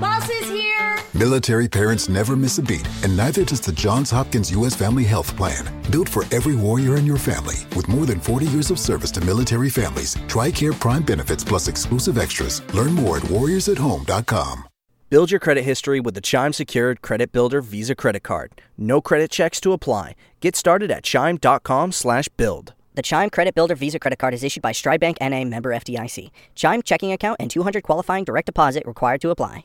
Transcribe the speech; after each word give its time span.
Bus 0.00 0.30
is 0.30 0.48
here. 0.48 0.96
Military 1.12 1.68
parents 1.68 2.08
never 2.08 2.34
miss 2.34 2.56
a 2.56 2.62
beat, 2.62 2.88
and 3.04 3.14
neither 3.14 3.44
does 3.44 3.60
the 3.60 3.72
Johns 3.72 4.10
Hopkins 4.10 4.50
U.S. 4.52 4.74
Family 4.74 5.04
Health 5.04 5.36
Plan. 5.36 5.62
Built 5.90 6.08
for 6.08 6.24
every 6.34 6.56
warrior 6.56 6.96
in 6.96 7.04
your 7.04 7.18
family, 7.18 7.56
with 7.76 7.86
more 7.86 8.06
than 8.06 8.18
40 8.18 8.46
years 8.46 8.70
of 8.70 8.78
service 8.78 9.10
to 9.12 9.20
military 9.24 9.68
families, 9.68 10.14
TRICARE 10.26 10.80
Prime 10.80 11.02
benefits 11.02 11.44
plus 11.44 11.68
exclusive 11.68 12.16
extras. 12.16 12.62
Learn 12.72 12.94
more 12.94 13.18
at 13.18 13.24
warriorsatHome.com. 13.24 14.64
Build 15.10 15.30
your 15.30 15.40
credit 15.40 15.64
history 15.64 16.00
with 16.00 16.14
the 16.14 16.20
Chime 16.20 16.54
Secured 16.54 17.02
Credit 17.02 17.30
Builder 17.30 17.60
Visa 17.60 17.94
Credit 17.94 18.22
Card. 18.22 18.52
No 18.78 19.02
credit 19.02 19.30
checks 19.30 19.60
to 19.60 19.72
apply. 19.72 20.14
Get 20.40 20.56
started 20.56 20.90
at 20.90 21.02
chime.com 21.02 21.92
slash 21.92 22.28
build. 22.38 22.72
The 22.94 23.02
Chime 23.02 23.28
Credit 23.28 23.54
Builder 23.54 23.74
Visa 23.74 23.98
Credit 23.98 24.18
Card 24.18 24.32
is 24.32 24.44
issued 24.44 24.62
by 24.62 24.72
Stride 24.72 25.00
Bank 25.00 25.18
NA 25.20 25.44
member 25.44 25.70
FDIC. 25.70 26.30
Chime 26.54 26.80
checking 26.82 27.12
account 27.12 27.36
and 27.40 27.50
200 27.50 27.82
qualifying 27.82 28.24
direct 28.24 28.46
deposit 28.46 28.86
required 28.86 29.20
to 29.20 29.30
apply. 29.30 29.64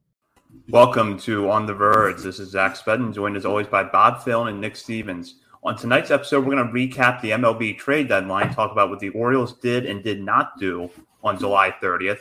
Welcome 0.71 1.19
to 1.19 1.51
On 1.51 1.65
the 1.65 1.73
Verge. 1.73 2.21
This 2.21 2.39
is 2.39 2.51
Zach 2.51 2.77
Spedden, 2.77 3.13
joined 3.13 3.35
as 3.35 3.45
always 3.45 3.67
by 3.67 3.83
Bob 3.83 4.23
Phelan 4.23 4.47
and 4.47 4.61
Nick 4.61 4.77
Stevens. 4.77 5.35
On 5.65 5.75
tonight's 5.75 6.11
episode, 6.11 6.45
we're 6.45 6.55
going 6.55 6.65
to 6.65 6.73
recap 6.73 7.19
the 7.19 7.31
MLB 7.31 7.77
trade 7.77 8.07
deadline, 8.07 8.53
talk 8.53 8.71
about 8.71 8.89
what 8.89 9.01
the 9.01 9.09
Orioles 9.09 9.51
did 9.59 9.85
and 9.85 10.01
did 10.01 10.23
not 10.23 10.57
do 10.57 10.89
on 11.25 11.37
July 11.37 11.75
30th. 11.83 12.19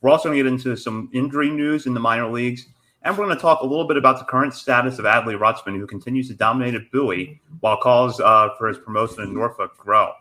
We're 0.00 0.08
also 0.08 0.30
going 0.30 0.38
to 0.38 0.44
get 0.44 0.50
into 0.50 0.76
some 0.78 1.10
injury 1.12 1.50
news 1.50 1.84
in 1.84 1.92
the 1.92 2.00
minor 2.00 2.26
leagues, 2.26 2.68
and 3.02 3.18
we're 3.18 3.26
going 3.26 3.36
to 3.36 3.42
talk 3.42 3.60
a 3.60 3.66
little 3.66 3.86
bit 3.86 3.98
about 3.98 4.18
the 4.18 4.24
current 4.24 4.54
status 4.54 4.98
of 4.98 5.04
Adley 5.04 5.38
Rutschman, 5.38 5.78
who 5.78 5.86
continues 5.86 6.28
to 6.28 6.34
dominate 6.34 6.74
at 6.74 6.90
Bowie 6.90 7.38
while 7.60 7.76
calls 7.76 8.18
uh, 8.18 8.48
for 8.56 8.68
his 8.68 8.78
promotion 8.78 9.24
in 9.24 9.34
Norfolk 9.34 9.76
grow. 9.76 10.14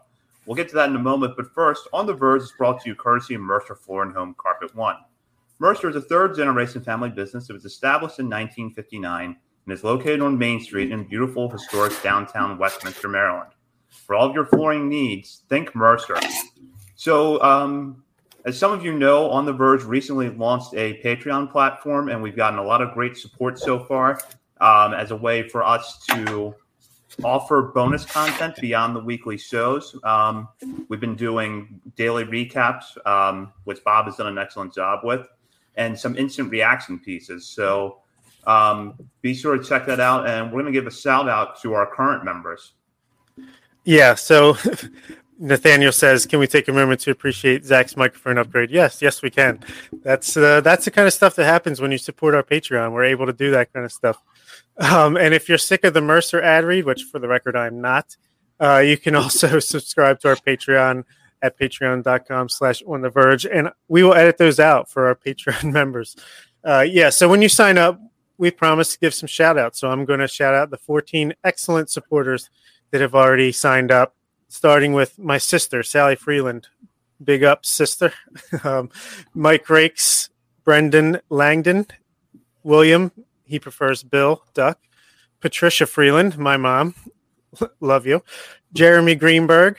We'll 0.46 0.58
get 0.58 0.68
to 0.68 0.76
that 0.76 0.90
in 0.90 0.98
a 0.98 1.00
moment, 1.00 1.38
but 1.38 1.54
first, 1.54 1.88
On 1.94 2.06
the 2.06 2.14
Verge 2.14 2.42
is 2.42 2.54
brought 2.58 2.82
to 2.82 2.90
you 2.90 2.96
courtesy 2.96 3.36
of 3.36 3.42
Mercer 3.42 3.76
Floor 3.76 4.04
and 4.04 4.14
Home 4.14 4.36
Carpet 4.38 4.76
One. 4.76 4.98
Mercer 5.60 5.90
is 5.90 5.96
a 5.98 6.02
third 6.02 6.36
generation 6.36 6.82
family 6.82 7.10
business. 7.10 7.50
It 7.50 7.54
was 7.54 7.66
established 7.66 8.20
in 8.20 8.26
1959 8.28 9.36
and 9.66 9.74
is 9.74 9.84
located 9.84 10.22
on 10.22 10.38
Main 10.38 10.62
Street 10.62 10.90
in 10.90 11.04
beautiful, 11.04 11.50
historic 11.50 12.02
downtown 12.02 12.58
Westminster, 12.58 13.10
Maryland. 13.10 13.52
For 13.90 14.16
all 14.16 14.30
of 14.30 14.34
your 14.34 14.46
flooring 14.46 14.88
needs, 14.88 15.44
think 15.50 15.76
Mercer. 15.76 16.18
So, 16.96 17.42
um, 17.44 18.04
as 18.46 18.58
some 18.58 18.72
of 18.72 18.86
you 18.86 18.98
know, 18.98 19.30
On 19.30 19.46
the 19.46 19.52
Verge 19.52 19.84
recently 19.84 20.30
launched 20.30 20.74
a 20.76 21.02
Patreon 21.04 21.52
platform, 21.52 22.08
and 22.08 22.24
we've 22.24 22.38
gotten 22.38 22.58
a 22.58 22.64
lot 22.64 22.82
of 22.82 22.94
great 22.94 23.18
support 23.18 23.60
so 23.60 23.80
far 23.80 24.18
um, 24.62 24.94
as 24.94 25.12
a 25.12 25.16
way 25.16 25.48
for 25.50 25.62
us 25.62 26.00
to 26.08 26.56
offer 27.24 27.64
bonus 27.74 28.06
content 28.06 28.56
beyond 28.62 28.96
the 28.96 29.02
weekly 29.02 29.38
shows. 29.38 29.94
Um, 30.06 30.48
we've 30.88 31.02
been 31.02 31.16
doing 31.16 31.82
daily 31.98 32.24
recaps, 32.24 32.84
um, 33.06 33.52
which 33.66 33.84
Bob 33.84 34.06
has 34.06 34.16
done 34.16 34.28
an 34.28 34.38
excellent 34.38 34.74
job 34.74 35.02
with, 35.04 35.28
and 35.76 35.98
some 35.98 36.18
instant 36.18 36.52
reaction 36.52 37.00
pieces. 37.00 37.48
So 37.48 38.00
um, 38.48 38.96
be 39.22 39.34
sure 39.34 39.58
to 39.58 39.64
check 39.64 39.86
that 39.88 40.00
out. 40.00 40.28
And 40.28 40.48
we're 40.48 40.62
going 40.62 40.74
to 40.74 40.80
give 40.80 40.88
a 40.88 40.92
shout 40.92 41.30
out 41.30 41.62
to 41.62 41.74
our 41.74 41.86
current 41.86 42.24
members. 42.26 42.74
Yeah. 43.86 44.16
So 44.16 44.58
Nathaniel 45.40 45.92
says, 45.92 46.26
"Can 46.26 46.40
we 46.40 46.48
take 46.48 46.68
a 46.68 46.74
moment 46.74 47.00
to 47.02 47.12
appreciate 47.12 47.66
Zach's 47.66 47.96
microphone 47.96 48.38
upgrade?" 48.38 48.72
Yes, 48.72 49.02
yes, 49.02 49.22
we 49.22 49.30
can. 49.30 49.60
That's 50.04 50.36
uh, 50.36 50.62
that's 50.62 50.86
the 50.86 50.92
kind 50.92 51.08
of 51.08 51.14
stuff 51.14 51.36
that 51.36 51.46
happens 51.46 51.80
when 51.80 51.92
you 51.92 51.98
support 51.98 52.36
our 52.36 52.44
Patreon. 52.44 52.92
We're 52.92 53.06
able 53.06 53.26
to 53.26 53.34
do 53.34 53.52
that 53.52 53.72
kind 53.74 53.86
of 53.86 53.92
stuff. 53.92 54.22
Um, 54.78 55.16
and 55.18 55.34
if 55.34 55.48
you're 55.48 55.58
sick 55.58 55.84
of 55.84 55.94
the 55.94 56.02
Mercer 56.02 56.42
ad 56.42 56.66
read, 56.66 56.86
which 56.86 57.04
for 57.04 57.20
the 57.20 57.28
record 57.28 57.56
I'm 57.56 57.82
not, 57.82 58.18
uh, 58.60 58.80
you 58.86 58.98
can 58.98 59.16
also 59.24 59.60
subscribe 59.60 60.20
to 60.22 60.30
our 60.30 60.36
Patreon 60.36 61.06
at 61.42 61.58
patreon.com 61.58 62.50
slash 62.50 62.82
on 62.88 63.02
the 63.02 63.10
verge 63.10 63.46
and 63.46 63.70
we 63.88 64.04
will 64.04 64.14
edit 64.14 64.38
those 64.38 64.60
out 64.60 64.90
for 64.90 65.08
our 65.08 65.16
patreon 65.26 65.72
members 65.72 66.16
uh, 66.64 66.86
yeah 66.88 67.10
so 67.10 67.30
when 67.30 67.42
you 67.42 67.50
sign 67.50 67.78
up 67.78 68.00
we 68.40 68.50
promise 68.50 68.94
to 68.94 69.00
give 69.00 69.14
some 69.14 69.28
shout 69.28 69.58
outs. 69.60 69.80
So 69.80 69.92
I'm 69.92 70.06
going 70.06 70.22
to 70.22 70.28
shout 70.28 70.56
out 70.56 70.72
the 70.72 70.78
14 70.78 71.34
excellent 71.44 71.90
supporters 71.90 72.50
that 72.90 73.02
have 73.02 73.14
already 73.14 73.52
signed 73.52 73.92
up, 73.92 74.16
starting 74.48 74.94
with 74.94 75.20
my 75.20 75.38
sister, 75.38 75.84
Sally 75.84 76.16
Freeland. 76.16 76.68
Big 77.22 77.44
up, 77.44 77.66
sister. 77.66 78.14
um, 78.64 78.90
Mike 79.34 79.70
Rakes, 79.70 80.30
Brendan 80.64 81.20
Langdon, 81.30 81.86
William, 82.64 83.12
he 83.44 83.60
prefers 83.60 84.04
Bill 84.04 84.42
Duck, 84.54 84.80
Patricia 85.42 85.86
Freeland, 85.86 86.38
my 86.38 86.56
mom, 86.56 86.96
love 87.82 88.08
you, 88.08 88.24
Jeremy 88.72 89.16
Greenberg, 89.16 89.78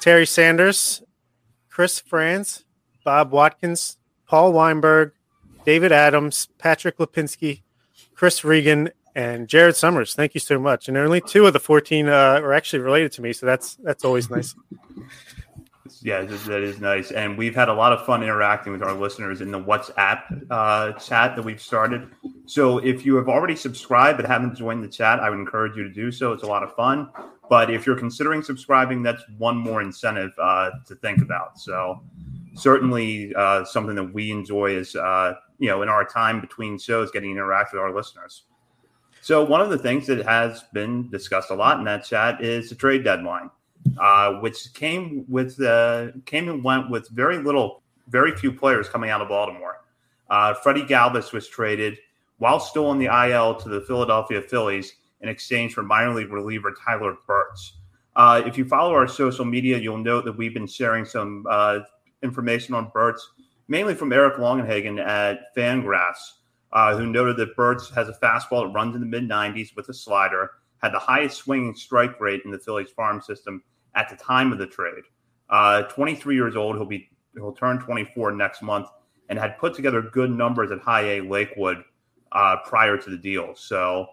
Terry 0.00 0.26
Sanders, 0.26 1.02
Chris 1.68 2.00
Franz, 2.00 2.64
Bob 3.04 3.32
Watkins, 3.32 3.98
Paul 4.26 4.52
Weinberg, 4.52 5.12
David 5.64 5.92
Adams, 5.92 6.48
Patrick 6.58 6.98
Lipinski, 6.98 7.62
Chris 8.14 8.44
Regan, 8.44 8.90
and 9.14 9.48
Jared 9.48 9.76
Summers. 9.76 10.14
Thank 10.14 10.34
you 10.34 10.40
so 10.40 10.58
much. 10.58 10.88
And 10.88 10.96
only 10.96 11.20
two 11.20 11.46
of 11.46 11.52
the 11.52 11.60
14 11.60 12.08
uh, 12.08 12.12
are 12.12 12.52
actually 12.52 12.80
related 12.80 13.12
to 13.12 13.22
me, 13.22 13.32
so 13.32 13.46
that's 13.46 13.76
that's 13.76 14.04
always 14.04 14.30
nice. 14.30 14.54
Yeah, 16.00 16.22
that 16.22 16.62
is 16.62 16.80
nice. 16.80 17.10
And 17.10 17.36
we've 17.36 17.54
had 17.54 17.68
a 17.68 17.74
lot 17.74 17.92
of 17.92 18.04
fun 18.06 18.22
interacting 18.22 18.72
with 18.72 18.82
our 18.82 18.92
listeners 18.92 19.40
in 19.40 19.50
the 19.50 19.60
WhatsApp 19.60 20.46
uh, 20.50 20.92
chat 20.92 21.34
that 21.34 21.42
we've 21.42 21.60
started. 21.60 22.08
So 22.48 22.78
if 22.78 23.04
you 23.04 23.14
have 23.16 23.28
already 23.28 23.54
subscribed 23.54 24.16
but 24.16 24.26
haven't 24.26 24.56
joined 24.56 24.82
the 24.82 24.88
chat, 24.88 25.20
I 25.20 25.28
would 25.28 25.38
encourage 25.38 25.76
you 25.76 25.82
to 25.82 25.92
do 25.92 26.10
so. 26.10 26.32
It's 26.32 26.42
a 26.42 26.46
lot 26.46 26.62
of 26.62 26.74
fun. 26.74 27.10
But 27.50 27.70
if 27.70 27.86
you're 27.86 27.98
considering 27.98 28.42
subscribing, 28.42 29.02
that's 29.02 29.22
one 29.36 29.58
more 29.58 29.82
incentive 29.82 30.32
uh, 30.38 30.70
to 30.86 30.94
think 30.94 31.20
about. 31.20 31.58
So 31.58 32.02
certainly 32.54 33.34
uh, 33.34 33.66
something 33.66 33.94
that 33.96 34.14
we 34.14 34.30
enjoy 34.30 34.76
is 34.76 34.96
uh, 34.96 35.34
you 35.58 35.68
know 35.68 35.82
in 35.82 35.90
our 35.90 36.06
time 36.06 36.40
between 36.40 36.78
shows 36.78 37.10
getting 37.10 37.34
to 37.34 37.40
interact 37.40 37.74
with 37.74 37.82
our 37.82 37.94
listeners. 37.94 38.44
So 39.20 39.44
one 39.44 39.60
of 39.60 39.68
the 39.68 39.78
things 39.78 40.06
that 40.06 40.24
has 40.24 40.64
been 40.72 41.10
discussed 41.10 41.50
a 41.50 41.54
lot 41.54 41.78
in 41.78 41.84
that 41.84 42.06
chat 42.06 42.42
is 42.42 42.70
the 42.70 42.74
trade 42.74 43.04
deadline, 43.04 43.50
uh, 44.00 44.34
which 44.34 44.72
came 44.72 45.26
with 45.28 45.60
uh, 45.60 46.12
came 46.24 46.48
and 46.48 46.64
went 46.64 46.88
with 46.88 47.10
very 47.10 47.36
little, 47.36 47.82
very 48.08 48.34
few 48.34 48.52
players 48.52 48.88
coming 48.88 49.10
out 49.10 49.20
of 49.20 49.28
Baltimore. 49.28 49.82
Uh, 50.30 50.54
Freddy 50.54 50.82
Galvis 50.82 51.32
was 51.32 51.46
traded 51.46 51.98
while 52.38 52.58
still 52.60 52.86
on 52.86 52.98
the 52.98 53.06
IL 53.06 53.54
to 53.56 53.68
the 53.68 53.80
Philadelphia 53.82 54.40
Phillies 54.40 54.94
in 55.20 55.28
exchange 55.28 55.74
for 55.74 55.82
minor 55.82 56.14
league 56.14 56.32
reliever 56.32 56.74
Tyler 56.84 57.16
Burch. 57.26 57.74
Uh, 58.16 58.42
if 58.46 58.58
you 58.58 58.64
follow 58.64 58.92
our 58.92 59.06
social 59.06 59.44
media, 59.44 59.78
you'll 59.78 59.98
note 59.98 60.24
that 60.24 60.36
we've 60.36 60.54
been 60.54 60.66
sharing 60.66 61.04
some 61.04 61.46
uh, 61.48 61.80
information 62.22 62.74
on 62.74 62.90
Burch 62.92 63.20
mainly 63.68 63.94
from 63.94 64.12
Eric 64.12 64.36
Longenhagen 64.36 64.98
at 64.98 65.54
Fangraphs, 65.54 66.32
uh, 66.72 66.96
who 66.96 67.06
noted 67.06 67.36
that 67.36 67.54
Burch 67.54 67.90
has 67.94 68.08
a 68.08 68.14
fastball 68.14 68.66
that 68.66 68.72
runs 68.74 68.94
in 68.94 69.00
the 69.00 69.06
mid 69.06 69.28
90s 69.28 69.76
with 69.76 69.88
a 69.88 69.94
slider 69.94 70.50
had 70.78 70.92
the 70.92 70.98
highest 70.98 71.36
swinging 71.38 71.74
strike 71.74 72.20
rate 72.20 72.42
in 72.44 72.50
the 72.50 72.58
Phillies 72.58 72.90
farm 72.90 73.20
system 73.20 73.62
at 73.94 74.08
the 74.08 74.16
time 74.16 74.52
of 74.52 74.58
the 74.58 74.66
trade. 74.66 75.04
Uh, 75.50 75.82
23 75.82 76.34
years 76.34 76.56
old, 76.56 76.76
he'll 76.76 76.84
be 76.84 77.08
he'll 77.34 77.52
turn 77.52 77.78
24 77.78 78.32
next 78.32 78.62
month, 78.62 78.88
and 79.28 79.38
had 79.38 79.58
put 79.58 79.74
together 79.74 80.02
good 80.02 80.30
numbers 80.30 80.70
at 80.70 80.78
High 80.78 81.18
A 81.18 81.20
Lakewood 81.20 81.84
uh, 82.32 82.56
prior 82.64 82.96
to 82.96 83.10
the 83.10 83.16
deal. 83.16 83.54
So 83.54 84.08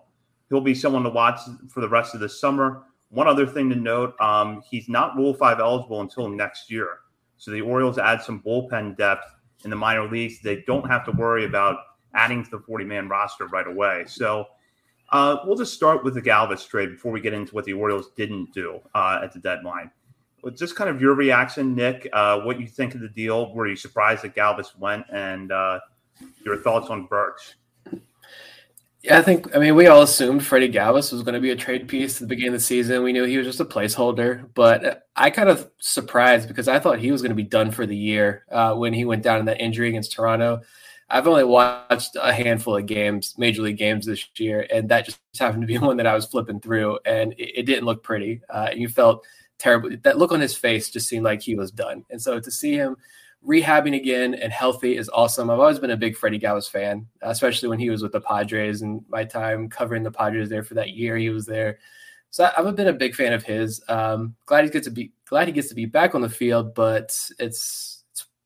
he'll 0.49 0.61
be 0.61 0.75
someone 0.75 1.03
to 1.03 1.09
watch 1.09 1.39
for 1.69 1.81
the 1.81 1.89
rest 1.89 2.13
of 2.13 2.21
the 2.21 2.29
summer. 2.29 2.83
One 3.09 3.27
other 3.27 3.45
thing 3.45 3.69
to 3.69 3.75
note: 3.75 4.19
um, 4.19 4.61
he's 4.69 4.89
not 4.89 5.15
Rule 5.15 5.33
Five 5.33 5.59
eligible 5.59 6.01
until 6.01 6.29
next 6.29 6.71
year. 6.71 6.99
So 7.37 7.51
the 7.51 7.61
Orioles 7.61 7.97
add 7.97 8.21
some 8.21 8.41
bullpen 8.41 8.97
depth 8.97 9.25
in 9.63 9.69
the 9.69 9.75
minor 9.75 10.07
leagues. 10.07 10.41
They 10.41 10.63
don't 10.67 10.87
have 10.89 11.05
to 11.05 11.11
worry 11.11 11.45
about 11.45 11.77
adding 12.13 12.43
to 12.43 12.49
the 12.49 12.59
40 12.59 12.85
man 12.85 13.09
roster 13.09 13.47
right 13.47 13.67
away. 13.67 14.05
So 14.07 14.47
uh, 15.11 15.37
we'll 15.45 15.57
just 15.57 15.73
start 15.73 16.03
with 16.03 16.13
the 16.13 16.21
Galvis 16.21 16.67
trade 16.67 16.89
before 16.91 17.11
we 17.11 17.21
get 17.21 17.33
into 17.33 17.53
what 17.53 17.65
the 17.65 17.73
Orioles 17.73 18.11
didn't 18.15 18.53
do 18.53 18.79
uh, 18.93 19.19
at 19.23 19.33
the 19.33 19.39
deadline. 19.39 19.91
Just 20.55 20.75
kind 20.75 20.89
of 20.89 21.01
your 21.01 21.15
reaction, 21.15 21.73
Nick, 21.73 22.07
uh, 22.13 22.39
what 22.41 22.59
you 22.59 22.67
think 22.67 22.93
of 22.93 23.01
the 23.01 23.09
deal. 23.09 23.53
Were 23.53 23.67
you 23.67 23.75
surprised 23.75 24.23
that 24.23 24.35
Galvis 24.35 24.77
went 24.77 25.05
and 25.11 25.51
uh, 25.51 25.79
your 26.45 26.57
thoughts 26.57 26.89
on 26.89 27.07
Burch? 27.07 27.55
Yeah, 29.05 29.19
I 29.19 29.21
think, 29.21 29.55
I 29.55 29.59
mean, 29.59 29.75
we 29.75 29.85
all 29.85 30.01
assumed 30.01 30.43
Freddy 30.43 30.67
Galvis 30.67 31.11
was 31.11 31.21
going 31.21 31.35
to 31.35 31.39
be 31.39 31.51
a 31.51 31.55
trade 31.55 31.87
piece 31.87 32.15
at 32.15 32.21
the 32.21 32.25
beginning 32.25 32.55
of 32.55 32.59
the 32.59 32.59
season. 32.59 33.03
We 33.03 33.13
knew 33.13 33.23
he 33.23 33.37
was 33.37 33.45
just 33.45 33.59
a 33.59 33.65
placeholder, 33.65 34.49
but 34.55 35.07
I 35.15 35.29
kind 35.29 35.47
of 35.47 35.69
surprised 35.77 36.47
because 36.47 36.67
I 36.67 36.79
thought 36.79 36.97
he 36.97 37.11
was 37.11 37.21
going 37.21 37.29
to 37.29 37.35
be 37.35 37.43
done 37.43 37.69
for 37.69 37.85
the 37.85 37.95
year 37.95 38.45
uh, 38.51 38.73
when 38.73 38.93
he 38.93 39.05
went 39.05 39.21
down 39.21 39.39
in 39.39 39.45
that 39.45 39.61
injury 39.61 39.89
against 39.89 40.13
Toronto. 40.13 40.61
I've 41.07 41.27
only 41.27 41.43
watched 41.43 42.15
a 42.19 42.33
handful 42.33 42.77
of 42.77 42.87
games, 42.87 43.35
major 43.37 43.61
league 43.61 43.77
games 43.77 44.07
this 44.07 44.27
year, 44.39 44.65
and 44.73 44.89
that 44.89 45.05
just 45.05 45.19
happened 45.39 45.61
to 45.61 45.67
be 45.67 45.77
one 45.77 45.97
that 45.97 46.07
I 46.07 46.15
was 46.15 46.25
flipping 46.25 46.59
through, 46.59 46.97
and 47.05 47.33
it, 47.33 47.59
it 47.59 47.63
didn't 47.67 47.85
look 47.85 48.01
pretty. 48.01 48.41
Uh, 48.49 48.69
you 48.75 48.89
felt 48.89 49.23
terrible. 49.59 49.91
That 50.01 50.17
look 50.17 50.31
on 50.31 50.41
his 50.41 50.55
face 50.55 50.89
just 50.89 51.07
seemed 51.07 51.25
like 51.25 51.43
he 51.43 51.53
was 51.53 51.69
done. 51.69 52.05
And 52.09 52.19
so 52.19 52.39
to 52.39 52.49
see 52.49 52.73
him 52.73 52.97
rehabbing 53.47 53.95
again 53.95 54.33
and 54.33 54.51
healthy 54.51 54.97
is 54.97 55.09
awesome. 55.09 55.49
I've 55.49 55.59
always 55.59 55.79
been 55.79 55.91
a 55.91 55.97
big 55.97 56.17
Freddy 56.17 56.39
Galvis 56.39 56.69
fan, 56.69 57.07
especially 57.21 57.69
when 57.69 57.79
he 57.79 57.89
was 57.89 58.01
with 58.01 58.11
the 58.11 58.21
Padres 58.21 58.81
and 58.81 59.01
my 59.07 59.23
time 59.23 59.69
covering 59.69 60.03
the 60.03 60.11
Padres 60.11 60.49
there 60.49 60.63
for 60.63 60.73
that 60.75 60.91
year 60.91 61.17
he 61.17 61.29
was 61.29 61.45
there. 61.45 61.79
So 62.31 62.49
I've 62.57 62.75
been 62.75 62.87
a 62.87 62.93
big 62.93 63.15
fan 63.15 63.33
of 63.33 63.43
his. 63.43 63.81
Um, 63.87 64.35
glad 64.45 64.65
he 64.65 64.69
gets 64.69 64.87
to 64.87 64.91
be 64.91 65.13
glad 65.25 65.47
he 65.47 65.53
gets 65.53 65.69
to 65.69 65.75
be 65.75 65.85
back 65.85 66.15
on 66.15 66.21
the 66.21 66.29
field, 66.29 66.75
but 66.75 67.17
it's 67.39 68.03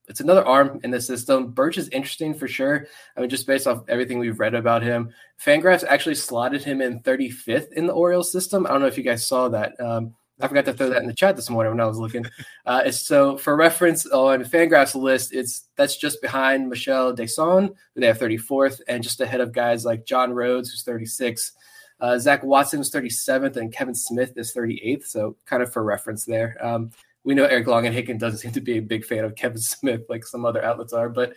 it's 0.08 0.20
another 0.20 0.46
arm 0.46 0.80
in 0.84 0.92
the 0.92 1.00
system. 1.00 1.52
Burch 1.52 1.78
is 1.78 1.88
interesting 1.90 2.34
for 2.34 2.48
sure. 2.48 2.88
I 3.16 3.22
mean, 3.22 3.30
just 3.30 3.48
based 3.48 3.68
off 3.68 3.84
everything 3.88 4.18
we've 4.18 4.40
read 4.40 4.56
about 4.56 4.82
him, 4.82 5.12
Fangraphs 5.44 5.84
actually 5.88 6.16
slotted 6.16 6.64
him 6.64 6.82
in 6.82 7.02
35th 7.02 7.72
in 7.74 7.86
the 7.86 7.94
Orioles 7.94 8.32
system. 8.32 8.66
I 8.66 8.70
don't 8.70 8.82
know 8.82 8.88
if 8.88 8.98
you 8.98 9.04
guys 9.04 9.26
saw 9.26 9.50
that. 9.50 9.80
Um, 9.80 10.16
I 10.40 10.48
forgot 10.48 10.66
to 10.66 10.74
throw 10.74 10.90
that 10.90 11.02
in 11.02 11.08
the 11.08 11.14
chat 11.14 11.36
this 11.36 11.50
morning 11.50 11.72
when 11.72 11.82
I 11.82 11.86
was 11.86 11.98
looking. 11.98 12.26
Uh, 12.66 12.92
so, 12.92 13.36
for 13.36 13.56
reference 13.56 14.06
on 14.06 14.44
Fangraphs 14.44 14.94
list, 14.94 15.34
it's 15.34 15.70
that's 15.76 15.98
just 15.98 16.22
behind 16.22 16.70
Mishael 16.70 17.16
Deson, 17.16 17.70
who 17.96 18.02
they 18.02 18.06
have 18.06 18.20
34th, 18.20 18.80
and 18.88 19.02
just 19.02 19.22
ahead 19.22 19.42
of 19.42 19.52
guys 19.52 19.86
like 19.86 20.06
John 20.06 20.34
Rhodes, 20.34 20.70
who's 20.70 20.84
36. 20.84 21.54
Uh, 22.00 22.20
Zach 22.20 22.44
Watson 22.44 22.80
is 22.80 22.92
37th, 22.92 23.58
and 23.58 23.74
Kevin 23.74 23.96
Smith 23.96 24.34
is 24.36 24.54
38th. 24.54 25.08
So, 25.08 25.36
kind 25.46 25.64
of 25.64 25.74
for 25.74 25.84
reference 25.84 26.26
there. 26.26 26.64
Um, 26.64 26.92
we 27.24 27.34
know 27.34 27.46
Eric 27.46 27.66
Longenhagen 27.66 28.20
doesn't 28.20 28.40
seem 28.40 28.52
to 28.52 28.62
be 28.62 28.78
a 28.78 28.82
big 28.82 29.04
fan 29.04 29.24
of 29.24 29.36
Kevin 29.36 29.58
Smith 29.62 30.02
like 30.10 30.26
some 30.26 30.46
other 30.46 30.64
outlets 30.64 30.94
are, 30.94 31.10
but 31.10 31.34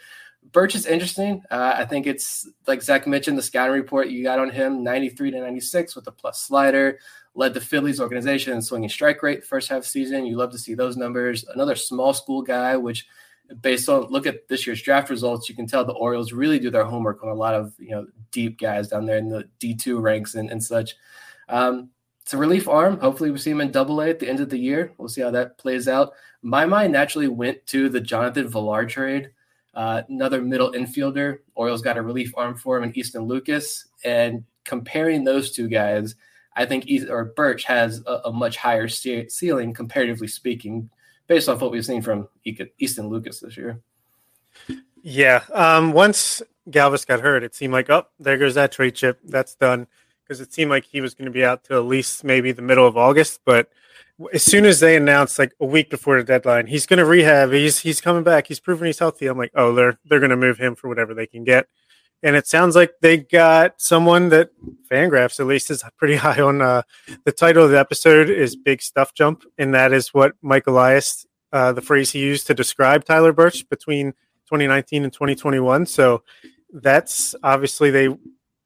Burch 0.50 0.74
is 0.74 0.86
interesting. 0.86 1.42
Uh, 1.50 1.74
I 1.76 1.84
think 1.84 2.06
it's 2.06 2.48
like 2.66 2.82
Zach 2.82 3.06
mentioned, 3.06 3.38
the 3.38 3.42
scouting 3.42 3.74
report 3.74 4.08
you 4.08 4.22
got 4.22 4.38
on 4.38 4.50
him 4.50 4.82
93 4.82 5.30
to 5.30 5.40
96 5.40 5.94
with 5.94 6.06
a 6.08 6.12
plus 6.12 6.42
slider, 6.42 6.98
led 7.34 7.54
the 7.54 7.60
Phillies 7.60 8.00
organization 8.00 8.52
in 8.52 8.60
swinging 8.60 8.88
strike 8.88 9.22
rate 9.22 9.44
first 9.44 9.68
half 9.68 9.84
season. 9.84 10.26
You 10.26 10.36
love 10.36 10.50
to 10.52 10.58
see 10.58 10.74
those 10.74 10.96
numbers. 10.96 11.44
Another 11.54 11.76
small 11.76 12.12
school 12.12 12.42
guy, 12.42 12.76
which 12.76 13.06
based 13.60 13.88
on 13.88 14.06
look 14.06 14.26
at 14.26 14.48
this 14.48 14.66
year's 14.66 14.82
draft 14.82 15.10
results, 15.10 15.48
you 15.48 15.54
can 15.54 15.66
tell 15.66 15.84
the 15.84 15.92
Orioles 15.92 16.32
really 16.32 16.58
do 16.58 16.70
their 16.70 16.84
homework 16.84 17.22
on 17.22 17.30
a 17.30 17.34
lot 17.34 17.54
of 17.54 17.74
you 17.78 17.90
know 17.90 18.06
deep 18.30 18.58
guys 18.58 18.88
down 18.88 19.06
there 19.06 19.18
in 19.18 19.28
the 19.28 19.48
D2 19.60 20.00
ranks 20.00 20.34
and, 20.34 20.50
and 20.50 20.62
such. 20.62 20.96
Um, 21.48 21.90
it's 22.22 22.34
a 22.34 22.38
relief 22.38 22.68
arm. 22.68 23.00
Hopefully, 23.00 23.30
we 23.30 23.38
see 23.38 23.50
him 23.50 23.60
in 23.60 23.72
double 23.72 24.00
A 24.00 24.10
at 24.10 24.18
the 24.18 24.28
end 24.28 24.40
of 24.40 24.48
the 24.48 24.58
year. 24.58 24.92
We'll 24.96 25.08
see 25.08 25.22
how 25.22 25.30
that 25.32 25.58
plays 25.58 25.88
out. 25.88 26.12
My 26.42 26.66
mind 26.66 26.92
naturally 26.92 27.28
went 27.28 27.64
to 27.66 27.88
the 27.88 28.00
Jonathan 28.00 28.48
Villar 28.48 28.86
trade, 28.86 29.30
uh, 29.74 30.02
another 30.08 30.42
middle 30.42 30.72
infielder. 30.72 31.38
Orioles 31.54 31.82
got 31.82 31.96
a 31.96 32.02
relief 32.02 32.32
arm 32.36 32.56
for 32.56 32.76
him 32.76 32.84
in 32.84 32.96
Easton 32.96 33.22
Lucas. 33.22 33.86
And 34.04 34.44
comparing 34.64 35.24
those 35.24 35.50
two 35.50 35.68
guys, 35.68 36.14
I 36.54 36.66
think 36.66 36.86
East, 36.86 37.08
or 37.08 37.24
Burch 37.24 37.64
has 37.64 38.02
a, 38.06 38.20
a 38.26 38.32
much 38.32 38.56
higher 38.56 38.88
ceiling, 38.88 39.72
comparatively 39.72 40.28
speaking, 40.28 40.90
based 41.26 41.48
off 41.48 41.60
what 41.60 41.72
we've 41.72 41.84
seen 41.84 42.02
from 42.02 42.28
Easton 42.78 43.08
Lucas 43.08 43.40
this 43.40 43.56
year. 43.56 43.80
Yeah. 45.02 45.42
Um, 45.52 45.92
once 45.92 46.42
Galvis 46.70 47.06
got 47.06 47.20
hurt, 47.20 47.42
it 47.42 47.54
seemed 47.54 47.72
like, 47.72 47.88
oh, 47.90 48.06
there 48.20 48.38
goes 48.38 48.54
that 48.54 48.72
trade 48.72 48.94
chip. 48.94 49.18
That's 49.24 49.54
done 49.54 49.86
because 50.22 50.40
it 50.40 50.52
seemed 50.52 50.70
like 50.70 50.84
he 50.84 51.00
was 51.00 51.14
going 51.14 51.26
to 51.26 51.32
be 51.32 51.44
out 51.44 51.64
to 51.64 51.74
at 51.74 51.86
least 51.86 52.22
maybe 52.22 52.52
the 52.52 52.62
middle 52.62 52.86
of 52.86 52.96
August. 52.96 53.40
But 53.44 53.70
as 54.32 54.42
soon 54.42 54.64
as 54.64 54.80
they 54.80 54.96
announced, 54.96 55.38
like 55.38 55.52
a 55.60 55.66
week 55.66 55.90
before 55.90 56.16
the 56.18 56.24
deadline, 56.24 56.66
he's 56.66 56.86
going 56.86 56.98
to 56.98 57.04
rehab. 57.04 57.52
He's 57.52 57.80
he's 57.80 58.00
coming 58.00 58.22
back. 58.22 58.46
He's 58.46 58.60
proven 58.60 58.86
he's 58.86 58.98
healthy. 58.98 59.26
I'm 59.26 59.38
like, 59.38 59.52
oh, 59.54 59.74
they're 59.74 59.98
they're 60.04 60.20
going 60.20 60.30
to 60.30 60.36
move 60.36 60.58
him 60.58 60.74
for 60.74 60.88
whatever 60.88 61.14
they 61.14 61.26
can 61.26 61.44
get. 61.44 61.66
And 62.22 62.36
it 62.36 62.46
sounds 62.46 62.76
like 62.76 62.92
they 63.00 63.16
got 63.16 63.80
someone 63.80 64.28
that 64.28 64.50
Fangraphs 64.90 65.40
at 65.40 65.46
least 65.46 65.70
is 65.70 65.82
pretty 65.96 66.16
high 66.16 66.40
on. 66.40 66.62
Uh, 66.62 66.82
the 67.24 67.32
title 67.32 67.64
of 67.64 67.70
the 67.70 67.78
episode 67.78 68.30
is 68.30 68.54
"Big 68.54 68.82
Stuff 68.82 69.14
Jump," 69.14 69.44
and 69.58 69.74
that 69.74 69.92
is 69.92 70.14
what 70.14 70.34
Mike 70.42 70.66
Elias, 70.66 71.26
uh, 71.52 71.72
the 71.72 71.82
phrase 71.82 72.12
he 72.12 72.20
used 72.20 72.46
to 72.46 72.54
describe 72.54 73.04
Tyler 73.04 73.32
Burch 73.32 73.68
between 73.68 74.12
2019 74.46 75.04
and 75.04 75.12
2021. 75.12 75.86
So 75.86 76.22
that's 76.72 77.34
obviously 77.42 77.90
they 77.90 78.08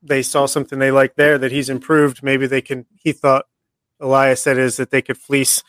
they 0.03 0.23
saw 0.23 0.47
something 0.47 0.79
they 0.79 0.91
like 0.91 1.15
there 1.17 1.39
that 1.39 1.53
he's 1.53 1.71
improved. 1.71 2.23
Maybe 2.23 2.47
they 2.47 2.61
can. 2.61 2.85
He 2.95 3.13
thought 3.13 3.47
Elias 4.01 4.43
said 4.43 4.59
is 4.59 4.77
that 4.77 4.91
they 4.91 5.03
could 5.03 5.19
fleece 5.19 5.63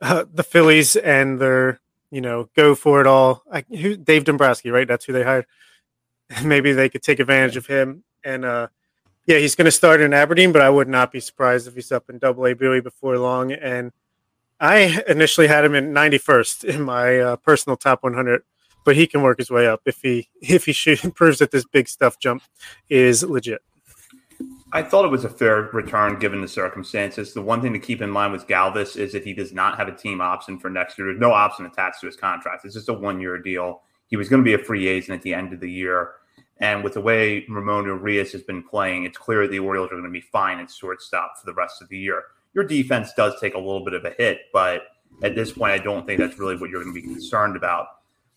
uh, 0.00 0.24
the 0.32 0.42
Phillies 0.42 0.96
and 0.96 1.38
their 1.38 1.80
you 2.10 2.20
know 2.20 2.48
go 2.54 2.74
for 2.74 3.00
it 3.00 3.06
all. 3.06 3.42
I, 3.50 3.64
who, 3.68 3.96
Dave 3.96 4.24
Dombrowski, 4.24 4.70
right? 4.70 4.88
That's 4.88 5.04
who 5.04 5.12
they 5.12 5.22
hired. 5.22 5.46
Maybe 6.44 6.72
they 6.72 6.88
could 6.88 7.02
take 7.02 7.20
advantage 7.20 7.56
of 7.56 7.66
him. 7.66 8.04
And 8.24 8.44
uh, 8.44 8.68
yeah, 9.26 9.38
he's 9.38 9.54
going 9.54 9.66
to 9.66 9.70
start 9.70 10.00
in 10.00 10.14
Aberdeen, 10.14 10.52
but 10.52 10.62
I 10.62 10.70
would 10.70 10.88
not 10.88 11.12
be 11.12 11.20
surprised 11.20 11.68
if 11.68 11.74
he's 11.74 11.92
up 11.92 12.08
in 12.08 12.18
Double 12.18 12.46
A 12.46 12.54
Bowie 12.54 12.80
before 12.80 13.18
long. 13.18 13.52
And 13.52 13.92
I 14.58 15.02
initially 15.06 15.46
had 15.46 15.64
him 15.64 15.74
in 15.74 15.92
91st 15.92 16.64
in 16.64 16.82
my 16.82 17.18
uh, 17.18 17.36
personal 17.36 17.76
top 17.76 18.02
100 18.02 18.42
but 18.84 18.96
he 18.96 19.06
can 19.06 19.22
work 19.22 19.38
his 19.38 19.50
way 19.50 19.66
up 19.66 19.80
if 19.86 20.00
he 20.02 20.28
if 20.40 20.66
he 20.66 20.96
proves 21.14 21.38
that 21.38 21.50
this 21.50 21.64
big 21.64 21.88
stuff 21.88 22.18
jump 22.18 22.42
is 22.88 23.22
legit. 23.22 23.62
I 24.74 24.82
thought 24.82 25.04
it 25.04 25.10
was 25.12 25.24
a 25.24 25.28
fair 25.28 25.70
return 25.72 26.18
given 26.18 26.40
the 26.40 26.48
circumstances. 26.48 27.32
The 27.32 27.40
one 27.40 27.62
thing 27.62 27.72
to 27.74 27.78
keep 27.78 28.02
in 28.02 28.10
mind 28.10 28.32
with 28.32 28.48
Galvis 28.48 28.96
is 28.96 29.12
that 29.12 29.24
he 29.24 29.32
does 29.32 29.52
not 29.52 29.78
have 29.78 29.86
a 29.86 29.94
team 29.94 30.20
option 30.20 30.58
for 30.58 30.68
next 30.68 30.98
year. 30.98 31.06
There's 31.06 31.20
no 31.20 31.32
option 31.32 31.64
attached 31.64 32.00
to 32.00 32.06
his 32.06 32.16
contract. 32.16 32.64
It's 32.64 32.74
just 32.74 32.88
a 32.88 32.92
one 32.92 33.20
year 33.20 33.38
deal. 33.38 33.82
He 34.08 34.16
was 34.16 34.28
going 34.28 34.42
to 34.42 34.44
be 34.44 34.60
a 34.60 34.64
free 34.64 34.88
agent 34.88 35.16
at 35.16 35.22
the 35.22 35.32
end 35.32 35.52
of 35.52 35.60
the 35.60 35.70
year. 35.70 36.14
And 36.58 36.82
with 36.82 36.94
the 36.94 37.00
way 37.00 37.46
Ramon 37.48 37.84
Urias 37.84 38.32
has 38.32 38.42
been 38.42 38.64
playing, 38.64 39.04
it's 39.04 39.16
clear 39.16 39.46
the 39.46 39.60
Orioles 39.60 39.92
are 39.92 39.94
going 39.94 40.04
to 40.04 40.10
be 40.10 40.20
fine 40.20 40.58
at 40.58 40.72
shortstop 40.72 41.38
for 41.38 41.46
the 41.46 41.54
rest 41.54 41.80
of 41.80 41.88
the 41.88 41.98
year. 41.98 42.24
Your 42.52 42.64
defense 42.64 43.12
does 43.16 43.38
take 43.40 43.54
a 43.54 43.58
little 43.58 43.84
bit 43.84 43.94
of 43.94 44.04
a 44.04 44.10
hit, 44.10 44.40
but 44.52 44.82
at 45.22 45.36
this 45.36 45.52
point, 45.52 45.70
I 45.70 45.78
don't 45.78 46.04
think 46.04 46.18
that's 46.18 46.40
really 46.40 46.56
what 46.56 46.70
you're 46.70 46.82
going 46.82 46.94
to 46.94 47.00
be 47.00 47.06
concerned 47.06 47.54
about. 47.54 47.86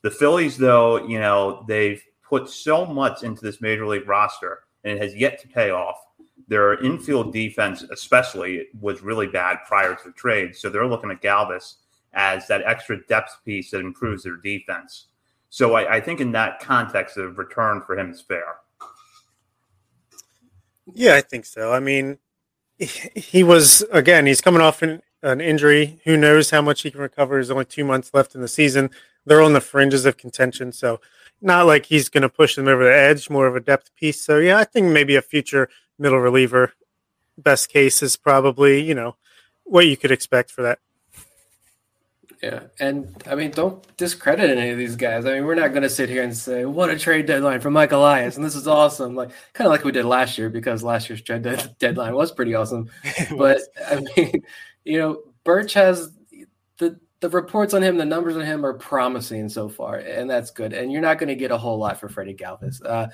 The 0.03 0.11
Phillies, 0.11 0.55
though, 0.55 1.03
you 1.07 1.19
know, 1.19 1.65
they've 1.67 2.03
put 2.21 2.47
so 2.47 2.85
much 2.85 3.23
into 3.23 3.41
this 3.41 3.59
major 3.59 3.87
league 3.87 4.07
roster 4.07 4.59
and 4.83 4.97
it 4.97 5.01
has 5.01 5.15
yet 5.15 5.41
to 5.41 5.47
pay 5.47 5.71
off 5.71 5.97
their 6.47 6.81
infield 6.83 7.33
defense, 7.33 7.83
especially, 7.83 8.67
was 8.79 9.01
really 9.01 9.27
bad 9.27 9.59
prior 9.67 9.95
to 9.95 10.01
the 10.05 10.13
trade. 10.13 10.55
So 10.55 10.69
they're 10.69 10.87
looking 10.87 11.11
at 11.11 11.21
Galvis 11.21 11.75
as 12.13 12.47
that 12.47 12.63
extra 12.65 13.05
depth 13.05 13.37
piece 13.45 13.71
that 13.71 13.79
improves 13.79 14.23
their 14.23 14.37
defense. 14.37 15.07
So 15.49 15.75
I, 15.75 15.95
I 15.95 16.01
think 16.01 16.19
in 16.19 16.31
that 16.33 16.59
context, 16.59 17.15
the 17.15 17.29
return 17.29 17.81
for 17.81 17.97
him 17.97 18.11
is 18.11 18.21
fair. 18.21 18.57
Yeah, 20.93 21.15
I 21.15 21.21
think 21.21 21.45
so. 21.45 21.73
I 21.73 21.79
mean, 21.79 22.17
he 22.77 23.43
was 23.43 23.81
again. 23.91 24.25
He's 24.25 24.41
coming 24.41 24.61
off 24.61 24.81
an, 24.81 25.01
an 25.21 25.41
injury. 25.41 25.99
Who 26.05 26.17
knows 26.17 26.49
how 26.49 26.61
much 26.61 26.81
he 26.81 26.91
can 26.91 27.01
recover? 27.01 27.35
There's 27.35 27.51
only 27.51 27.65
two 27.65 27.83
months 27.83 28.11
left 28.13 28.35
in 28.35 28.41
the 28.41 28.47
season. 28.47 28.89
They're 29.25 29.41
on 29.41 29.53
the 29.53 29.61
fringes 29.61 30.05
of 30.05 30.17
contention, 30.17 30.71
so 30.71 31.01
not 31.41 31.65
like 31.65 31.85
he's 31.85 32.09
going 32.09 32.21
to 32.21 32.29
push 32.29 32.55
them 32.55 32.67
over 32.67 32.85
the 32.85 32.95
edge. 32.95 33.29
More 33.29 33.47
of 33.47 33.55
a 33.55 33.59
depth 33.59 33.93
piece. 33.95 34.23
So 34.23 34.37
yeah, 34.37 34.57
I 34.57 34.63
think 34.63 34.87
maybe 34.87 35.15
a 35.15 35.21
future 35.21 35.69
middle 35.97 36.19
reliever. 36.19 36.73
Best 37.37 37.69
case 37.69 38.01
is 38.01 38.17
probably, 38.17 38.81
you 38.81 38.95
know, 38.95 39.15
what 39.63 39.87
you 39.87 39.97
could 39.97 40.11
expect 40.11 40.51
for 40.51 40.63
that. 40.63 40.79
Yeah, 42.41 42.63
and 42.79 43.15
I 43.27 43.33
mean, 43.33 43.49
don't 43.49 43.83
discredit 43.97 44.55
any 44.55 44.69
of 44.69 44.77
these 44.77 44.95
guys. 44.95 45.25
I 45.25 45.33
mean, 45.33 45.45
we're 45.45 45.55
not 45.55 45.69
going 45.69 45.81
to 45.81 45.89
sit 45.89 46.07
here 46.07 46.23
and 46.23 46.35
say 46.35 46.65
what 46.65 46.91
a 46.91 46.99
trade 46.99 47.25
deadline 47.25 47.61
for 47.61 47.71
Mike 47.71 47.91
Elias, 47.91 48.35
and 48.35 48.45
this 48.45 48.55
is 48.55 48.67
awesome, 48.67 49.15
like 49.15 49.31
kind 49.53 49.65
of 49.67 49.71
like 49.71 49.83
we 49.83 49.91
did 49.91 50.05
last 50.05 50.37
year 50.37 50.49
because 50.49 50.83
last 50.83 51.09
year's 51.09 51.21
trade 51.23 51.41
de- 51.41 51.75
deadline 51.79 52.13
was 52.13 52.31
pretty 52.31 52.53
awesome. 52.53 52.89
but 53.37 53.61
I 53.89 54.01
mean, 54.15 54.43
you 54.85 54.99
know, 54.99 55.23
Burch 55.43 55.73
has 55.73 56.11
the 56.77 56.99
the 57.21 57.29
reports 57.29 57.73
on 57.73 57.81
him, 57.81 57.97
the 57.97 58.05
numbers 58.05 58.35
on 58.35 58.45
him 58.45 58.63
are 58.63 58.75
promising 58.75 59.49
so 59.49 59.67
far, 59.67 59.95
and 59.95 60.29
that's 60.29 60.51
good. 60.51 60.73
And 60.73 60.91
you're 60.91 61.01
not 61.01 61.17
going 61.17 61.29
to 61.29 61.35
get 61.35 61.49
a 61.49 61.57
whole 61.57 61.79
lot 61.79 61.99
for 61.99 62.07
Freddy 62.07 62.35
Galvis. 62.35 62.85
Uh, 62.85 63.07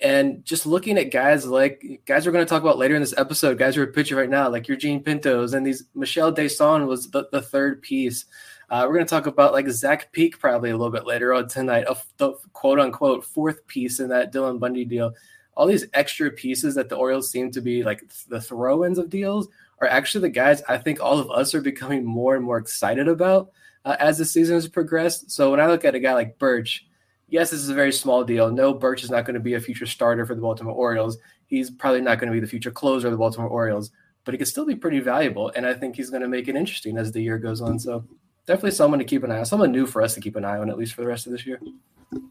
and 0.00 0.44
just 0.44 0.66
looking 0.66 0.98
at 0.98 1.10
guys 1.10 1.46
like 1.46 2.02
guys 2.06 2.26
we're 2.26 2.32
going 2.32 2.44
to 2.44 2.48
talk 2.48 2.62
about 2.62 2.78
later 2.78 2.94
in 2.94 3.00
this 3.00 3.14
episode, 3.16 3.58
guys 3.58 3.74
who 3.74 3.82
are 3.82 3.86
pitching 3.86 4.16
right 4.16 4.28
now, 4.28 4.48
like 4.48 4.68
Eugene 4.68 5.02
Pintos 5.02 5.54
and 5.54 5.66
these 5.66 5.84
Mishael 5.94 6.32
Deson 6.32 6.86
was 6.86 7.10
the, 7.10 7.28
the 7.32 7.40
third 7.40 7.80
piece. 7.82 8.26
Uh, 8.68 8.84
we're 8.86 8.94
going 8.94 9.06
to 9.06 9.10
talk 9.10 9.26
about 9.26 9.52
like 9.52 9.68
Zach 9.68 10.12
Peek 10.12 10.38
probably 10.38 10.70
a 10.70 10.76
little 10.76 10.92
bit 10.92 11.06
later 11.06 11.32
on 11.32 11.48
tonight, 11.48 11.84
a, 11.88 11.96
the 12.18 12.34
quote 12.52 12.78
unquote 12.78 13.24
fourth 13.24 13.66
piece 13.66 14.00
in 14.00 14.08
that 14.08 14.32
Dylan 14.32 14.60
Bundy 14.60 14.84
deal. 14.84 15.14
All 15.56 15.66
these 15.66 15.86
extra 15.94 16.30
pieces 16.30 16.74
that 16.74 16.90
the 16.90 16.96
Orioles 16.96 17.30
seem 17.30 17.50
to 17.52 17.62
be 17.62 17.82
like 17.82 18.02
the 18.28 18.40
throw 18.40 18.84
ins 18.84 18.98
of 18.98 19.08
deals 19.08 19.48
are 19.80 19.88
actually 19.88 20.22
the 20.22 20.30
guys 20.30 20.62
I 20.68 20.76
think 20.76 21.00
all 21.00 21.18
of 21.18 21.30
us 21.30 21.54
are 21.54 21.60
becoming 21.62 22.04
more 22.04 22.34
and 22.34 22.44
more 22.44 22.58
excited 22.58 23.08
about 23.08 23.50
uh, 23.86 23.96
as 23.98 24.18
the 24.18 24.24
season 24.26 24.56
has 24.56 24.68
progressed. 24.68 25.30
So 25.30 25.50
when 25.50 25.60
I 25.60 25.66
look 25.66 25.84
at 25.86 25.94
a 25.94 26.00
guy 26.00 26.12
like 26.12 26.38
Burch, 26.38 26.85
yes, 27.28 27.50
this 27.50 27.60
is 27.60 27.68
a 27.68 27.74
very 27.74 27.92
small 27.92 28.24
deal. 28.24 28.50
No, 28.50 28.72
Burch 28.72 29.04
is 29.04 29.10
not 29.10 29.24
going 29.24 29.34
to 29.34 29.40
be 29.40 29.54
a 29.54 29.60
future 29.60 29.86
starter 29.86 30.26
for 30.26 30.34
the 30.34 30.40
Baltimore 30.40 30.74
Orioles. 30.74 31.18
He's 31.46 31.70
probably 31.70 32.00
not 32.00 32.18
going 32.18 32.28
to 32.30 32.34
be 32.34 32.40
the 32.40 32.46
future 32.46 32.70
closer 32.70 33.08
of 33.08 33.12
the 33.12 33.18
Baltimore 33.18 33.48
Orioles, 33.48 33.90
but 34.24 34.34
he 34.34 34.38
could 34.38 34.48
still 34.48 34.66
be 34.66 34.74
pretty 34.74 35.00
valuable. 35.00 35.52
And 35.54 35.66
I 35.66 35.74
think 35.74 35.96
he's 35.96 36.10
going 36.10 36.22
to 36.22 36.28
make 36.28 36.48
it 36.48 36.56
interesting 36.56 36.98
as 36.98 37.12
the 37.12 37.22
year 37.22 37.38
goes 37.38 37.60
on. 37.60 37.78
So 37.78 38.04
definitely 38.46 38.72
someone 38.72 38.98
to 38.98 39.04
keep 39.04 39.22
an 39.22 39.30
eye 39.30 39.38
on, 39.38 39.46
someone 39.46 39.72
new 39.72 39.86
for 39.86 40.02
us 40.02 40.14
to 40.14 40.20
keep 40.20 40.36
an 40.36 40.44
eye 40.44 40.58
on, 40.58 40.70
at 40.70 40.78
least 40.78 40.94
for 40.94 41.02
the 41.02 41.08
rest 41.08 41.26
of 41.26 41.32
this 41.32 41.46
year. 41.46 41.60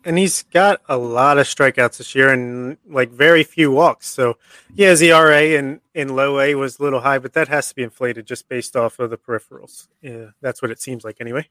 And 0.05 0.17
he's 0.17 0.43
got 0.43 0.81
a 0.87 0.97
lot 0.97 1.37
of 1.37 1.47
strikeouts 1.47 1.97
this 1.97 2.15
year 2.15 2.31
and 2.31 2.77
like 2.87 3.09
very 3.09 3.43
few 3.43 3.71
walks. 3.71 4.07
So 4.07 4.37
yeah, 4.73 4.89
his 4.89 5.01
ERA 5.01 5.41
in, 5.41 5.81
in 5.93 6.15
low 6.15 6.39
A 6.39 6.55
was 6.55 6.79
a 6.79 6.83
little 6.83 7.01
high, 7.01 7.19
but 7.19 7.33
that 7.33 7.49
has 7.49 7.69
to 7.69 7.75
be 7.75 7.83
inflated 7.83 8.25
just 8.25 8.47
based 8.47 8.75
off 8.75 8.99
of 8.99 9.09
the 9.09 9.17
peripherals. 9.17 9.87
Yeah, 10.01 10.27
that's 10.41 10.61
what 10.61 10.71
it 10.71 10.79
seems 10.79 11.03
like 11.03 11.17
anyway. 11.19 11.49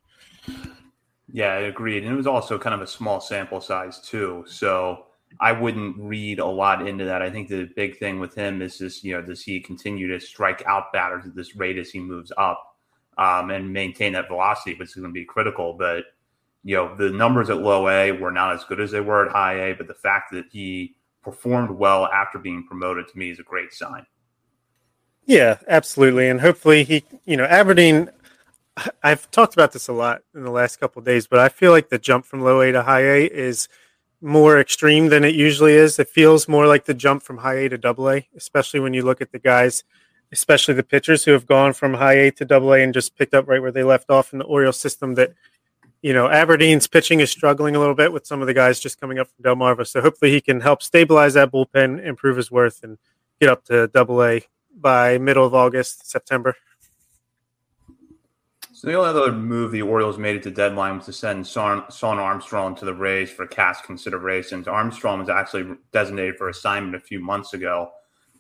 Yeah, 1.34 1.54
I 1.54 1.62
agreed. 1.62 2.04
And 2.04 2.12
it 2.12 2.16
was 2.16 2.28
also 2.28 2.60
kind 2.60 2.76
of 2.76 2.80
a 2.80 2.86
small 2.86 3.20
sample 3.20 3.60
size 3.60 4.00
too. 4.00 4.44
So 4.46 5.06
I 5.40 5.50
wouldn't 5.50 5.96
read 5.98 6.38
a 6.38 6.46
lot 6.46 6.86
into 6.86 7.04
that. 7.06 7.22
I 7.22 7.30
think 7.30 7.48
the 7.48 7.68
big 7.74 7.98
thing 7.98 8.20
with 8.20 8.36
him 8.36 8.62
is 8.62 8.78
just, 8.78 9.02
you 9.02 9.14
know, 9.14 9.20
does 9.20 9.42
he 9.42 9.58
continue 9.58 10.06
to 10.06 10.24
strike 10.24 10.62
out 10.64 10.92
batters 10.92 11.26
at 11.26 11.34
this 11.34 11.56
rate 11.56 11.76
as 11.76 11.90
he 11.90 11.98
moves 11.98 12.30
up 12.38 12.76
um, 13.18 13.50
and 13.50 13.72
maintain 13.72 14.12
that 14.12 14.28
velocity, 14.28 14.76
which 14.76 14.90
is 14.90 14.94
going 14.94 15.08
to 15.08 15.12
be 15.12 15.24
critical. 15.24 15.72
But, 15.72 16.04
you 16.62 16.76
know, 16.76 16.94
the 16.94 17.10
numbers 17.10 17.50
at 17.50 17.58
low 17.58 17.88
A 17.88 18.12
were 18.12 18.30
not 18.30 18.54
as 18.54 18.62
good 18.62 18.78
as 18.78 18.92
they 18.92 19.00
were 19.00 19.26
at 19.26 19.32
high 19.32 19.70
A, 19.70 19.74
but 19.74 19.88
the 19.88 19.94
fact 19.94 20.30
that 20.30 20.44
he 20.52 20.94
performed 21.20 21.72
well 21.72 22.06
after 22.06 22.38
being 22.38 22.64
promoted 22.64 23.08
to 23.08 23.18
me 23.18 23.30
is 23.30 23.40
a 23.40 23.42
great 23.42 23.72
sign. 23.72 24.06
Yeah, 25.26 25.58
absolutely. 25.66 26.28
And 26.28 26.40
hopefully 26.40 26.84
he, 26.84 27.02
you 27.24 27.36
know, 27.36 27.44
Aberdeen 27.46 28.08
I've 29.02 29.30
talked 29.30 29.54
about 29.54 29.72
this 29.72 29.88
a 29.88 29.92
lot 29.92 30.22
in 30.34 30.42
the 30.42 30.50
last 30.50 30.80
couple 30.80 31.02
days, 31.02 31.26
but 31.26 31.38
I 31.38 31.48
feel 31.48 31.72
like 31.72 31.88
the 31.88 31.98
jump 31.98 32.24
from 32.24 32.42
low 32.42 32.60
A 32.60 32.72
to 32.72 32.82
high 32.82 33.02
A 33.02 33.24
is 33.26 33.68
more 34.20 34.58
extreme 34.58 35.08
than 35.08 35.24
it 35.24 35.34
usually 35.34 35.74
is. 35.74 35.98
It 35.98 36.08
feels 36.08 36.48
more 36.48 36.66
like 36.66 36.86
the 36.86 36.94
jump 36.94 37.22
from 37.22 37.38
high 37.38 37.56
A 37.58 37.68
to 37.68 37.78
double 37.78 38.10
A, 38.10 38.26
especially 38.36 38.80
when 38.80 38.94
you 38.94 39.02
look 39.02 39.20
at 39.20 39.32
the 39.32 39.38
guys, 39.38 39.84
especially 40.32 40.74
the 40.74 40.82
pitchers 40.82 41.24
who 41.24 41.32
have 41.32 41.46
gone 41.46 41.72
from 41.72 41.94
high 41.94 42.14
A 42.14 42.30
to 42.32 42.44
double 42.44 42.72
A 42.72 42.82
and 42.82 42.94
just 42.94 43.16
picked 43.16 43.34
up 43.34 43.46
right 43.48 43.60
where 43.60 43.72
they 43.72 43.84
left 43.84 44.10
off 44.10 44.32
in 44.32 44.38
the 44.38 44.46
Orioles 44.46 44.80
system. 44.80 45.14
That 45.14 45.34
you 46.02 46.12
know, 46.12 46.28
Aberdeen's 46.28 46.86
pitching 46.86 47.20
is 47.20 47.30
struggling 47.30 47.76
a 47.76 47.78
little 47.78 47.94
bit 47.94 48.12
with 48.12 48.26
some 48.26 48.40
of 48.42 48.46
the 48.46 48.54
guys 48.54 48.78
just 48.78 49.00
coming 49.00 49.18
up 49.18 49.28
from 49.28 49.42
Delmarva. 49.42 49.86
So 49.86 50.00
hopefully 50.02 50.32
he 50.32 50.40
can 50.40 50.60
help 50.60 50.82
stabilize 50.82 51.34
that 51.34 51.50
bullpen, 51.50 52.04
improve 52.04 52.36
his 52.36 52.50
worth, 52.50 52.82
and 52.82 52.98
get 53.40 53.48
up 53.48 53.64
to 53.66 53.88
double 53.88 54.22
A 54.22 54.42
by 54.76 55.16
middle 55.18 55.46
of 55.46 55.54
August, 55.54 56.10
September. 56.10 56.54
So 58.84 58.90
the 58.90 58.98
only 58.98 59.08
other 59.08 59.32
move 59.32 59.72
the 59.72 59.80
Orioles 59.80 60.18
made 60.18 60.36
at 60.36 60.42
the 60.42 60.50
deadline 60.50 60.98
was 60.98 61.06
to 61.06 61.12
send 61.14 61.46
Shawn, 61.46 61.86
Armstrong 62.02 62.74
to 62.74 62.84
the 62.84 62.92
Rays 62.92 63.30
for 63.30 63.46
cash 63.46 63.80
considerations. 63.80 64.68
Armstrong 64.68 65.20
was 65.20 65.30
actually 65.30 65.74
designated 65.90 66.36
for 66.36 66.50
assignment 66.50 66.94
a 66.94 67.00
few 67.00 67.18
months 67.18 67.54
ago, 67.54 67.92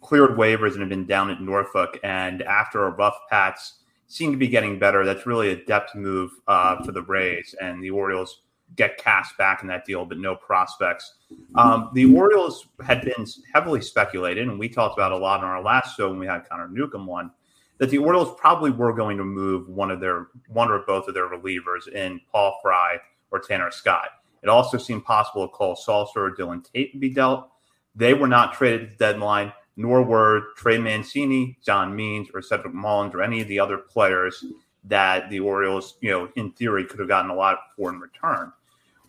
cleared 0.02 0.32
waivers 0.32 0.72
and 0.72 0.80
had 0.80 0.90
been 0.90 1.06
down 1.06 1.30
at 1.30 1.40
Norfolk. 1.40 1.98
And 2.04 2.42
after 2.42 2.84
a 2.84 2.90
rough 2.90 3.16
patch, 3.30 3.58
seemed 4.06 4.34
to 4.34 4.38
be 4.38 4.48
getting 4.48 4.78
better. 4.78 5.02
That's 5.02 5.24
really 5.24 5.48
a 5.48 5.64
depth 5.64 5.94
move 5.94 6.30
uh, 6.46 6.84
for 6.84 6.92
the 6.92 7.00
Rays, 7.00 7.54
and 7.62 7.82
the 7.82 7.88
Orioles 7.88 8.42
get 8.76 8.98
cash 8.98 9.34
back 9.38 9.62
in 9.62 9.68
that 9.68 9.86
deal, 9.86 10.04
but 10.04 10.18
no 10.18 10.36
prospects. 10.36 11.14
Um, 11.54 11.88
the 11.94 12.14
Orioles 12.14 12.66
had 12.84 13.00
been 13.00 13.26
heavily 13.54 13.80
speculated, 13.80 14.46
and 14.46 14.58
we 14.58 14.68
talked 14.68 14.98
about 14.98 15.10
a 15.10 15.16
lot 15.16 15.40
on 15.40 15.46
our 15.46 15.62
last 15.62 15.96
show 15.96 16.10
when 16.10 16.18
we 16.18 16.26
had 16.26 16.46
Connor 16.46 16.68
Newcomb 16.68 17.06
one 17.06 17.30
that 17.78 17.90
the 17.90 17.98
Orioles 17.98 18.34
probably 18.38 18.70
were 18.70 18.92
going 18.92 19.16
to 19.16 19.24
move 19.24 19.68
one 19.68 19.90
of 19.90 20.00
their 20.00 20.28
one 20.48 20.70
or 20.70 20.80
both 20.80 21.08
of 21.08 21.14
their 21.14 21.28
relievers 21.28 21.88
in 21.88 22.20
Paul 22.30 22.58
Fry 22.62 22.98
or 23.30 23.40
Tanner 23.40 23.70
Scott. 23.70 24.08
It 24.42 24.48
also 24.48 24.78
seemed 24.78 25.04
possible 25.04 25.48
to 25.48 25.54
Cole 25.54 25.76
Sulser 25.76 26.16
or 26.16 26.34
Dylan 26.34 26.64
Tate 26.70 26.92
to 26.92 26.98
be 26.98 27.10
dealt. 27.10 27.48
They 27.94 28.14
were 28.14 28.28
not 28.28 28.54
traded 28.54 28.82
at 28.82 28.90
the 28.90 28.96
deadline, 28.96 29.52
nor 29.76 30.02
were 30.02 30.52
Trey 30.56 30.78
Mancini, 30.78 31.58
John 31.64 31.96
Means, 31.96 32.28
or 32.34 32.42
Cedric 32.42 32.74
Mullins, 32.74 33.14
or 33.14 33.22
any 33.22 33.40
of 33.40 33.48
the 33.48 33.58
other 33.58 33.78
players 33.78 34.44
that 34.84 35.30
the 35.30 35.40
Orioles, 35.40 35.96
you 36.00 36.10
know, 36.10 36.28
in 36.36 36.50
theory, 36.52 36.84
could 36.84 36.98
have 36.98 37.08
gotten 37.08 37.30
a 37.30 37.34
lot 37.34 37.58
for 37.76 37.90
in 37.90 37.98
return. 37.98 38.52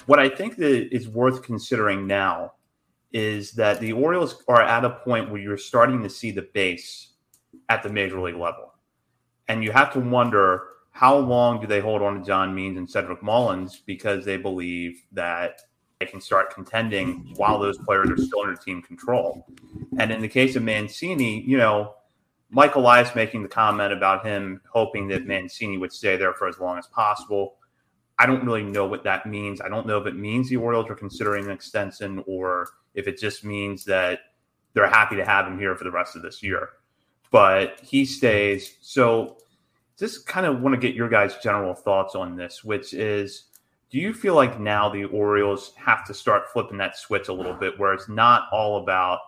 What 0.05 0.19
I 0.19 0.29
think 0.29 0.55
that 0.57 0.95
is 0.95 1.07
worth 1.07 1.43
considering 1.43 2.07
now 2.07 2.53
is 3.11 3.51
that 3.53 3.79
the 3.79 3.93
Orioles 3.93 4.43
are 4.47 4.61
at 4.61 4.85
a 4.85 4.89
point 4.89 5.29
where 5.29 5.41
you're 5.41 5.57
starting 5.57 6.01
to 6.03 6.09
see 6.09 6.31
the 6.31 6.47
base 6.53 7.09
at 7.69 7.83
the 7.83 7.89
major 7.89 8.19
league 8.19 8.35
level. 8.35 8.73
And 9.47 9.63
you 9.63 9.71
have 9.71 9.93
to 9.93 9.99
wonder 9.99 10.63
how 10.91 11.17
long 11.17 11.59
do 11.59 11.67
they 11.67 11.81
hold 11.81 12.01
on 12.01 12.19
to 12.19 12.25
John 12.25 12.55
Means 12.55 12.77
and 12.77 12.89
Cedric 12.89 13.21
Mullins 13.21 13.81
because 13.85 14.23
they 14.23 14.37
believe 14.37 15.03
that 15.11 15.59
they 15.99 16.05
can 16.05 16.21
start 16.21 16.53
contending 16.53 17.33
while 17.35 17.59
those 17.59 17.77
players 17.77 18.09
are 18.09 18.17
still 18.17 18.41
under 18.41 18.55
team 18.55 18.81
control. 18.81 19.45
And 19.99 20.11
in 20.11 20.21
the 20.21 20.27
case 20.27 20.55
of 20.55 20.63
Mancini, 20.63 21.41
you 21.41 21.57
know, 21.57 21.95
Michael 22.49 22.81
Elias 22.81 23.13
making 23.13 23.43
the 23.43 23.49
comment 23.49 23.91
about 23.91 24.25
him 24.25 24.61
hoping 24.71 25.07
that 25.09 25.25
Mancini 25.25 25.77
would 25.77 25.91
stay 25.91 26.15
there 26.15 26.33
for 26.33 26.47
as 26.47 26.59
long 26.59 26.77
as 26.77 26.87
possible. 26.87 27.55
I 28.17 28.25
don't 28.25 28.45
really 28.45 28.63
know 28.63 28.85
what 28.85 29.03
that 29.03 29.25
means. 29.25 29.59
I 29.59 29.67
don't 29.67 29.87
know 29.87 29.97
if 29.97 30.07
it 30.07 30.15
means 30.15 30.47
the 30.47 30.55
Orioles 30.55 30.89
are 30.89 30.95
considering 30.95 31.45
an 31.45 31.51
extension 31.51 32.23
or 32.25 32.69
if 32.93 33.07
it 33.07 33.19
just 33.19 33.43
means 33.43 33.83
that 33.85 34.19
they're 34.73 34.87
happy 34.87 35.17
to 35.17 35.25
have 35.25 35.47
him 35.47 35.59
here 35.59 35.75
for 35.75 35.83
the 35.83 35.91
rest 35.91 36.15
of 36.15 36.21
this 36.21 36.41
year 36.41 36.69
but 37.35 37.81
he 37.81 38.05
stays. 38.05 38.77
So 38.79 39.35
just 39.99 40.25
kind 40.25 40.45
of 40.45 40.61
want 40.61 40.73
to 40.73 40.79
get 40.79 40.95
your 40.95 41.09
guys' 41.09 41.35
general 41.43 41.73
thoughts 41.73 42.15
on 42.15 42.37
this, 42.37 42.63
which 42.63 42.93
is 42.93 43.47
do 43.89 43.97
you 43.97 44.13
feel 44.13 44.35
like 44.35 44.57
now 44.57 44.87
the 44.87 45.03
Orioles 45.03 45.73
have 45.75 46.05
to 46.05 46.13
start 46.13 46.47
flipping 46.53 46.77
that 46.77 46.97
switch 46.97 47.27
a 47.27 47.33
little 47.33 47.53
bit 47.53 47.77
where 47.77 47.93
it's 47.93 48.07
not 48.07 48.43
all 48.53 48.81
about 48.81 49.19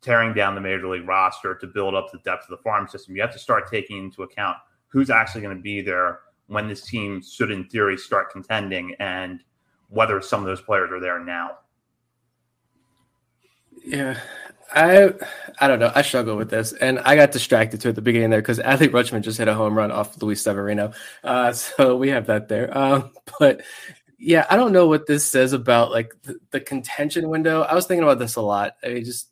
tearing 0.00 0.34
down 0.34 0.56
the 0.56 0.60
major 0.60 0.88
league 0.88 1.06
roster 1.06 1.54
to 1.54 1.68
build 1.68 1.94
up 1.94 2.10
the 2.10 2.18
depth 2.24 2.50
of 2.50 2.58
the 2.58 2.62
farm 2.64 2.88
system? 2.88 3.14
You 3.14 3.22
have 3.22 3.32
to 3.32 3.38
start 3.38 3.70
taking 3.70 3.98
into 3.98 4.24
account 4.24 4.56
who's 4.88 5.08
actually 5.08 5.42
going 5.42 5.56
to 5.56 5.62
be 5.62 5.82
there 5.82 6.18
when 6.48 6.66
this 6.66 6.84
team 6.84 7.22
should, 7.22 7.52
in 7.52 7.68
theory, 7.68 7.96
start 7.96 8.32
contending 8.32 8.96
and 8.98 9.44
whether 9.88 10.20
some 10.20 10.40
of 10.40 10.46
those 10.46 10.60
players 10.60 10.90
are 10.90 10.98
there 10.98 11.20
now. 11.20 11.58
Yeah, 13.84 14.18
I 14.74 15.12
I 15.60 15.68
don't 15.68 15.78
know. 15.78 15.92
I 15.94 16.02
struggle 16.02 16.36
with 16.36 16.50
this, 16.50 16.72
and 16.72 16.98
I 17.00 17.16
got 17.16 17.32
distracted 17.32 17.80
too 17.80 17.90
at 17.90 17.94
the 17.94 18.02
beginning 18.02 18.30
there 18.30 18.40
because 18.40 18.58
Adley 18.58 18.88
Rutschman 18.88 19.22
just 19.22 19.38
hit 19.38 19.48
a 19.48 19.54
home 19.54 19.76
run 19.76 19.90
off 19.90 20.20
Luis 20.22 20.42
Severino, 20.42 20.92
uh, 21.24 21.52
so 21.52 21.96
we 21.96 22.08
have 22.08 22.26
that 22.26 22.48
there. 22.48 22.76
Um, 22.76 23.12
but 23.38 23.62
yeah, 24.18 24.46
I 24.48 24.56
don't 24.56 24.72
know 24.72 24.86
what 24.86 25.06
this 25.06 25.26
says 25.26 25.52
about 25.52 25.90
like 25.90 26.14
the, 26.22 26.38
the, 26.52 26.60
contention 26.60 27.28
window. 27.28 27.62
I 27.62 27.74
was 27.74 27.86
thinking 27.86 28.04
about 28.04 28.20
this 28.20 28.36
a 28.36 28.40
lot. 28.40 28.76
I 28.84 28.88
mean, 28.88 29.04
just 29.04 29.30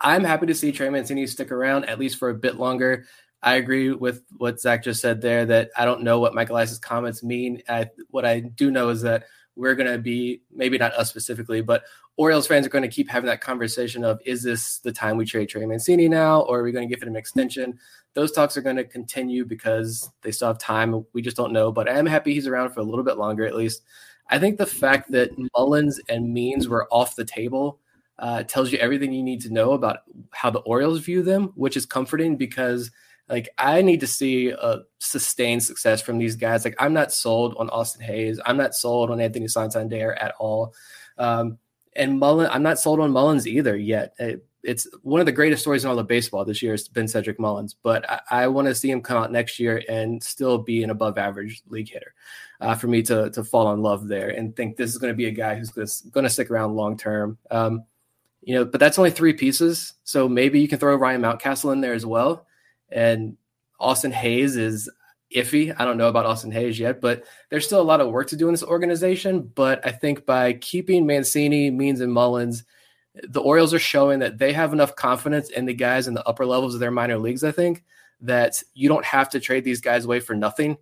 I'm 0.00 0.24
happy 0.24 0.46
to 0.46 0.54
see 0.54 0.72
Trey 0.72 0.88
Mancini 0.88 1.26
stick 1.26 1.52
around 1.52 1.84
at 1.84 1.98
least 1.98 2.18
for 2.18 2.28
a 2.28 2.34
bit 2.34 2.56
longer. 2.56 3.06
I 3.42 3.54
agree 3.54 3.92
with 3.92 4.22
what 4.36 4.60
Zach 4.60 4.84
just 4.84 5.00
said 5.00 5.20
there. 5.20 5.46
That 5.46 5.70
I 5.76 5.84
don't 5.84 6.02
know 6.02 6.18
what 6.18 6.34
Michael 6.34 6.56
Elias's 6.56 6.78
comments 6.78 7.22
mean. 7.22 7.62
I, 7.68 7.90
what 8.10 8.24
I 8.24 8.40
do 8.40 8.70
know 8.70 8.88
is 8.90 9.02
that 9.02 9.24
we're 9.56 9.74
going 9.74 9.90
to 9.90 9.98
be 9.98 10.42
maybe 10.54 10.78
not 10.78 10.94
us 10.94 11.10
specifically, 11.10 11.60
but 11.60 11.84
Orioles 12.16 12.46
fans 12.46 12.66
are 12.66 12.70
going 12.70 12.82
to 12.82 12.88
keep 12.88 13.08
having 13.08 13.28
that 13.28 13.40
conversation 13.40 14.04
of 14.04 14.20
is 14.24 14.42
this 14.42 14.78
the 14.78 14.92
time 14.92 15.16
we 15.16 15.24
trade 15.24 15.48
Trey 15.48 15.64
Mancini 15.64 16.08
now, 16.08 16.40
or 16.42 16.60
are 16.60 16.62
we 16.62 16.72
going 16.72 16.88
to 16.88 16.94
give 16.94 17.02
him 17.02 17.08
an 17.08 17.16
extension? 17.16 17.78
Those 18.14 18.32
talks 18.32 18.56
are 18.56 18.62
going 18.62 18.76
to 18.76 18.84
continue 18.84 19.44
because 19.44 20.10
they 20.22 20.30
still 20.30 20.48
have 20.48 20.58
time. 20.58 21.04
We 21.12 21.22
just 21.22 21.36
don't 21.36 21.52
know, 21.52 21.72
but 21.72 21.88
I 21.88 21.98
am 21.98 22.06
happy 22.06 22.34
he's 22.34 22.46
around 22.46 22.70
for 22.70 22.80
a 22.80 22.84
little 22.84 23.04
bit 23.04 23.16
longer 23.16 23.46
at 23.46 23.54
least. 23.54 23.82
I 24.28 24.38
think 24.38 24.58
the 24.58 24.66
fact 24.66 25.10
that 25.12 25.30
Mullins 25.56 26.00
and 26.08 26.32
Means 26.32 26.68
were 26.68 26.86
off 26.90 27.16
the 27.16 27.24
table 27.24 27.78
uh, 28.18 28.42
tells 28.44 28.70
you 28.70 28.78
everything 28.78 29.12
you 29.12 29.22
need 29.22 29.40
to 29.42 29.52
know 29.52 29.72
about 29.72 30.00
how 30.30 30.50
the 30.50 30.60
Orioles 30.60 31.00
view 31.00 31.22
them, 31.22 31.52
which 31.54 31.76
is 31.76 31.86
comforting 31.86 32.36
because 32.36 32.90
Like 33.28 33.48
I 33.56 33.82
need 33.82 34.00
to 34.00 34.06
see 34.06 34.50
a 34.50 34.80
sustained 34.98 35.62
success 35.62 36.02
from 36.02 36.18
these 36.18 36.36
guys. 36.36 36.64
Like 36.64 36.76
I'm 36.78 36.92
not 36.92 37.12
sold 37.12 37.54
on 37.58 37.70
Austin 37.70 38.02
Hays. 38.02 38.40
I'm 38.44 38.56
not 38.56 38.74
sold 38.74 39.10
on 39.10 39.20
Anthony 39.20 39.48
Santander 39.48 40.12
at 40.14 40.34
all. 40.38 40.74
Um, 41.18 41.58
and 41.94 42.18
Mullen, 42.18 42.50
I'm 42.50 42.62
not 42.62 42.78
sold 42.78 43.00
on 43.00 43.12
Mullins 43.12 43.46
either 43.46 43.76
yet. 43.76 44.14
It, 44.18 44.44
it's 44.62 44.86
one 45.02 45.20
of 45.20 45.26
the 45.26 45.32
greatest 45.32 45.62
stories 45.62 45.84
in 45.84 45.90
all 45.90 45.98
of 45.98 46.06
baseball 46.06 46.44
this 46.44 46.62
year 46.62 46.72
has 46.72 46.86
been 46.86 47.08
Cedric 47.08 47.40
Mullins, 47.40 47.74
but 47.82 48.08
I, 48.08 48.20
I 48.30 48.46
want 48.46 48.68
to 48.68 48.74
see 48.74 48.90
him 48.90 49.02
come 49.02 49.20
out 49.20 49.32
next 49.32 49.58
year 49.58 49.82
and 49.88 50.22
still 50.22 50.58
be 50.58 50.84
an 50.84 50.90
above 50.90 51.18
average 51.18 51.62
league 51.68 51.90
hitter 51.90 52.14
uh, 52.60 52.74
for 52.74 52.86
me 52.86 53.02
to, 53.02 53.30
to 53.30 53.42
fall 53.42 53.72
in 53.72 53.82
love 53.82 54.06
there 54.06 54.30
and 54.30 54.54
think 54.54 54.76
this 54.76 54.90
is 54.90 54.98
going 54.98 55.12
to 55.12 55.16
be 55.16 55.26
a 55.26 55.32
guy 55.32 55.56
who's 55.56 55.70
going 55.70 56.24
to 56.24 56.30
stick 56.30 56.50
around 56.50 56.76
long 56.76 56.96
term. 56.96 57.38
Um, 57.50 57.84
you 58.42 58.54
know, 58.54 58.64
but 58.64 58.80
that's 58.80 58.98
only 58.98 59.10
three 59.10 59.32
pieces. 59.32 59.94
So 60.04 60.28
maybe 60.28 60.60
you 60.60 60.68
can 60.68 60.78
throw 60.78 60.94
Ryan 60.96 61.22
Mountcastle 61.22 61.72
in 61.72 61.80
there 61.80 61.94
as 61.94 62.06
well. 62.06 62.46
And 62.92 63.36
Austin 63.80 64.12
Hays 64.12 64.56
is 64.56 64.88
iffy. 65.34 65.74
I 65.78 65.84
don't 65.84 65.96
know 65.96 66.08
about 66.08 66.26
Austin 66.26 66.52
Hays 66.52 66.78
yet, 66.78 67.00
but 67.00 67.24
there's 67.50 67.66
still 67.66 67.80
a 67.80 67.82
lot 67.82 68.00
of 68.00 68.10
work 68.10 68.28
to 68.28 68.36
do 68.36 68.48
in 68.48 68.52
this 68.52 68.62
organization. 68.62 69.50
But 69.54 69.84
I 69.86 69.90
think 69.90 70.26
by 70.26 70.54
keeping 70.54 71.06
Mancini, 71.06 71.70
Means, 71.70 72.00
and 72.00 72.12
Mullins, 72.12 72.64
the 73.14 73.40
Orioles 73.40 73.74
are 73.74 73.78
showing 73.78 74.20
that 74.20 74.38
they 74.38 74.52
have 74.52 74.72
enough 74.72 74.96
confidence 74.96 75.50
in 75.50 75.66
the 75.66 75.74
guys 75.74 76.08
in 76.08 76.14
the 76.14 76.26
upper 76.26 76.46
levels 76.46 76.74
of 76.74 76.80
their 76.80 76.90
minor 76.90 77.18
leagues. 77.18 77.44
I 77.44 77.52
think 77.52 77.84
that 78.20 78.62
you 78.74 78.88
don't 78.88 79.04
have 79.04 79.28
to 79.30 79.40
trade 79.40 79.64
these 79.64 79.80
guys 79.80 80.04
away 80.04 80.20
for 80.20 80.34
nothing. 80.34 80.76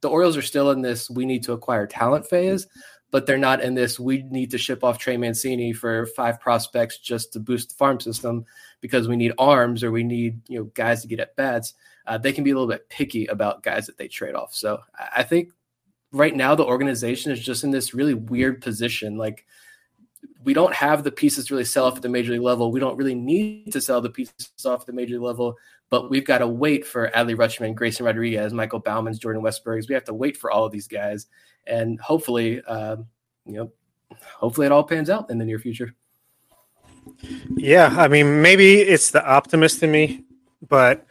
The 0.00 0.08
Orioles 0.08 0.36
are 0.36 0.42
still 0.42 0.70
in 0.70 0.82
this 0.82 1.10
we 1.10 1.24
need 1.24 1.42
to 1.44 1.52
acquire 1.52 1.86
talent 1.86 2.26
phase, 2.26 2.66
but 3.14 3.26
they're 3.26 3.38
not 3.38 3.62
in 3.62 3.74
this 3.74 4.00
we 4.00 4.24
need 4.24 4.50
to 4.50 4.58
ship 4.58 4.82
off 4.82 4.98
Trey 4.98 5.16
Mancini 5.16 5.72
for 5.72 6.06
five 6.06 6.40
prospects 6.40 6.98
just 6.98 7.32
to 7.32 7.38
boost 7.38 7.68
the 7.68 7.74
farm 7.76 8.00
system 8.00 8.44
because 8.80 9.06
we 9.06 9.14
need 9.14 9.32
arms 9.38 9.84
or 9.84 9.92
we 9.92 10.02
need 10.02 10.40
you 10.48 10.58
know 10.58 10.64
guys 10.74 11.02
to 11.02 11.06
get 11.06 11.20
at 11.20 11.36
bats 11.36 11.74
uh, 12.06 12.18
they 12.18 12.32
can 12.32 12.44
be 12.44 12.50
a 12.50 12.54
little 12.54 12.68
bit 12.68 12.88
picky 12.88 13.26
about 13.26 13.62
guys 13.62 13.86
that 13.86 13.96
they 13.96 14.08
trade 14.08 14.34
off. 14.34 14.54
So 14.54 14.80
I 15.14 15.22
think 15.22 15.52
right 16.12 16.34
now 16.34 16.54
the 16.54 16.64
organization 16.64 17.32
is 17.32 17.40
just 17.40 17.64
in 17.64 17.70
this 17.70 17.94
really 17.94 18.14
weird 18.14 18.60
position. 18.60 19.16
Like 19.16 19.46
we 20.42 20.54
don't 20.54 20.74
have 20.74 21.02
the 21.02 21.12
pieces 21.12 21.46
to 21.46 21.54
really 21.54 21.64
sell 21.64 21.86
off 21.86 21.96
at 21.96 22.02
the 22.02 22.08
major 22.08 22.32
league 22.32 22.42
level. 22.42 22.70
We 22.70 22.80
don't 22.80 22.96
really 22.96 23.14
need 23.14 23.72
to 23.72 23.80
sell 23.80 24.00
the 24.00 24.10
pieces 24.10 24.50
off 24.66 24.82
at 24.82 24.86
the 24.86 24.92
major 24.92 25.14
league 25.14 25.22
level, 25.22 25.56
but 25.88 26.10
we've 26.10 26.26
got 26.26 26.38
to 26.38 26.48
wait 26.48 26.86
for 26.86 27.10
Adley 27.14 27.36
Rutschman, 27.36 27.74
Grayson 27.74 28.04
Rodriguez, 28.04 28.52
Michael 28.52 28.80
Baumann's, 28.80 29.18
Jordan 29.18 29.42
Westburg's. 29.42 29.88
We 29.88 29.94
have 29.94 30.04
to 30.04 30.14
wait 30.14 30.36
for 30.36 30.50
all 30.50 30.66
of 30.66 30.72
these 30.72 30.88
guys, 30.88 31.26
and 31.66 32.00
hopefully, 32.00 32.62
um, 32.62 33.06
you 33.46 33.54
know, 33.54 33.72
hopefully 34.38 34.66
it 34.66 34.72
all 34.72 34.84
pans 34.84 35.10
out 35.10 35.30
in 35.30 35.38
the 35.38 35.44
near 35.44 35.58
future. 35.58 35.94
Yeah, 37.56 37.94
I 37.96 38.08
mean, 38.08 38.42
maybe 38.42 38.80
it's 38.80 39.10
the 39.10 39.24
optimist 39.26 39.82
in 39.82 39.90
me, 39.90 40.24
but 40.66 41.06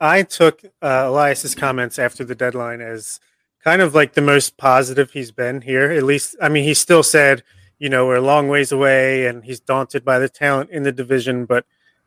I 0.00 0.22
took 0.22 0.62
uh, 0.82 1.04
Elias's 1.06 1.54
comments 1.54 1.98
after 1.98 2.24
the 2.24 2.34
deadline 2.34 2.80
as 2.80 3.20
kind 3.64 3.82
of 3.82 3.94
like 3.94 4.12
the 4.12 4.20
most 4.20 4.56
positive 4.56 5.10
he's 5.10 5.32
been 5.32 5.60
here. 5.60 5.90
At 5.90 6.02
least, 6.02 6.36
I 6.40 6.48
mean, 6.48 6.64
he 6.64 6.74
still 6.74 7.02
said, 7.02 7.42
you 7.78 7.88
know, 7.88 8.06
we're 8.06 8.16
a 8.16 8.20
long 8.20 8.48
ways 8.48 8.72
away 8.72 9.26
and 9.26 9.44
he's 9.44 9.60
daunted 9.60 10.04
by 10.04 10.18
the 10.18 10.28
talent 10.28 10.70
in 10.70 10.82
the 10.82 10.92
division. 10.92 11.46
But 11.46 11.64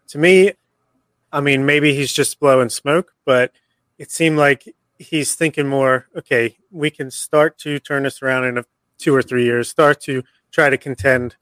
to 0.10 0.18
me, 0.18 0.54
I 1.32 1.42
mean, 1.42 1.66
maybe 1.66 1.94
he's 1.94 2.14
just 2.14 2.40
blowing 2.40 2.70
smoke, 2.70 3.14
but 3.26 3.52
it 3.98 4.12
seemed 4.12 4.38
like 4.38 4.74
he's 5.00 5.34
thinking 5.34 5.68
more, 5.68 6.08
okay, 6.16 6.58
we 6.70 6.92
can 6.92 7.10
start 7.10 7.58
to 7.60 7.80
turn 7.80 8.04
this 8.04 8.22
around 8.22 8.46
in 8.46 8.60
a 8.60 8.66
two 9.00 9.16
or 9.16 9.24
three 9.24 9.46
years, 9.46 9.70
start 9.70 10.00
to 10.02 10.24
try 10.52 10.70
to 10.70 10.78
contend. 10.78 11.36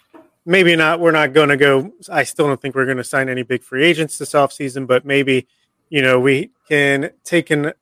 Maybe 0.45 0.77
not, 0.77 1.01
we're 1.01 1.11
not 1.11 1.33
going 1.33 1.49
to 1.49 1.57
go. 1.57 1.91
I 2.09 2.23
still 2.23 2.47
don't 2.47 2.61
think 2.61 2.75
we're 2.75 2.85
going 2.85 2.97
to 2.97 3.03
sign 3.03 3.27
any 3.27 3.43
big 3.43 3.63
free 3.63 3.83
agents 3.83 4.17
this 4.17 4.31
offseason, 4.31 4.87
but 4.87 5.03
maybe 5.03 5.47
you 5.89 6.01
know, 6.01 6.19
we 6.19 6.51
can 6.67 7.11
take 7.23 7.49
an, 7.49 7.73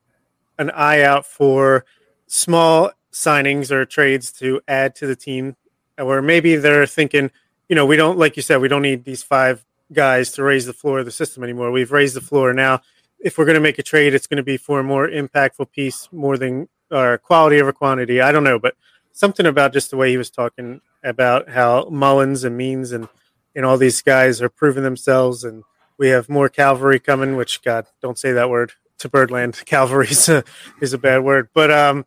an 0.58 0.70
eye 0.72 1.02
out 1.02 1.26
for 1.26 1.86
small 2.28 2.92
signings 3.12 3.72
or 3.72 3.86
trades 3.86 4.32
to 4.34 4.62
add 4.68 4.96
to 4.96 5.08
the 5.08 5.16
team, 5.16 5.56
or 5.98 6.22
maybe 6.22 6.56
they're 6.56 6.86
thinking, 6.86 7.32
you 7.70 7.76
know, 7.76 7.86
we 7.86 7.96
don't, 7.96 8.18
like 8.18 8.36
you 8.36 8.44
said, 8.44 8.62
we 8.62 8.68
don't 8.68 8.82
need 8.82 9.06
these 9.06 9.24
five 9.24 9.66
guys 9.92 10.32
to 10.34 10.44
raise 10.44 10.66
the 10.66 10.74
floor 10.74 11.00
of 11.00 11.06
the 11.06 11.12
system 11.12 11.44
anymore. 11.44 11.72
We've 11.72 11.92
raised 11.92 12.16
the 12.16 12.22
floor 12.22 12.54
now. 12.54 12.82
If 13.26 13.38
we're 13.38 13.46
going 13.46 13.56
to 13.56 13.60
make 13.62 13.80
a 13.80 13.84
trade, 13.84 14.14
it's 14.14 14.28
going 14.28 14.38
to 14.38 14.44
be 14.44 14.56
for 14.56 14.80
a 14.80 14.84
more 14.84 15.10
impactful 15.10 15.72
piece, 15.72 16.08
more 16.12 16.38
than 16.38 16.70
or 16.92 17.18
quality 17.18 17.60
over 17.60 17.74
quantity. 17.74 18.22
I 18.22 18.32
don't 18.32 18.44
know, 18.44 18.60
but 18.60 18.76
something 19.12 19.48
about 19.48 19.74
just 19.74 19.90
the 19.90 19.98
way 19.98 20.12
he 20.12 20.18
was 20.18 20.30
talking 20.30 20.82
about 21.04 21.50
how 21.50 21.90
Mullins 21.90 22.44
and 22.44 22.56
Means 22.56 22.92
and 22.92 23.10
and 23.56 23.66
all 23.66 23.78
these 23.78 24.02
guys 24.02 24.42
are 24.42 24.50
proving 24.50 24.84
themselves 24.84 25.44
and 25.44 25.64
we 25.98 26.10
have 26.10 26.30
more 26.30 26.50
cavalry 26.50 27.00
coming, 27.00 27.36
which 27.36 27.64
God, 27.64 27.88
don't 28.02 28.20
say 28.20 28.34
that 28.34 28.50
word 28.50 28.74
to 29.00 29.10
Birdland. 29.10 29.62
Cavalry 29.66 30.10
is 30.10 30.30
a, 30.30 30.44
is 30.82 30.94
a 30.94 30.98
bad 30.98 31.24
word, 31.24 31.50
but 31.54 31.72
um, 31.72 32.06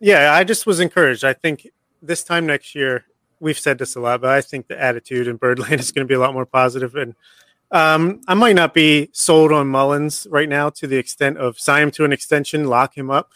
yeah, 0.00 0.32
I 0.32 0.44
just 0.44 0.66
was 0.66 0.80
encouraged. 0.80 1.24
I 1.24 1.32
think 1.32 1.68
this 2.02 2.24
time 2.24 2.46
next 2.46 2.74
year, 2.74 3.04
we've 3.38 3.58
said 3.58 3.78
this 3.78 3.96
a 3.96 4.00
lot, 4.00 4.20
but 4.20 4.30
I 4.30 4.40
think 4.40 4.66
the 4.66 4.80
attitude 4.80 5.28
in 5.28 5.36
Birdland 5.36 5.74
is 5.80 5.92
going 5.92 6.06
to 6.06 6.08
be 6.08 6.14
a 6.14 6.20
lot 6.20 6.34
more. 6.34 6.48
And 6.52 7.14
um, 7.70 8.20
I 8.26 8.34
might 8.34 8.56
not 8.56 8.74
be 8.74 9.10
sold 9.12 9.52
on 9.52 9.68
Mullins 9.68 10.26
right 10.30 10.48
now 10.48 10.70
to 10.70 10.86
the 10.86 10.96
extent 10.96 11.38
of 11.38 11.58
sign 11.58 11.84
him 11.84 11.90
to 11.92 12.04
an 12.04 12.12
extension, 12.12 12.64
lock 12.64 12.96
him 12.96 13.10
up, 13.10 13.32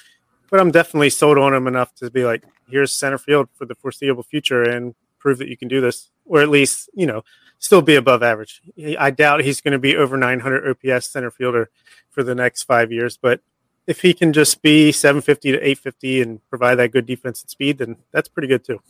but 0.50 0.60
I'm 0.60 0.70
definitely 0.70 1.10
sold 1.10 1.38
on 1.38 1.54
him 1.54 1.66
enough 1.66 1.94
to 1.96 2.10
be 2.10 2.24
like, 2.24 2.44
here's 2.68 2.92
center 2.92 3.18
field 3.18 3.48
for 3.54 3.64
the 3.64 3.74
foreseeable 3.74 4.22
future 4.22 4.62
and 4.62 4.94
prove 5.18 5.38
that 5.38 5.48
you 5.48 5.56
can 5.56 5.68
do 5.68 5.80
this, 5.80 6.10
or 6.24 6.40
at 6.40 6.48
least 6.48 6.90
you 6.94 7.06
know 7.06 7.22
still 7.58 7.82
be 7.82 7.94
above 7.94 8.22
average. 8.22 8.60
I 8.98 9.10
doubt 9.10 9.42
he's 9.42 9.60
going 9.60 9.72
to 9.72 9.78
be 9.78 9.96
over 9.96 10.16
900 10.16 10.68
OPS 10.68 11.08
center 11.08 11.30
fielder 11.30 11.70
for 12.10 12.22
the 12.22 12.34
next 12.34 12.64
five 12.64 12.92
years, 12.92 13.16
but 13.16 13.40
if 13.86 14.00
he 14.00 14.14
can 14.14 14.32
just 14.32 14.62
be 14.62 14.92
750 14.92 15.52
to 15.52 15.58
850 15.58 16.22
and 16.22 16.48
provide 16.48 16.76
that 16.76 16.92
good 16.92 17.06
defense 17.06 17.42
and 17.42 17.50
speed, 17.50 17.78
then 17.78 17.96
that's 18.12 18.28
pretty 18.28 18.48
good 18.48 18.64
too. 18.64 18.80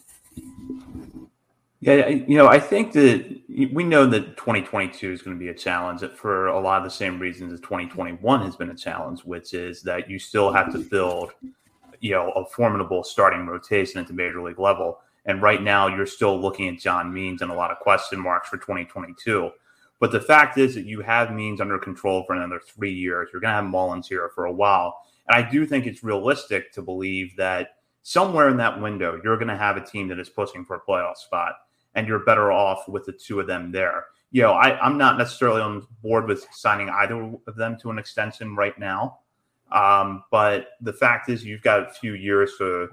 Yeah, 1.84 2.08
you 2.08 2.38
know, 2.38 2.46
I 2.46 2.58
think 2.60 2.92
that 2.92 3.42
we 3.46 3.84
know 3.84 4.06
that 4.06 4.38
2022 4.38 5.12
is 5.12 5.20
going 5.20 5.36
to 5.36 5.38
be 5.38 5.50
a 5.50 5.54
challenge 5.54 6.02
for 6.16 6.46
a 6.46 6.58
lot 6.58 6.78
of 6.78 6.84
the 6.84 6.90
same 6.90 7.18
reasons 7.18 7.52
as 7.52 7.60
2021 7.60 8.40
has 8.40 8.56
been 8.56 8.70
a 8.70 8.74
challenge, 8.74 9.20
which 9.20 9.52
is 9.52 9.82
that 9.82 10.08
you 10.08 10.18
still 10.18 10.50
have 10.50 10.72
to 10.72 10.78
build, 10.78 11.32
you 12.00 12.12
know, 12.12 12.30
a 12.30 12.46
formidable 12.46 13.04
starting 13.04 13.46
rotation 13.46 14.00
at 14.00 14.06
the 14.06 14.14
major 14.14 14.40
league 14.40 14.58
level. 14.58 15.00
And 15.26 15.42
right 15.42 15.62
now, 15.62 15.88
you're 15.88 16.06
still 16.06 16.40
looking 16.40 16.68
at 16.68 16.80
John 16.80 17.12
Means 17.12 17.42
and 17.42 17.50
a 17.50 17.54
lot 17.54 17.70
of 17.70 17.78
question 17.80 18.18
marks 18.18 18.48
for 18.48 18.56
2022. 18.56 19.50
But 20.00 20.10
the 20.10 20.22
fact 20.22 20.56
is 20.56 20.74
that 20.76 20.86
you 20.86 21.02
have 21.02 21.34
Means 21.34 21.60
under 21.60 21.78
control 21.78 22.24
for 22.24 22.34
another 22.34 22.62
three 22.66 22.94
years. 22.94 23.28
You're 23.30 23.42
going 23.42 23.52
to 23.52 23.56
have 23.56 23.66
Mullins 23.66 24.08
here 24.08 24.30
for 24.34 24.46
a 24.46 24.52
while. 24.52 25.02
And 25.28 25.44
I 25.44 25.50
do 25.50 25.66
think 25.66 25.84
it's 25.84 26.02
realistic 26.02 26.72
to 26.72 26.80
believe 26.80 27.36
that 27.36 27.76
somewhere 28.04 28.48
in 28.48 28.56
that 28.56 28.80
window, 28.80 29.20
you're 29.22 29.36
going 29.36 29.48
to 29.48 29.56
have 29.56 29.76
a 29.76 29.84
team 29.84 30.08
that 30.08 30.18
is 30.18 30.30
pushing 30.30 30.64
for 30.64 30.76
a 30.76 30.80
playoff 30.80 31.16
spot, 31.16 31.56
and 31.94 32.06
you're 32.06 32.24
better 32.24 32.52
off 32.52 32.88
with 32.88 33.04
the 33.04 33.12
two 33.12 33.40
of 33.40 33.46
them 33.46 33.72
there. 33.72 34.06
You 34.30 34.42
know, 34.42 34.52
I, 34.52 34.84
am 34.84 34.98
not 34.98 35.16
necessarily 35.16 35.60
on 35.60 35.86
board 36.02 36.26
with 36.26 36.46
signing 36.52 36.90
either 36.90 37.32
of 37.46 37.56
them 37.56 37.76
to 37.82 37.90
an 37.90 37.98
extension 37.98 38.56
right 38.56 38.76
now. 38.78 39.18
Um, 39.70 40.24
but 40.30 40.68
the 40.80 40.92
fact 40.92 41.28
is, 41.28 41.44
you've 41.44 41.62
got 41.62 41.88
a 41.88 41.92
few 41.92 42.14
years 42.14 42.52
to 42.58 42.88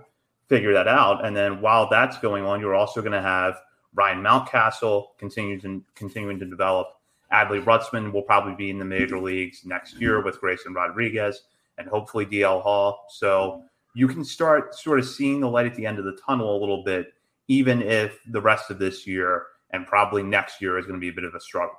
figure 0.48 0.74
that 0.74 0.88
out. 0.88 1.26
And 1.26 1.36
then 1.36 1.62
while 1.62 1.90
that's 1.90 2.18
going 2.20 2.46
on, 2.46 2.60
you're 2.60 2.76
also 2.76 3.02
going 3.02 3.14
to 3.14 3.22
have 3.22 3.56
Ryan 3.94 4.22
Mountcastle 4.22 5.08
continuing 5.18 5.62
to, 5.62 5.84
continuing 5.96 6.40
to 6.40 6.46
develop. 6.46 6.88
Adley 7.32 7.64
Rutschman 7.64 8.12
will 8.12 8.24
probably 8.24 8.56
be 8.56 8.70
in 8.70 8.78
the 8.78 8.86
major 8.86 9.18
leagues 9.18 9.66
next 9.66 10.00
year 10.00 10.22
with 10.22 10.40
Grayson 10.40 10.74
Rodriguez 10.74 11.44
and 11.78 11.88
hopefully 11.88 12.26
DL 12.26 12.62
Hall. 12.62 13.06
So 13.10 13.64
you 13.94 14.08
can 14.08 14.24
start 14.24 14.76
sort 14.76 15.00
of 15.00 15.08
seeing 15.08 15.40
the 15.40 15.50
light 15.50 15.66
at 15.66 15.76
the 15.76 15.86
end 15.86 16.00
of 16.00 16.06
the 16.06 16.18
tunnel 16.26 16.58
a 16.58 16.60
little 16.60 16.84
bit, 16.84 17.14
even 17.52 17.82
if 17.82 18.18
the 18.28 18.40
rest 18.40 18.72
of 18.72 18.80
this 18.80 19.06
year 19.06 19.44
and 19.72 19.86
probably 19.86 20.24
next 20.24 20.62
year 20.62 20.78
is 20.78 20.86
going 20.86 20.98
to 20.98 21.02
be 21.02 21.10
a 21.10 21.14
bit 21.14 21.26
of 21.26 21.36
a 21.36 21.40
struggle. 21.42 21.76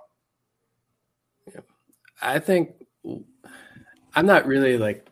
I 2.21 2.41
think 2.41 2.73
I'm 4.15 4.27
not 4.27 4.47
really 4.47 4.77
like 4.77 5.09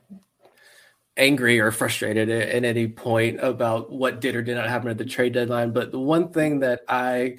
angry 1.17 1.61
or 1.61 1.71
frustrated 1.71 2.29
at, 2.29 2.63
any 2.63 2.89
point 2.89 3.41
about 3.41 3.91
what 3.91 4.21
did 4.21 4.37
or 4.37 4.43
did 4.43 4.55
not 4.55 4.69
happen 4.69 4.91
at 4.91 4.99
the 4.99 5.07
trade 5.07 5.33
deadline. 5.33 5.73
But 5.73 5.93
the 5.93 5.99
one 5.99 6.31
thing 6.31 6.61
that 6.61 6.83
I 6.87 7.39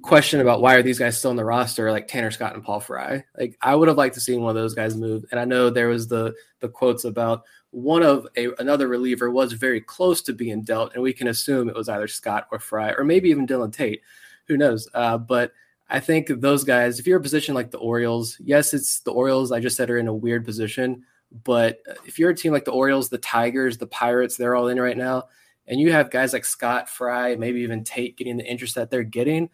question 0.00 0.40
about 0.40 0.62
why 0.62 0.74
are 0.76 0.82
these 0.82 0.98
guys 0.98 1.18
still 1.18 1.30
in 1.30 1.36
the 1.36 1.44
roster, 1.44 1.92
like 1.92 2.08
Tanner 2.08 2.30
Scott 2.30 2.54
and 2.54 2.64
Paul 2.64 2.80
Fry, 2.80 3.22
like 3.38 3.58
I 3.60 3.74
would 3.74 3.88
have 3.88 3.98
liked 3.98 4.14
to 4.14 4.20
see 4.22 4.34
one 4.34 4.48
of 4.48 4.56
those 4.56 4.74
guys 4.74 4.96
move. 4.96 5.26
And 5.30 5.38
I 5.38 5.44
know 5.44 5.68
there 5.68 5.88
was 5.88 6.08
the 6.08 6.32
the 6.60 6.70
quotes 6.70 7.04
about 7.04 7.42
one 7.72 8.02
of 8.02 8.28
a, 8.36 8.50
another 8.58 8.86
reliever 8.86 9.30
was 9.30 9.54
very 9.54 9.80
close 9.80 10.22
to 10.22 10.32
being 10.32 10.62
dealt, 10.62 10.94
and 10.94 11.02
we 11.02 11.12
can 11.12 11.26
assume 11.26 11.68
it 11.68 11.74
was 11.74 11.88
either 11.88 12.06
Scott 12.06 12.46
or 12.52 12.58
Fry, 12.58 12.92
or 12.92 13.02
maybe 13.02 13.30
even 13.30 13.46
Dylan 13.46 13.72
Tate. 13.72 14.02
Who 14.46 14.56
knows? 14.56 14.88
Uh, 14.94 15.18
but 15.18 15.52
I 15.88 15.98
think 15.98 16.28
those 16.28 16.64
guys, 16.64 16.98
if 16.98 17.06
you're 17.06 17.18
a 17.18 17.22
position 17.22 17.54
like 17.54 17.70
the 17.70 17.78
Orioles, 17.78 18.36
yes, 18.40 18.74
it's 18.74 19.00
the 19.00 19.12
Orioles. 19.12 19.52
I 19.52 19.60
just 19.60 19.76
said 19.76 19.90
are 19.90 19.98
in 19.98 20.08
a 20.08 20.14
weird 20.14 20.44
position, 20.44 21.04
but 21.44 21.82
if 22.06 22.18
you're 22.18 22.30
a 22.30 22.34
team 22.34 22.52
like 22.52 22.66
the 22.66 22.72
Orioles, 22.72 23.08
the 23.08 23.18
Tigers, 23.18 23.78
the 23.78 23.86
Pirates, 23.86 24.36
they're 24.36 24.54
all 24.54 24.68
in 24.68 24.80
right 24.80 24.96
now, 24.96 25.24
and 25.66 25.80
you 25.80 25.92
have 25.92 26.10
guys 26.10 26.34
like 26.34 26.44
Scott 26.44 26.90
Fry, 26.90 27.36
maybe 27.36 27.60
even 27.60 27.84
Tate 27.84 28.16
getting 28.16 28.36
the 28.36 28.44
interest 28.44 28.74
that 28.74 28.90
they're 28.90 29.02
getting. 29.02 29.48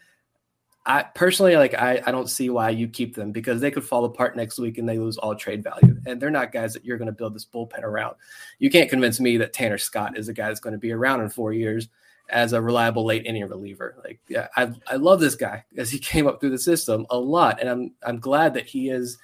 I 0.88 1.02
personally 1.02 1.54
like 1.56 1.74
I, 1.74 2.02
I 2.06 2.10
don't 2.10 2.30
see 2.30 2.48
why 2.48 2.70
you 2.70 2.88
keep 2.88 3.14
them 3.14 3.30
because 3.30 3.60
they 3.60 3.70
could 3.70 3.84
fall 3.84 4.06
apart 4.06 4.36
next 4.36 4.58
week 4.58 4.78
and 4.78 4.88
they 4.88 4.98
lose 4.98 5.18
all 5.18 5.34
trade 5.34 5.62
value. 5.62 6.00
And 6.06 6.20
they're 6.20 6.30
not 6.30 6.50
guys 6.50 6.72
that 6.72 6.84
you're 6.84 6.96
going 6.96 7.06
to 7.06 7.12
build 7.12 7.34
this 7.34 7.44
bullpen 7.44 7.82
around. 7.82 8.16
You 8.58 8.70
can't 8.70 8.88
convince 8.88 9.20
me 9.20 9.36
that 9.36 9.52
Tanner 9.52 9.76
Scott 9.76 10.16
is 10.16 10.28
a 10.28 10.32
guy 10.32 10.48
that's 10.48 10.60
going 10.60 10.72
to 10.72 10.78
be 10.78 10.90
around 10.90 11.20
in 11.20 11.28
four 11.28 11.52
years 11.52 11.88
as 12.30 12.54
a 12.54 12.62
reliable 12.62 13.04
late 13.04 13.26
inning 13.26 13.46
reliever. 13.46 13.96
Like 14.02 14.18
yeah, 14.28 14.48
I 14.56 14.72
I 14.86 14.96
love 14.96 15.20
this 15.20 15.34
guy 15.34 15.64
as 15.76 15.90
he 15.90 15.98
came 15.98 16.26
up 16.26 16.40
through 16.40 16.50
the 16.50 16.58
system 16.58 17.06
a 17.10 17.18
lot, 17.18 17.60
and 17.60 17.68
I'm 17.68 17.92
I'm 18.02 18.18
glad 18.18 18.54
that 18.54 18.66
he 18.66 18.86
has 18.86 19.18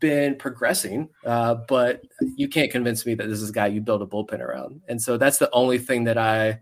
been 0.00 0.36
progressing. 0.36 1.10
Uh, 1.24 1.56
but 1.68 2.02
you 2.36 2.48
can't 2.48 2.72
convince 2.72 3.04
me 3.04 3.14
that 3.14 3.28
this 3.28 3.42
is 3.42 3.50
a 3.50 3.52
guy 3.52 3.66
you 3.66 3.82
build 3.82 4.00
a 4.00 4.06
bullpen 4.06 4.40
around. 4.40 4.80
And 4.88 5.00
so 5.00 5.18
that's 5.18 5.38
the 5.38 5.50
only 5.52 5.78
thing 5.78 6.04
that 6.04 6.18
I 6.18 6.60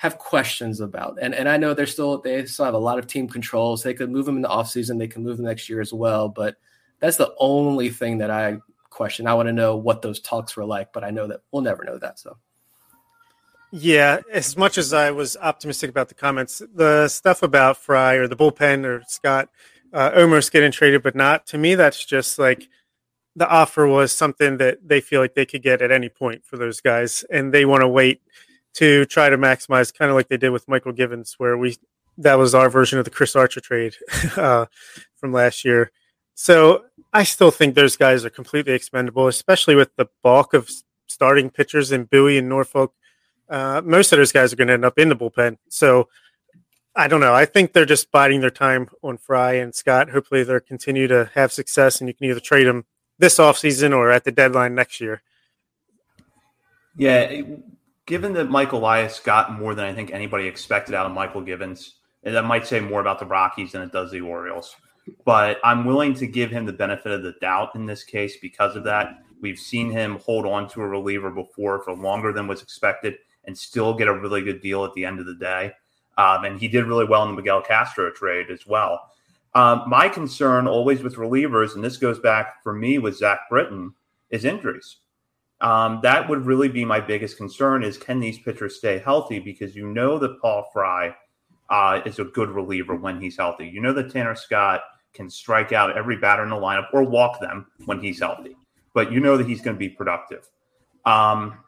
have 0.00 0.16
questions 0.16 0.80
about. 0.80 1.18
And 1.20 1.34
and 1.34 1.46
I 1.46 1.58
know 1.58 1.74
they're 1.74 1.84
still 1.84 2.22
they 2.22 2.46
still 2.46 2.64
have 2.64 2.72
a 2.72 2.78
lot 2.78 2.98
of 2.98 3.06
team 3.06 3.28
controls. 3.28 3.82
They 3.82 3.92
could 3.92 4.10
move 4.10 4.24
them 4.24 4.36
in 4.36 4.40
the 4.42 4.48
offseason, 4.48 4.98
they 4.98 5.06
can 5.06 5.22
move 5.22 5.36
them 5.36 5.44
next 5.44 5.68
year 5.68 5.82
as 5.82 5.92
well. 5.92 6.26
But 6.26 6.56
that's 7.00 7.18
the 7.18 7.34
only 7.38 7.90
thing 7.90 8.16
that 8.18 8.30
I 8.30 8.60
question. 8.88 9.26
I 9.26 9.34
want 9.34 9.48
to 9.48 9.52
know 9.52 9.76
what 9.76 10.00
those 10.00 10.18
talks 10.18 10.56
were 10.56 10.64
like, 10.64 10.94
but 10.94 11.04
I 11.04 11.10
know 11.10 11.26
that 11.26 11.42
we'll 11.52 11.60
never 11.60 11.84
know 11.84 11.98
that. 11.98 12.18
So 12.18 12.38
yeah, 13.70 14.20
as 14.32 14.56
much 14.56 14.78
as 14.78 14.94
I 14.94 15.10
was 15.10 15.36
optimistic 15.36 15.90
about 15.90 16.08
the 16.08 16.14
comments, 16.14 16.62
the 16.74 17.06
stuff 17.08 17.42
about 17.42 17.76
Fry 17.76 18.14
or 18.14 18.26
the 18.26 18.36
bullpen 18.36 18.86
or 18.86 19.02
Scott 19.06 19.50
uh, 19.92 20.12
almost 20.16 20.50
getting 20.50 20.72
traded, 20.72 21.02
but 21.02 21.14
not 21.14 21.46
to 21.48 21.58
me, 21.58 21.74
that's 21.74 22.02
just 22.06 22.38
like 22.38 22.70
the 23.36 23.46
offer 23.46 23.86
was 23.86 24.12
something 24.12 24.56
that 24.56 24.78
they 24.88 25.02
feel 25.02 25.20
like 25.20 25.34
they 25.34 25.44
could 25.44 25.62
get 25.62 25.82
at 25.82 25.92
any 25.92 26.08
point 26.08 26.46
for 26.46 26.56
those 26.56 26.80
guys, 26.80 27.22
and 27.30 27.52
they 27.52 27.66
want 27.66 27.82
to 27.82 27.88
wait 27.88 28.22
to 28.74 29.04
try 29.06 29.28
to 29.28 29.38
maximize, 29.38 29.92
kind 29.92 30.10
of 30.10 30.14
like 30.14 30.28
they 30.28 30.36
did 30.36 30.50
with 30.50 30.68
Michael 30.68 30.92
Givens, 30.92 31.34
where 31.38 31.56
we 31.56 31.76
that 32.18 32.34
was 32.34 32.54
our 32.54 32.68
version 32.68 32.98
of 32.98 33.04
the 33.04 33.10
Chris 33.10 33.34
Archer 33.34 33.60
trade 33.60 33.96
uh, 34.36 34.66
from 35.16 35.32
last 35.32 35.64
year. 35.64 35.90
So 36.34 36.84
I 37.12 37.24
still 37.24 37.50
think 37.50 37.74
those 37.74 37.96
guys 37.96 38.24
are 38.24 38.30
completely 38.30 38.72
expendable, 38.72 39.26
especially 39.26 39.74
with 39.74 39.94
the 39.96 40.08
bulk 40.22 40.54
of 40.54 40.70
starting 41.06 41.50
pitchers 41.50 41.92
in 41.92 42.04
Bowie 42.04 42.38
and 42.38 42.48
Norfolk. 42.48 42.94
Uh, 43.48 43.82
most 43.84 44.12
of 44.12 44.18
those 44.18 44.32
guys 44.32 44.52
are 44.52 44.56
going 44.56 44.68
to 44.68 44.74
end 44.74 44.84
up 44.84 44.98
in 44.98 45.08
the 45.08 45.16
bullpen. 45.16 45.58
So 45.68 46.08
I 46.94 47.08
don't 47.08 47.20
know. 47.20 47.34
I 47.34 47.46
think 47.46 47.72
they're 47.72 47.84
just 47.84 48.10
biding 48.10 48.40
their 48.40 48.50
time 48.50 48.88
on 49.02 49.16
Fry 49.16 49.54
and 49.54 49.74
Scott. 49.74 50.10
Hopefully, 50.10 50.42
they'll 50.42 50.60
continue 50.60 51.06
to 51.08 51.30
have 51.34 51.52
success, 51.52 52.00
and 52.00 52.08
you 52.08 52.14
can 52.14 52.26
either 52.28 52.40
trade 52.40 52.66
them 52.66 52.84
this 53.18 53.38
offseason 53.38 53.94
or 53.94 54.10
at 54.10 54.24
the 54.24 54.32
deadline 54.32 54.74
next 54.74 55.00
year. 55.00 55.22
Yeah, 56.96 57.42
given 58.10 58.32
that 58.32 58.50
Michael 58.50 58.80
Elias 58.80 59.20
got 59.20 59.52
more 59.52 59.72
than 59.72 59.84
I 59.84 59.94
think 59.94 60.10
anybody 60.10 60.48
expected 60.48 60.96
out 60.96 61.06
of 61.06 61.12
Michael 61.12 61.42
Givens, 61.42 61.94
and 62.24 62.34
that 62.34 62.44
might 62.44 62.66
say 62.66 62.80
more 62.80 63.00
about 63.00 63.20
the 63.20 63.24
Rockies 63.24 63.70
than 63.70 63.82
it 63.82 63.92
does 63.92 64.10
the 64.10 64.20
Orioles. 64.20 64.74
But 65.24 65.60
I'm 65.62 65.84
willing 65.84 66.14
to 66.14 66.26
give 66.26 66.50
him 66.50 66.66
the 66.66 66.72
benefit 66.72 67.12
of 67.12 67.22
the 67.22 67.36
doubt 67.40 67.76
in 67.76 67.86
this 67.86 68.02
case 68.02 68.36
because 68.38 68.74
of 68.74 68.82
that. 68.82 69.22
We've 69.40 69.60
seen 69.60 69.92
him 69.92 70.18
hold 70.18 70.44
on 70.44 70.68
to 70.70 70.82
a 70.82 70.88
reliever 70.88 71.30
before 71.30 71.84
for 71.84 71.94
longer 71.94 72.32
than 72.32 72.48
was 72.48 72.62
expected 72.62 73.14
and 73.44 73.56
still 73.56 73.94
get 73.94 74.08
a 74.08 74.18
really 74.18 74.42
good 74.42 74.60
deal 74.60 74.84
at 74.84 74.92
the 74.94 75.04
end 75.04 75.20
of 75.20 75.26
the 75.26 75.36
day. 75.36 75.70
Um, 76.18 76.44
and 76.44 76.58
he 76.58 76.66
did 76.66 76.86
really 76.86 77.04
well 77.04 77.22
in 77.22 77.30
the 77.30 77.36
Miguel 77.36 77.62
Castro 77.62 78.10
trade 78.10 78.50
as 78.50 78.66
well. 78.66 79.08
Um, 79.54 79.84
my 79.86 80.08
concern 80.08 80.66
always 80.66 81.00
with 81.00 81.14
relievers, 81.14 81.76
and 81.76 81.84
this 81.84 81.96
goes 81.96 82.18
back 82.18 82.60
for 82.64 82.74
me 82.74 82.98
with 82.98 83.16
Zach 83.16 83.48
Britton, 83.48 83.94
is 84.30 84.44
injuries. 84.44 84.96
Um, 85.60 86.00
that 86.02 86.28
would 86.28 86.46
really 86.46 86.68
be 86.68 86.84
my 86.84 87.00
biggest 87.00 87.36
concern 87.36 87.82
is 87.82 87.98
can 87.98 88.18
these 88.18 88.38
pitchers 88.38 88.76
stay 88.76 88.98
healthy? 88.98 89.38
Because 89.38 89.76
you 89.76 89.86
know 89.88 90.18
that 90.18 90.40
Paul 90.40 90.68
Fry 90.72 91.14
uh, 91.68 92.00
is 92.06 92.18
a 92.18 92.24
good 92.24 92.50
reliever 92.50 92.96
when 92.96 93.20
he's 93.20 93.36
healthy. 93.36 93.68
You 93.68 93.80
know 93.80 93.92
that 93.92 94.10
Tanner 94.10 94.34
Scott 94.34 94.82
can 95.12 95.28
strike 95.28 95.72
out 95.72 95.96
every 95.96 96.16
batter 96.16 96.42
in 96.42 96.50
the 96.50 96.56
lineup 96.56 96.86
or 96.92 97.02
walk 97.02 97.40
them 97.40 97.66
when 97.84 98.00
he's 98.00 98.20
healthy. 98.20 98.56
But 98.94 99.12
you 99.12 99.20
know 99.20 99.36
that 99.36 99.46
he's 99.46 99.60
going 99.60 99.76
to 99.76 99.78
be 99.78 99.88
productive. 99.88 100.48
Um, 101.04 101.58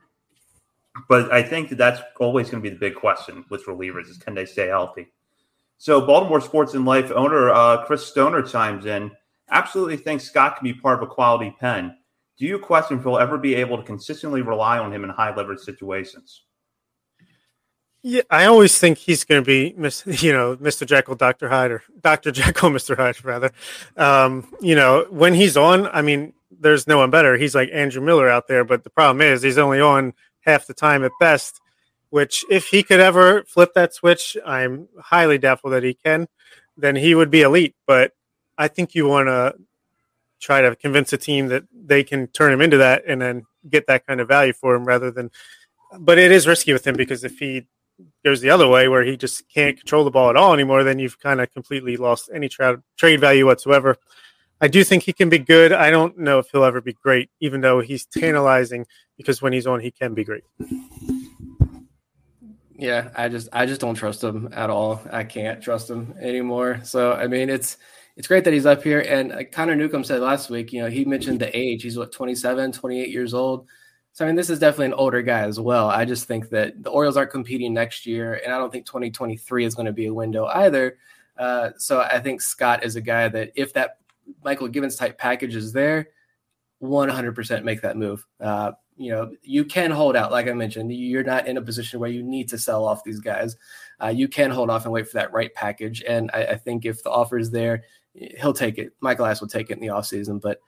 but 1.08 1.32
I 1.32 1.42
think 1.42 1.68
that 1.70 1.78
that's 1.78 2.00
always 2.18 2.50
going 2.50 2.62
to 2.62 2.68
be 2.68 2.74
the 2.74 2.80
big 2.80 2.94
question 2.94 3.44
with 3.50 3.66
relievers 3.66 4.08
is 4.08 4.18
can 4.18 4.34
they 4.34 4.46
stay 4.46 4.68
healthy? 4.68 5.08
So 5.78 6.00
Baltimore 6.00 6.40
Sports 6.40 6.74
and 6.74 6.84
Life 6.84 7.10
owner 7.10 7.50
uh, 7.50 7.84
Chris 7.84 8.06
Stoner 8.06 8.42
chimes 8.42 8.86
in. 8.86 9.10
Absolutely 9.50 9.96
thinks 9.96 10.24
Scott 10.24 10.56
can 10.56 10.64
be 10.64 10.72
part 10.72 11.02
of 11.02 11.08
a 11.08 11.12
quality 11.12 11.54
pen 11.58 11.96
do 12.38 12.46
you 12.46 12.58
question 12.58 12.98
if 12.98 13.04
he'll 13.04 13.18
ever 13.18 13.38
be 13.38 13.54
able 13.54 13.76
to 13.76 13.82
consistently 13.82 14.42
rely 14.42 14.78
on 14.78 14.92
him 14.92 15.04
in 15.04 15.10
high 15.10 15.34
leverage 15.34 15.60
situations? 15.60 16.42
Yeah, 18.04 18.22
I 18.30 18.46
always 18.46 18.76
think 18.78 18.98
he's 18.98 19.22
going 19.22 19.42
to 19.42 19.46
be, 19.46 19.74
you 20.06 20.32
know, 20.32 20.56
Mr. 20.56 20.86
Jekyll, 20.86 21.14
Dr. 21.14 21.48
Hyde, 21.48 21.70
or 21.70 21.82
Dr. 22.00 22.32
Jekyll, 22.32 22.70
Mr. 22.70 22.96
Hyde, 22.96 23.24
rather. 23.24 23.52
Um, 23.96 24.52
you 24.60 24.74
know, 24.74 25.06
when 25.10 25.34
he's 25.34 25.56
on, 25.56 25.86
I 25.86 26.02
mean, 26.02 26.32
there's 26.50 26.86
no 26.86 26.98
one 26.98 27.10
better. 27.10 27.36
He's 27.36 27.54
like 27.54 27.70
Andrew 27.72 28.02
Miller 28.02 28.28
out 28.28 28.48
there, 28.48 28.64
but 28.64 28.84
the 28.84 28.90
problem 28.90 29.20
is 29.20 29.42
he's 29.42 29.58
only 29.58 29.80
on 29.80 30.14
half 30.40 30.66
the 30.66 30.74
time 30.74 31.04
at 31.04 31.12
best. 31.20 31.60
Which, 32.10 32.44
if 32.50 32.66
he 32.66 32.82
could 32.82 33.00
ever 33.00 33.42
flip 33.44 33.72
that 33.74 33.94
switch, 33.94 34.36
I'm 34.44 34.86
highly 35.00 35.38
doubtful 35.38 35.70
that 35.70 35.82
he 35.82 35.94
can. 35.94 36.28
Then 36.76 36.94
he 36.94 37.14
would 37.14 37.30
be 37.30 37.40
elite. 37.40 37.74
But 37.86 38.12
I 38.58 38.68
think 38.68 38.94
you 38.94 39.08
want 39.08 39.28
to 39.28 39.54
try 40.42 40.60
to 40.60 40.74
convince 40.76 41.12
a 41.12 41.16
team 41.16 41.46
that 41.46 41.62
they 41.72 42.02
can 42.02 42.26
turn 42.28 42.52
him 42.52 42.60
into 42.60 42.76
that 42.76 43.04
and 43.06 43.22
then 43.22 43.46
get 43.70 43.86
that 43.86 44.04
kind 44.06 44.20
of 44.20 44.26
value 44.26 44.52
for 44.52 44.74
him 44.74 44.84
rather 44.84 45.10
than 45.10 45.30
but 46.00 46.18
it 46.18 46.32
is 46.32 46.46
risky 46.46 46.72
with 46.72 46.86
him 46.86 46.96
because 46.96 47.22
if 47.22 47.38
he 47.38 47.66
goes 48.24 48.40
the 48.40 48.50
other 48.50 48.66
way 48.66 48.88
where 48.88 49.04
he 49.04 49.16
just 49.16 49.44
can't 49.48 49.76
control 49.76 50.04
the 50.04 50.10
ball 50.10 50.30
at 50.30 50.36
all 50.36 50.52
anymore 50.52 50.82
then 50.82 50.98
you've 50.98 51.20
kind 51.20 51.40
of 51.40 51.52
completely 51.52 51.96
lost 51.96 52.28
any 52.34 52.48
tra- 52.48 52.82
trade 52.98 53.20
value 53.20 53.46
whatsoever. 53.46 53.96
I 54.60 54.68
do 54.68 54.84
think 54.84 55.02
he 55.02 55.12
can 55.12 55.28
be 55.28 55.38
good. 55.38 55.72
I 55.72 55.90
don't 55.90 56.18
know 56.18 56.38
if 56.38 56.48
he'll 56.50 56.64
ever 56.64 56.80
be 56.80 56.92
great 56.92 57.30
even 57.40 57.60
though 57.60 57.80
he's 57.80 58.06
tantalizing 58.06 58.86
because 59.16 59.40
when 59.40 59.52
he's 59.52 59.66
on 59.66 59.80
he 59.80 59.92
can 59.92 60.12
be 60.14 60.24
great. 60.24 60.44
Yeah 62.74 63.10
i 63.14 63.28
just 63.28 63.48
i 63.52 63.64
just 63.64 63.80
don't 63.80 63.94
trust 63.94 64.24
him 64.24 64.48
at 64.52 64.70
all. 64.70 65.00
I 65.12 65.22
can't 65.22 65.62
trust 65.62 65.88
him 65.88 66.14
anymore. 66.20 66.80
So 66.82 67.12
i 67.12 67.28
mean 67.28 67.48
it's 67.48 67.76
it's 68.16 68.28
great 68.28 68.44
that 68.44 68.52
he's 68.52 68.66
up 68.66 68.82
here. 68.82 69.00
And 69.00 69.32
uh, 69.32 69.44
Connor 69.50 69.74
Newcomb 69.74 70.04
said 70.04 70.20
last 70.20 70.50
week, 70.50 70.72
you 70.72 70.82
know, 70.82 70.88
he 70.88 71.04
mentioned 71.04 71.40
the 71.40 71.56
age. 71.56 71.82
He's 71.82 71.96
what, 71.98 72.12
27, 72.12 72.72
28 72.72 73.08
years 73.08 73.34
old. 73.34 73.66
So, 74.12 74.24
I 74.24 74.28
mean, 74.28 74.36
this 74.36 74.50
is 74.50 74.58
definitely 74.58 74.86
an 74.86 74.94
older 74.94 75.22
guy 75.22 75.40
as 75.40 75.58
well. 75.58 75.88
I 75.88 76.04
just 76.04 76.26
think 76.26 76.50
that 76.50 76.82
the 76.82 76.90
Orioles 76.90 77.16
aren't 77.16 77.30
competing 77.30 77.72
next 77.72 78.04
year. 78.04 78.40
And 78.44 78.52
I 78.52 78.58
don't 78.58 78.70
think 78.70 78.84
2023 78.84 79.64
is 79.64 79.74
going 79.74 79.86
to 79.86 79.92
be 79.92 80.06
a 80.06 80.14
window 80.14 80.46
either. 80.46 80.98
Uh, 81.38 81.70
so, 81.78 82.00
I 82.00 82.20
think 82.20 82.42
Scott 82.42 82.84
is 82.84 82.96
a 82.96 83.00
guy 83.00 83.28
that 83.28 83.52
if 83.54 83.72
that 83.72 83.98
Michael 84.44 84.68
Givens 84.68 84.96
type 84.96 85.16
package 85.16 85.56
is 85.56 85.72
there, 85.72 86.08
100% 86.82 87.64
make 87.64 87.80
that 87.82 87.96
move. 87.96 88.26
Uh, 88.38 88.72
you 88.96 89.10
know, 89.10 89.32
you 89.42 89.64
can 89.64 89.90
hold 89.90 90.16
out. 90.16 90.30
Like 90.30 90.48
I 90.48 90.52
mentioned, 90.52 90.92
you're 90.92 91.24
not 91.24 91.46
in 91.46 91.56
a 91.56 91.62
position 91.62 91.98
where 91.98 92.10
you 92.10 92.22
need 92.22 92.48
to 92.50 92.58
sell 92.58 92.84
off 92.84 93.04
these 93.04 93.20
guys. 93.20 93.56
Uh, 94.02 94.08
you 94.08 94.28
can 94.28 94.50
hold 94.50 94.68
off 94.68 94.84
and 94.84 94.92
wait 94.92 95.08
for 95.08 95.14
that 95.14 95.32
right 95.32 95.52
package. 95.54 96.02
And 96.06 96.30
I, 96.34 96.44
I 96.44 96.56
think 96.56 96.84
if 96.84 97.02
the 97.02 97.10
offer 97.10 97.38
is 97.38 97.50
there, 97.50 97.84
he'll 98.14 98.52
take 98.52 98.78
it. 98.78 98.92
Michael 99.00 99.24
Ice 99.24 99.40
will 99.40 99.48
take 99.48 99.70
it 99.70 99.74
in 99.74 99.80
the 99.80 99.88
offseason. 99.88 100.40
But 100.40 100.60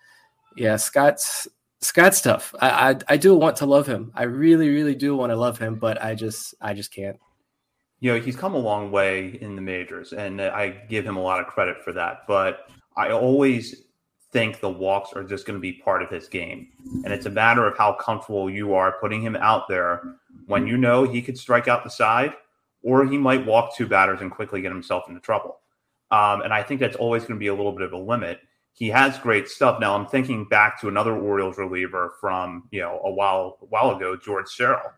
yeah, 0.57 0.76
Scott's 0.76 1.48
Scott's 1.80 2.20
tough. 2.20 2.54
I, 2.61 2.90
I, 2.90 2.96
I 3.09 3.16
do 3.16 3.35
want 3.35 3.57
to 3.57 3.66
love 3.66 3.87
him. 3.87 4.11
I 4.14 4.24
really, 4.24 4.70
really 4.70 4.94
do 4.94 5.16
want 5.16 5.30
to 5.30 5.37
love 5.37 5.59
him, 5.59 5.76
but 5.76 6.02
I 6.02 6.14
just 6.14 6.54
I 6.61 6.74
just 6.74 6.92
can't. 6.92 7.18
You 8.00 8.12
know, 8.12 8.20
he's 8.20 8.37
come 8.37 8.54
a 8.54 8.59
long 8.59 8.90
way 8.90 9.38
in 9.40 9.57
the 9.57 9.62
majors, 9.62 10.12
and 10.12 10.40
I 10.40 10.70
give 10.88 11.07
him 11.07 11.16
a 11.16 11.22
lot 11.22 11.40
of 11.40 11.46
credit 11.46 11.83
for 11.83 11.92
that. 11.92 12.22
But 12.26 12.68
I 12.96 13.11
always 13.11 13.85
think 14.35 14.61
the 14.61 14.68
walks 14.68 15.12
are 15.14 15.22
just 15.22 15.46
going 15.46 15.57
to 15.57 15.61
be 15.61 15.72
part 15.72 16.02
of 16.02 16.11
his 16.11 16.26
game. 16.26 16.68
And 17.04 17.12
it's 17.14 17.26
a 17.26 17.30
matter 17.30 17.66
of 17.66 17.78
how 17.78 17.92
comfortable 17.94 18.50
you 18.50 18.74
are 18.74 18.98
putting 19.00 19.22
him 19.22 19.37
out 19.37 19.68
there 19.68 20.16
when 20.46 20.66
you 20.66 20.76
know 20.76 21.04
he 21.04 21.22
could 21.22 21.38
strike 21.38 21.68
out 21.68 21.85
the 21.85 21.90
side 21.90 22.35
or 22.83 23.07
he 23.07 23.16
might 23.16 23.46
walk 23.46 23.76
two 23.76 23.87
batters 23.87 24.20
and 24.20 24.33
quickly 24.33 24.61
get 24.61 24.72
himself 24.72 25.04
into 25.09 25.20
trouble. 25.20 25.61
Um, 26.14 26.42
and 26.42 26.53
I 26.53 26.62
think 26.62 26.79
that's 26.79 26.94
always 26.94 27.22
going 27.22 27.35
to 27.35 27.40
be 27.40 27.48
a 27.48 27.55
little 27.55 27.72
bit 27.72 27.83
of 27.83 27.92
a 27.92 27.98
limit. 27.98 28.38
He 28.72 28.88
has 28.90 29.18
great 29.18 29.48
stuff. 29.48 29.81
Now 29.81 29.96
I'm 29.96 30.07
thinking 30.07 30.44
back 30.44 30.81
to 30.81 30.88
another 30.88 31.16
Orioles 31.16 31.59
reliever 31.59 32.14
from 32.20 32.68
you 32.70 32.81
know 32.81 33.00
a 33.05 33.11
while 33.11 33.59
a 33.62 33.66
while 33.66 33.96
ago, 33.96 34.16
George 34.16 34.48
Sherrill, 34.48 34.92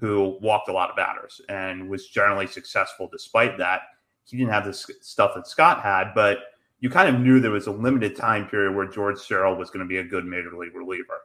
who 0.00 0.38
walked 0.40 0.70
a 0.70 0.72
lot 0.72 0.88
of 0.88 0.96
batters 0.96 1.42
and 1.50 1.90
was 1.90 2.08
generally 2.08 2.46
successful 2.46 3.06
despite 3.12 3.58
that. 3.58 3.82
He 4.24 4.38
didn't 4.38 4.52
have 4.52 4.64
the 4.64 4.72
stuff 4.72 5.32
that 5.34 5.46
Scott 5.46 5.82
had, 5.82 6.12
but 6.14 6.38
you 6.80 6.88
kind 6.88 7.14
of 7.14 7.20
knew 7.20 7.38
there 7.38 7.50
was 7.50 7.66
a 7.66 7.72
limited 7.72 8.16
time 8.16 8.48
period 8.48 8.74
where 8.74 8.88
George 8.88 9.20
Sherrill 9.22 9.56
was 9.56 9.70
going 9.70 9.84
to 9.84 9.88
be 9.88 9.98
a 9.98 10.04
good 10.04 10.24
major 10.24 10.56
league 10.56 10.74
reliever, 10.74 11.20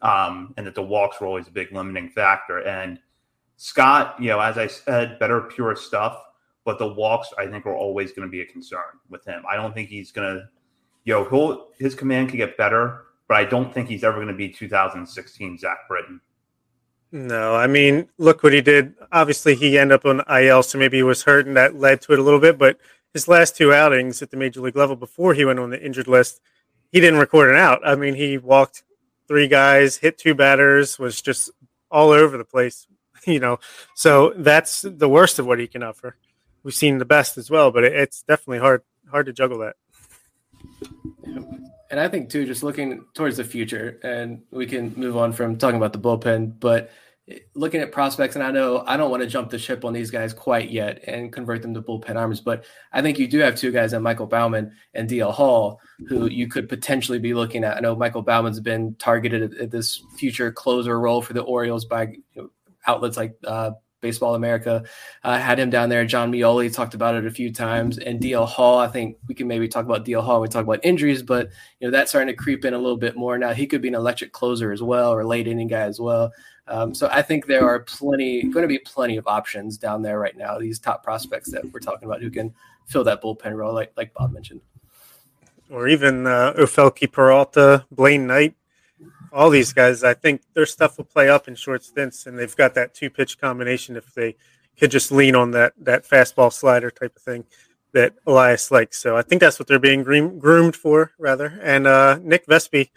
um, 0.00 0.54
and 0.56 0.66
that 0.66 0.74
the 0.74 0.82
walks 0.82 1.20
were 1.20 1.26
always 1.26 1.46
a 1.46 1.52
big 1.52 1.72
limiting 1.72 2.08
factor. 2.08 2.60
And 2.66 2.98
Scott, 3.56 4.16
you 4.18 4.28
know, 4.28 4.40
as 4.40 4.56
I 4.56 4.66
said, 4.66 5.18
better 5.18 5.42
pure 5.42 5.76
stuff 5.76 6.16
but 6.64 6.78
the 6.78 6.92
walks 6.92 7.28
I 7.38 7.46
think 7.46 7.66
are 7.66 7.74
always 7.74 8.12
going 8.12 8.26
to 8.26 8.30
be 8.30 8.40
a 8.40 8.46
concern 8.46 9.00
with 9.08 9.24
him. 9.24 9.42
I 9.48 9.56
don't 9.56 9.74
think 9.74 9.88
he's 9.88 10.12
going 10.12 10.34
to, 10.34 10.48
you 11.04 11.14
know, 11.14 11.24
he'll 11.28 11.68
his 11.78 11.94
command 11.94 12.30
could 12.30 12.36
get 12.36 12.56
better, 12.56 13.04
but 13.28 13.36
I 13.36 13.44
don't 13.44 13.72
think 13.72 13.88
he's 13.88 14.04
ever 14.04 14.16
going 14.16 14.28
to 14.28 14.34
be 14.34 14.48
2016 14.48 15.58
Zach 15.58 15.78
Britton. 15.88 16.20
No, 17.14 17.54
I 17.54 17.66
mean, 17.66 18.08
look 18.16 18.42
what 18.42 18.54
he 18.54 18.62
did. 18.62 18.94
Obviously, 19.12 19.54
he 19.54 19.78
ended 19.78 19.96
up 19.96 20.06
on 20.06 20.22
IL, 20.34 20.62
so 20.62 20.78
maybe 20.78 20.96
he 20.96 21.02
was 21.02 21.24
hurt, 21.24 21.46
and 21.46 21.56
that 21.56 21.74
led 21.74 22.00
to 22.02 22.14
it 22.14 22.18
a 22.18 22.22
little 22.22 22.40
bit. 22.40 22.56
But 22.56 22.78
his 23.12 23.28
last 23.28 23.54
two 23.54 23.72
outings 23.72 24.22
at 24.22 24.30
the 24.30 24.38
major 24.38 24.62
league 24.62 24.76
level 24.76 24.96
before 24.96 25.34
he 25.34 25.44
went 25.44 25.58
on 25.58 25.68
the 25.68 25.84
injured 25.84 26.08
list, 26.08 26.40
he 26.90 27.00
didn't 27.00 27.20
record 27.20 27.50
an 27.50 27.56
out. 27.56 27.80
I 27.84 27.96
mean, 27.96 28.14
he 28.14 28.38
walked 28.38 28.84
three 29.28 29.46
guys, 29.46 29.96
hit 29.96 30.16
two 30.16 30.34
batters, 30.34 30.98
was 30.98 31.20
just 31.20 31.50
all 31.90 32.10
over 32.10 32.38
the 32.38 32.44
place, 32.44 32.86
you 33.26 33.40
know. 33.40 33.58
So 33.94 34.32
that's 34.36 34.80
the 34.82 35.08
worst 35.08 35.38
of 35.38 35.46
what 35.46 35.58
he 35.58 35.66
can 35.66 35.82
offer. 35.82 36.16
We've 36.62 36.74
seen 36.74 36.98
the 36.98 37.04
best 37.04 37.38
as 37.38 37.50
well, 37.50 37.70
but 37.70 37.84
it's 37.84 38.22
definitely 38.22 38.58
hard 38.58 38.82
hard 39.10 39.26
to 39.26 39.32
juggle 39.32 39.58
that. 39.58 39.76
And 41.90 42.00
I 42.00 42.08
think 42.08 42.30
too, 42.30 42.46
just 42.46 42.62
looking 42.62 43.04
towards 43.14 43.36
the 43.36 43.44
future, 43.44 44.00
and 44.02 44.42
we 44.50 44.66
can 44.66 44.94
move 44.96 45.16
on 45.16 45.32
from 45.32 45.58
talking 45.58 45.76
about 45.76 45.92
the 45.92 45.98
bullpen, 45.98 46.58
but 46.58 46.90
looking 47.54 47.80
at 47.80 47.92
prospects, 47.92 48.34
and 48.34 48.42
I 48.42 48.50
know 48.50 48.82
I 48.86 48.96
don't 48.96 49.10
want 49.10 49.22
to 49.22 49.28
jump 49.28 49.50
the 49.50 49.58
ship 49.58 49.84
on 49.84 49.92
these 49.92 50.10
guys 50.10 50.32
quite 50.32 50.70
yet 50.70 51.04
and 51.06 51.32
convert 51.32 51.62
them 51.62 51.74
to 51.74 51.82
bullpen 51.82 52.16
arms, 52.16 52.40
but 52.40 52.64
I 52.92 53.02
think 53.02 53.18
you 53.18 53.28
do 53.28 53.38
have 53.38 53.56
two 53.56 53.70
guys, 53.70 53.92
and 53.92 54.02
Michael 54.02 54.26
Baumann 54.26 54.72
and 54.94 55.08
DL 55.08 55.32
Hall, 55.32 55.80
who 56.08 56.26
you 56.26 56.48
could 56.48 56.68
potentially 56.68 57.18
be 57.18 57.34
looking 57.34 57.62
at. 57.62 57.76
I 57.76 57.80
know 57.80 57.94
Michael 57.94 58.22
Baumann's 58.22 58.60
been 58.60 58.94
targeted 58.96 59.54
at, 59.54 59.70
this 59.70 60.02
future 60.16 60.50
closer 60.50 60.98
role 60.98 61.22
for 61.22 61.32
the 61.32 61.42
Orioles 61.42 61.84
by 61.84 62.02
you 62.04 62.22
know, 62.34 62.50
outlets 62.86 63.16
like 63.16 63.36
uh, 63.44 63.72
Baseball 64.02 64.34
America. 64.34 64.84
Uh, 65.24 65.38
had 65.38 65.58
him 65.58 65.70
down 65.70 65.88
there. 65.88 66.04
Jon 66.04 66.30
Meoli 66.30 66.70
talked 66.70 66.92
about 66.92 67.14
it 67.14 67.24
a 67.24 67.30
few 67.30 67.50
times, 67.50 67.96
and 67.96 68.20
DL 68.20 68.46
Hall. 68.46 68.78
I 68.78 68.88
think 68.88 69.16
we 69.26 69.34
can 69.34 69.48
maybe 69.48 69.66
talk 69.66 69.86
about 69.86 70.04
DL 70.04 70.22
Hall. 70.22 70.42
We 70.42 70.48
talk 70.48 70.64
about 70.64 70.80
injuries, 70.84 71.22
but 71.22 71.48
you 71.80 71.86
know 71.86 71.90
that's 71.90 72.10
starting 72.10 72.34
to 72.34 72.36
creep 72.36 72.66
in 72.66 72.74
a 72.74 72.78
little 72.78 72.98
bit 72.98 73.16
more 73.16 73.38
now. 73.38 73.54
He 73.54 73.66
could 73.66 73.80
be 73.80 73.88
an 73.88 73.94
electric 73.94 74.32
closer 74.32 74.72
as 74.72 74.82
well, 74.82 75.14
or 75.14 75.24
late 75.24 75.48
inning 75.48 75.68
guy 75.68 75.82
as 75.82 75.98
well. 75.98 76.32
Um, 76.68 76.94
so 76.94 77.08
I 77.10 77.22
think 77.22 77.46
there 77.46 77.66
are 77.66 77.80
plenty, 77.80 78.42
going 78.42 78.62
to 78.62 78.68
be 78.68 78.78
plenty 78.78 79.16
of 79.16 79.26
options 79.26 79.78
down 79.78 80.02
there 80.02 80.18
right 80.18 80.36
now. 80.36 80.58
These 80.58 80.78
top 80.78 81.02
prospects 81.02 81.50
that 81.50 81.64
we're 81.72 81.80
talking 81.80 82.06
about 82.06 82.22
who 82.22 82.30
can 82.30 82.54
fill 82.86 83.04
that 83.04 83.22
bullpen 83.22 83.56
role, 83.56 83.74
like 83.74 83.92
like 83.96 84.12
Bob 84.14 84.32
mentioned, 84.32 84.60
or 85.70 85.88
even 85.88 86.26
uh, 86.26 86.52
Ofelky 86.56 87.10
Peralta, 87.10 87.86
Blaine 87.90 88.26
Knight, 88.26 88.54
all 89.32 89.50
these 89.50 89.72
guys. 89.72 90.04
I 90.04 90.14
think 90.14 90.42
their 90.54 90.66
stuff 90.66 90.98
will 90.98 91.04
play 91.04 91.28
up 91.28 91.48
in 91.48 91.54
short 91.54 91.82
stints, 91.84 92.26
and 92.26 92.38
they've 92.38 92.54
got 92.56 92.74
that 92.74 92.94
two 92.94 93.10
pitch 93.10 93.40
combination. 93.40 93.96
If 93.96 94.14
they 94.14 94.36
could 94.78 94.90
just 94.90 95.12
lean 95.12 95.34
on 95.34 95.50
that 95.52 95.72
that 95.78 96.08
fastball 96.08 96.52
slider 96.52 96.90
type 96.90 97.16
of 97.16 97.22
thing 97.22 97.44
that 97.92 98.14
Elias 98.26 98.70
likes, 98.70 98.98
so 98.98 99.16
I 99.16 99.22
think 99.22 99.40
that's 99.40 99.58
what 99.58 99.68
they're 99.68 99.78
being 99.78 100.02
groomed 100.02 100.76
for, 100.76 101.12
rather. 101.18 101.58
And 101.62 101.86
uh, 101.86 102.18
Nick 102.22 102.46
Vespi, 102.46 102.90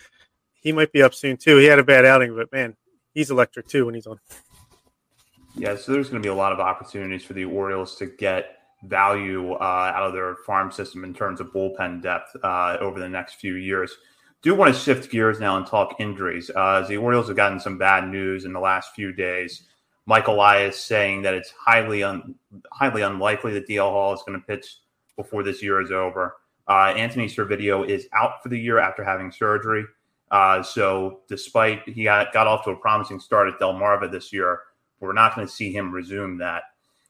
he 0.62 0.72
might 0.72 0.92
be 0.92 1.02
up 1.02 1.14
soon 1.14 1.38
too. 1.38 1.58
He 1.58 1.66
had 1.66 1.80
a 1.80 1.84
bad 1.84 2.06
outing, 2.06 2.36
but 2.36 2.52
man, 2.52 2.76
he's 3.14 3.32
electric 3.32 3.68
too 3.68 3.86
when 3.86 3.96
he's 3.96 4.08
on. 4.08 4.20
Yeah, 5.58 5.76
so 5.78 5.94
there's 5.94 6.10
going 6.10 6.22
to 6.22 6.26
be 6.26 6.32
a 6.32 6.36
lot 6.36 6.52
of 6.52 6.60
opportunities 6.60 7.24
for 7.24 7.34
the 7.34 7.46
Orioles 7.46 7.96
to 7.98 8.08
get 8.08 8.58
value 8.84 9.54
uh, 9.54 9.92
out 9.96 10.04
of 10.04 10.14
their 10.14 10.36
farm 10.46 10.72
system 10.72 11.04
in 11.04 11.14
terms 11.14 11.40
of 11.40 11.48
bullpen 11.54 12.02
depth 12.02 12.36
uh, 12.44 12.78
over 12.82 13.00
the 13.00 13.08
next 13.08 13.36
few 13.36 13.56
years. 13.56 13.92
Do 14.46 14.54
want 14.54 14.76
to 14.76 14.80
shift 14.80 15.10
gears 15.10 15.40
now 15.40 15.58
and 15.58 15.66
talk 15.66 15.96
injuries. 16.00 16.52
Uh, 16.56 16.86
the 16.88 16.98
Orioles 16.98 17.30
have 17.30 17.36
gotten 17.36 17.60
some 17.60 17.80
bad 17.80 18.08
news 18.08 18.46
in 18.46 18.54
the 18.54 18.60
last 18.60 18.94
few 18.94 19.12
days. 19.12 19.64
Mike 20.06 20.28
Elias 20.28 20.80
saying 20.80 21.24
that 21.24 21.34
it's 21.34 21.52
highly 21.60 22.04
un- 22.04 22.36
highly 22.72 23.02
unlikely 23.02 23.54
that 23.54 23.68
DL 23.68 23.90
Hall 23.90 24.14
is 24.14 24.22
going 24.24 24.40
to 24.40 24.46
pitch 24.46 24.68
before 25.18 25.42
this 25.42 25.64
year 25.64 25.82
is 25.82 25.90
over. 25.90 26.36
Uh, 26.70 26.94
Anthony 26.96 27.26
Servideo 27.26 27.90
is 27.90 28.08
out 28.14 28.44
for 28.44 28.50
the 28.50 28.60
year 28.60 28.78
after 28.78 29.04
having 29.04 29.32
surgery. 29.32 29.84
Uh, 30.30 30.62
so 30.62 31.22
despite 31.28 31.82
he 31.90 32.04
got, 32.04 32.32
got 32.32 32.46
off 32.46 32.66
to 32.66 32.70
a 32.70 32.76
promising 32.76 33.20
start 33.20 33.48
at 33.48 33.60
Delmarva 33.60 34.12
this 34.12 34.32
year, 34.32 34.60
we're 35.00 35.14
not 35.14 35.34
going 35.36 35.48
to 35.48 35.52
see 35.52 35.74
him 35.74 35.92
resume 35.92 36.38
that. 36.38 36.62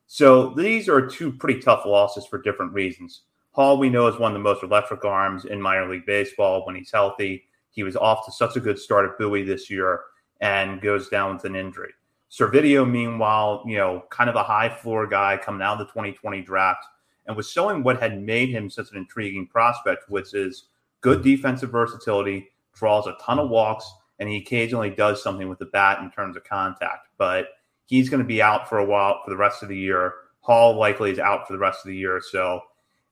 So 0.07 0.51
these 0.51 0.87
are 0.87 1.05
two 1.05 1.33
pretty 1.33 1.59
tough 1.59 1.85
losses 1.85 2.25
for 2.25 2.41
different 2.41 2.71
reasons. 2.71 3.23
Hall, 3.55 3.77
we 3.77 3.89
know, 3.89 4.07
is 4.07 4.19
one 4.19 4.31
of 4.31 4.33
the 4.33 4.43
most 4.43 4.63
electric 4.63 5.05
arms 5.05 5.45
in 5.45 5.61
minor 5.61 5.89
league 5.89 6.05
baseball 6.05 6.65
when 6.65 6.75
he's 6.75 6.91
healthy. 6.91 7.45
He 7.71 7.83
was 7.83 7.95
off 7.95 8.25
to 8.25 8.31
such 8.33 8.57
a 8.57 8.59
good 8.59 8.77
start 8.77 9.09
at 9.09 9.17
Bowie 9.17 9.43
this 9.43 9.69
year 9.69 10.01
and 10.41 10.81
goes 10.81 11.07
down 11.07 11.35
with 11.35 11.45
an 11.45 11.55
injury. 11.55 11.93
Servideo, 12.29 12.85
meanwhile, 12.85 13.63
you 13.65 13.77
know, 13.77 14.03
kind 14.09 14.29
of 14.29 14.35
a 14.35 14.43
high 14.43 14.67
floor 14.67 15.07
guy 15.07 15.37
coming 15.37 15.61
out 15.61 15.79
of 15.79 15.87
the 15.87 15.93
2020 15.93 16.41
draft 16.41 16.85
and 17.27 17.37
was 17.37 17.49
showing 17.49 17.81
what 17.81 18.01
had 18.01 18.21
made 18.21 18.49
him 18.49 18.69
such 18.69 18.91
an 18.91 18.97
intriguing 18.97 19.47
prospect, 19.47 20.09
which 20.09 20.33
is 20.33 20.65
good 20.99 21.23
defensive 21.23 21.71
versatility, 21.71 22.49
draws 22.73 23.07
a 23.07 23.15
ton 23.21 23.39
of 23.39 23.49
walks, 23.49 23.89
and 24.19 24.27
he 24.27 24.35
occasionally 24.35 24.89
does 24.89 25.23
something 25.23 25.47
with 25.47 25.59
the 25.59 25.65
bat 25.67 25.99
in 25.99 26.11
terms 26.11 26.35
of 26.35 26.43
contact. 26.43 27.07
But 27.17 27.47
he's 27.85 28.09
going 28.09 28.21
to 28.21 28.27
be 28.27 28.41
out 28.41 28.67
for 28.67 28.79
a 28.79 28.85
while 28.85 29.21
for 29.23 29.29
the 29.29 29.37
rest 29.37 29.63
of 29.63 29.69
the 29.69 29.77
year. 29.77 30.13
Hall 30.41 30.75
likely 30.75 31.11
is 31.11 31.19
out 31.19 31.47
for 31.47 31.53
the 31.53 31.59
rest 31.59 31.85
of 31.85 31.87
the 31.87 31.95
year. 31.95 32.21
So, 32.21 32.59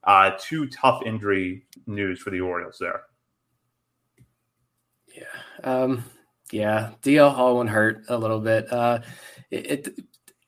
uh, 0.03 0.31
two 0.39 0.67
tough 0.67 1.03
injury 1.05 1.65
news 1.87 2.19
for 2.19 2.29
the 2.29 2.41
Orioles 2.41 2.77
there. 2.79 3.03
Yeah. 5.15 5.23
Um, 5.63 6.03
yeah. 6.51 6.91
DL 7.01 7.33
Hall 7.33 7.57
one 7.57 7.67
hurt 7.67 8.03
a 8.09 8.17
little 8.17 8.39
bit. 8.39 8.71
Uh, 8.71 8.99
it, 9.51 9.87
it, 9.87 9.99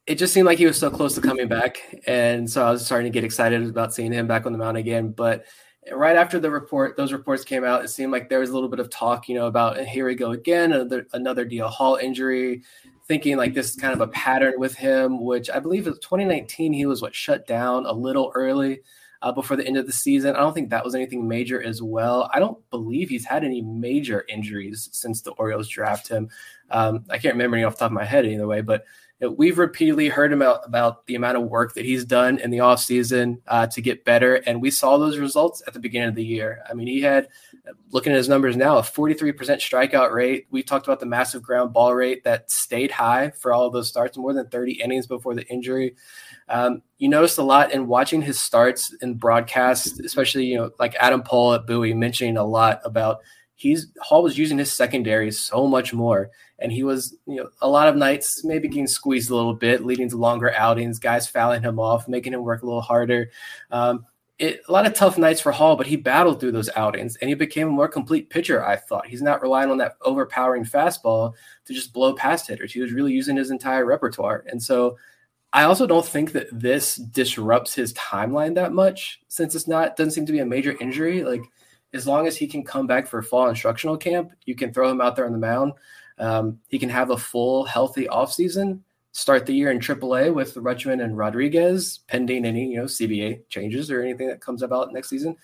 it 0.08 0.16
just 0.16 0.34
seemed 0.34 0.46
like 0.46 0.58
he 0.58 0.66
was 0.66 0.78
so 0.78 0.90
close 0.90 1.16
to 1.16 1.22
coming 1.22 1.48
back. 1.48 1.78
And 2.06 2.50
so 2.50 2.66
I 2.66 2.72
was 2.72 2.86
starting 2.86 3.12
to 3.12 3.16
get 3.16 3.24
excited 3.24 3.68
about 3.68 3.94
seeing 3.94 4.12
him 4.12 4.28
back 4.28 4.46
on 4.46 4.52
the 4.52 4.58
mound 4.58 4.78
again. 4.78 5.10
But 5.12 5.46
right 5.92 6.16
after 6.16 6.40
the 6.40 6.52
report, 6.52 6.98
those 6.98 7.14
reports 7.14 7.44
came 7.44 7.64
out, 7.64 7.84
it 7.84 7.90
seemed 7.90 8.12
like 8.12 8.30
there 8.30 8.40
was 8.40 8.50
a 8.50 8.54
little 8.54 8.70
bit 8.70 8.80
of 8.80 8.90
talk, 8.90 9.30
you 9.30 9.36
know, 9.36 9.48
about 9.48 9.80
here 9.80 10.06
we 10.06 10.16
go 10.16 10.32
again, 10.32 10.74
another 10.74 11.08
another 11.14 11.46
DL 11.46 11.70
Hall 11.70 11.96
injury, 11.96 12.64
thinking 13.08 13.38
like 13.38 13.54
this 13.54 13.70
is 13.70 13.76
kind 13.76 13.94
of 13.94 14.02
a 14.02 14.08
pattern 14.08 14.56
with 14.58 14.76
him, 14.76 15.24
which 15.24 15.50
I 15.50 15.60
believe 15.60 15.88
in 15.88 15.94
2019 15.94 16.74
he 16.74 16.86
was 16.86 17.02
what 17.02 17.16
shut 17.16 17.48
down 17.48 17.86
a 17.86 17.94
little 17.94 18.32
early 18.36 18.82
uh, 19.26 19.32
before 19.32 19.58
the 19.58 19.66
end 19.66 19.76
of 19.76 19.88
the 19.88 19.92
season. 19.92 20.36
I 20.36 20.40
don't 20.40 20.54
think 20.54 20.70
that 20.70 20.86
was 20.86 20.94
anything 20.94 21.28
major 21.28 21.62
as 21.62 21.82
well. 21.82 22.30
I 22.32 22.40
don't 22.40 22.58
believe 22.70 23.10
he's 23.10 23.26
had 23.26 23.44
any 23.44 23.60
major 23.60 24.24
injuries 24.30 24.88
since 24.92 25.22
the 25.22 25.32
Orioles 25.32 25.68
draft 25.68 26.08
him. 26.08 26.30
Um, 26.70 27.06
I 27.10 27.18
can't 27.18 27.34
remember 27.34 27.58
any 27.58 27.64
off 27.64 27.74
the 27.74 27.80
top 27.80 27.88
of 27.88 27.94
my 27.94 28.06
head 28.06 28.28
either 28.28 28.46
way, 28.46 28.62
but 28.62 28.86
we've 29.22 29.58
repeatedly 29.58 30.10
heard 30.10 30.34
about, 30.34 30.66
about 30.66 31.06
the 31.08 31.16
amount 31.16 31.38
of 31.38 31.44
work 31.44 31.74
that 31.74 31.86
he's 31.86 32.04
done 32.04 32.38
in 32.40 32.52
the 32.52 32.58
offseason 32.58 33.40
uh, 33.48 33.66
to 33.68 33.82
get 33.82 34.04
better. 34.04 34.36
And 34.36 34.62
we 34.62 34.70
saw 34.70 34.98
those 34.98 35.18
results 35.18 35.64
at 35.66 35.74
the 35.74 35.80
beginning 35.80 36.10
of 36.10 36.16
the 36.16 36.24
year. 36.24 36.62
I 36.70 36.74
mean, 36.74 36.88
he 36.88 37.02
had, 37.02 37.30
looking 37.92 38.12
at 38.12 38.18
his 38.18 38.28
numbers 38.28 38.58
now, 38.58 38.78
a 38.78 38.82
43% 38.82 39.34
strikeout 39.34 40.12
rate. 40.12 40.48
We 40.52 40.64
talked 40.64 40.86
about 40.86 41.00
the 41.00 41.06
massive 41.06 41.42
ground 41.42 41.72
ball 41.72 41.96
rate 41.96 42.26
that 42.26 42.52
stayed 42.52 42.92
high 42.92 43.32
for 43.32 43.54
all 43.54 43.66
of 43.66 43.74
those 43.74 43.88
starts, 43.88 44.18
more 44.18 44.34
than 44.34 44.50
30 44.50 44.82
innings 44.82 45.08
before 45.08 45.34
the 45.34 45.48
injury. 45.48 45.96
Um, 46.50 46.82
you 46.98 47.08
noticed 47.08 47.38
a 47.38 47.44
lot 47.44 47.72
in 47.72 47.88
watching 47.88 48.22
his 48.22 48.40
starts 48.40 48.94
in 49.02 49.16
broadcast, 49.16 50.02
especially, 50.02 50.46
you 50.46 50.58
know, 50.58 50.72
like 50.78 50.96
Adam 50.96 51.24
Pohl 51.24 51.54
at 51.54 51.66
Bowie 51.66 51.94
mentioning 51.94 52.36
a 52.38 52.44
lot 52.44 52.82
about 52.84 53.20
he's 53.56 53.88
Hall 54.02 54.22
was 54.22 54.38
using 54.38 54.58
his 54.58 54.72
secondary 54.72 55.32
so 55.32 55.66
much 55.66 55.94
more 55.94 56.30
and 56.60 56.72
he 56.72 56.84
was, 56.84 57.16
you 57.26 57.36
know, 57.36 57.50
a 57.62 57.68
lot 57.68 57.88
of 57.88 57.96
nights 57.96 58.44
maybe 58.44 58.68
getting 58.68 58.88
squeezed 58.88 59.30
a 59.30 59.36
little 59.36 59.54
bit, 59.54 59.86
leading 59.86 60.10
to 60.10 60.18
longer 60.18 60.54
outings, 60.54 61.00
guys 61.00 61.28
fouling 61.28 61.62
him 61.62 61.80
off, 61.80 62.08
making 62.08 62.34
him 62.34 62.44
work 62.44 62.64
a 62.64 62.66
little 62.66 62.82
harder. 62.82 63.30
Um, 63.72 64.06
it, 64.38 64.62
a 64.68 64.72
lot 64.72 64.86
of 64.86 64.94
tough 64.94 65.18
nights 65.18 65.40
for 65.40 65.52
Hall, 65.52 65.78
but 65.78 65.88
he 65.88 65.96
battled 65.96 66.40
through 66.40 66.52
those 66.52 66.70
outings 66.76 67.16
and 67.18 67.30
he 67.30 67.36
became 67.36 67.70
a 67.70 67.72
more 67.72 67.88
complete 67.88 68.30
pitcher. 68.30 68.66
I 68.66 68.76
thought 68.76 69.08
he's 69.08 69.22
not 69.22 69.42
relying 69.42 69.72
on 69.72 69.78
that 69.78 69.96
overpowering 70.02 70.66
fastball 70.66 71.34
to 71.66 71.74
just 71.74 71.94
blow 71.94 72.14
past 72.14 72.48
hitters. 72.48 72.74
He 72.74 72.82
was 72.82 72.92
really 72.92 73.14
using 73.14 73.38
his 73.38 73.52
entire 73.52 73.86
repertoire. 73.86 74.44
And 74.48 74.62
so 74.62 74.98
I 75.54 75.64
also 75.64 75.88
don't 75.88 76.06
think 76.06 76.34
that 76.34 76.48
this 76.52 76.98
disrupts 76.98 77.74
his 77.74 77.94
timeline 77.94 78.56
that 78.56 78.74
much 78.74 79.22
since 79.30 79.56
it's 79.56 79.70
not, 79.70 79.96
doesn't 79.96 80.12
seem 80.12 80.26
to 80.26 80.34
be 80.34 80.40
a 80.40 80.46
major 80.46 80.76
injury. 80.82 81.24
Like 81.24 81.44
as 81.94 82.06
long 82.06 82.28
as 82.28 82.36
he 82.36 82.46
can 82.46 82.62
come 82.62 82.88
back 82.88 83.08
for 83.08 83.22
fall 83.22 83.48
instructional 83.48 83.96
camp, 83.96 84.32
you 84.46 84.56
can 84.56 84.74
throw 84.74 84.92
him 84.92 85.00
out 85.00 85.16
there 85.16 85.26
on 85.26 85.32
the 85.32 85.38
mound. 85.38 85.72
Um, 86.18 86.60
he 86.70 86.80
can 86.80 86.90
have 86.90 87.10
a 87.10 87.18
full, 87.18 87.66
healthy 87.66 88.06
offseason, 88.06 88.80
start 89.12 89.46
the 89.46 89.54
year 89.54 89.72
in 89.72 89.80
AAA 89.80 90.34
with 90.34 90.56
Rutschman 90.56 91.04
and 91.04 91.18
Rodriguez, 91.18 92.00
pending 92.08 92.46
any 92.46 92.72
you 92.72 92.78
know 92.78 92.86
CBA 92.86 93.48
changes 93.50 93.92
or 93.92 94.02
anything 94.02 94.28
that 94.28 94.42
comes 94.42 94.62
about 94.62 94.94
next 94.94 95.10
season, 95.10 95.36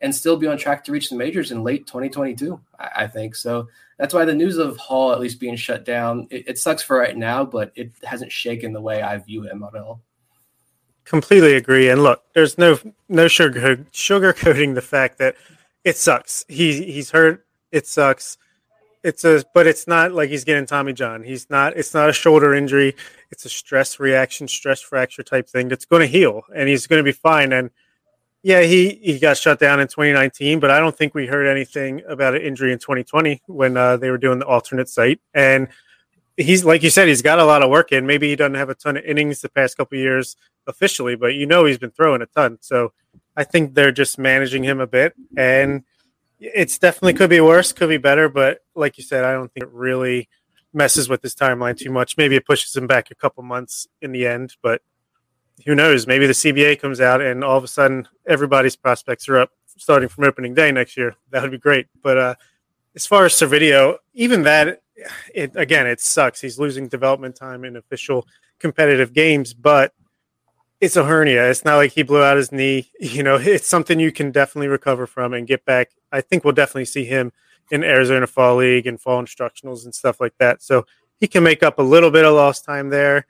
and 0.00 0.14
still 0.14 0.36
be 0.36 0.46
on 0.46 0.56
track 0.56 0.84
to 0.84 0.92
reach 0.92 1.10
the 1.10 1.16
majors 1.16 1.50
in 1.50 1.62
late 1.62 1.86
2022. 1.86 2.60
I, 2.78 2.90
I 2.96 3.06
think 3.06 3.34
so. 3.34 3.68
That's 3.98 4.14
why 4.14 4.24
the 4.24 4.34
news 4.34 4.56
of 4.56 4.76
Hall 4.78 5.12
at 5.12 5.20
least 5.20 5.40
being 5.40 5.56
shut 5.56 5.84
down 5.84 6.26
it, 6.30 6.48
it 6.48 6.58
sucks 6.58 6.82
for 6.82 6.96
right 6.96 7.16
now, 7.16 7.44
but 7.44 7.72
it 7.74 7.92
hasn't 8.02 8.32
shaken 8.32 8.72
the 8.72 8.80
way 8.80 9.02
I 9.02 9.18
view 9.18 9.42
him 9.42 9.62
at 9.62 9.78
all. 9.78 10.00
Completely 11.04 11.54
agree. 11.54 11.88
And 11.88 12.02
look, 12.02 12.22
there's 12.34 12.56
no 12.56 12.78
no 13.08 13.26
sugar 13.26 13.76
sugarcoating 13.92 14.74
the 14.74 14.82
fact 14.82 15.18
that 15.18 15.36
it 15.84 15.96
sucks. 15.96 16.44
He 16.48 16.84
he's 16.84 17.10
hurt. 17.10 17.46
It 17.72 17.86
sucks 17.86 18.38
it's 19.02 19.24
a 19.24 19.44
but 19.54 19.66
it's 19.66 19.86
not 19.86 20.12
like 20.12 20.30
he's 20.30 20.44
getting 20.44 20.66
Tommy 20.66 20.92
John. 20.92 21.22
He's 21.22 21.48
not 21.50 21.76
it's 21.76 21.94
not 21.94 22.08
a 22.08 22.12
shoulder 22.12 22.54
injury. 22.54 22.94
It's 23.30 23.44
a 23.44 23.48
stress 23.48 24.00
reaction, 24.00 24.48
stress 24.48 24.80
fracture 24.80 25.22
type 25.22 25.48
thing 25.48 25.68
that's 25.68 25.84
going 25.84 26.00
to 26.00 26.06
heal 26.06 26.42
and 26.54 26.68
he's 26.68 26.86
going 26.86 26.98
to 27.00 27.04
be 27.04 27.12
fine 27.12 27.52
and 27.52 27.70
yeah, 28.42 28.62
he 28.62 28.98
he 29.02 29.18
got 29.18 29.36
shut 29.36 29.58
down 29.58 29.80
in 29.80 29.86
2019, 29.86 30.60
but 30.60 30.70
I 30.70 30.80
don't 30.80 30.96
think 30.96 31.14
we 31.14 31.26
heard 31.26 31.46
anything 31.46 32.02
about 32.08 32.34
an 32.34 32.42
injury 32.42 32.72
in 32.72 32.78
2020 32.78 33.42
when 33.46 33.76
uh, 33.76 33.98
they 33.98 34.10
were 34.10 34.18
doing 34.18 34.38
the 34.38 34.46
alternate 34.46 34.88
site. 34.88 35.20
And 35.34 35.68
he's 36.36 36.64
like 36.64 36.82
you 36.82 36.90
said, 36.90 37.08
he's 37.08 37.22
got 37.22 37.38
a 37.38 37.44
lot 37.44 37.62
of 37.62 37.70
work 37.70 37.92
in. 37.92 38.06
Maybe 38.06 38.28
he 38.28 38.36
doesn't 38.36 38.54
have 38.54 38.70
a 38.70 38.74
ton 38.74 38.96
of 38.96 39.04
innings 39.04 39.40
the 39.40 39.50
past 39.50 39.76
couple 39.76 39.98
years 39.98 40.36
officially, 40.66 41.16
but 41.16 41.34
you 41.34 41.46
know 41.46 41.66
he's 41.66 41.78
been 41.78 41.90
throwing 41.90 42.22
a 42.22 42.26
ton. 42.26 42.58
So 42.62 42.92
I 43.36 43.44
think 43.44 43.74
they're 43.74 43.92
just 43.92 44.18
managing 44.18 44.64
him 44.64 44.80
a 44.80 44.86
bit, 44.86 45.14
and 45.36 45.84
it's 46.40 46.78
definitely 46.78 47.14
could 47.14 47.30
be 47.30 47.40
worse, 47.40 47.72
could 47.72 47.88
be 47.88 47.98
better, 47.98 48.28
but 48.28 48.60
like 48.74 48.96
you 48.96 49.04
said, 49.04 49.24
I 49.24 49.32
don't 49.32 49.52
think 49.52 49.64
it 49.64 49.72
really 49.72 50.28
messes 50.72 51.08
with 51.08 51.22
his 51.22 51.34
timeline 51.34 51.76
too 51.76 51.90
much. 51.90 52.16
Maybe 52.16 52.36
it 52.36 52.46
pushes 52.46 52.74
him 52.74 52.86
back 52.86 53.10
a 53.10 53.14
couple 53.14 53.42
months 53.42 53.86
in 54.00 54.12
the 54.12 54.26
end, 54.26 54.56
but 54.62 54.82
who 55.66 55.74
knows? 55.74 56.06
Maybe 56.06 56.26
the 56.26 56.32
CBA 56.32 56.80
comes 56.80 57.00
out 57.00 57.20
and 57.20 57.44
all 57.44 57.58
of 57.58 57.64
a 57.64 57.68
sudden 57.68 58.08
everybody's 58.26 58.76
prospects 58.76 59.28
are 59.28 59.38
up 59.38 59.50
starting 59.76 60.08
from 60.08 60.24
opening 60.24 60.54
day 60.54 60.72
next 60.72 60.96
year. 60.96 61.14
That 61.30 61.42
would 61.42 61.50
be 61.50 61.58
great. 61.58 61.86
But 62.02 62.18
uh, 62.18 62.34
as 62.94 63.06
far 63.06 63.26
as 63.26 63.34
Servideo, 63.34 63.96
even 64.14 64.42
that, 64.44 64.80
it 65.34 65.52
again, 65.56 65.86
it 65.86 66.00
sucks. 66.00 66.40
He's 66.40 66.58
losing 66.58 66.88
development 66.88 67.36
time 67.36 67.64
in 67.64 67.76
official 67.76 68.26
competitive 68.58 69.12
games, 69.12 69.54
but 69.54 69.92
it's 70.80 70.96
a 70.96 71.04
hernia. 71.04 71.50
It's 71.50 71.64
not 71.64 71.76
like 71.76 71.92
he 71.92 72.02
blew 72.02 72.22
out 72.22 72.36
his 72.36 72.52
knee. 72.52 72.90
You 73.00 73.22
know, 73.22 73.36
it's 73.36 73.66
something 73.66 73.98
you 74.00 74.12
can 74.12 74.30
definitely 74.30 74.68
recover 74.68 75.06
from 75.06 75.34
and 75.34 75.46
get 75.46 75.64
back. 75.64 75.90
I 76.12 76.20
think 76.20 76.44
we'll 76.44 76.54
definitely 76.54 76.84
see 76.86 77.04
him 77.04 77.32
in 77.70 77.84
Arizona 77.84 78.26
Fall 78.26 78.56
League 78.56 78.86
and 78.86 79.00
fall 79.00 79.22
instructionals 79.22 79.84
and 79.84 79.94
stuff 79.94 80.20
like 80.20 80.36
that. 80.38 80.62
So 80.62 80.86
he 81.18 81.26
can 81.26 81.42
make 81.42 81.62
up 81.62 81.78
a 81.78 81.82
little 81.82 82.10
bit 82.10 82.24
of 82.24 82.34
lost 82.34 82.64
time 82.64 82.88
there. 82.88 83.26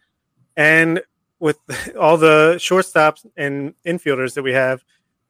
And 0.56 1.02
with 1.38 1.58
all 1.98 2.16
the 2.16 2.54
shortstops 2.58 3.26
and 3.36 3.74
infielders 3.84 4.34
that 4.34 4.42
we 4.42 4.52
have 4.52 4.84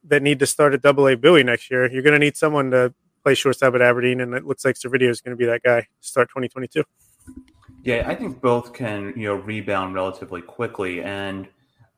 that 0.05 0.23
need 0.23 0.39
to 0.39 0.47
start 0.47 0.75
at 0.75 0.83
Double 0.83 1.09
A 1.09 1.17
Bowie 1.17 1.43
next 1.43 1.71
year, 1.71 1.91
you're 1.91 2.03
going 2.03 2.15
to 2.15 2.19
need 2.19 2.37
someone 2.37 2.71
to 2.71 2.93
play 3.23 3.35
shortstop 3.35 3.75
at 3.75 3.83
Aberdeen, 3.83 4.21
and 4.21 4.35
it 4.35 4.47
looks 4.47 4.65
like 4.65 4.77
Servideo 4.77 5.11
is 5.11 5.21
going 5.21 5.37
to 5.37 5.37
be 5.37 5.45
that 5.47 5.63
guy 5.63 5.81
to 5.81 5.87
start 6.01 6.29
2022. 6.31 6.83
Yeah, 7.83 8.05
I 8.07 8.15
think 8.15 8.41
both 8.41 8.73
can 8.73 9.13
you 9.17 9.29
know 9.29 9.35
rebound 9.35 9.95
relatively 9.95 10.43
quickly, 10.43 11.03
and 11.03 11.49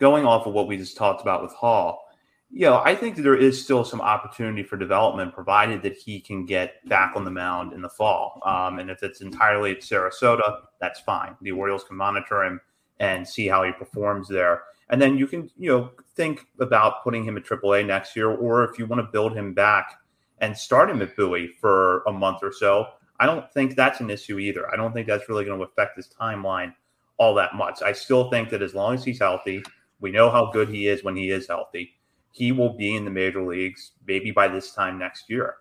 going 0.03 0.27
off 0.27 0.49
of 0.49 0.53
what 0.53 0.67
we 0.67 0.77
just 0.77 0.97
talked 0.97 1.23
about 1.23 1.45
with 1.45 1.53
Hall, 1.53 2.09
you 2.51 2.67
know, 2.67 2.83
I 2.85 2.93
think 2.93 3.15
that 3.15 3.23
there 3.23 3.37
is 3.37 3.63
still 3.63 3.85
some 3.85 4.01
opportunity 4.01 4.65
for 4.65 4.77
development, 4.77 5.33
provided 5.33 5.81
that 5.85 5.97
he 5.97 6.21
can 6.21 6.45
get 6.45 6.85
back 6.89 7.13
on 7.15 7.25
the 7.25 7.31
mound 7.31 7.73
in 7.73 7.83
the 7.83 7.89
fall. 7.89 8.43
Um, 8.45 8.81
and 8.81 8.91
if 8.91 9.05
it's 9.05 9.21
entirely 9.21 9.71
at 9.71 9.79
Sarasota, 9.79 10.63
that's 10.81 10.99
fine. 10.99 11.37
The 11.41 11.53
Orioles 11.53 11.85
can 11.85 11.97
monitor 11.97 12.43
him 12.43 12.61
and 12.99 13.27
see 13.27 13.47
how 13.47 13.63
he 13.63 13.71
performs 13.71 14.27
there. 14.27 14.65
And 14.91 15.01
then 15.01 15.17
you 15.17 15.29
can, 15.29 15.49
you 15.57 15.71
know, 15.71 15.93
think 16.17 16.47
about 16.59 17.05
putting 17.05 17.23
him 17.23 17.37
at 17.37 17.45
AAA 17.45 17.87
next 17.87 18.17
year, 18.17 18.29
or 18.29 18.65
if 18.65 18.81
you 18.81 18.87
want 18.87 19.07
to 19.07 19.13
build 19.13 19.37
him 19.37 19.55
back 19.55 20.01
and 20.39 20.59
start 20.59 20.91
him 20.91 21.01
at 21.01 21.17
Bowie 21.17 21.47
for 21.61 22.03
a 22.09 22.13
month 22.13 22.39
or 22.43 22.53
so. 22.53 22.89
I 23.21 23.27
don't 23.27 23.49
think 23.53 23.77
that's 23.77 24.01
an 24.01 24.11
issue 24.11 24.41
either. 24.41 24.69
I 24.69 24.75
don't 24.75 24.93
think 24.93 25.07
that's 25.07 25.29
really 25.29 25.45
going 25.45 25.61
to 25.61 25.65
affect 25.65 25.97
his 25.97 26.09
timeline 26.09 26.75
all 27.19 27.35
that 27.37 27.55
much. 27.55 27.83
I 27.83 27.93
still 27.93 28.31
think 28.31 28.51
that 28.51 28.63
as 28.63 28.75
long 28.75 28.95
as 28.95 29.05
he's 29.05 29.21
healthy, 29.21 29.63
we 30.03 30.13
know 30.13 30.31
how 30.31 30.51
good 30.51 30.69
he 30.69 30.89
is 30.89 31.03
when 31.03 31.17
he 31.17 31.31
is 31.31 31.49
healthy 31.49 31.95
he 32.33 32.51
will 32.51 32.75
be 32.77 32.97
in 32.97 33.05
the 33.05 33.11
major 33.11 33.43
leagues 33.47 33.93
maybe 34.07 34.31
by 34.31 34.49
this 34.49 34.73
time 34.73 34.99
next 34.99 35.31
year. 35.31 35.57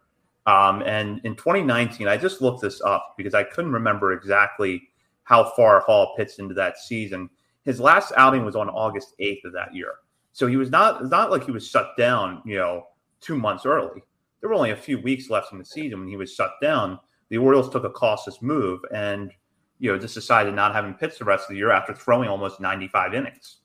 Um, 0.47 0.81
and 0.81 1.21
in 1.23 1.35
2019, 1.35 2.07
I 2.07 2.17
just 2.17 2.41
looked 2.41 2.61
this 2.61 2.81
up 2.81 3.13
because 3.17 3.35
I 3.35 3.43
couldn't 3.43 3.73
remember 3.73 4.13
exactly 4.13 4.81
how 5.23 5.51
far 5.55 5.81
Hall 5.81 6.15
pitched 6.17 6.39
into 6.39 6.55
that 6.55 6.79
season. 6.79 7.29
His 7.63 7.79
last 7.79 8.11
outing 8.17 8.43
was 8.43 8.55
on 8.55 8.69
August 8.69 9.13
8th 9.21 9.45
of 9.45 9.53
that 9.53 9.75
year. 9.75 9.93
So 10.33 10.47
he 10.47 10.55
was 10.55 10.71
not 10.71 11.05
not 11.09 11.29
like 11.29 11.45
he 11.45 11.51
was 11.51 11.67
shut 11.67 11.89
down, 11.97 12.41
you 12.45 12.57
know, 12.57 12.87
two 13.19 13.37
months 13.37 13.65
early. 13.65 14.01
There 14.39 14.49
were 14.49 14.55
only 14.55 14.71
a 14.71 14.75
few 14.75 14.99
weeks 14.99 15.29
left 15.29 15.51
in 15.51 15.59
the 15.59 15.65
season 15.65 15.99
when 15.99 16.07
he 16.07 16.17
was 16.17 16.33
shut 16.33 16.53
down. 16.61 16.99
The 17.29 17.37
Orioles 17.37 17.69
took 17.69 17.83
a 17.83 17.89
cautious 17.89 18.41
move 18.41 18.79
and, 18.93 19.31
you 19.77 19.91
know, 19.91 19.99
just 19.99 20.15
decided 20.15 20.55
not 20.55 20.73
having 20.73 20.93
pitched 20.93 21.19
the 21.19 21.25
rest 21.25 21.43
of 21.43 21.49
the 21.49 21.57
year 21.57 21.71
after 21.71 21.93
throwing 21.93 22.29
almost 22.29 22.59
95 22.59 23.13
innings. 23.13 23.57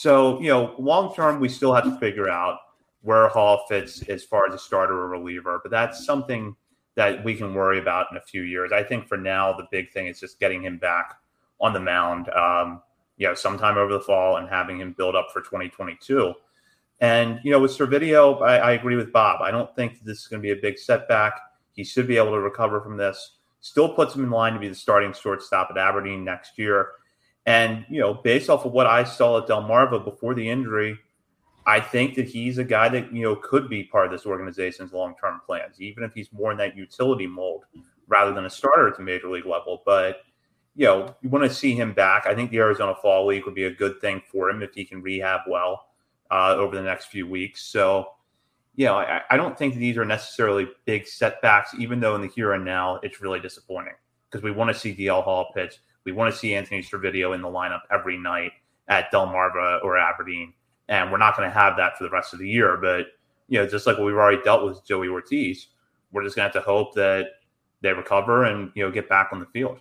So, 0.00 0.40
you 0.40 0.48
know, 0.48 0.74
long 0.78 1.14
term, 1.14 1.40
we 1.40 1.50
still 1.50 1.74
have 1.74 1.84
to 1.84 1.94
figure 1.98 2.30
out 2.30 2.60
where 3.02 3.28
Hall 3.28 3.66
fits 3.68 4.00
as 4.08 4.24
far 4.24 4.48
as 4.48 4.54
a 4.54 4.58
starter 4.58 4.94
or 4.94 5.10
reliever, 5.10 5.60
but 5.62 5.70
that's 5.70 6.06
something 6.06 6.56
that 6.94 7.22
we 7.22 7.34
can 7.34 7.52
worry 7.52 7.78
about 7.78 8.06
in 8.10 8.16
a 8.16 8.20
few 8.22 8.40
years. 8.40 8.72
I 8.72 8.82
think 8.82 9.06
for 9.06 9.18
now, 9.18 9.52
the 9.52 9.66
big 9.70 9.92
thing 9.92 10.06
is 10.06 10.18
just 10.18 10.40
getting 10.40 10.62
him 10.64 10.78
back 10.78 11.18
on 11.60 11.74
the 11.74 11.80
mound, 11.80 12.30
um, 12.30 12.80
you 13.18 13.28
know, 13.28 13.34
sometime 13.34 13.76
over 13.76 13.92
the 13.92 14.00
fall 14.00 14.38
and 14.38 14.48
having 14.48 14.80
him 14.80 14.94
build 14.96 15.14
up 15.14 15.26
for 15.34 15.42
2022. 15.42 16.32
And, 17.02 17.38
you 17.44 17.50
know, 17.50 17.60
with 17.60 17.72
Servideo, 17.72 18.40
I, 18.40 18.56
I 18.56 18.72
agree 18.72 18.96
with 18.96 19.12
Bob. 19.12 19.42
I 19.42 19.50
don't 19.50 19.76
think 19.76 20.02
this 20.02 20.20
is 20.20 20.28
going 20.28 20.40
to 20.40 20.46
be 20.46 20.58
a 20.58 20.62
big 20.62 20.78
setback. 20.78 21.38
He 21.72 21.84
should 21.84 22.06
be 22.06 22.16
able 22.16 22.32
to 22.32 22.40
recover 22.40 22.80
from 22.80 22.96
this. 22.96 23.32
Still 23.60 23.94
puts 23.94 24.14
him 24.14 24.24
in 24.24 24.30
line 24.30 24.54
to 24.54 24.58
be 24.58 24.68
the 24.68 24.74
starting 24.74 25.12
shortstop 25.12 25.68
at 25.70 25.76
Aberdeen 25.76 26.24
next 26.24 26.56
year. 26.56 26.92
And, 27.46 27.84
you 27.88 28.00
know, 28.00 28.14
based 28.14 28.50
off 28.50 28.64
of 28.64 28.72
what 28.72 28.86
I 28.86 29.04
saw 29.04 29.38
at 29.38 29.48
Delmarva 29.48 30.04
before 30.04 30.34
the 30.34 30.48
injury, 30.48 30.98
I 31.66 31.80
think 31.80 32.14
that 32.16 32.26
he's 32.26 32.58
a 32.58 32.64
guy 32.64 32.88
that, 32.88 33.12
you 33.12 33.22
know, 33.22 33.36
could 33.36 33.68
be 33.68 33.84
part 33.84 34.06
of 34.06 34.12
this 34.12 34.26
organization's 34.26 34.92
long 34.92 35.14
term 35.20 35.40
plans, 35.46 35.80
even 35.80 36.04
if 36.04 36.12
he's 36.14 36.32
more 36.32 36.52
in 36.52 36.58
that 36.58 36.76
utility 36.76 37.26
mold 37.26 37.64
rather 38.08 38.32
than 38.32 38.44
a 38.44 38.50
starter 38.50 38.88
at 38.88 38.96
the 38.96 39.02
major 39.02 39.30
league 39.30 39.46
level. 39.46 39.82
But, 39.86 40.22
you 40.74 40.86
know, 40.86 41.14
you 41.22 41.28
want 41.28 41.44
to 41.44 41.54
see 41.54 41.74
him 41.74 41.92
back. 41.92 42.26
I 42.26 42.34
think 42.34 42.50
the 42.50 42.58
Arizona 42.58 42.94
Fall 43.00 43.26
League 43.26 43.44
would 43.44 43.54
be 43.54 43.64
a 43.64 43.70
good 43.70 44.00
thing 44.00 44.22
for 44.30 44.50
him 44.50 44.62
if 44.62 44.74
he 44.74 44.84
can 44.84 45.02
rehab 45.02 45.42
well 45.48 45.86
uh, 46.30 46.54
over 46.56 46.76
the 46.76 46.82
next 46.82 47.06
few 47.06 47.26
weeks. 47.26 47.62
So, 47.64 48.08
you 48.76 48.86
know, 48.86 48.96
I, 48.96 49.22
I 49.30 49.36
don't 49.36 49.58
think 49.58 49.74
these 49.74 49.96
are 49.96 50.04
necessarily 50.04 50.68
big 50.84 51.06
setbacks, 51.06 51.74
even 51.78 52.00
though 52.00 52.14
in 52.14 52.22
the 52.22 52.28
here 52.28 52.52
and 52.52 52.64
now 52.64 53.00
it's 53.02 53.20
really 53.20 53.40
disappointing 53.40 53.94
because 54.28 54.42
we 54.42 54.50
want 54.50 54.72
to 54.72 54.78
see 54.78 54.94
DL 54.94 55.22
Hall 55.22 55.50
pitch. 55.54 55.78
We 56.04 56.12
want 56.12 56.32
to 56.32 56.38
see 56.38 56.54
Anthony 56.54 56.82
Servideo 56.82 57.34
in 57.34 57.42
the 57.42 57.48
lineup 57.48 57.80
every 57.90 58.18
night 58.18 58.52
at 58.88 59.12
Delmarva 59.12 59.82
or 59.84 59.98
Aberdeen, 59.98 60.52
and 60.88 61.10
we're 61.12 61.18
not 61.18 61.36
going 61.36 61.48
to 61.48 61.54
have 61.54 61.76
that 61.76 61.96
for 61.96 62.04
the 62.04 62.10
rest 62.10 62.32
of 62.32 62.38
the 62.38 62.48
year. 62.48 62.76
But 62.76 63.06
you 63.48 63.58
know, 63.58 63.66
just 63.66 63.86
like 63.86 63.98
we've 63.98 64.14
already 64.14 64.42
dealt 64.42 64.64
with 64.64 64.84
Joey 64.86 65.08
Ortiz, 65.08 65.68
we're 66.12 66.24
just 66.24 66.36
going 66.36 66.50
to 66.50 66.52
have 66.54 66.64
to 66.64 66.68
hope 66.68 66.94
that 66.94 67.26
they 67.82 67.92
recover 67.92 68.44
and 68.44 68.70
you 68.74 68.84
know 68.84 68.90
get 68.90 69.08
back 69.08 69.28
on 69.32 69.40
the 69.40 69.46
field. 69.46 69.78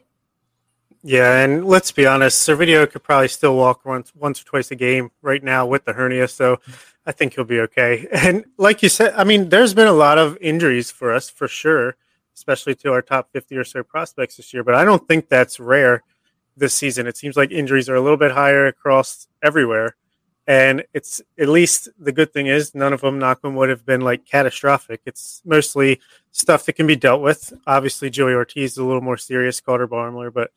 Yeah, 1.02 1.44
and 1.44 1.66
let's 1.66 1.94
be 1.94 2.06
honest, 2.06 2.48
Servideo 2.48 2.90
could 2.92 3.04
probably 3.04 3.30
still 3.30 3.56
walk 3.56 3.86
once 3.86 4.14
once 4.14 4.42
or 4.42 4.46
twice 4.46 4.72
a 4.72 4.76
game 4.76 5.12
right 5.22 5.44
now 5.44 5.66
with 5.66 5.86
the 5.86 5.94
hernia, 5.94 6.28
so 6.28 6.60
I 7.06 7.14
think 7.14 7.36
he'll 7.36 7.46
be 7.46 7.62
okay. 7.62 8.08
And 8.12 8.46
like 8.58 8.84
you 8.84 8.90
said, 8.90 9.14
I 9.16 9.24
mean, 9.24 9.50
there's 9.50 9.74
been 9.74 9.88
a 9.88 9.94
lot 9.94 10.18
of 10.18 10.38
injuries 10.42 10.92
for 10.92 11.14
us 11.14 11.30
for 11.30 11.48
sure 11.48 11.96
especially 12.40 12.74
to 12.74 12.94
our 12.94 13.02
top 13.02 13.30
50 13.34 13.58
or 13.58 13.66
so 13.66 13.84
prospects 13.84 14.38
this 14.38 14.54
year. 14.54 14.64
But 14.64 14.76
I 14.76 14.86
don't 14.86 15.06
think 15.10 15.28
that's 15.28 15.60
rare 15.60 16.04
this 16.56 16.74
season. 16.74 17.06
It 17.06 17.18
seems 17.18 17.36
like 17.36 17.52
injuries 17.52 17.90
are 17.90 17.96
a 17.96 18.02
little 18.02 18.18
bit 18.18 18.32
higher 18.32 18.66
across 18.66 19.28
everywhere. 19.44 19.98
And 20.48 20.86
it's 20.94 21.22
at 21.38 21.50
least 21.50 21.90
the 22.00 22.14
good 22.14 22.32
thing 22.32 22.48
is 22.48 22.74
none 22.74 22.94
of 22.94 23.02
them, 23.02 23.20
knock 23.20 23.42
them, 23.42 23.56
would 23.56 23.70
have 23.70 23.86
been 23.86 24.02
like 24.02 24.26
catastrophic. 24.26 25.02
It's 25.06 25.42
mostly 25.46 26.00
stuff 26.32 26.66
that 26.66 26.74
can 26.74 26.88
be 26.88 26.96
dealt 26.96 27.22
with. 27.22 27.54
Obviously, 27.68 28.10
Joey 28.10 28.34
Ortiz 28.34 28.72
is 28.72 28.78
a 28.78 28.86
little 28.86 29.02
more 29.02 29.18
serious, 29.18 29.60
Carter 29.60 29.88
Baumler, 29.88 30.34
but 30.34 30.52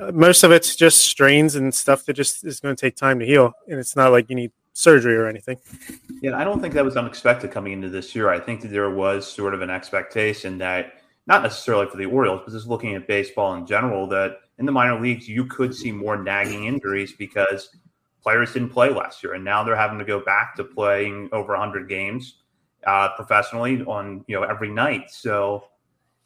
uh, 0.00 0.12
most 0.12 0.42
of 0.42 0.50
it's 0.50 0.74
just 0.74 1.04
strains 1.04 1.54
and 1.54 1.72
stuff 1.72 2.04
that 2.06 2.14
just 2.14 2.42
is 2.44 2.58
going 2.58 2.74
to 2.74 2.80
take 2.80 2.96
time 2.96 3.20
to 3.20 3.26
heal. 3.26 3.52
And 3.68 3.78
it's 3.78 3.94
not 3.96 4.12
like 4.12 4.28
you 4.28 4.34
need 4.34 4.50
surgery 4.76 5.16
or 5.16 5.26
anything. 5.26 5.56
Yeah, 6.20 6.36
I 6.36 6.44
don't 6.44 6.60
think 6.60 6.74
that 6.74 6.84
was 6.84 6.98
unexpected 6.98 7.50
coming 7.50 7.72
into 7.72 7.88
this 7.88 8.14
year. 8.14 8.28
I 8.28 8.38
think 8.38 8.60
that 8.60 8.68
there 8.68 8.90
was 8.90 9.30
sort 9.30 9.54
of 9.54 9.62
an 9.62 9.70
expectation 9.70 10.58
that 10.58 11.00
not 11.26 11.42
necessarily 11.42 11.86
for 11.86 11.96
the 11.96 12.04
Orioles, 12.04 12.42
but 12.44 12.52
just 12.52 12.66
looking 12.66 12.94
at 12.94 13.08
baseball 13.08 13.54
in 13.54 13.66
general, 13.66 14.06
that 14.08 14.36
in 14.58 14.66
the 14.66 14.72
minor 14.72 15.00
leagues 15.00 15.26
you 15.26 15.46
could 15.46 15.74
see 15.74 15.90
more 15.90 16.22
nagging 16.22 16.66
injuries 16.66 17.14
because 17.14 17.74
players 18.22 18.52
didn't 18.52 18.68
play 18.68 18.90
last 18.90 19.22
year, 19.22 19.32
and 19.32 19.42
now 19.42 19.64
they're 19.64 19.74
having 19.74 19.98
to 19.98 20.04
go 20.04 20.20
back 20.20 20.54
to 20.56 20.64
playing 20.64 21.30
over 21.32 21.52
100 21.54 21.88
games 21.88 22.42
uh, 22.86 23.08
professionally 23.16 23.82
on 23.84 24.26
you 24.28 24.38
know 24.38 24.42
every 24.42 24.68
night. 24.68 25.10
So 25.10 25.68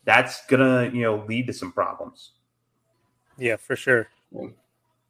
that's 0.04 0.44
gonna 0.46 0.90
you 0.92 1.02
know 1.02 1.24
lead 1.28 1.46
to 1.46 1.52
some 1.52 1.70
problems. 1.70 2.32
Yeah, 3.38 3.56
for 3.56 3.76
sure. 3.76 4.08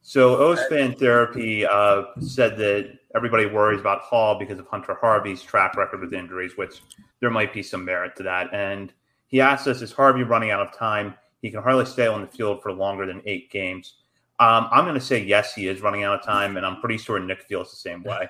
So 0.03 0.37
O's 0.37 0.63
Fan 0.67 0.95
Therapy 0.95 1.65
uh, 1.65 2.05
said 2.21 2.59
that 2.59 3.00
everybody 3.15 3.47
worries 3.47 3.81
about 3.81 4.01
Hall 4.03 4.39
because 4.39 4.59
of 4.59 4.67
Hunter 4.69 4.97
Harvey's 5.01 5.43
track 5.43 5.77
record 5.77 6.01
with 6.01 6.13
injuries, 6.13 6.57
which 6.57 6.83
there 7.21 7.31
might 7.31 7.53
be 7.53 7.63
some 7.63 7.85
merit 7.85 8.17
to 8.17 8.23
that. 8.23 8.53
And 8.53 8.93
he 9.27 9.41
asked 9.41 9.67
us, 9.67 9.83
is 9.83 9.93
Harvey 9.93 10.23
running 10.23 10.51
out 10.51 10.61
of 10.61 10.77
time? 10.77 11.15
He 11.43 11.51
can 11.51 11.63
hardly 11.63 11.87
stay 11.87 12.07
on 12.07 12.21
the 12.21 12.27
field 12.27 12.63
for 12.63 12.73
longer 12.73 13.07
than 13.07 13.23
eight 13.27 13.51
games. 13.51 13.95
Um, 14.39 14.69
I'm 14.71 14.85
going 14.85 14.95
to 14.95 15.01
say 15.01 15.23
yes, 15.23 15.55
he 15.55 15.69
is 15.69 15.83
running 15.83 16.03
out 16.03 16.19
of 16.19 16.25
time, 16.25 16.57
and 16.57 16.65
I'm 16.65 16.81
pretty 16.81 16.99
sure 16.99 17.19
Nick 17.19 17.43
feels 17.43 17.71
the 17.71 17.77
same 17.77 18.03
way. 18.03 18.29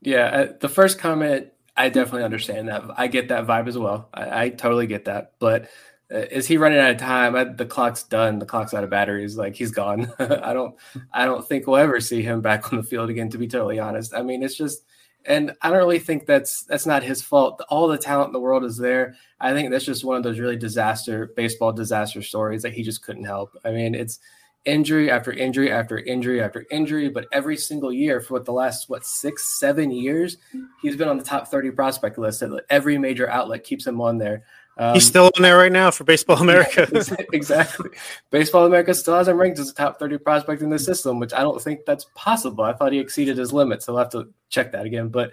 Yeah, 0.00 0.24
uh, 0.26 0.52
the 0.60 0.68
first 0.68 0.98
comment, 0.98 1.48
I 1.76 1.88
definitely 1.88 2.24
understand 2.24 2.68
that. 2.68 2.82
I 2.96 3.06
get 3.06 3.28
that 3.28 3.46
vibe 3.46 3.68
as 3.68 3.78
well. 3.78 4.08
I, 4.12 4.44
I 4.44 4.48
totally 4.50 4.86
get 4.86 5.04
that. 5.04 5.34
But 5.38 5.68
Uh, 6.12 6.18
is 6.30 6.46
he 6.46 6.56
running 6.56 6.78
out 6.78 6.90
of 6.90 6.96
time? 6.96 7.36
I, 7.36 7.44
the 7.44 7.66
clock's 7.66 8.02
done. 8.02 8.38
The 8.38 8.46
clock's 8.46 8.72
out 8.72 8.84
of 8.84 8.90
batteries. 8.90 9.36
Like 9.36 9.54
he's 9.54 9.70
gone. 9.70 10.10
I 10.18 10.52
don't. 10.52 10.74
I 11.12 11.26
don't 11.26 11.46
think 11.46 11.66
we'll 11.66 11.76
ever 11.76 12.00
see 12.00 12.22
him 12.22 12.40
back 12.40 12.72
on 12.72 12.78
the 12.78 12.84
field 12.84 13.10
again. 13.10 13.28
To 13.30 13.38
be 13.38 13.46
totally 13.46 13.78
honest, 13.78 14.14
I 14.14 14.22
mean, 14.22 14.42
it's 14.42 14.54
just, 14.54 14.84
and 15.26 15.54
I 15.60 15.68
don't 15.68 15.78
really 15.78 15.98
think 15.98 16.24
that's 16.24 16.64
that's 16.64 16.86
not 16.86 17.02
his 17.02 17.20
fault. 17.20 17.62
All 17.68 17.88
the 17.88 17.98
talent 17.98 18.28
in 18.28 18.32
the 18.32 18.40
world 18.40 18.64
is 18.64 18.78
there. 18.78 19.16
I 19.38 19.52
think 19.52 19.70
that's 19.70 19.84
just 19.84 20.04
one 20.04 20.16
of 20.16 20.22
those 20.22 20.38
really 20.38 20.56
disaster 20.56 21.32
baseball 21.36 21.72
disaster 21.72 22.22
stories 22.22 22.62
that 22.62 22.72
he 22.72 22.82
just 22.82 23.02
couldn't 23.02 23.24
help. 23.24 23.54
I 23.62 23.70
mean, 23.70 23.94
it's 23.94 24.18
injury 24.64 25.10
after 25.10 25.32
injury 25.32 25.70
after 25.70 25.98
injury 25.98 26.42
after 26.42 26.66
injury. 26.70 27.10
But 27.10 27.26
every 27.32 27.58
single 27.58 27.92
year 27.92 28.20
for 28.20 28.34
what 28.34 28.46
the 28.46 28.52
last 28.52 28.88
what 28.88 29.04
six 29.04 29.58
seven 29.58 29.90
years, 29.90 30.38
he's 30.80 30.96
been 30.96 31.08
on 31.08 31.18
the 31.18 31.24
top 31.24 31.48
thirty 31.48 31.70
prospect 31.70 32.16
list. 32.16 32.42
Every 32.70 32.96
major 32.96 33.28
outlet 33.28 33.64
keeps 33.64 33.86
him 33.86 34.00
on 34.00 34.16
there. 34.16 34.44
Um, 34.78 34.94
He's 34.94 35.06
still 35.06 35.30
in 35.36 35.42
there 35.42 35.58
right 35.58 35.72
now 35.72 35.90
for 35.90 36.04
Baseball 36.04 36.40
America. 36.40 36.88
exactly. 37.32 37.90
Baseball 38.30 38.64
America 38.64 38.94
still 38.94 39.16
has 39.16 39.26
him 39.26 39.36
ranked 39.36 39.58
as 39.58 39.68
a 39.70 39.74
top 39.74 39.98
30 39.98 40.18
prospect 40.18 40.62
in 40.62 40.70
the 40.70 40.78
system, 40.78 41.18
which 41.18 41.32
I 41.32 41.40
don't 41.40 41.60
think 41.60 41.84
that's 41.84 42.06
possible. 42.14 42.62
I 42.62 42.72
thought 42.72 42.92
he 42.92 43.00
exceeded 43.00 43.36
his 43.36 43.52
limit, 43.52 43.82
so 43.82 43.92
I'll 43.92 43.98
have 43.98 44.10
to 44.10 44.32
check 44.50 44.70
that 44.72 44.86
again. 44.86 45.08
But 45.08 45.32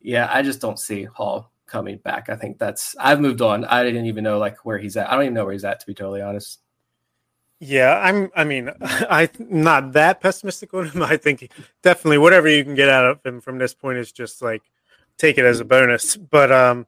yeah, 0.00 0.30
I 0.32 0.40
just 0.40 0.62
don't 0.62 0.78
see 0.78 1.04
Hall 1.04 1.52
coming 1.66 1.98
back. 1.98 2.30
I 2.30 2.36
think 2.36 2.58
that's 2.58 2.96
I've 2.98 3.20
moved 3.20 3.42
on. 3.42 3.66
I 3.66 3.84
didn't 3.84 4.06
even 4.06 4.24
know 4.24 4.38
like 4.38 4.64
where 4.64 4.78
he's 4.78 4.96
at. 4.96 5.08
I 5.10 5.14
don't 5.14 5.24
even 5.24 5.34
know 5.34 5.44
where 5.44 5.52
he's 5.52 5.66
at 5.66 5.80
to 5.80 5.86
be 5.86 5.94
totally 5.94 6.22
honest. 6.22 6.60
Yeah, 7.60 7.98
I'm 7.98 8.30
I 8.34 8.44
mean, 8.44 8.70
I'm 8.80 9.28
not 9.38 9.92
that 9.92 10.22
pessimistic 10.22 10.72
on 10.72 10.88
him. 10.88 11.02
I 11.02 11.18
think 11.18 11.52
definitely 11.82 12.18
whatever 12.18 12.48
you 12.48 12.64
can 12.64 12.74
get 12.74 12.88
out 12.88 13.04
of 13.04 13.24
him 13.24 13.42
from 13.42 13.58
this 13.58 13.74
point 13.74 13.98
is 13.98 14.12
just 14.12 14.40
like 14.40 14.62
take 15.18 15.36
it 15.36 15.44
as 15.44 15.60
a 15.60 15.64
bonus. 15.64 16.16
But 16.16 16.50
um 16.50 16.86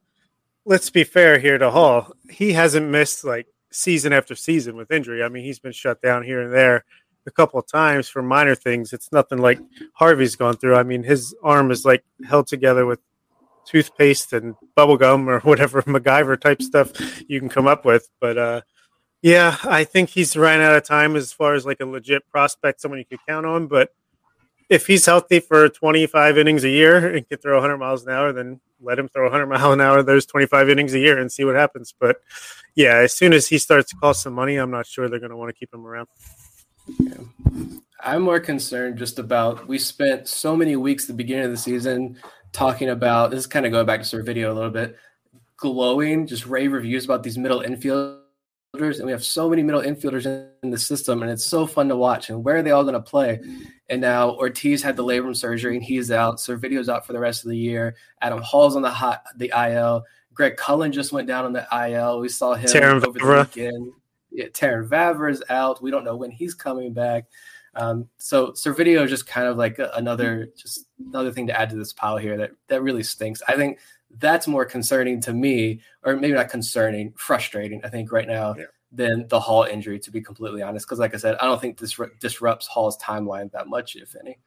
let's 0.64 0.90
be 0.90 1.04
fair 1.04 1.38
here 1.38 1.58
to 1.58 1.70
Hall. 1.70 2.12
He 2.30 2.52
hasn't 2.52 2.88
missed 2.88 3.24
like 3.24 3.46
season 3.70 4.12
after 4.12 4.34
season 4.34 4.76
with 4.76 4.90
injury. 4.90 5.22
I 5.22 5.28
mean, 5.28 5.44
he's 5.44 5.58
been 5.58 5.72
shut 5.72 6.02
down 6.02 6.22
here 6.22 6.42
and 6.42 6.52
there 6.52 6.84
a 7.26 7.30
couple 7.30 7.61
of 7.61 7.66
times 7.66 8.08
for 8.08 8.22
minor 8.22 8.54
things. 8.54 8.92
It's 8.92 9.12
nothing 9.12 9.38
like 9.38 9.61
Harvey's 9.94 10.36
gone 10.36 10.56
through. 10.56 10.76
I 10.76 10.82
mean, 10.82 11.02
his 11.02 11.34
arm 11.42 11.70
is 11.70 11.84
like 11.84 12.04
held 12.26 12.46
together 12.46 12.86
with 12.86 13.00
toothpaste 13.66 14.32
and 14.32 14.54
bubble 14.74 14.96
gum 14.96 15.28
or 15.28 15.40
whatever 15.50 15.82
MacGyver 15.82 16.40
type 16.40 16.62
stuff 16.62 16.92
you 17.28 17.38
can 17.38 17.48
come 17.48 17.66
up 17.66 17.84
with. 17.84 18.08
But 18.20 18.38
uh, 18.38 18.61
yeah, 19.22 19.56
I 19.64 19.84
think 19.84 20.11
he's 20.11 20.36
ran 20.36 20.61
out 20.61 20.76
of 20.76 20.84
time 20.84 21.16
as 21.16 21.32
far 21.32 21.54
as 21.54 21.66
like 21.66 21.80
a 21.80 21.86
legit 21.86 22.28
prospect, 22.30 22.80
someone 22.80 22.98
you 22.98 23.04
could 23.04 23.20
count 23.28 23.46
on. 23.46 23.66
But 23.66 23.94
if 24.68 24.86
he's 24.86 25.06
healthy 25.06 25.40
for 25.40 25.68
25 25.68 26.38
innings 26.38 26.64
a 26.64 26.70
year 26.70 27.14
and 27.14 27.28
can 27.28 27.38
throw 27.38 27.54
100 27.54 27.76
miles 27.76 28.04
an 28.04 28.12
hour, 28.12 28.32
then 28.32 28.61
let 28.81 28.99
him 28.99 29.09
throw 29.09 29.24
100 29.24 29.47
mile 29.49 29.72
an 29.72 29.81
hour 29.81 30.03
those 30.03 30.26
25 30.26 30.68
innings 30.68 30.95
a 30.95 30.99
year 30.99 31.18
and 31.18 31.31
see 31.31 31.45
what 31.45 31.57
happens. 31.57 31.95
But 31.99 32.20
yeah, 32.74 32.97
as 32.97 33.14
soon 33.14 33.33
as 33.33 33.49
he 33.49 33.59
starts 33.59 33.91
to 33.91 33.97
cost 33.97 34.22
some 34.22 34.33
money, 34.33 34.57
I'm 34.57 34.70
not 34.70 34.87
sure 34.87 35.09
they're 35.09 35.18
going 35.18 35.31
to 35.31 35.37
want 35.37 35.51
to 35.51 35.59
keep 35.59 35.72
him 35.72 35.87
around. 35.87 36.09
Yeah. 36.99 37.18
I'm 38.03 38.22
more 38.22 38.41
concerned 38.41 38.99
just 38.99 39.18
about 39.18 39.68
we 39.68 39.78
spent 39.78 40.26
so 40.26 40.57
many 40.57 40.76
weeks 40.76 41.05
at 41.05 41.09
the 41.09 41.14
beginning 41.14 41.45
of 41.45 41.51
the 41.51 41.57
season 41.57 42.16
talking 42.53 42.89
about 42.89 43.31
this 43.31 43.41
is 43.41 43.47
kind 43.47 43.66
of 43.66 43.72
going 43.72 43.87
back 43.87 44.03
to 44.03 44.07
Servideo 44.07 44.51
a 44.51 44.55
little 44.55 44.70
bit, 44.70 44.97
glowing, 45.57 46.26
just 46.26 46.47
rave 46.47 46.72
reviews 46.72 47.05
about 47.05 47.22
these 47.22 47.39
middle 47.39 47.61
infielders. 47.61 48.18
And 48.74 49.05
we 49.05 49.12
have 49.12 49.24
so 49.24 49.49
many 49.51 49.62
middle 49.62 49.83
infielders 49.83 50.26
in 50.62 50.70
the 50.70 50.78
system, 50.78 51.22
and 51.22 51.31
it's 51.31 51.45
so 51.45 51.66
fun 51.66 51.89
to 51.89 51.97
watch. 51.97 52.31
And 52.31 52.43
where 52.43 52.57
are 52.57 52.62
they 52.62 52.70
all 52.70 52.85
going 52.85 52.95
to 52.95 53.01
play? 53.01 53.41
And 53.91 54.01
now 54.01 54.30
Ortiz 54.36 54.82
had 54.82 54.97
the 54.97 55.05
labrum 55.05 55.36
surgery 55.36 55.74
and 55.74 55.84
he's 55.84 56.12
out. 56.12 56.36
Servideo's 56.36 56.88
out 56.88 57.05
for 57.05 57.12
the 57.12 57.18
rest 57.18 57.45
of 57.45 57.51
the 57.51 57.59
year. 57.59 57.97
Adam 58.22 58.41
Hall's 58.41 58.76
on 58.76 58.82
the 58.82 58.91
hot 58.91 59.24
the 59.36 59.53
IL. 59.55 60.05
Greg 60.32 60.57
Cullen 60.57 60.93
just 60.93 61.12
went 61.12 61.26
down 61.26 61.45
on 61.45 61.53
the 61.53 61.66
IL. 61.72 62.20
We 62.20 62.28
saw 62.28 62.55
him 62.55 62.70
Terrin 62.70 63.05
over 63.05 63.18
Vavra. 63.18 63.53
the 63.53 63.61
weekend. 63.61 63.93
Yeah, 64.30 64.47
Terrin 64.47 64.88
Vavra 64.88 65.32
is 65.32 65.43
out. 65.51 65.82
We 65.82 65.91
don't 65.91 66.05
know 66.05 66.16
when 66.16 66.30
he's 66.30 66.55
coming 66.55 66.93
back. 66.93 67.24
Um, 67.74 68.09
so 68.16 68.53
Servideo 68.53 69.03
is 69.03 69.11
just 69.11 69.26
kind 69.26 69.49
of 69.49 69.57
like 69.57 69.80
another 69.95 70.51
just 70.57 70.86
another 71.05 71.32
thing 71.32 71.49
to 71.49 71.61
add 71.61 71.70
to 71.70 71.76
this 71.76 71.93
pile 71.93 72.16
here 72.16 72.36
that 72.36 72.53
that 72.68 72.82
really 72.82 73.03
stinks. 73.03 73.43
I 73.49 73.57
think 73.57 73.80
that's 74.18 74.47
more 74.47 74.64
concerning 74.64 75.20
to 75.22 75.32
me, 75.32 75.80
or 76.05 76.14
maybe 76.14 76.34
not 76.34 76.49
concerning, 76.49 77.12
frustrating. 77.16 77.84
I 77.84 77.88
think 77.88 78.12
right 78.12 78.28
now 78.28 78.55
yeah 78.57 78.66
than 78.93 79.26
the 79.28 79.38
Hall 79.38 79.64
injury, 79.64 79.99
to 80.01 80.11
be 80.11 80.20
completely 80.20 80.62
honest. 80.62 80.86
Because, 80.86 80.99
like 80.99 81.14
I 81.14 81.18
said, 81.18 81.36
I 81.41 81.47
don't 81.47 81.61
think 81.61 81.78
this 81.78 81.99
disrupts 82.18 82.66
Hall's 82.66 82.99
timeline 82.99 83.51
that 83.53 83.68
much, 83.68 83.97
if 83.97 84.14
any. 84.16 84.38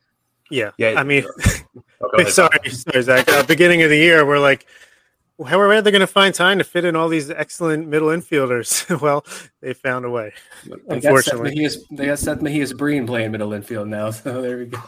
Yeah, 0.49 0.71
yeah. 0.77 0.95
I 0.97 1.03
mean, 1.03 1.25
oh, 2.01 2.23
sorry, 2.25 2.69
sorry, 2.69 3.01
Zach. 3.01 3.27
Uh, 3.29 3.43
beginning 3.43 3.81
of 3.81 3.89
the 3.89 3.97
year, 3.97 4.25
we're 4.25 4.39
like, 4.39 4.67
how 5.45 5.59
are 5.59 5.81
they 5.81 5.91
going 5.91 6.01
to 6.01 6.07
find 6.07 6.33
time 6.33 6.59
to 6.59 6.63
fit 6.63 6.85
in 6.85 6.95
all 6.95 7.09
these 7.09 7.29
excellent 7.29 7.87
middle 7.87 8.09
infielders? 8.09 8.99
well, 9.01 9.25
they 9.61 9.73
found 9.73 10.05
a 10.05 10.09
way. 10.09 10.33
They 10.65 10.95
unfortunately, 10.95 11.55
got 11.55 11.77
they 11.91 12.05
got 12.05 12.19
Seth 12.19 12.39
Mejias-Brean 12.39 13.07
playing 13.07 13.31
middle 13.31 13.53
infield 13.53 13.87
now. 13.87 14.11
So 14.11 14.41
there 14.41 14.57
we 14.59 14.65
go. 14.65 14.79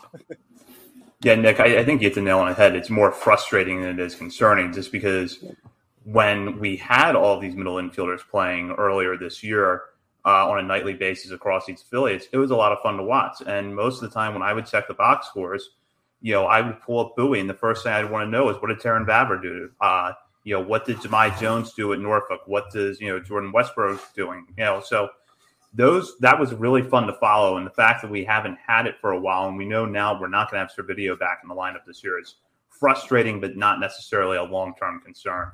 Yeah, 1.21 1.35
Nick, 1.35 1.59
I, 1.59 1.79
I 1.79 1.85
think 1.85 2.01
you 2.01 2.09
hit 2.09 2.15
the 2.15 2.21
nail 2.21 2.39
on 2.39 2.49
the 2.49 2.53
head. 2.53 2.75
It's 2.75 2.91
more 2.91 3.11
frustrating 3.11 3.81
than 3.81 3.99
it 3.99 3.99
is 3.99 4.13
concerning, 4.13 4.71
just 4.71 4.91
because 4.91 5.43
when 6.05 6.59
we 6.59 6.77
had 6.77 7.15
all 7.15 7.39
these 7.39 7.55
middle 7.55 7.75
infielders 7.75 8.21
playing 8.29 8.71
earlier 8.77 9.17
this 9.17 9.43
year 9.43 9.81
uh, 10.23 10.49
on 10.49 10.59
a 10.59 10.63
nightly 10.63 10.93
basis 10.93 11.31
across 11.31 11.65
these 11.65 11.81
affiliates, 11.81 12.27
it 12.31 12.37
was 12.37 12.51
a 12.51 12.55
lot 12.55 12.71
of 12.71 12.79
fun 12.81 12.97
to 12.97 13.03
watch. 13.03 13.37
And 13.45 13.75
most 13.75 14.01
of 14.01 14.09
the 14.09 14.13
time, 14.13 14.33
when 14.33 14.43
I 14.43 14.53
would 14.53 14.67
check 14.67 14.87
the 14.87 14.93
box 14.93 15.27
scores, 15.27 15.71
you 16.21 16.33
know, 16.33 16.45
I 16.45 16.61
would 16.61 16.79
pull 16.79 16.99
up 16.99 17.15
Bowie, 17.15 17.39
and 17.39 17.49
the 17.49 17.55
first 17.55 17.83
thing 17.83 17.91
I'd 17.91 18.09
want 18.09 18.25
to 18.25 18.29
know 18.29 18.49
is 18.49 18.57
what 18.57 18.69
did 18.69 18.79
Terrin 18.79 19.05
Vavra 19.05 19.41
do? 19.41 19.69
Uh, 19.81 20.13
you 20.43 20.53
know, 20.53 20.61
what 20.61 20.85
did 20.85 20.97
Jahmai 20.97 21.39
Jones 21.39 21.73
do 21.73 21.91
at 21.91 21.99
Norfolk? 21.99 22.41
What 22.45 22.71
does 22.71 23.01
you 23.01 23.07
know 23.07 23.19
Jordan 23.19 23.51
Westburg 23.51 23.99
doing? 24.15 24.45
You 24.57 24.63
know, 24.63 24.81
so 24.83 25.09
those 25.73 26.17
that 26.19 26.39
was 26.39 26.53
really 26.53 26.83
fun 26.83 27.07
to 27.07 27.13
follow, 27.13 27.57
and 27.57 27.65
the 27.65 27.71
fact 27.71 28.01
that 28.01 28.11
we 28.11 28.23
haven't 28.23 28.57
had 28.65 28.85
it 28.85 28.95
for 29.01 29.11
a 29.11 29.19
while, 29.19 29.47
and 29.47 29.57
we 29.57 29.65
know 29.65 29.85
now 29.85 30.19
we're 30.19 30.27
not 30.27 30.49
going 30.49 30.65
to 30.65 30.67
have 30.67 30.85
Servideo 30.85 31.19
back 31.19 31.39
in 31.43 31.49
the 31.49 31.55
lineup 31.55 31.85
this 31.85 32.03
year 32.03 32.19
is 32.19 32.35
frustrating, 32.69 33.41
but 33.41 33.57
not 33.57 33.79
necessarily 33.79 34.37
a 34.37 34.43
long 34.43 34.73
term 34.79 35.01
concern. 35.01 35.51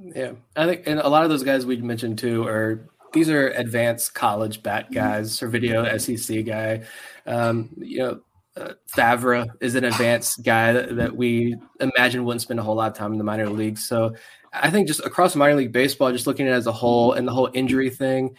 Yeah, 0.00 0.32
I 0.54 0.66
think, 0.66 0.86
and 0.86 1.00
a 1.00 1.08
lot 1.08 1.24
of 1.24 1.30
those 1.30 1.42
guys 1.42 1.66
we 1.66 1.76
mentioned 1.78 2.18
too 2.18 2.46
are 2.46 2.88
these 3.12 3.28
are 3.30 3.48
advanced 3.48 4.14
college 4.14 4.62
bat 4.62 4.92
guys 4.92 5.42
or 5.42 5.48
video 5.48 5.96
SEC 5.98 6.44
guy. 6.44 6.84
Um, 7.26 7.70
you 7.76 7.98
know, 7.98 8.20
uh, 8.56 8.74
Vavra 8.96 9.48
is 9.60 9.74
an 9.74 9.84
advanced 9.84 10.44
guy 10.44 10.72
that, 10.72 10.96
that, 10.96 11.16
we 11.16 11.56
imagine 11.80 12.24
wouldn't 12.24 12.42
spend 12.42 12.60
a 12.60 12.62
whole 12.62 12.74
lot 12.74 12.90
of 12.90 12.96
time 12.96 13.12
in 13.12 13.18
the 13.18 13.24
minor 13.24 13.48
leagues. 13.48 13.88
So 13.88 14.14
I 14.52 14.70
think 14.70 14.88
just 14.88 15.00
across 15.00 15.34
minor 15.34 15.56
league 15.56 15.72
baseball, 15.72 16.12
just 16.12 16.26
looking 16.26 16.46
at 16.46 16.52
it 16.52 16.56
as 16.56 16.66
a 16.66 16.72
whole 16.72 17.12
and 17.12 17.26
the 17.26 17.32
whole 17.32 17.50
injury 17.54 17.90
thing, 17.90 18.36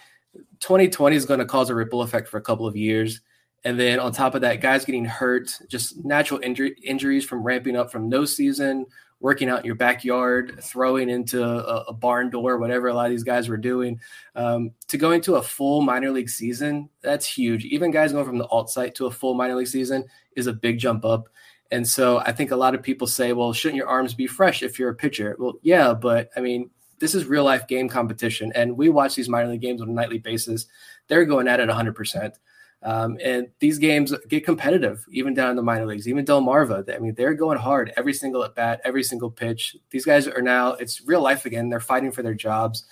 2020 0.60 1.16
is 1.16 1.26
going 1.26 1.40
to 1.40 1.46
cause 1.46 1.70
a 1.70 1.76
ripple 1.76 2.02
effect 2.02 2.28
for 2.28 2.38
a 2.38 2.42
couple 2.42 2.68
of 2.68 2.76
years. 2.76 3.22
And 3.64 3.80
then 3.80 4.00
on 4.00 4.12
top 4.12 4.36
of 4.36 4.42
that, 4.42 4.62
guys 4.62 4.86
getting 4.86 5.06
hurt, 5.06 5.52
just 5.68 6.04
natural 6.06 6.40
injury, 6.42 6.76
injuries 6.84 7.26
from 7.26 7.44
ramping 7.44 7.76
up 7.76 7.92
from 7.92 8.08
no 8.08 8.24
season 8.26 8.86
working 9.20 9.50
out 9.50 9.60
in 9.60 9.66
your 9.66 9.76
backyard, 9.76 10.60
throwing 10.62 11.10
into 11.10 11.44
a, 11.44 11.84
a 11.90 11.94
barn 11.94 12.30
door, 12.30 12.58
whatever 12.58 12.88
a 12.88 12.94
lot 12.94 13.06
of 13.06 13.12
these 13.12 13.24
guys 13.24 13.50
were 13.50 13.58
doing, 13.58 14.00
um, 14.36 14.72
to 14.88 14.98
go 14.98 15.12
into 15.12 15.36
a 15.36 15.42
full 15.42 15.82
minor 15.82 16.12
league 16.12 16.30
season, 16.30 16.90
that's 17.02 17.26
huge. 17.26 17.66
Even 17.66 17.92
guys 17.92 18.14
going 18.14 18.26
from 18.26 18.38
the 18.38 18.48
alt 18.48 18.70
site 18.70 18.96
to 18.96 19.08
a 19.08 19.12
full 19.12 19.34
minor 19.34 19.56
league 19.56 19.68
season 19.68 20.06
is 20.36 20.48
a 20.48 20.54
big 20.54 20.80
jump 20.80 21.04
up. 21.04 21.28
And 21.72 21.88
so 21.88 22.20
I 22.20 22.32
think 22.32 22.52
a 22.52 22.56
lot 22.56 22.74
of 22.74 22.82
people 22.82 23.08
say, 23.08 23.34
well, 23.34 23.54
shouldn't 23.54 23.78
your 23.78 23.88
arms 23.88 24.14
be 24.14 24.26
fresh 24.26 24.64
if 24.64 24.80
you're 24.80 24.90
a 24.90 24.96
pitcher? 24.96 25.36
Well, 25.38 25.56
yeah, 25.62 25.94
but 25.94 26.30
I 26.36 26.40
mean, 26.40 26.70
this 27.00 27.14
is 27.14 27.26
real 27.26 27.44
life 27.44 27.68
game 27.68 27.88
competition. 27.90 28.52
And 28.56 28.78
we 28.78 28.90
watch 28.90 29.16
these 29.16 29.30
minor 29.30 29.50
league 29.50 29.62
games 29.62 29.82
on 29.82 29.90
a 29.90 29.94
nightly 29.94 30.18
basis. 30.18 30.66
They're 31.08 31.26
going 31.26 31.48
at 31.48 31.60
it 31.60 31.70
100%. 31.70 32.34
Um, 32.82 33.18
and 33.22 33.50
these 33.60 33.78
games 33.78 34.14
get 34.30 34.46
competitive, 34.46 35.06
even 35.12 35.34
down 35.34 35.50
in 35.50 35.56
the 35.58 35.62
minor 35.62 35.86
leagues, 35.86 36.08
even 36.08 36.24
Del 36.24 36.42
Delmarva. 36.42 36.96
I 36.96 37.00
mean, 37.00 37.14
they're 37.14 37.34
going 37.34 37.58
hard 37.58 37.92
every 37.98 38.14
single 38.14 38.44
at 38.44 38.56
bat, 38.56 38.80
every 38.86 39.04
single 39.04 39.30
pitch. 39.30 39.76
These 39.90 40.06
guys 40.06 40.28
are 40.28 40.42
now, 40.42 40.74
it's 40.74 41.06
real 41.06 41.22
life 41.22 41.46
again. 41.46 41.70
They're 41.70 41.82
fighting 41.82 42.12
for 42.12 42.24
their 42.24 42.34
jobs. 42.34 42.86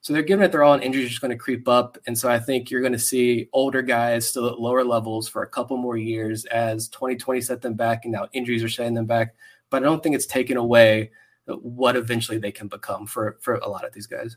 So 0.00 0.12
they're 0.12 0.22
giving 0.22 0.44
it 0.44 0.50
their 0.50 0.64
all, 0.64 0.74
and 0.74 0.82
injuries 0.82 1.08
just 1.08 1.20
going 1.20 1.30
to 1.30 1.36
creep 1.36 1.68
up. 1.68 1.96
And 2.06 2.18
so 2.18 2.28
I 2.28 2.38
think 2.38 2.70
you're 2.70 2.80
going 2.80 2.92
to 2.92 2.98
see 2.98 3.48
older 3.52 3.82
guys 3.82 4.28
still 4.28 4.48
at 4.48 4.60
lower 4.60 4.84
levels 4.84 5.28
for 5.28 5.44
a 5.44 5.48
couple 5.48 5.76
more 5.76 5.96
years 5.96 6.44
as 6.46 6.88
2020 6.88 7.40
set 7.40 7.62
them 7.62 7.74
back, 7.74 8.04
and 8.04 8.12
now 8.12 8.28
injuries 8.32 8.64
are 8.64 8.68
setting 8.68 8.94
them 8.94 9.06
back. 9.06 9.34
But 9.70 9.82
I 9.82 9.86
don't 9.86 10.02
think 10.02 10.16
it's 10.16 10.26
taken 10.26 10.56
away 10.56 11.12
what 11.46 11.96
eventually 11.96 12.38
they 12.38 12.50
can 12.50 12.66
become 12.66 13.06
for 13.06 13.38
for 13.40 13.54
a 13.54 13.68
lot 13.68 13.84
of 13.84 13.92
these 13.92 14.08
guys. 14.08 14.36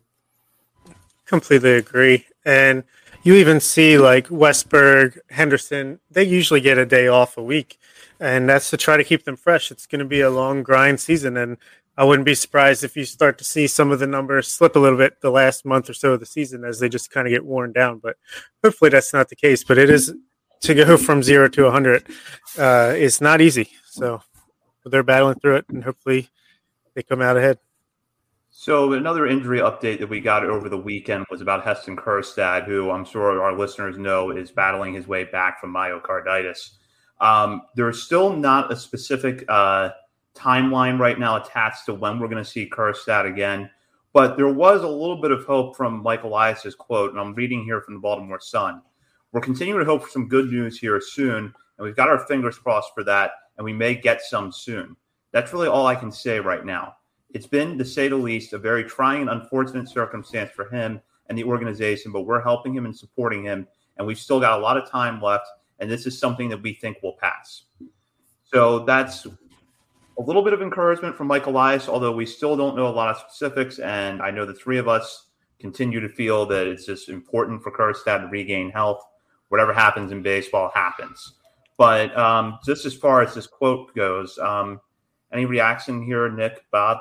Completely 1.26 1.74
agree. 1.74 2.26
And 2.46 2.84
you 3.26 3.34
even 3.34 3.60
see 3.60 3.98
like 3.98 4.28
Westburg, 4.28 5.18
Henderson, 5.32 6.00
they 6.12 6.24
usually 6.24 6.62
get 6.62 6.78
a 6.78 6.86
day 6.86 7.08
off 7.08 7.38
a 7.38 7.44
week. 7.44 7.80
And 8.20 8.48
that's 8.48 8.70
to 8.70 8.78
try 8.78 8.98
to 8.98 9.04
keep 9.04 9.26
them 9.26 9.36
fresh. 9.36 9.72
It's 9.72 9.88
going 9.88 10.00
to 10.00 10.06
be 10.06 10.22
a 10.22 10.30
long 10.30 10.62
grind 10.62 11.00
season. 11.00 11.36
And 11.36 11.58
I 11.98 12.04
wouldn't 12.04 12.28
be 12.28 12.36
surprised 12.36 12.84
if 12.84 12.96
you 12.96 13.04
start 13.04 13.40
to 13.40 13.44
see 13.44 13.66
some 13.66 13.92
of 13.92 13.98
the 13.98 14.06
numbers 14.06 14.48
slip 14.48 14.76
a 14.76 14.80
little 14.80 14.98
bit 14.98 15.22
the 15.22 15.32
last 15.32 15.66
month 15.66 15.90
or 15.90 15.94
so 15.94 16.14
of 16.14 16.20
the 16.20 16.26
season 16.28 16.64
as 16.64 16.80
they 16.80 16.88
just 16.88 17.10
kind 17.10 17.26
of 17.28 17.32
get 17.32 17.44
worn 17.44 17.74
down. 17.74 17.98
But 17.98 18.16
hopefully 18.64 18.92
that's 18.92 19.12
not 19.12 19.30
the 19.30 19.36
case. 19.36 19.64
But 19.64 19.80
it 19.80 19.90
is 19.90 20.14
to 20.62 20.76
go 20.76 20.96
from 20.96 21.24
zero 21.24 21.50
to 21.50 21.64
100 21.64 22.06
uh, 22.60 22.94
is 22.96 23.22
not 23.22 23.42
easy. 23.42 23.72
So 23.86 24.22
they're 24.86 25.02
battling 25.02 25.40
through 25.40 25.56
it 25.58 25.66
and 25.70 25.84
hopefully 25.84 26.30
they 26.94 27.02
come 27.02 27.24
out 27.24 27.38
ahead. 27.38 27.58
So 28.58 28.94
another 28.94 29.28
injury 29.28 29.60
update 29.60 30.00
that 30.00 30.08
we 30.08 30.22
got 30.22 30.46
over 30.46 30.70
the 30.70 30.78
weekend 30.78 31.26
was 31.30 31.42
about 31.42 31.66
Heston 31.66 31.98
Kjerstad, 31.98 32.66
who 32.66 32.90
I'm 32.90 33.04
sure 33.04 33.44
our 33.44 33.56
listeners 33.56 33.98
know 33.98 34.32
is 34.32 34.50
battling 34.50 34.94
his 34.94 35.10
way 35.10 35.26
back 35.26 35.60
from 35.60 35.74
myocarditis. 35.74 36.78
Um, 37.20 37.64
there's 37.76 38.02
still 38.02 38.32
not 38.32 38.72
a 38.72 38.78
specific 38.78 39.44
uh, 39.50 39.90
timeline 40.36 40.98
right 40.98 41.20
now 41.20 41.36
attached 41.36 41.86
to 41.88 41.94
when 41.94 42.18
we're 42.18 42.30
going 42.30 42.42
to 42.42 42.50
see 42.50 42.70
Kjerstad 42.70 43.30
again, 43.30 43.70
but 44.14 44.38
there 44.38 44.48
was 44.48 44.84
a 44.84 44.88
little 44.88 45.22
bit 45.22 45.32
of 45.32 45.44
hope 45.44 45.76
from 45.76 46.02
Mike 46.02 46.24
Elias's 46.24 46.76
quote, 46.76 47.12
and 47.12 47.20
I'm 47.20 47.36
reading 47.36 47.66
here 47.66 47.82
from 47.82 47.96
the 47.96 48.00
Baltimore 48.00 48.40
Sun, 48.40 48.82
we're 49.34 49.42
continuing 49.42 49.80
to 49.80 49.86
hope 49.86 50.04
for 50.04 50.10
some 50.10 50.30
good 50.30 50.50
news 50.50 50.80
here 50.80 51.02
soon, 51.02 51.54
and 51.78 51.86
we've 51.86 51.98
got 51.98 52.08
our 52.08 52.26
fingers 52.26 52.58
crossed 52.58 52.94
for 52.96 53.04
that, 53.04 53.32
and 53.58 53.66
we 53.66 53.74
may 53.74 53.96
get 53.96 54.22
some 54.22 54.50
soon. 54.50 54.96
That's 55.34 55.52
really 55.52 55.68
all 55.68 55.88
I 55.88 55.96
can 55.96 56.10
say 56.10 56.40
right 56.40 56.66
now. 56.66 56.96
It's 57.36 57.46
been, 57.46 57.78
to 57.78 57.84
say 57.84 58.08
the 58.08 58.16
least, 58.16 58.54
a 58.54 58.58
very 58.58 58.86
trying 58.86 59.20
and 59.20 59.30
unfortunate 59.30 59.90
circumstance 59.90 60.52
for 60.52 60.70
him 60.70 61.02
and 61.28 61.38
the 61.38 61.44
organization, 61.44 62.14
but 62.14 62.22
we're 62.22 62.42
helping 62.42 62.74
him 62.74 62.86
and 62.86 62.96
supporting 62.96 63.44
him, 63.44 63.68
and 63.98 64.08
we've 64.08 64.18
still 64.18 64.40
got 64.40 64.58
a 64.58 64.62
lot 64.62 64.78
of 64.78 64.90
time 64.90 65.22
left, 65.22 65.46
and 65.80 65.92
this 65.92 66.06
is 66.06 66.18
something 66.18 66.48
that 66.48 66.62
we 66.62 66.74
think 66.74 66.96
will 67.04 67.18
pass. 67.20 67.64
So 68.46 68.86
that's 68.86 69.26
a 69.26 70.22
little 70.22 70.44
bit 70.44 70.54
of 70.54 70.62
encouragement 70.62 71.18
from 71.18 71.28
Mike 71.28 71.48
Elias, 71.48 71.90
although 71.90 72.14
we 72.14 72.26
still 72.26 72.56
don't 72.56 72.78
know 72.78 72.88
a 72.88 72.96
lot 72.96 73.10
of 73.10 73.18
specifics, 73.18 73.80
and 73.80 74.22
I 74.22 74.32
know 74.32 74.46
the 74.46 74.54
three 74.54 74.78
of 74.78 74.88
us 74.88 75.26
continue 75.60 76.00
to 76.00 76.08
feel 76.08 76.46
that 76.46 76.68
it's 76.68 76.86
just 76.86 77.10
important 77.10 77.62
for 77.62 77.70
Kjerstad 77.70 78.22
to 78.22 78.28
regain 78.28 78.72
health 78.72 79.06
whatever 79.50 79.74
happens 79.74 80.14
in 80.14 80.22
baseball 80.22 80.72
happens. 80.74 81.34
But 81.78 82.18
um, 82.18 82.60
just 82.66 82.86
as 82.86 82.94
far 82.94 83.22
as 83.22 83.36
this 83.36 83.46
quote 83.46 83.94
goes, 83.94 84.40
um, 84.40 84.80
any 85.34 85.44
reaction 85.44 86.02
here, 86.02 86.32
Nick, 86.32 86.64
Bob? 86.72 87.00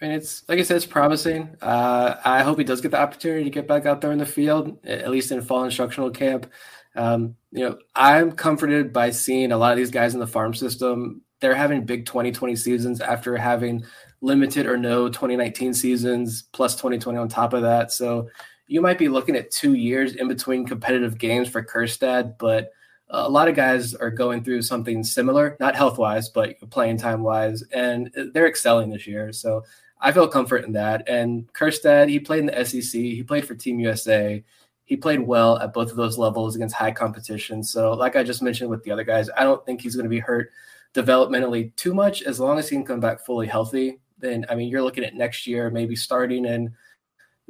I 0.00 0.04
mean, 0.04 0.14
it's 0.14 0.46
like 0.48 0.58
I 0.58 0.62
said, 0.62 0.76
it's 0.76 0.86
promising. 0.86 1.56
Uh, 1.62 2.16
I 2.24 2.42
hope 2.42 2.58
he 2.58 2.64
does 2.64 2.80
get 2.80 2.90
the 2.90 3.00
opportunity 3.00 3.44
to 3.44 3.50
get 3.50 3.66
back 3.66 3.86
out 3.86 4.00
there 4.00 4.12
in 4.12 4.18
the 4.18 4.26
field, 4.26 4.78
at 4.84 5.10
least 5.10 5.32
in 5.32 5.40
fall 5.40 5.64
instructional 5.64 6.10
camp. 6.10 6.50
Um, 6.94 7.36
you 7.50 7.60
know, 7.60 7.78
I'm 7.94 8.32
comforted 8.32 8.92
by 8.92 9.10
seeing 9.10 9.52
a 9.52 9.58
lot 9.58 9.72
of 9.72 9.78
these 9.78 9.90
guys 9.90 10.14
in 10.14 10.20
the 10.20 10.26
farm 10.26 10.54
system. 10.54 11.22
They're 11.40 11.54
having 11.54 11.84
big 11.84 12.06
2020 12.06 12.56
seasons 12.56 13.00
after 13.00 13.36
having 13.36 13.84
limited 14.20 14.66
or 14.66 14.76
no 14.76 15.08
2019 15.08 15.74
seasons, 15.74 16.44
plus 16.52 16.74
2020 16.74 17.18
on 17.18 17.28
top 17.28 17.52
of 17.52 17.62
that. 17.62 17.92
So 17.92 18.28
you 18.66 18.80
might 18.80 18.98
be 18.98 19.08
looking 19.08 19.36
at 19.36 19.50
two 19.50 19.74
years 19.74 20.14
in 20.16 20.28
between 20.28 20.66
competitive 20.66 21.18
games 21.18 21.48
for 21.48 21.62
Kjerstad, 21.62 22.36
but 22.38 22.70
a 23.08 23.28
lot 23.28 23.48
of 23.48 23.54
guys 23.54 23.94
are 23.94 24.10
going 24.10 24.42
through 24.42 24.62
something 24.62 25.04
similar, 25.04 25.56
not 25.60 25.76
health 25.76 25.96
wise, 25.96 26.28
but 26.28 26.58
playing 26.70 26.98
time 26.98 27.22
wise, 27.22 27.62
and 27.72 28.10
they're 28.34 28.48
excelling 28.48 28.90
this 28.90 29.06
year. 29.06 29.32
So 29.32 29.64
I 30.00 30.12
feel 30.12 30.28
comfort 30.28 30.64
in 30.64 30.72
that. 30.72 31.08
And 31.08 31.50
Kjerstad, 31.52 32.08
he 32.08 32.20
played 32.20 32.40
in 32.40 32.46
the 32.46 32.64
SEC, 32.64 33.00
he 33.00 33.22
played 33.22 33.46
for 33.46 33.54
Team 33.54 33.80
USA. 33.80 34.42
He 34.84 34.96
played 34.96 35.20
well 35.20 35.58
at 35.58 35.72
both 35.72 35.90
of 35.90 35.96
those 35.96 36.16
levels 36.16 36.54
against 36.54 36.74
high 36.74 36.92
competition. 36.92 37.62
So, 37.62 37.92
like 37.92 38.14
I 38.14 38.22
just 38.22 38.42
mentioned 38.42 38.70
with 38.70 38.84
the 38.84 38.92
other 38.92 39.02
guys, 39.02 39.28
I 39.36 39.42
don't 39.42 39.64
think 39.66 39.80
he's 39.80 39.96
going 39.96 40.04
to 40.04 40.10
be 40.10 40.20
hurt 40.20 40.52
developmentally 40.94 41.74
too 41.76 41.92
much 41.92 42.22
as 42.22 42.38
long 42.38 42.58
as 42.58 42.68
he 42.68 42.76
can 42.76 42.84
come 42.84 43.00
back 43.00 43.24
fully 43.24 43.46
healthy. 43.46 43.98
Then, 44.18 44.46
I 44.48 44.54
mean, 44.54 44.68
you're 44.68 44.82
looking 44.82 45.04
at 45.04 45.14
next 45.14 45.46
year, 45.46 45.70
maybe 45.70 45.96
starting 45.96 46.44
in 46.44 46.74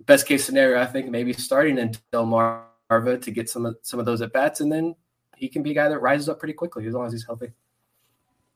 best 0.05 0.27
case 0.27 0.45
scenario, 0.45 0.81
I 0.81 0.87
think 0.87 1.09
maybe 1.09 1.33
starting 1.33 1.79
in 1.79 1.93
Delmarva 2.13 3.21
to 3.23 3.31
get 3.31 3.49
some 3.49 3.67
of 3.67 3.77
some 3.83 4.01
of 4.01 4.07
those 4.07 4.21
at 4.23 4.33
bats, 4.33 4.61
and 4.61 4.71
then 4.71 4.95
he 5.37 5.49
can 5.49 5.63
be 5.63 5.73
a 5.73 5.75
guy 5.75 5.89
that 5.89 5.99
rises 5.99 6.29
up 6.29 6.39
pretty 6.39 6.55
quickly 6.55 6.87
as 6.87 6.95
long 6.95 7.07
as 7.07 7.13
he's 7.13 7.27
healthy. 7.27 7.53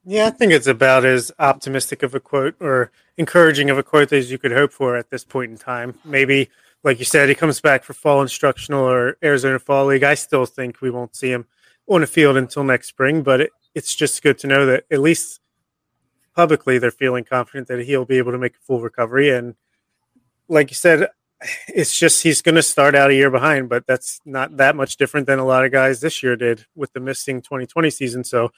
Yeah, 0.04 0.26
I 0.26 0.30
think 0.30 0.52
it's 0.52 0.66
about 0.66 1.04
as 1.04 1.30
optimistic 1.38 2.02
of 2.02 2.14
a 2.14 2.20
quote 2.20 2.56
or 2.60 2.90
encouraging 3.18 3.68
of 3.68 3.78
a 3.78 3.82
quote 3.82 4.12
as 4.12 4.30
you 4.30 4.38
could 4.38 4.52
hope 4.52 4.72
for 4.72 4.96
at 4.96 5.10
this 5.10 5.24
point 5.24 5.50
in 5.50 5.58
time. 5.58 5.94
Maybe, 6.04 6.48
like 6.82 6.98
you 6.98 7.04
said, 7.04 7.28
he 7.28 7.34
comes 7.34 7.60
back 7.60 7.84
for 7.84 7.92
fall 7.92 8.22
instructional 8.22 8.82
or 8.82 9.18
Arizona 9.22 9.58
Fall 9.58 9.86
League. 9.86 10.02
I 10.02 10.14
still 10.14 10.46
think 10.46 10.80
we 10.80 10.90
won't 10.90 11.14
see 11.14 11.30
him 11.30 11.46
on 11.86 12.00
the 12.00 12.06
field 12.06 12.36
until 12.36 12.64
next 12.64 12.88
spring, 12.88 13.22
but 13.22 13.42
it, 13.42 13.50
it's 13.74 13.94
just 13.94 14.22
good 14.22 14.38
to 14.38 14.46
know 14.46 14.64
that 14.66 14.84
at 14.90 15.00
least 15.00 15.40
publicly 16.34 16.78
they're 16.78 16.90
feeling 16.90 17.24
confident 17.24 17.68
that 17.68 17.84
he'll 17.84 18.04
be 18.06 18.18
able 18.18 18.32
to 18.32 18.38
make 18.38 18.54
a 18.54 18.60
full 18.60 18.80
recovery. 18.80 19.30
And 19.30 19.54
like 20.48 20.70
you 20.70 20.76
said, 20.76 21.08
it's 21.68 21.98
just 21.98 22.22
he's 22.22 22.40
going 22.40 22.54
to 22.54 22.62
start 22.62 22.94
out 22.94 23.10
a 23.10 23.14
year 23.14 23.30
behind, 23.30 23.68
but 23.68 23.86
that's 23.86 24.20
not 24.24 24.56
that 24.56 24.76
much 24.76 24.96
different 24.96 25.26
than 25.26 25.38
a 25.38 25.44
lot 25.44 25.64
of 25.64 25.72
guys 25.72 26.00
this 26.00 26.22
year 26.22 26.36
did 26.36 26.64
with 26.74 26.92
the 26.94 27.00
missing 27.00 27.42
2020 27.42 27.90
season. 27.90 28.24
So, 28.24 28.50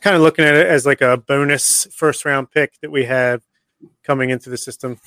kind 0.00 0.16
of 0.16 0.22
looking 0.22 0.44
at 0.44 0.54
it 0.54 0.66
as 0.66 0.86
like 0.86 1.00
a 1.00 1.16
bonus 1.16 1.86
first 1.92 2.24
round 2.24 2.50
pick 2.50 2.80
that 2.80 2.90
we 2.90 3.04
have 3.04 3.42
coming 4.02 4.30
into 4.30 4.50
the 4.50 4.56
system. 4.56 4.98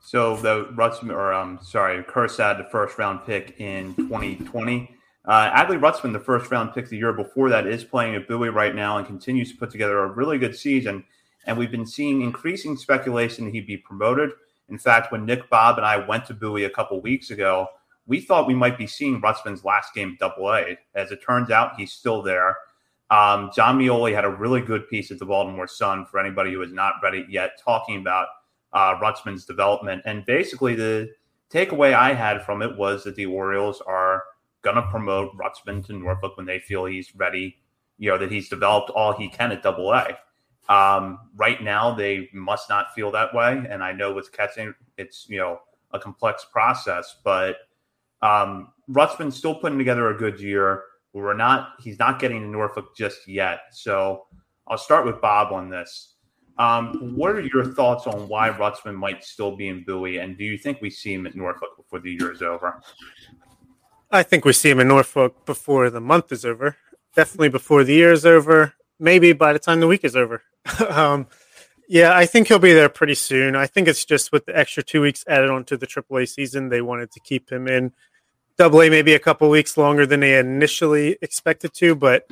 So 0.00 0.36
the 0.36 0.64
Rutschman, 0.66 1.12
or 1.12 1.34
um, 1.34 1.58
sorry, 1.62 2.02
Kjerstad, 2.02 2.56
the 2.56 2.68
first 2.70 2.96
round 2.96 3.26
pick 3.26 3.60
in 3.60 3.94
2020. 3.94 4.94
Uh, 5.26 5.50
Adley 5.50 5.78
Rutschman, 5.78 6.14
the 6.14 6.20
first 6.20 6.50
round 6.50 6.72
pick 6.72 6.88
the 6.88 6.96
year 6.96 7.12
before 7.12 7.50
that, 7.50 7.66
is 7.66 7.84
playing 7.84 8.14
at 8.14 8.26
Bowie 8.26 8.48
right 8.48 8.74
now 8.74 8.96
and 8.96 9.06
continues 9.06 9.52
to 9.52 9.58
put 9.58 9.70
together 9.70 9.98
a 9.98 10.06
really 10.06 10.38
good 10.38 10.56
season. 10.56 11.04
And 11.46 11.58
we've 11.58 11.70
been 11.70 11.86
seeing 11.86 12.22
increasing 12.22 12.76
speculation 12.78 13.44
that 13.44 13.54
he'd 13.54 13.66
be 13.66 13.76
promoted. 13.76 14.30
In 14.70 14.78
fact, 14.78 15.12
when 15.12 15.26
Nick 15.26 15.50
Bob 15.50 15.76
and 15.76 15.86
I 15.86 15.98
went 15.98 16.24
to 16.26 16.34
Bowie 16.34 16.64
a 16.64 16.70
couple 16.70 17.00
weeks 17.02 17.30
ago, 17.30 17.68
we 18.06 18.20
thought 18.20 18.46
we 18.46 18.54
might 18.54 18.78
be 18.78 18.86
seeing 18.86 19.20
Rutschman's 19.20 19.64
last 19.64 19.92
game 19.92 20.16
double 20.18 20.50
A. 20.54 20.78
As 20.94 21.12
it 21.12 21.20
turns 21.22 21.50
out, 21.50 21.76
he's 21.76 21.92
still 21.92 22.22
there. 22.22 22.56
Um, 23.10 23.50
Jon 23.54 23.78
Meoli 23.78 24.14
had 24.14 24.24
a 24.24 24.30
really 24.30 24.60
good 24.60 24.88
piece 24.88 25.10
at 25.10 25.18
the 25.18 25.24
Baltimore 25.24 25.66
Sun 25.66 26.06
for 26.06 26.20
anybody 26.20 26.52
who 26.52 26.60
has 26.60 26.72
not 26.72 26.94
read 27.02 27.14
it 27.14 27.26
yet, 27.30 27.60
talking 27.62 27.98
about 27.98 28.28
uh, 28.72 28.96
Rutschman's 28.96 29.44
development. 29.44 30.02
And 30.04 30.26
basically, 30.26 30.74
the 30.74 31.10
takeaway 31.50 31.94
I 31.94 32.12
had 32.12 32.42
from 32.42 32.62
it 32.62 32.76
was 32.76 33.04
that 33.04 33.16
the 33.16 33.26
Orioles 33.26 33.80
are 33.80 34.24
going 34.62 34.76
to 34.76 34.82
promote 34.82 35.36
Rutschman 35.36 35.86
to 35.86 35.94
Norfolk 35.94 36.36
when 36.36 36.46
they 36.46 36.58
feel 36.58 36.84
he's 36.84 37.14
ready, 37.14 37.56
you 37.96 38.10
know, 38.10 38.18
that 38.18 38.30
he's 38.30 38.48
developed 38.48 38.90
all 38.90 39.12
he 39.12 39.28
can 39.28 39.52
at 39.52 39.62
double 39.62 39.92
A. 39.92 40.18
Um, 40.68 41.30
right 41.36 41.62
now, 41.62 41.94
they 41.94 42.28
must 42.34 42.68
not 42.68 42.94
feel 42.94 43.10
that 43.12 43.34
way, 43.34 43.64
and 43.70 43.82
I 43.82 43.92
know 43.92 44.12
with 44.12 44.30
catching, 44.32 44.74
it's 44.98 45.26
you 45.28 45.38
know 45.38 45.60
a 45.92 45.98
complex 45.98 46.44
process. 46.52 47.16
But 47.24 47.56
um, 48.20 48.72
Rutschman's 48.90 49.36
still 49.36 49.54
putting 49.54 49.78
together 49.78 50.10
a 50.10 50.16
good 50.16 50.38
year. 50.40 50.82
We're 51.18 51.34
not; 51.34 51.74
he's 51.80 51.98
not 51.98 52.20
getting 52.20 52.40
to 52.40 52.46
Norfolk 52.46 52.96
just 52.96 53.26
yet. 53.26 53.60
So 53.72 54.26
I'll 54.66 54.78
start 54.78 55.04
with 55.04 55.20
Bob 55.20 55.52
on 55.52 55.68
this. 55.68 56.14
Um, 56.58 57.14
what 57.14 57.30
are 57.30 57.40
your 57.40 57.64
thoughts 57.64 58.06
on 58.06 58.28
why 58.28 58.50
Rutschman 58.50 58.96
might 58.96 59.24
still 59.24 59.56
be 59.56 59.68
in 59.68 59.84
Bowie, 59.84 60.18
and 60.18 60.36
do 60.36 60.44
you 60.44 60.58
think 60.58 60.80
we 60.80 60.90
see 60.90 61.14
him 61.14 61.26
at 61.26 61.36
Norfolk 61.36 61.76
before 61.76 62.00
the 62.00 62.10
year 62.10 62.32
is 62.32 62.42
over? 62.42 62.80
I 64.10 64.22
think 64.22 64.44
we 64.44 64.52
see 64.52 64.70
him 64.70 64.80
in 64.80 64.88
Norfolk 64.88 65.46
before 65.46 65.90
the 65.90 66.00
month 66.00 66.32
is 66.32 66.44
over. 66.44 66.76
Definitely 67.14 67.50
before 67.50 67.84
the 67.84 67.94
year 67.94 68.12
is 68.12 68.26
over. 68.26 68.74
Maybe 68.98 69.32
by 69.32 69.52
the 69.52 69.58
time 69.58 69.80
the 69.80 69.86
week 69.86 70.04
is 70.04 70.16
over. 70.16 70.42
um, 70.88 71.28
yeah, 71.88 72.14
I 72.16 72.26
think 72.26 72.48
he'll 72.48 72.58
be 72.58 72.72
there 72.72 72.88
pretty 72.88 73.14
soon. 73.14 73.54
I 73.54 73.66
think 73.66 73.86
it's 73.86 74.04
just 74.04 74.32
with 74.32 74.46
the 74.46 74.56
extra 74.56 74.82
two 74.82 75.00
weeks 75.00 75.24
added 75.28 75.50
onto 75.50 75.76
the 75.76 75.86
AAA 75.86 76.28
season, 76.28 76.68
they 76.68 76.82
wanted 76.82 77.10
to 77.12 77.20
keep 77.20 77.50
him 77.50 77.68
in 77.68 77.92
Double 78.58 78.82
A 78.82 78.90
maybe 78.90 79.14
a 79.14 79.20
couple 79.20 79.48
weeks 79.48 79.76
longer 79.76 80.04
than 80.04 80.20
they 80.20 80.38
initially 80.38 81.16
expected 81.22 81.72
to. 81.74 81.94
But 81.94 82.28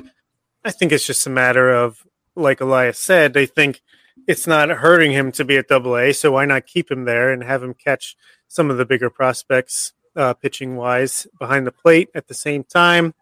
I 0.63 0.71
think 0.71 0.91
it's 0.91 1.07
just 1.07 1.25
a 1.25 1.29
matter 1.29 1.69
of, 1.69 2.05
like 2.35 2.61
Elias 2.61 2.99
said, 2.99 3.33
they 3.33 3.45
think 3.45 3.81
it's 4.27 4.45
not 4.45 4.69
hurting 4.69 5.11
him 5.11 5.31
to 5.31 5.45
be 5.45 5.57
at 5.57 5.69
Double 5.69 5.97
A, 5.97 6.11
so 6.11 6.33
why 6.33 6.45
not 6.45 6.65
keep 6.65 6.91
him 6.91 7.05
there 7.05 7.31
and 7.31 7.43
have 7.43 7.63
him 7.63 7.73
catch 7.73 8.17
some 8.47 8.69
of 8.69 8.77
the 8.77 8.85
bigger 8.85 9.09
prospects, 9.09 9.93
uh, 10.15 10.33
pitching 10.33 10.75
wise, 10.75 11.27
behind 11.39 11.65
the 11.65 11.71
plate 11.71 12.09
at 12.13 12.27
the 12.27 12.33
same 12.33 12.63
time. 12.63 13.13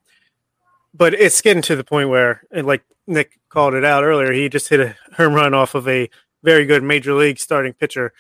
But 0.94 1.14
it's 1.14 1.42
getting 1.42 1.62
to 1.64 1.76
the 1.76 1.84
point 1.84 2.10
where, 2.10 2.44
like 2.52 2.84
Nick 3.06 3.40
called 3.50 3.74
it 3.74 3.86
out 3.86 4.04
earlier. 4.04 4.32
He 4.32 4.50
just 4.50 4.70
hit 4.70 4.80
a 4.80 4.96
home 5.16 5.34
run 5.34 5.54
off 5.54 5.76
of 5.76 5.88
a 5.88 6.10
very 6.44 6.66
good 6.66 6.84
major 6.84 7.14
league 7.14 7.40
starting 7.40 7.74
pitcher, 7.74 8.14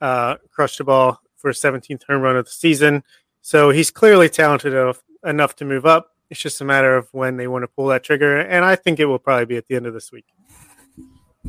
uh, 0.00 0.36
crushed 0.50 0.78
the 0.78 0.84
ball 0.84 1.20
for 1.36 1.50
a 1.50 1.54
17th 1.54 2.04
home 2.04 2.22
run 2.22 2.36
of 2.36 2.44
the 2.44 2.50
season. 2.50 3.02
So 3.46 3.70
he's 3.70 3.92
clearly 3.92 4.28
talented 4.28 4.72
enough, 4.72 5.00
enough 5.24 5.54
to 5.56 5.64
move 5.64 5.86
up. 5.86 6.16
It's 6.30 6.40
just 6.40 6.60
a 6.60 6.64
matter 6.64 6.96
of 6.96 7.06
when 7.12 7.36
they 7.36 7.46
want 7.46 7.62
to 7.62 7.68
pull 7.68 7.86
that 7.86 8.02
trigger, 8.02 8.40
and 8.40 8.64
I 8.64 8.74
think 8.74 8.98
it 8.98 9.04
will 9.04 9.20
probably 9.20 9.44
be 9.44 9.56
at 9.56 9.68
the 9.68 9.76
end 9.76 9.86
of 9.86 9.94
this 9.94 10.10
week. 10.10 10.24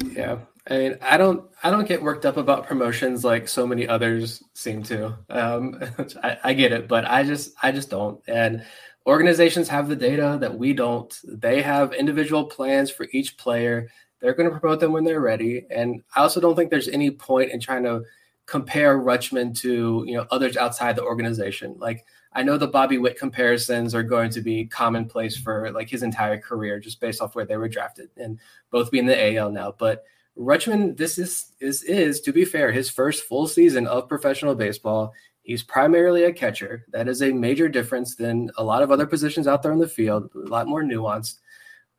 Yeah, 0.05 0.37
I 0.69 0.77
mean, 0.77 0.97
I 1.01 1.17
don't, 1.17 1.49
I 1.63 1.71
don't 1.71 1.87
get 1.87 2.03
worked 2.03 2.27
up 2.27 2.37
about 2.37 2.67
promotions 2.67 3.25
like 3.25 3.47
so 3.47 3.65
many 3.65 3.87
others 3.87 4.43
seem 4.53 4.83
to. 4.83 5.17
Um, 5.31 5.81
I, 6.23 6.37
I 6.43 6.53
get 6.53 6.71
it, 6.71 6.87
but 6.87 7.03
I 7.05 7.23
just, 7.23 7.55
I 7.63 7.71
just 7.71 7.89
don't. 7.89 8.21
And 8.27 8.63
organizations 9.07 9.67
have 9.69 9.89
the 9.89 9.95
data 9.95 10.37
that 10.39 10.55
we 10.55 10.73
don't. 10.73 11.19
They 11.23 11.63
have 11.63 11.93
individual 11.93 12.45
plans 12.45 12.91
for 12.91 13.07
each 13.11 13.37
player. 13.37 13.89
They're 14.19 14.35
going 14.35 14.51
to 14.51 14.59
promote 14.59 14.81
them 14.81 14.91
when 14.91 15.03
they're 15.03 15.19
ready. 15.19 15.65
And 15.71 16.03
I 16.15 16.21
also 16.21 16.39
don't 16.41 16.55
think 16.55 16.69
there's 16.69 16.89
any 16.89 17.09
point 17.09 17.49
in 17.51 17.59
trying 17.59 17.85
to 17.85 18.03
compare 18.47 18.97
Rutschman 18.97 19.55
to 19.59 20.03
you 20.07 20.15
know 20.15 20.25
others 20.31 20.57
outside 20.57 20.95
the 20.95 21.03
organization. 21.03 21.75
Like 21.77 22.05
I 22.33 22.43
know 22.43 22.57
the 22.57 22.67
Bobby 22.67 22.97
Witt 22.97 23.19
comparisons 23.19 23.93
are 23.93 24.03
going 24.03 24.31
to 24.31 24.41
be 24.41 24.65
commonplace 24.65 25.37
for 25.37 25.69
like 25.71 25.89
his 25.89 26.01
entire 26.01 26.39
career, 26.39 26.79
just 26.79 26.99
based 26.99 27.21
off 27.21 27.35
where 27.35 27.45
they 27.45 27.57
were 27.57 27.69
drafted, 27.69 28.09
and 28.17 28.39
both 28.71 28.89
being 28.89 29.05
the 29.05 29.35
AL 29.35 29.51
now. 29.51 29.75
But 29.77 30.05
Rutschman, 30.37 30.97
this 30.97 31.19
is 31.19 31.53
is 31.59 31.83
is 31.83 32.21
to 32.21 32.33
be 32.33 32.45
fair, 32.45 32.71
his 32.71 32.89
first 32.89 33.25
full 33.25 33.47
season 33.47 33.85
of 33.85 34.09
professional 34.09 34.55
baseball. 34.55 35.13
He's 35.43 35.63
primarily 35.63 36.25
a 36.25 36.33
catcher. 36.33 36.85
That 36.91 37.07
is 37.07 37.21
a 37.21 37.31
major 37.31 37.69
difference 37.69 38.15
than 38.15 38.51
a 38.57 38.63
lot 38.63 38.83
of 38.83 38.91
other 38.91 39.07
positions 39.07 39.47
out 39.47 39.63
there 39.63 39.71
in 39.71 39.79
the 39.79 39.87
field, 39.87 40.29
a 40.35 40.39
lot 40.39 40.67
more 40.67 40.83
nuanced. 40.83 41.35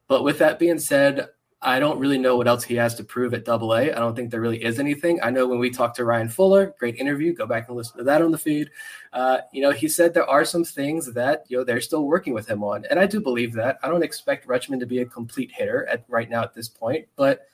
But 0.07 0.23
with 0.23 0.39
that 0.39 0.59
being 0.59 0.79
said, 0.79 1.29
I 1.61 1.81
don't 1.81 1.99
really 1.99 2.19
know 2.19 2.37
what 2.37 2.47
else 2.47 2.63
he 2.63 2.77
has 2.77 2.95
to 2.97 3.05
prove 3.05 3.35
at 3.35 3.45
double 3.45 3.75
A. 3.75 3.91
I 3.91 3.99
don't 3.99 4.15
think 4.15 4.31
there 4.31 4.41
really 4.41 4.63
is 4.63 4.79
anything. 4.79 5.19
I 5.23 5.31
know 5.31 5.47
when 5.49 5.59
we 5.59 5.71
talked 5.71 5.97
to 5.97 6.05
Ryan 6.05 6.29
Fuller, 6.29 6.73
great 6.79 6.97
interview, 6.97 7.35
go 7.35 7.47
back 7.47 7.67
and 7.67 7.77
listen 7.77 7.99
to 7.99 8.05
that 8.05 8.23
on 8.23 8.31
the 8.31 8.39
feed. 8.39 8.71
Uh, 9.13 9.39
you 9.53 9.61
know, 9.61 9.73
he 9.73 9.89
said 9.89 10.15
there 10.15 10.29
are 10.29 10.45
some 10.45 10.63
things 10.63 11.13
that, 11.15 11.45
you 11.49 11.57
know, 11.57 11.65
they're 11.65 11.81
still 11.81 12.05
working 12.05 12.33
with 12.33 12.49
him 12.49 12.63
on. 12.63 12.85
And 12.91 13.01
I 13.01 13.07
do 13.07 13.21
believe 13.21 13.53
that. 13.55 13.79
I 13.83 13.89
don't 13.89 14.05
expect 14.05 14.47
Rutschman 14.47 14.79
to 14.79 14.87
be 14.87 15.01
a 15.01 15.05
complete 15.05 15.51
hitter 15.51 15.85
at 15.87 16.05
right 16.07 16.31
now 16.31 16.43
at 16.43 16.55
this 16.55 16.69
point, 16.69 17.09
but 17.17 17.47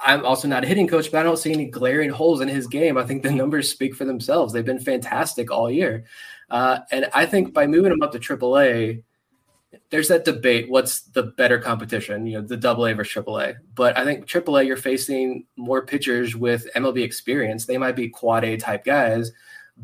I'm 0.00 0.24
also 0.24 0.46
not 0.46 0.62
a 0.62 0.68
hitting 0.68 0.86
coach, 0.86 1.10
but 1.10 1.18
I 1.18 1.22
don't 1.24 1.38
see 1.38 1.52
any 1.52 1.66
glaring 1.66 2.10
holes 2.10 2.40
in 2.40 2.48
his 2.48 2.68
game. 2.68 2.96
I 2.96 3.04
think 3.04 3.24
the 3.24 3.30
numbers 3.32 3.68
speak 3.68 3.96
for 3.96 4.04
themselves. 4.04 4.52
They've 4.52 4.64
been 4.64 4.78
fantastic 4.78 5.50
all 5.50 5.70
year. 5.70 6.04
Uh, 6.50 6.80
and 6.92 7.08
I 7.12 7.26
think 7.26 7.52
by 7.52 7.66
moving 7.66 7.92
him 7.92 8.02
up 8.02 8.12
to 8.12 8.18
AAA, 8.18 9.02
there's 9.90 10.08
that 10.08 10.24
debate 10.24 10.68
what's 10.68 11.00
the 11.00 11.22
better 11.22 11.58
competition 11.58 12.26
you 12.26 12.34
know 12.34 12.46
the 12.46 12.56
double 12.56 12.86
a 12.86 12.94
versus 12.94 13.12
triple 13.12 13.38
a. 13.38 13.54
But 13.74 13.96
i 13.98 14.04
think 14.04 14.26
triple 14.26 14.56
a 14.56 14.62
you're 14.62 14.76
facing 14.76 15.46
more 15.56 15.84
pitchers 15.84 16.36
with 16.36 16.66
mlb 16.74 17.02
experience. 17.02 17.66
They 17.66 17.78
might 17.78 17.96
be 17.96 18.08
quad 18.08 18.44
a 18.44 18.56
type 18.56 18.84
guys 18.84 19.32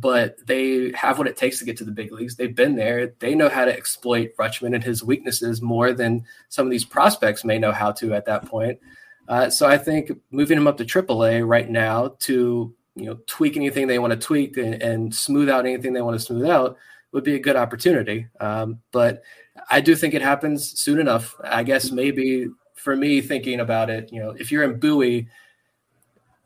but 0.00 0.36
they 0.46 0.90
have 0.96 1.18
what 1.18 1.28
it 1.28 1.36
takes 1.36 1.60
to 1.60 1.64
get 1.64 1.76
to 1.76 1.84
the 1.84 1.92
big 1.92 2.10
leagues. 2.10 2.34
They've 2.34 2.54
been 2.54 2.74
there. 2.74 3.14
They 3.20 3.36
know 3.36 3.48
how 3.48 3.64
to 3.64 3.72
exploit 3.72 4.32
rutschman 4.36 4.74
and 4.74 4.82
his 4.82 5.04
weaknesses 5.04 5.62
more 5.62 5.92
than 5.92 6.24
some 6.48 6.66
of 6.66 6.72
these 6.72 6.84
prospects 6.84 7.44
may 7.44 7.60
know 7.60 7.70
how 7.70 7.92
to 7.92 8.12
at 8.12 8.26
that 8.26 8.44
point. 8.46 8.80
Uh, 9.28 9.48
so 9.48 9.66
i 9.66 9.78
think 9.78 10.12
moving 10.30 10.58
him 10.58 10.66
up 10.66 10.76
to 10.76 10.84
triple 10.84 11.24
a 11.24 11.40
right 11.40 11.70
now 11.70 12.14
to 12.18 12.74
you 12.94 13.06
know 13.06 13.18
tweak 13.26 13.56
anything 13.56 13.86
they 13.86 13.98
want 13.98 14.12
to 14.12 14.18
tweak 14.18 14.56
and, 14.56 14.82
and 14.82 15.14
smooth 15.14 15.48
out 15.48 15.64
anything 15.64 15.92
they 15.92 16.02
want 16.02 16.18
to 16.18 16.24
smooth 16.24 16.44
out 16.44 16.76
would 17.14 17.24
be 17.24 17.36
a 17.36 17.38
good 17.38 17.56
opportunity. 17.56 18.26
Um, 18.40 18.80
but 18.90 19.22
I 19.70 19.80
do 19.80 19.94
think 19.94 20.14
it 20.14 20.22
happens 20.22 20.78
soon 20.80 20.98
enough. 20.98 21.36
I 21.42 21.62
guess 21.62 21.90
maybe 21.90 22.48
for 22.74 22.96
me 22.96 23.20
thinking 23.20 23.60
about 23.60 23.90
it, 23.90 24.12
you 24.12 24.20
know, 24.20 24.30
if 24.30 24.50
you're 24.50 24.64
in 24.64 24.78
Bowie, 24.78 25.28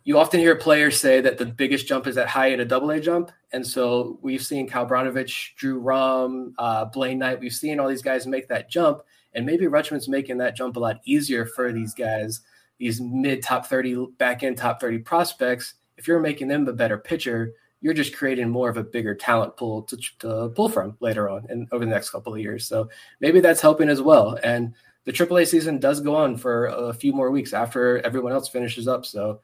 you 0.04 0.18
often 0.18 0.40
hear 0.40 0.56
players 0.56 0.98
say 0.98 1.20
that 1.20 1.36
the 1.36 1.44
biggest 1.44 1.86
jump 1.86 2.06
is 2.06 2.16
at 2.16 2.28
high 2.28 2.52
at 2.52 2.61
a 2.61 2.64
double 2.64 2.90
A 2.90 3.00
jump. 3.00 3.30
And 3.52 3.66
so 3.66 4.18
we've 4.22 4.42
seen 4.42 4.68
Kyle 4.68 4.86
Brnovich, 4.86 5.54
Drew 5.56 5.78
Rom, 5.78 6.54
uh, 6.59 6.86
Blaine 6.86 7.18
Knight, 7.18 7.40
we've 7.40 7.52
seen 7.52 7.78
all 7.78 7.88
these 7.88 8.02
guys 8.02 8.26
make 8.26 8.48
that 8.48 8.70
jump. 8.70 9.02
And 9.34 9.44
maybe 9.44 9.66
Rutschman's 9.66 10.09
making 10.09 10.38
that 10.38 10.56
jump 10.56 10.76
a 10.76 10.80
lot 10.80 11.00
easier 11.04 11.44
for 11.44 11.72
these 11.72 11.92
guys, 11.92 12.40
these 12.78 13.00
mid 13.00 13.42
top 13.42 13.66
30, 13.66 14.06
back 14.16 14.42
end 14.42 14.56
top 14.56 14.80
30 14.80 14.98
prospects. 15.00 15.74
If 15.96 16.09
you're 16.09 16.20
making 16.20 16.48
them 16.48 16.66
a 16.68 16.72
better 16.72 16.96
pitcher, 16.96 17.52
you're 17.81 17.95
just 17.95 18.16
creating 18.16 18.49
more 18.49 18.68
of 18.68 18.76
a 18.76 18.83
bigger 18.83 19.14
talent 19.14 19.57
pool 19.57 19.83
to, 19.83 19.97
to 20.18 20.49
pull 20.55 20.68
from 20.68 20.97
later 21.01 21.29
on 21.29 21.47
and 21.49 21.68
over 21.72 21.85
the 21.85 21.91
next 21.91 22.11
couple 22.11 22.35
of 22.35 22.41
years. 22.41 22.66
So 22.66 22.89
maybe 23.20 23.41
that's 23.41 23.61
helping 23.61 23.89
as 23.89 24.03
well. 24.03 24.39
And 24.43 24.74
the 25.05 25.12
AAA 25.12 25.47
season 25.47 25.79
does 25.79 26.01
go 26.01 26.16
on 26.16 26.37
for 26.37 26.66
a 26.66 26.93
few 26.93 27.12
more 27.12 27.31
weeks 27.31 27.53
after 27.53 27.99
everyone 27.99 28.33
else 28.33 28.49
finishes 28.49 28.89
up. 28.89 29.07
So 29.07 29.41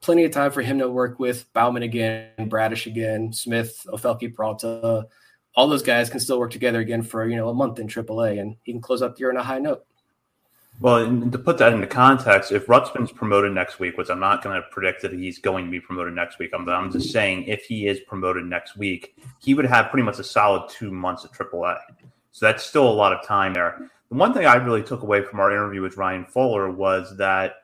plenty 0.00 0.24
of 0.24 0.32
time 0.32 0.50
for 0.50 0.62
him 0.62 0.78
to 0.78 0.88
work 0.88 1.18
with 1.18 1.52
Baumann 1.52 1.82
again, 1.82 2.30
Bradish 2.48 2.86
again, 2.86 3.32
Smith, 3.32 3.86
Ofelky, 3.88 4.34
Peralta. 4.34 5.06
All 5.54 5.68
those 5.68 5.82
guys 5.82 6.10
can 6.10 6.20
still 6.20 6.38
work 6.38 6.50
together 6.50 6.80
again 6.80 7.02
for 7.02 7.26
you 7.26 7.36
know 7.36 7.48
a 7.48 7.54
month 7.54 7.78
in 7.78 7.86
AAA, 7.86 8.40
and 8.40 8.56
he 8.62 8.72
can 8.72 8.80
close 8.80 9.00
up 9.00 9.16
the 9.16 9.20
year 9.20 9.30
on 9.30 9.36
a 9.36 9.42
high 9.42 9.58
note. 9.58 9.86
Well, 10.78 10.96
and 10.96 11.32
to 11.32 11.38
put 11.38 11.56
that 11.58 11.72
into 11.72 11.86
context, 11.86 12.52
if 12.52 12.66
Rutschman's 12.66 13.10
promoted 13.10 13.52
next 13.52 13.78
week, 13.78 13.96
which 13.96 14.10
I'm 14.10 14.20
not 14.20 14.44
going 14.44 14.60
to 14.60 14.68
predict 14.70 15.00
that 15.02 15.12
he's 15.12 15.38
going 15.38 15.64
to 15.64 15.70
be 15.70 15.80
promoted 15.80 16.14
next 16.14 16.38
week, 16.38 16.50
I'm, 16.52 16.68
I'm 16.68 16.92
just 16.92 17.10
saying 17.10 17.44
if 17.44 17.64
he 17.64 17.86
is 17.86 18.00
promoted 18.00 18.44
next 18.44 18.76
week, 18.76 19.16
he 19.38 19.54
would 19.54 19.64
have 19.64 19.88
pretty 19.90 20.04
much 20.04 20.18
a 20.18 20.24
solid 20.24 20.68
two 20.68 20.90
months 20.90 21.24
at 21.24 21.32
AAA. 21.32 21.78
So 22.32 22.44
that's 22.44 22.62
still 22.62 22.86
a 22.86 22.92
lot 22.92 23.14
of 23.14 23.26
time 23.26 23.54
there. 23.54 23.90
The 24.10 24.16
one 24.16 24.34
thing 24.34 24.44
I 24.44 24.56
really 24.56 24.82
took 24.82 25.02
away 25.02 25.22
from 25.22 25.40
our 25.40 25.50
interview 25.50 25.80
with 25.80 25.96
Ryan 25.96 26.26
Fuller 26.26 26.70
was 26.70 27.16
that 27.16 27.54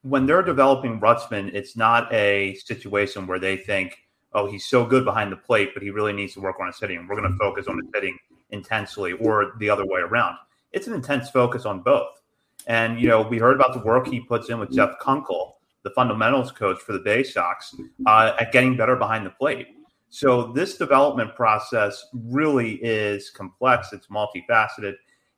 when 0.00 0.24
they're 0.24 0.42
developing 0.42 1.00
Rutschman, 1.00 1.52
it's 1.52 1.76
not 1.76 2.10
a 2.12 2.54
situation 2.54 3.26
where 3.26 3.38
they 3.38 3.58
think, 3.58 3.98
oh, 4.32 4.50
he's 4.50 4.64
so 4.64 4.86
good 4.86 5.04
behind 5.04 5.30
the 5.30 5.36
plate, 5.36 5.70
but 5.74 5.82
he 5.82 5.90
really 5.90 6.14
needs 6.14 6.32
to 6.34 6.40
work 6.40 6.56
on 6.58 6.68
his 6.68 6.78
hitting. 6.78 7.06
We're 7.06 7.20
going 7.20 7.30
to 7.30 7.38
focus 7.38 7.66
on 7.66 7.78
his 7.78 7.90
hitting 7.94 8.16
intensely, 8.50 9.12
or 9.12 9.52
the 9.58 9.68
other 9.68 9.84
way 9.84 10.00
around 10.00 10.38
it's 10.72 10.86
an 10.86 10.94
intense 10.94 11.30
focus 11.30 11.64
on 11.64 11.82
both. 11.82 12.20
And, 12.66 13.00
you 13.00 13.08
know, 13.08 13.22
we 13.22 13.38
heard 13.38 13.56
about 13.56 13.72
the 13.72 13.80
work 13.80 14.06
he 14.06 14.20
puts 14.20 14.50
in 14.50 14.58
with 14.58 14.70
Jeff 14.72 14.98
Kunkel, 15.00 15.58
the 15.82 15.90
fundamentals 15.90 16.52
coach 16.52 16.78
for 16.80 16.92
the 16.92 16.98
Bay 16.98 17.22
Sox, 17.22 17.74
uh, 18.06 18.32
at 18.38 18.52
getting 18.52 18.76
better 18.76 18.96
behind 18.96 19.24
the 19.24 19.30
plate. 19.30 19.68
So 20.10 20.52
this 20.52 20.76
development 20.76 21.34
process 21.34 22.06
really 22.12 22.74
is 22.76 23.30
complex. 23.30 23.92
It's 23.92 24.08
multifaceted. 24.08 24.94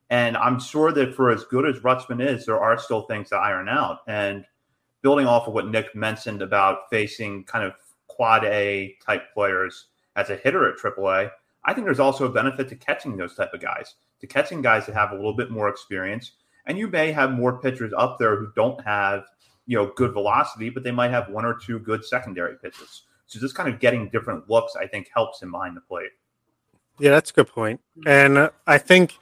And 0.09 0.35
I'm 0.35 0.59
sure 0.59 0.91
that 0.91 1.15
for 1.15 1.31
as 1.31 1.45
good 1.45 1.65
as 1.65 1.81
Rutschman 1.81 2.25
is, 2.25 2.45
there 2.45 2.59
are 2.59 2.77
still 2.77 3.03
things 3.03 3.29
to 3.29 3.37
iron 3.37 3.69
out. 3.69 3.99
And 4.07 4.45
building 5.01 5.25
off 5.25 5.47
of 5.47 5.53
what 5.53 5.69
Nick 5.69 5.95
mentioned 5.95 6.41
about 6.41 6.89
facing 6.89 7.45
kind 7.45 7.65
of 7.65 7.73
quad 8.07 8.43
A 8.43 8.95
type 9.05 9.33
players 9.33 9.87
as 10.15 10.29
a 10.29 10.35
hitter 10.35 10.69
at 10.69 10.77
AAA, 10.77 11.31
I 11.63 11.73
think 11.73 11.85
there's 11.85 11.99
also 11.99 12.25
a 12.25 12.29
benefit 12.29 12.67
to 12.69 12.75
catching 12.75 13.15
those 13.15 13.35
type 13.35 13.53
of 13.53 13.61
guys 13.61 13.95
to 14.21 14.27
catching 14.27 14.61
guys 14.61 14.85
that 14.85 14.95
have 14.95 15.11
a 15.11 15.15
little 15.15 15.35
bit 15.35 15.51
more 15.51 15.67
experience. 15.67 16.33
And 16.67 16.77
you 16.77 16.87
may 16.87 17.11
have 17.11 17.31
more 17.31 17.59
pitchers 17.59 17.91
up 17.97 18.17
there 18.19 18.37
who 18.37 18.51
don't 18.55 18.79
have, 18.85 19.23
you 19.65 19.77
know, 19.77 19.91
good 19.95 20.13
velocity, 20.13 20.69
but 20.69 20.83
they 20.83 20.91
might 20.91 21.11
have 21.11 21.29
one 21.29 21.43
or 21.43 21.57
two 21.57 21.79
good 21.79 22.05
secondary 22.05 22.55
pitches. 22.61 23.03
So 23.25 23.39
just 23.39 23.55
kind 23.55 23.67
of 23.67 23.79
getting 23.79 24.09
different 24.09 24.49
looks, 24.49 24.75
I 24.75 24.87
think, 24.87 25.09
helps 25.13 25.41
him 25.41 25.51
behind 25.51 25.75
the 25.75 25.81
plate. 25.81 26.11
Yeah, 26.99 27.11
that's 27.11 27.31
a 27.31 27.33
good 27.33 27.47
point. 27.47 27.81
And 28.05 28.37
uh, 28.37 28.49
I 28.67 28.77
think 28.77 29.17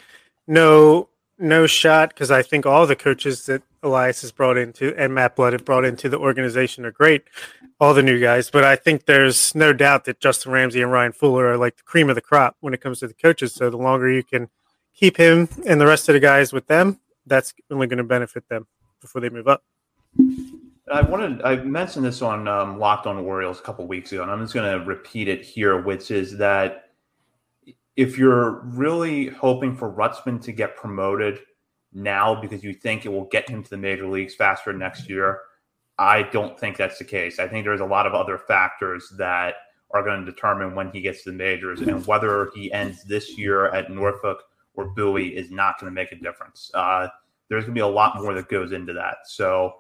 no 0.48 1.10
no 1.38 1.66
shot 1.66 2.10
because 2.10 2.32
I 2.32 2.42
think 2.42 2.66
all 2.66 2.86
the 2.86 2.96
coaches 2.96 3.46
that 3.46 3.64
Elias 3.82 4.22
has 4.22 4.32
brought 4.32 4.58
into 4.58 4.94
and 4.98 5.14
Matt 5.14 5.38
Blood 5.38 5.54
have 5.54 5.64
brought 5.64 5.86
into 5.86 6.10
the 6.10 6.18
organization 6.18 6.86
are 6.86 6.92
great, 6.92 7.24
all 7.80 7.94
the 7.94 8.04
new 8.04 8.20
guys. 8.20 8.50
But 8.50 8.66
I 8.66 8.76
think 8.76 9.06
there's 9.06 9.56
no 9.56 9.72
doubt 9.72 10.06
that 10.06 10.20
Justin 10.20 10.52
Ramsey 10.52 10.82
and 10.82 10.92
Ryan 10.92 11.14
Fuller 11.14 11.48
are 11.48 11.58
like 11.58 11.78
the 11.78 11.84
cream 11.84 12.10
of 12.10 12.16
the 12.16 12.22
crop 12.22 12.58
when 12.60 12.74
it 12.74 12.82
comes 12.82 13.00
to 13.00 13.08
the 13.08 13.14
coaches. 13.14 13.54
So 13.54 13.70
the 13.70 13.78
longer 13.78 14.12
you 14.12 14.24
can 14.24 14.50
keep 14.96 15.18
him 15.18 15.48
and 15.66 15.80
the 15.80 15.86
rest 15.86 16.10
of 16.10 16.14
the 16.14 16.20
guys 16.20 16.54
with 16.54 16.68
them, 16.68 17.00
that's 17.26 17.54
only 17.72 17.88
going 17.88 17.98
to 17.98 18.04
benefit 18.04 18.48
them 18.50 18.68
before 19.02 19.22
they 19.22 19.30
move 19.30 19.48
up. 19.48 19.64
I 20.92 21.02
wanted 21.02 21.42
I 21.44 21.58
mentioned 21.58 22.06
this 22.06 22.22
on 22.22 22.48
um, 22.48 22.80
Locked 22.80 23.06
On 23.06 23.18
Orioles 23.18 23.60
a 23.60 23.64
couple 23.64 23.86
weeks 23.88 24.12
ago, 24.12 24.24
and 24.24 24.32
I'm 24.32 24.42
just 24.42 24.54
going 24.54 24.80
to 24.80 24.86
repeat 24.86 25.28
it 25.28 25.44
here, 25.44 25.82
which 25.82 26.10
is 26.10 26.38
that 26.38 26.86
if 27.96 28.18
you're 28.18 28.62
really 28.62 29.28
hoping 29.28 29.76
for 29.76 29.92
Rutschman 29.92 30.42
to 30.44 30.52
get 30.52 30.76
promoted 30.76 31.40
now 31.94 32.40
because 32.40 32.64
you 32.64 32.74
think 32.74 33.06
it 33.06 33.10
will 33.10 33.26
get 33.26 33.50
him 33.50 33.64
to 33.64 33.70
the 33.70 33.78
major 33.78 34.08
leagues 34.08 34.34
faster 34.34 34.74
next 34.74 35.10
year, 35.10 35.42
I 35.98 36.24
don't 36.24 36.60
think 36.60 36.78
that's 36.78 36.98
the 36.98 37.04
case. 37.04 37.40
I 37.40 37.48
think 37.48 37.66
there's 37.66 37.82
a 37.82 37.86
lot 37.86 38.08
of 38.08 38.14
other 38.14 38.38
factors 38.38 39.14
that 39.18 39.56
are 39.92 40.04
going 40.04 40.24
to 40.24 40.32
determine 40.32 40.76
when 40.76 40.92
he 40.92 41.02
gets 41.02 41.24
to 41.24 41.32
the 41.32 41.38
majors 41.38 41.82
and 41.82 42.06
whether 42.08 42.52
he 42.56 42.72
ends 42.72 43.04
this 43.04 43.38
year 43.38 43.66
at 43.68 43.92
Norfolk 43.92 44.44
or 44.80 44.86
Bowie 44.86 45.36
is 45.36 45.52
not 45.52 45.78
going 45.78 45.92
to 45.92 45.94
make 45.94 46.14
a 46.14 46.16
difference. 46.16 46.72
Uh, 46.74 47.10
there's 47.50 47.66
going 47.66 47.76
to 47.76 47.80
be 47.80 47.82
a 47.82 47.88
lot 47.88 48.16
more 48.22 48.34
that 48.34 48.48
goes 48.48 48.72
into 48.72 48.94
that. 48.94 49.18
So 49.26 49.74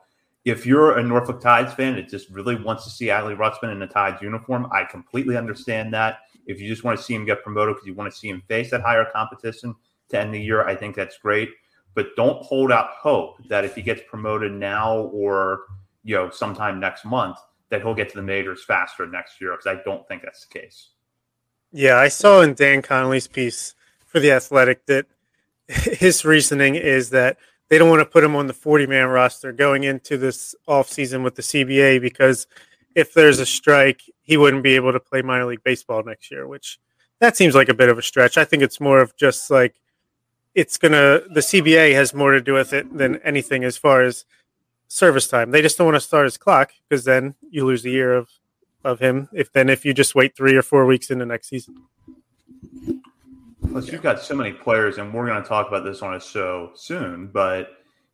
if 0.44 0.66
you're 0.66 0.98
a 0.98 1.04
Norfolk 1.04 1.40
Tides 1.40 1.74
fan 1.74 1.96
that 1.96 2.10
just 2.10 2.30
really 2.30 2.56
wants 2.56 2.84
to 2.84 2.90
see 2.90 3.06
Adley 3.06 3.38
Rutschman 3.38 3.72
in 3.72 3.80
the 3.80 3.88
Tides 3.88 4.22
uniform, 4.22 4.68
I 4.74 4.84
completely 4.84 5.38
understand 5.38 5.94
that. 5.94 6.20
If 6.48 6.60
you 6.60 6.68
just 6.68 6.84
want 6.84 6.98
to 6.98 7.04
see 7.04 7.14
him 7.14 7.26
get 7.26 7.44
promoted 7.44 7.76
because 7.76 7.88
you 7.88 7.94
want 7.94 8.12
to 8.12 8.18
see 8.18 8.28
him 8.28 8.42
face 8.48 8.72
that 8.72 8.82
higher 8.82 9.06
competition 9.14 9.74
to 10.10 10.20
end 10.20 10.34
the 10.34 10.42
year, 10.42 10.68
I 10.68 10.76
think 10.76 10.96
that's 10.96 11.18
great. 11.18 11.50
But 11.94 12.08
don't 12.18 12.44
hold 12.44 12.72
out 12.72 12.90
hope 12.92 13.38
that 13.48 13.64
if 13.64 13.76
he 13.76 13.82
gets 13.82 14.02
promoted 14.10 14.52
now 14.52 14.98
or 15.14 15.62
you 16.04 16.16
know 16.16 16.30
sometime 16.30 16.80
next 16.80 17.06
month 17.06 17.38
that 17.70 17.82
he'll 17.82 17.94
get 17.94 18.10
to 18.10 18.16
the 18.16 18.24
majors 18.24 18.64
faster 18.66 19.06
next 19.06 19.40
year 19.40 19.52
because 19.52 19.68
I 19.68 19.82
don't 19.84 20.08
think 20.08 20.24
that's 20.24 20.46
the 20.46 20.60
case. 20.60 20.90
Yeah, 21.72 21.98
I 21.98 22.08
saw 22.08 22.42
in 22.42 22.56
Dan 22.56 22.82
Connolly's 22.82 23.28
piece 23.28 23.76
for 24.10 24.20
the 24.20 24.32
Athletic 24.32 24.86
that 24.88 25.06
his 25.68 26.26
reasoning 26.26 26.76
is 26.76 27.12
that 27.12 27.38
they 27.70 27.78
don't 27.78 27.90
want 27.90 28.02
to 28.02 28.06
put 28.06 28.24
him 28.24 28.36
on 28.36 28.48
the 28.48 28.54
40 28.54 28.88
man 28.88 29.08
roster 29.08 29.52
going 29.52 29.84
into 29.84 30.18
this 30.18 30.56
offseason 30.68 31.24
with 31.24 31.36
the 31.36 31.44
CBA 31.44 32.02
because 32.02 32.48
if 32.96 33.14
there's 33.14 33.40
a 33.40 33.46
strike, 33.46 34.02
he 34.24 34.36
wouldn't 34.36 34.64
be 34.64 34.76
able 34.76 34.92
to 34.92 35.00
play 35.00 35.22
minor 35.22 35.46
league 35.46 35.64
baseball 35.64 36.04
next 36.04 36.32
year, 36.32 36.48
which 36.48 36.80
that 37.20 37.38
seems 37.38 37.54
like 37.54 37.70
a 37.70 37.74
bit 37.74 37.90
of 37.90 37.98
a 38.00 38.02
stretch. 38.02 38.38
I 38.38 38.46
think 38.46 38.64
it's 38.64 38.80
more 38.80 39.00
of 39.00 39.16
just 39.16 39.52
like 39.52 39.80
it's 40.56 40.78
going 40.78 40.94
to, 40.94 41.24
the 41.32 41.42
CBA 41.42 41.94
has 41.94 42.14
more 42.14 42.32
to 42.32 42.42
do 42.42 42.54
with 42.54 42.74
it 42.74 42.98
than 42.98 43.18
anything 43.18 43.64
as 43.64 43.78
far 43.78 44.02
as 44.02 44.26
service 44.88 45.28
time. 45.28 45.52
They 45.52 45.62
just 45.62 45.78
don't 45.78 45.86
want 45.86 45.96
to 45.96 46.02
start 46.02 46.26
his 46.26 46.38
clock 46.38 46.72
because 46.88 47.06
then 47.06 47.36
you 47.52 47.66
lose 47.66 47.86
a 47.86 47.90
year 47.92 48.14
of, 48.14 48.30
of 48.84 49.00
him. 49.00 49.30
If 49.32 49.52
then, 49.54 49.70
if 49.70 49.86
you 49.86 49.94
just 49.94 50.16
wait 50.16 50.36
three 50.36 50.56
or 50.56 50.64
four 50.64 50.86
weeks 50.88 51.12
in 51.12 51.20
the 51.20 51.26
next 51.26 51.50
season. 51.50 51.76
Plus, 53.72 53.88
you've 53.88 54.02
got 54.02 54.20
so 54.20 54.36
many 54.36 54.52
players, 54.52 54.98
and 54.98 55.14
we're 55.14 55.28
going 55.28 55.42
to 55.42 55.48
talk 55.48 55.68
about 55.68 55.84
this 55.84 56.02
on 56.02 56.16
a 56.16 56.20
show 56.20 56.72
soon. 56.74 57.28
But 57.28 57.70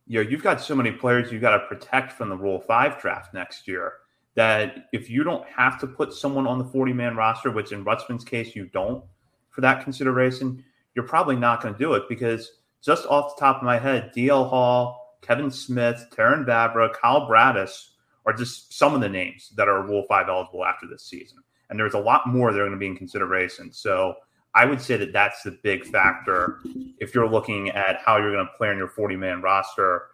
you 0.06 0.22
know, 0.22 0.28
you've 0.28 0.42
got 0.42 0.60
so 0.60 0.74
many 0.74 0.92
players 0.92 1.32
you've 1.32 1.40
got 1.40 1.56
to 1.56 1.66
protect 1.66 2.12
from 2.12 2.28
the 2.28 2.36
Rule 2.36 2.60
Five 2.60 3.00
draft 3.00 3.32
next 3.32 3.66
year. 3.66 3.94
That 4.34 4.88
if 4.92 5.08
you 5.08 5.24
don't 5.24 5.48
have 5.48 5.80
to 5.80 5.86
put 5.86 6.12
someone 6.12 6.46
on 6.46 6.58
the 6.58 6.64
forty-man 6.64 7.16
roster, 7.16 7.50
which 7.50 7.72
in 7.72 7.86
Rutschman's 7.86 8.24
case 8.24 8.54
you 8.54 8.66
don't, 8.66 9.02
for 9.48 9.62
that 9.62 9.82
consideration, 9.82 10.62
you're 10.94 11.06
probably 11.06 11.36
not 11.36 11.62
going 11.62 11.72
to 11.72 11.78
do 11.78 11.94
it 11.94 12.02
because 12.06 12.52
just 12.82 13.06
off 13.06 13.34
the 13.34 13.40
top 13.40 13.56
of 13.56 13.62
my 13.62 13.78
head, 13.78 14.12
DL 14.14 14.48
Hall, 14.48 15.16
Kevin 15.22 15.50
Smith, 15.50 16.06
Terrin 16.14 16.44
Vavra, 16.44 16.92
Kyle 16.92 17.26
Bradish 17.26 17.88
are 18.26 18.34
just 18.34 18.74
some 18.74 18.94
of 18.94 19.00
the 19.00 19.08
names 19.08 19.50
that 19.56 19.68
are 19.68 19.86
Rule 19.86 20.04
5 20.06 20.28
eligible 20.28 20.66
after 20.66 20.86
this 20.86 21.04
season. 21.04 21.38
And 21.70 21.78
there's 21.78 21.94
a 21.94 21.98
lot 21.98 22.28
more 22.28 22.52
that 22.52 22.58
are 22.60 22.64
going 22.64 22.72
to 22.72 22.78
be 22.78 22.86
in 22.86 22.96
consideration. 22.96 23.72
So 23.72 24.16
I 24.56 24.64
would 24.64 24.80
say 24.80 24.96
that 24.96 25.12
that's 25.12 25.42
the 25.42 25.50
big 25.62 25.84
factor 25.84 26.60
if 26.98 27.14
you're 27.14 27.28
looking 27.28 27.68
at 27.70 28.00
how 28.00 28.16
you're 28.16 28.32
going 28.32 28.46
to 28.46 28.52
play 28.56 28.70
on 28.70 28.78
your 28.78 28.88
40 28.88 29.14
man 29.14 29.42
roster 29.42 30.06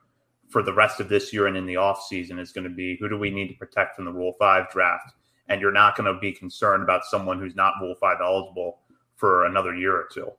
for 0.49 0.65
the 0.65 0.73
rest 0.73 0.99
of 0.99 1.09
this 1.09 1.33
year 1.33 1.47
and 1.47 1.57
in 1.57 1.65
the 1.65 1.75
offseason 1.75 2.41
is 2.41 2.51
going 2.51 2.65
to 2.65 2.75
be 2.75 2.97
who 2.99 3.09
do 3.09 3.17
we 3.17 3.31
need 3.31 3.49
to 3.49 3.55
protect 3.55 3.95
from 3.95 4.05
the 4.05 4.13
Rule 4.13 4.35
5 4.41 4.69
draft? 4.71 5.13
And 5.49 5.61
you're 5.61 5.71
not 5.71 5.97
going 5.97 6.13
to 6.13 6.19
be 6.19 6.33
concerned 6.33 6.83
about 6.83 7.05
someone 7.05 7.39
who's 7.39 7.55
not 7.55 7.75
Rule 7.81 7.95
5 8.01 8.19
eligible 8.21 8.81
for 9.15 9.47
another 9.47 9.77
year 9.77 9.95
or 9.95 10.09
two. 10.13 10.33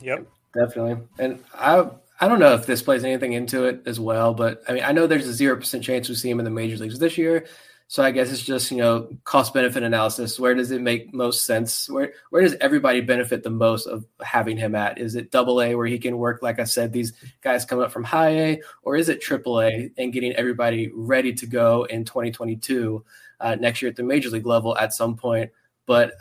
Yep. 0.00 0.28
Definitely. 0.54 1.04
And 1.18 1.42
I 1.54 1.90
I 2.20 2.28
don't 2.28 2.38
know 2.38 2.54
if 2.54 2.66
this 2.66 2.82
plays 2.82 3.04
anything 3.04 3.32
into 3.32 3.64
it 3.64 3.82
as 3.84 3.98
well, 3.98 4.32
but 4.32 4.62
I 4.68 4.72
mean 4.72 4.84
I 4.84 4.92
know 4.92 5.08
there's 5.08 5.26
a 5.26 5.32
zero 5.32 5.56
percent 5.56 5.82
chance 5.82 6.08
we 6.08 6.14
see 6.14 6.30
him 6.30 6.38
in 6.38 6.44
the 6.44 6.50
major 6.52 6.76
leagues 6.76 6.98
this 7.00 7.18
year. 7.18 7.46
So 7.88 8.02
I 8.02 8.10
guess 8.10 8.32
it's 8.32 8.42
just 8.42 8.72
you 8.72 8.78
know 8.78 9.08
cost 9.24 9.54
benefit 9.54 9.82
analysis. 9.82 10.40
Where 10.40 10.54
does 10.54 10.72
it 10.72 10.82
make 10.82 11.14
most 11.14 11.44
sense? 11.44 11.88
Where 11.88 12.12
where 12.30 12.42
does 12.42 12.54
everybody 12.60 13.00
benefit 13.00 13.44
the 13.44 13.50
most 13.50 13.86
of 13.86 14.04
having 14.20 14.56
him 14.56 14.74
at? 14.74 14.98
Is 14.98 15.14
it 15.14 15.30
Double 15.30 15.62
A 15.62 15.74
where 15.76 15.86
he 15.86 15.98
can 15.98 16.18
work 16.18 16.42
like 16.42 16.58
I 16.58 16.64
said, 16.64 16.92
these 16.92 17.12
guys 17.42 17.64
come 17.64 17.78
up 17.80 17.92
from 17.92 18.02
High 18.02 18.30
A, 18.30 18.60
or 18.82 18.96
is 18.96 19.08
it 19.08 19.20
Triple 19.20 19.60
A 19.60 19.90
and 19.98 20.12
getting 20.12 20.32
everybody 20.32 20.90
ready 20.94 21.32
to 21.34 21.46
go 21.46 21.84
in 21.84 22.04
2022 22.04 23.04
uh, 23.40 23.54
next 23.54 23.82
year 23.82 23.90
at 23.90 23.96
the 23.96 24.02
major 24.02 24.30
league 24.30 24.46
level 24.46 24.76
at 24.76 24.92
some 24.92 25.16
point? 25.16 25.52
But 25.86 26.14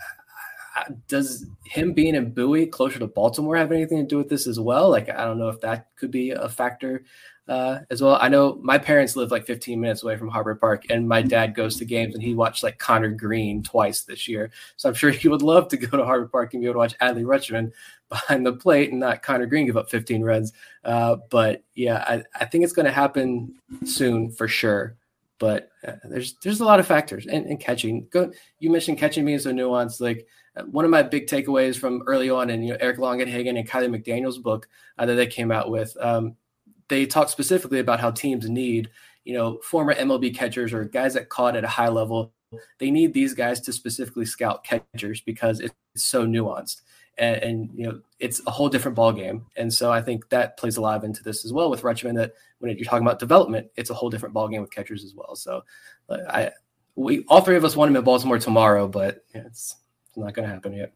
uh, 0.76 0.94
does 1.08 1.48
him 1.64 1.94
being 1.94 2.14
in 2.14 2.32
Bowie 2.32 2.68
closer 2.68 3.00
to 3.00 3.08
Baltimore 3.08 3.56
have 3.56 3.72
anything 3.72 3.98
to 3.98 4.06
do 4.06 4.18
with 4.18 4.30
this 4.30 4.46
as 4.46 4.60
well? 4.60 4.92
Like 4.92 5.10
I 5.10 5.26
don't 5.26 5.40
know 5.40 5.50
if 5.50 5.62
that 5.62 5.88
could 5.96 6.12
be 6.12 6.30
a 6.30 6.48
factor 6.48 7.04
uh, 7.48 7.80
as 7.90 8.02
well. 8.02 8.18
I 8.20 8.30
know 8.30 8.60
my 8.62 8.78
parents 8.78 9.16
live 9.16 9.32
like 9.32 9.46
15 9.46 9.80
minutes 9.80 10.04
away 10.04 10.18
from 10.18 10.30
Harbor 10.30 10.56
Park, 10.56 10.86
and 10.90 11.08
my 11.08 11.22
dad 11.22 11.54
goes 11.56 11.78
to 11.78 11.86
games, 11.86 12.16
and 12.16 12.24
he 12.24 12.34
watched 12.34 12.64
like 12.64 12.80
Conner 12.80 13.10
Greene 13.10 13.62
twice 13.62 14.02
this 14.02 14.28
year. 14.28 14.52
So 14.78 14.90
I'm 14.90 14.96
sure 14.96 15.10
he 15.12 15.28
would 15.28 15.42
love 15.42 15.68
to 15.70 15.78
go 15.78 15.98
to 15.98 16.06
Harbor 16.06 16.28
Park 16.28 16.54
and 16.54 16.62
be 16.62 16.68
able 16.68 16.76
to 16.76 16.80
watch 16.80 16.98
Adley 17.00 17.24
Rutschman 17.24 17.72
behind 18.10 18.46
the 18.46 18.54
plate 18.54 18.92
and 18.92 19.00
not 19.00 19.22
Conner 19.22 19.46
Greene 19.46 19.66
give 19.66 19.78
up 19.78 19.90
15 19.90 20.24
runs. 20.24 20.54
Uh, 20.84 21.18
but 21.30 21.64
yeah, 21.76 22.04
I, 22.08 22.24
I 22.40 22.46
think 22.46 22.64
it's 22.64 22.74
going 22.74 22.86
to 22.86 22.92
happen 22.92 23.56
soon 23.84 24.32
for 24.32 24.48
sure. 24.48 24.96
But 25.38 25.70
uh, 25.86 25.94
there's 26.06 26.36
there's 26.44 26.62
a 26.62 26.66
lot 26.66 26.80
of 26.80 26.88
factors 26.88 27.28
and, 27.28 27.46
and 27.46 27.60
catching. 27.60 28.08
Go, 28.10 28.32
you 28.60 28.70
mentioned 28.72 28.98
catching 28.98 29.26
being 29.26 29.38
so 29.38 29.52
nuanced. 29.52 30.00
Like 30.00 30.26
uh, 30.56 30.64
one 30.64 30.86
of 30.86 30.92
my 30.92 31.04
big 31.04 31.28
takeaways 31.28 31.78
from 31.78 32.04
early 32.08 32.30
on 32.30 32.50
in 32.50 32.64
you 32.64 32.72
know 32.72 32.78
Eric 32.80 33.00
Longenhagen 33.00 33.60
and 33.60 33.70
Kiley 33.70 33.94
McDaniel's 33.94 34.38
book 34.38 34.70
uh, 34.98 35.06
that 35.06 35.16
they 35.16 35.28
came 35.28 35.52
out 35.52 35.70
with. 35.70 35.96
Um, 36.00 36.38
they 36.88 37.06
talk 37.06 37.30
specifically 37.30 37.80
about 37.80 38.00
how 38.00 38.12
teams 38.12 38.50
need, 38.50 38.90
you 39.24 39.34
know, 39.34 39.58
former 39.60 39.94
MLB 39.94 40.36
catchers 40.36 40.74
or 40.74 40.86
guys 40.86 41.14
that 41.14 41.30
caught 41.30 41.56
at 41.56 41.64
a 41.64 41.70
high 41.70 41.90
level. 41.90 42.34
They 42.80 42.92
need 42.92 43.14
these 43.14 43.34
guys 43.34 43.60
to 43.62 43.74
specifically 43.74 44.26
scout 44.26 44.64
catchers 44.64 45.22
because 45.22 45.60
it's 45.60 45.74
so 45.96 46.26
nuanced. 46.26 46.82
And, 47.18 47.44
and, 47.44 47.70
you 47.74 47.86
know 47.86 48.02
it's 48.20 48.42
a 48.46 48.52
whole 48.52 48.68
different 48.68 48.96
ball 48.96 49.14
game, 49.14 49.46
and 49.56 49.74
so 49.74 49.90
I 49.90 50.02
think 50.02 50.28
that 50.30 50.58
plays 50.58 50.76
a 50.76 50.82
lot 50.82 51.04
into 51.06 51.24
this 51.24 51.46
as 51.46 51.54
well 51.54 51.70
with 51.70 51.82
Rutschman. 51.82 52.16
That 52.16 52.34
when 52.60 52.76
you're 52.76 52.86
talking 52.86 53.08
about 53.08 53.20
development, 53.20 53.68
it's 53.78 53.90
a 53.90 53.94
whole 53.94 54.10
different 54.10 54.34
ball 54.34 54.50
game 54.50 54.60
with 54.60 54.72
catchers 54.72 55.06
as 55.06 55.16
well. 55.16 55.34
So, 55.36 55.64
I 56.10 56.52
we 56.96 57.26
all 57.28 57.42
three 57.42 57.58
of 57.58 57.66
us 57.66 57.76
want 57.76 57.90
him 57.90 57.96
in 57.96 58.04
Baltimore 58.04 58.40
tomorrow, 58.40 58.88
but 58.88 59.24
it's, 59.34 59.76
it's 60.08 60.18
not 60.18 60.34
going 60.34 60.48
to 60.48 60.54
happen 60.54 60.74
yet. 60.74 60.94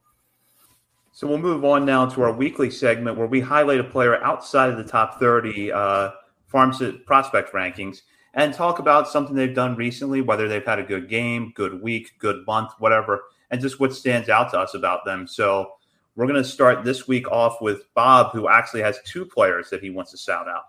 So 1.20 1.28
we'll 1.28 1.38
move 1.38 1.66
on 1.66 1.84
now 1.84 2.06
to 2.06 2.22
our 2.22 2.32
weekly 2.32 2.72
segment 2.72 3.18
where 3.18 3.28
we 3.28 3.42
highlight 3.42 3.82
a 3.82 3.84
player 3.84 4.24
outside 4.24 4.70
of 4.70 4.78
the 4.78 4.86
top 4.86 5.20
30 5.20 5.70
uh, 5.70 6.12
farm 6.48 6.72
prospect 7.06 7.52
rankings 7.52 8.04
and 8.36 8.54
talk 8.54 8.80
about 8.80 9.06
something 9.06 9.36
they've 9.36 9.54
done 9.54 9.76
recently, 9.76 10.22
whether 10.22 10.48
they've 10.48 10.66
had 10.66 10.80
a 10.80 10.84
good 10.84 11.10
game, 11.10 11.52
good 11.56 11.82
week, 11.82 12.14
good 12.20 12.46
month, 12.48 12.72
whatever, 12.80 13.24
and 13.52 13.60
just 13.60 13.82
what 13.82 13.94
stands 13.94 14.30
out 14.30 14.52
to 14.52 14.60
us 14.60 14.76
about 14.76 15.04
them. 15.04 15.28
So 15.28 15.74
we're 16.16 16.26
going 16.26 16.42
to 16.42 16.50
start 16.50 16.86
this 16.86 17.06
week 17.06 17.30
off 17.30 17.60
with 17.60 17.94
Bob, 17.96 18.32
who 18.32 18.48
actually 18.48 18.84
has 18.84 18.98
two 19.04 19.26
players 19.26 19.70
that 19.72 19.84
he 19.84 19.90
wants 19.90 20.12
to 20.12 20.18
shout 20.18 20.48
out. 20.48 20.64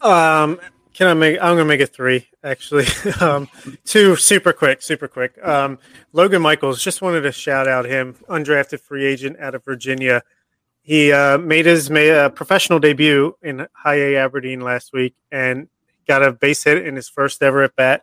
Um, 0.00 0.58
can 1.00 1.08
I 1.08 1.14
make? 1.14 1.38
I'm 1.40 1.56
gonna 1.56 1.64
make 1.64 1.80
it 1.80 1.94
three 1.94 2.28
actually. 2.44 2.84
um, 3.22 3.48
two 3.86 4.16
super 4.16 4.52
quick, 4.52 4.82
super 4.82 5.08
quick. 5.08 5.32
Um, 5.42 5.78
Logan 6.12 6.42
Michaels. 6.42 6.84
Just 6.84 7.00
wanted 7.00 7.22
to 7.22 7.32
shout 7.32 7.66
out 7.66 7.86
him, 7.86 8.16
undrafted 8.28 8.80
free 8.80 9.06
agent 9.06 9.40
out 9.40 9.54
of 9.54 9.64
Virginia. 9.64 10.22
He 10.82 11.10
uh, 11.10 11.38
made 11.38 11.64
his 11.64 11.90
uh, 11.90 12.28
professional 12.34 12.80
debut 12.80 13.34
in 13.40 13.66
High 13.72 13.94
A 13.94 14.16
Aberdeen 14.16 14.60
last 14.60 14.92
week 14.92 15.14
and 15.32 15.68
got 16.06 16.22
a 16.22 16.32
base 16.32 16.64
hit 16.64 16.86
in 16.86 16.96
his 16.96 17.08
first 17.08 17.42
ever 17.42 17.62
at 17.62 17.74
bat. 17.76 18.02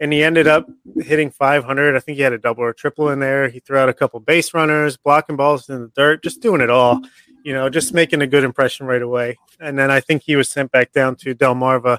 And 0.00 0.10
he 0.10 0.24
ended 0.24 0.46
up 0.46 0.70
hitting 1.02 1.30
500. 1.30 1.96
I 1.96 1.98
think 1.98 2.16
he 2.16 2.22
had 2.22 2.32
a 2.32 2.38
double 2.38 2.64
or 2.64 2.72
triple 2.72 3.10
in 3.10 3.18
there. 3.18 3.50
He 3.50 3.60
threw 3.60 3.76
out 3.76 3.90
a 3.90 3.94
couple 3.94 4.20
base 4.20 4.54
runners, 4.54 4.96
blocking 4.96 5.36
balls 5.36 5.68
in 5.68 5.82
the 5.82 5.92
dirt, 5.94 6.22
just 6.22 6.40
doing 6.40 6.62
it 6.62 6.70
all. 6.70 7.02
You 7.44 7.52
know, 7.52 7.68
just 7.68 7.92
making 7.92 8.22
a 8.22 8.26
good 8.26 8.44
impression 8.44 8.86
right 8.86 9.02
away. 9.02 9.36
And 9.60 9.78
then 9.78 9.90
I 9.90 10.00
think 10.00 10.22
he 10.22 10.34
was 10.34 10.48
sent 10.48 10.72
back 10.72 10.92
down 10.92 11.14
to 11.16 11.34
Delmarva 11.34 11.98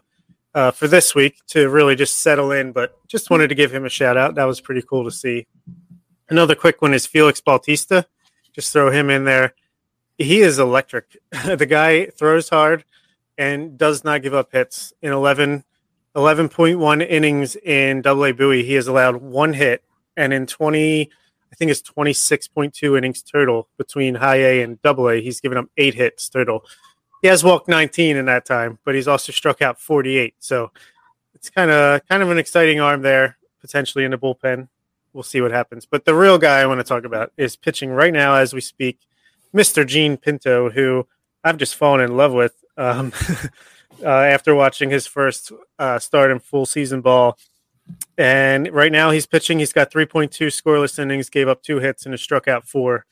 uh, 0.54 0.72
for 0.72 0.88
this 0.88 1.14
week 1.14 1.38
to 1.48 1.70
really 1.70 1.96
just 1.96 2.20
settle 2.20 2.52
in. 2.52 2.72
But 2.72 2.96
just 3.08 3.30
wanted 3.30 3.50
to 3.50 3.56
give 3.56 3.74
him 3.74 3.86
a 3.86 3.90
shout 3.90 4.18
out. 4.18 4.36
That 4.36 4.46
was 4.46 4.62
pretty 4.62 4.82
cool 4.82 5.04
to 5.04 5.12
see. 5.12 5.48
Another 6.30 6.56
quick 6.56 6.82
one 6.82 6.94
is 6.94 7.08
Felix 7.08 7.42
Bautista. 7.42 8.06
Just 8.54 8.72
throw 8.74 8.92
him 8.92 9.10
in 9.10 9.26
there. 9.26 9.54
He 10.18 10.42
is 10.42 10.60
electric. 10.60 11.18
the 11.46 11.66
guy 11.66 12.08
throws 12.08 12.50
hard 12.50 12.84
and 13.38 13.78
does 13.78 14.04
not 14.04 14.22
give 14.22 14.34
up 14.34 14.52
hits. 14.52 14.94
In 15.02 15.12
11, 15.12 15.64
11.1 16.16 17.08
innings 17.10 17.56
in 17.56 18.02
Double 18.02 18.26
A 18.26 18.32
Bowie, 18.32 18.64
he 18.64 18.74
has 18.74 18.88
allowed 18.88 19.18
one 19.18 19.54
hit. 19.54 19.84
And 20.18 20.34
in 20.34 20.46
20, 20.46 21.10
I 21.52 21.56
think 21.56 21.72
it's 21.72 21.82
26.2 21.82 22.98
innings 22.98 23.24
total 23.24 23.70
between 23.78 24.16
high 24.16 24.38
A 24.38 24.62
and 24.62 24.82
double 24.82 25.10
A, 25.10 25.22
he's 25.22 25.40
given 25.40 25.58
up 25.58 25.66
eight 25.78 25.96
hits 25.96 26.30
total 26.30 26.66
he 27.22 27.28
has 27.28 27.44
walked 27.44 27.68
19 27.68 28.18
in 28.18 28.26
that 28.26 28.46
time, 28.46 28.80
but 28.86 28.96
he's 28.96 29.08
also 29.08 29.32
struck 29.32 29.62
out 29.62 29.80
48. 29.80 30.36
So 30.40 30.72
it's 31.36 31.50
kind 31.50 31.72
of 31.72 32.06
kind 32.08 32.24
of 32.24 32.30
an 32.30 32.38
exciting 32.38 32.80
arm 32.80 33.02
there, 33.02 33.38
potentially 33.62 34.06
in 34.06 34.12
the 34.12 34.18
bullpen. 34.18 34.68
We'll 35.14 35.24
see 35.24 35.42
what 35.42 35.52
happens. 35.52 35.86
But 35.86 36.06
the 36.06 36.14
real 36.16 36.38
guy 36.38 36.60
I 36.60 36.66
want 36.66 36.80
to 36.80 36.84
talk 36.84 37.04
about 37.04 37.32
is 37.36 37.56
pitching 37.56 37.90
right 37.90 38.14
now 38.14 38.36
as 38.36 38.54
we 38.54 38.62
speak, 38.62 39.00
Mr. 39.54 39.86
Jean 39.86 40.18
Pinto, 40.18 40.70
who 40.70 41.08
I've 41.44 41.58
just 41.58 41.76
fallen 41.76 42.02
in 42.02 42.16
love 42.16 42.32
with 42.32 42.64
um, 42.78 43.12
uh, 44.04 44.08
after 44.08 44.54
watching 44.54 44.90
his 44.90 45.08
first 45.08 45.52
uh, 45.80 46.00
start 46.00 46.32
in 46.32 46.40
full 46.40 46.66
season 46.66 47.02
ball. 47.02 47.38
And 48.18 48.72
right 48.72 48.92
now 48.92 49.10
he's 49.10 49.26
pitching. 49.26 49.60
He's 49.60 49.74
got 49.74 49.92
3.2 49.92 50.30
scoreless 50.30 51.00
innings, 51.00 51.30
gave 51.30 51.48
up 51.48 51.64
two 51.64 51.80
hits, 51.80 52.06
and 52.06 52.14
has 52.14 52.22
struck 52.22 52.48
out 52.48 52.68
four 52.68 53.06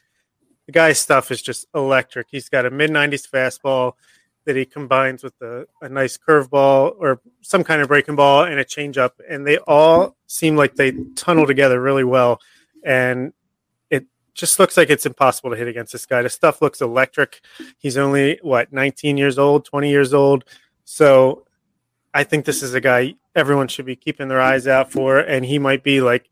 the 0.68 0.72
guy's 0.74 1.00
stuff 1.00 1.32
is 1.32 1.42
just 1.42 1.66
electric. 1.74 2.28
He's 2.30 2.50
got 2.50 2.66
a 2.66 2.70
mid 2.70 2.92
90s 2.92 3.28
fastball 3.28 3.94
that 4.46 4.56
he 4.56 4.66
combines 4.66 5.24
with 5.24 5.34
a, 5.42 5.66
a 5.82 5.90
nice 5.90 6.18
curveball 6.18 6.96
or 7.00 7.20
some 7.42 7.64
kind 7.64 7.82
of 7.82 7.88
breaking 7.88 8.16
ball 8.16 8.44
and 8.44 8.60
a 8.60 8.66
changeup, 8.66 9.12
and 9.28 9.48
they 9.48 9.58
all 9.60 10.16
seem 10.28 10.56
like 10.56 10.76
they 10.76 10.92
tunnel 11.16 11.48
together 11.48 11.82
really 11.82 12.04
well. 12.04 12.40
And 12.84 13.34
it 13.90 14.06
just 14.34 14.60
looks 14.60 14.78
like 14.78 14.90
it's 14.90 15.06
impossible 15.06 15.50
to 15.50 15.56
hit 15.58 15.68
against 15.68 15.94
this 15.94 16.06
guy. 16.06 16.22
The 16.22 16.30
stuff 16.30 16.62
looks 16.62 16.82
electric. 16.82 17.42
He's 17.78 17.98
only 17.98 18.40
what 18.42 18.72
19 18.72 19.18
years 19.18 19.40
old, 19.40 19.66
20 19.66 19.90
years 19.90 20.14
old, 20.14 20.46
so 20.86 21.46
I 22.14 22.24
think 22.24 22.46
this 22.46 22.64
is 22.64 22.74
a 22.74 22.82
guy 22.82 23.16
everyone 23.36 23.68
should 23.68 23.86
be 23.86 23.96
keeping 23.96 24.28
their 24.28 24.42
eyes 24.42 24.68
out 24.68 24.92
for, 24.92 25.20
and 25.20 25.46
he 25.46 25.60
might 25.60 25.84
be 25.84 26.02
like 26.02 26.30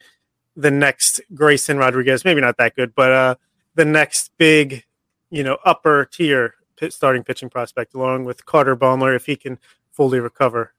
the 0.55 0.71
next 0.71 1.21
Grayson 1.33 1.77
Rodriguez. 1.77 2.25
Maybe 2.25 2.41
not 2.41 2.57
that 2.57 2.75
good, 2.75 2.95
but 2.95 3.11
uh, 3.11 3.35
the 3.75 3.85
next 3.85 4.31
big, 4.37 4.83
you 5.29 5.43
know, 5.43 5.57
upper 5.65 6.05
tier 6.05 6.55
starting 6.89 7.23
pitching 7.23 7.49
prospect, 7.49 7.93
along 7.93 8.25
with 8.25 8.45
Carter 8.45 8.75
Baumler, 8.75 9.15
if 9.15 9.25
he 9.25 9.35
can 9.35 9.59
fully 9.91 10.19
recover 10.19 10.73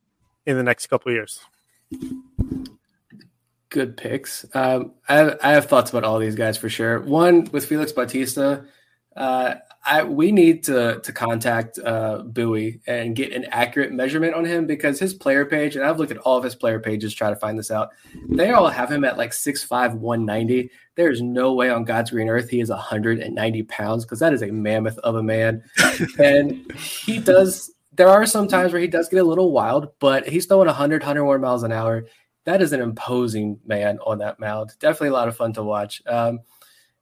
in 0.44 0.56
the 0.56 0.62
next 0.62 0.86
couple 0.88 1.12
years. 1.12 1.40
Good 3.68 3.96
picks. 3.96 4.44
Um, 4.54 4.92
I, 5.08 5.14
have, 5.16 5.38
I 5.42 5.50
have 5.52 5.66
thoughts 5.66 5.90
about 5.90 6.04
all 6.04 6.18
these 6.18 6.34
guys 6.34 6.56
for 6.56 6.68
sure. 6.68 7.00
One 7.00 7.48
with 7.52 7.66
Felix 7.66 7.92
Bautista, 7.92 8.64
uh, 9.16 9.54
I, 9.88 10.02
we 10.02 10.32
need 10.32 10.64
to 10.64 11.00
to 11.00 11.12
contact 11.12 11.78
uh, 11.78 12.22
Bowie 12.24 12.80
and 12.88 13.14
get 13.14 13.32
an 13.32 13.46
accurate 13.52 13.92
measurement 13.92 14.34
on 14.34 14.44
him 14.44 14.66
because 14.66 14.98
his 14.98 15.14
player 15.14 15.44
page, 15.44 15.76
and 15.76 15.84
I've 15.84 15.98
looked 15.98 16.10
at 16.10 16.18
all 16.18 16.36
of 16.36 16.42
his 16.42 16.56
player 16.56 16.80
pages 16.80 17.14
try 17.14 17.30
to 17.30 17.36
find 17.36 17.56
this 17.56 17.70
out. 17.70 17.90
They 18.28 18.50
all 18.50 18.68
have 18.68 18.90
him 18.90 19.04
at 19.04 19.16
like 19.16 19.30
6'5", 19.30 19.94
190. 19.94 20.70
There's 20.96 21.22
no 21.22 21.52
way 21.52 21.70
on 21.70 21.84
God's 21.84 22.10
green 22.10 22.28
earth 22.28 22.50
he 22.50 22.60
is 22.60 22.68
190 22.68 23.62
pounds 23.64 24.04
because 24.04 24.18
that 24.18 24.32
is 24.32 24.42
a 24.42 24.50
mammoth 24.50 24.98
of 24.98 25.14
a 25.14 25.22
man. 25.22 25.62
and 26.18 26.70
he 26.72 27.20
does. 27.20 27.70
There 27.92 28.08
are 28.08 28.26
some 28.26 28.48
times 28.48 28.72
where 28.72 28.82
he 28.82 28.88
does 28.88 29.08
get 29.08 29.20
a 29.20 29.24
little 29.24 29.52
wild, 29.52 29.88
but 30.00 30.28
he's 30.28 30.46
throwing 30.46 30.66
100, 30.66 31.02
101 31.02 31.40
miles 31.40 31.62
an 31.62 31.72
hour. 31.72 32.06
That 32.44 32.60
is 32.60 32.72
an 32.72 32.80
imposing 32.80 33.60
man 33.64 33.98
on 34.04 34.18
that 34.18 34.40
mound. 34.40 34.72
Definitely 34.80 35.08
a 35.08 35.12
lot 35.12 35.28
of 35.28 35.36
fun 35.36 35.52
to 35.54 35.62
watch. 35.62 36.02
Um, 36.06 36.40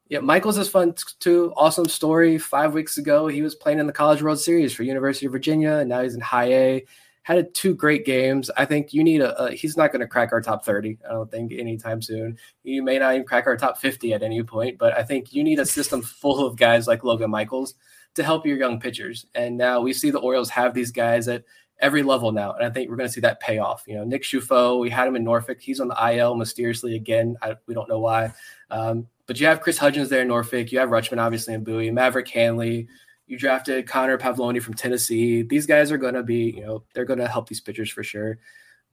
Yeah, 0.09 0.19
Michaels 0.19 0.59
is 0.59 0.69
fun 0.69 0.95
too. 1.21 1.53
Awesome 1.57 1.87
story. 1.87 2.37
Five 2.37 2.75
weeks 2.75 2.99
ago, 2.99 3.27
he 3.27 3.41
was 3.41 3.55
playing 3.55 3.79
in 3.79 3.87
the 3.87 3.93
College 3.93 4.23
World 4.23 4.39
Series 4.39 4.75
for 4.75 4.83
University 4.83 5.27
of 5.27 5.33
Virginia, 5.33 5.77
and 5.77 5.89
now 5.89 6.03
he's 6.03 6.15
in 6.15 6.21
High 6.21 6.53
A. 6.53 6.87
Had 7.23 7.55
two 7.55 7.75
great 7.75 8.05
games. 8.05 8.51
I 8.55 8.67
think 8.67 8.93
you 8.93 9.03
need 9.03 9.23
a. 9.23 9.35
a 9.43 9.53
he's 9.53 9.79
not 9.79 9.93
going 9.93 10.01
to 10.01 10.07
crack 10.07 10.31
our 10.33 10.43
top 10.43 10.63
thirty. 10.63 10.99
I 11.09 11.13
don't 11.13 11.31
think 11.31 11.53
anytime 11.53 12.03
soon. 12.03 12.37
You 12.65 12.83
may 12.83 12.99
not 12.99 13.15
even 13.15 13.27
crack 13.27 13.47
our 13.47 13.57
top 13.57 13.79
fifty 13.79 14.13
at 14.13 14.23
any 14.23 14.43
point, 14.43 14.77
but 14.77 14.93
I 14.93 15.05
think 15.05 15.33
you 15.33 15.43
need 15.43 15.59
a 15.59 15.65
system 15.65 16.03
full 16.21 16.47
of 16.47 16.57
guys 16.57 16.87
like 16.87 17.03
Logan 17.03 17.31
Michaels 17.31 17.75
to 18.15 18.23
help 18.23 18.45
your 18.45 18.59
young 18.59 18.79
pitchers. 18.79 19.25
And 19.35 19.57
now 19.57 19.81
we 19.81 19.95
see 19.95 20.11
the 20.11 20.21
Orioles 20.21 20.51
have 20.51 20.75
these 20.75 20.93
guys 20.93 21.29
at 21.29 21.45
every 21.81 22.03
level 22.03 22.31
now, 22.31 22.53
and 22.53 22.65
I 22.65 22.69
think 22.69 22.91
we're 22.91 22.97
going 22.97 23.09
to 23.09 23.13
see 23.13 23.23
that 23.23 23.41
pay 23.41 23.57
off. 23.57 23.85
You 23.87 23.97
know, 23.97 24.05
Nick 24.05 24.23
Ciuffo, 24.23 24.79
we 24.79 24.91
had 24.91 25.09
him 25.09 25.17
in 25.17 25.25
Norfolk. 25.25 25.63
He's 25.63 25.81
on 25.81 25.89
the 25.89 26.13
IL 26.13 26.35
mysteriously 26.37 26.95
again. 26.95 27.37
I, 27.41 27.57
we 27.67 27.73
don't 27.73 27.89
know 27.89 28.01
why. 28.01 28.35
Um, 28.71 29.09
but 29.27 29.41
you 29.41 29.47
have 29.47 29.61
Chris 29.61 29.79
Hudgins 29.79 30.09
there 30.09 30.23
in 30.23 30.29
Norfolk. 30.29 30.71
You 30.73 30.79
have 30.79 30.91
Rutschman, 30.91 31.19
obviously, 31.19 31.55
in 31.55 31.65
Bowie. 31.65 31.91
Maverick 31.91 32.29
Handley. 32.29 32.89
You 33.27 33.39
drafted 33.39 33.87
Connor 33.87 34.19
Pavolony 34.19 34.61
from 34.61 34.75
Tennessee. 34.75 35.43
These 35.43 35.67
guys 35.67 35.91
are 35.91 35.97
going 35.97 36.15
to 36.15 36.23
be, 36.23 36.55
you 36.57 36.61
know, 36.61 36.85
they're 36.95 37.07
going 37.07 37.19
to 37.21 37.29
help 37.29 37.49
these 37.49 37.61
pitchers 37.61 37.91
for 37.91 38.03
sure. 38.03 38.39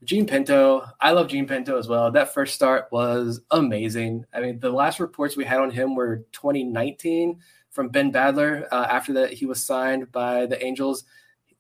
Jean 0.03 0.25
Pinto, 0.25 0.83
I 0.99 1.11
love 1.11 1.27
Jean 1.27 1.47
Pinto 1.47 1.77
as 1.77 1.87
well. 1.87 2.11
That 2.11 2.33
first 2.33 2.55
start 2.55 2.87
was 2.91 3.41
amazing. 3.51 4.25
I 4.33 4.39
mean, 4.39 4.59
the 4.59 4.71
last 4.71 4.99
reports 4.99 5.37
we 5.37 5.45
had 5.45 5.59
on 5.59 5.69
him 5.69 5.95
were 5.95 6.25
2019 6.31 7.39
from 7.69 7.89
Ben 7.89 8.11
Badler 8.11 8.67
uh, 8.71 8.87
after 8.89 9.13
that 9.13 9.33
he 9.33 9.45
was 9.45 9.63
signed 9.63 10.11
by 10.11 10.47
the 10.47 10.63
Angels. 10.63 11.03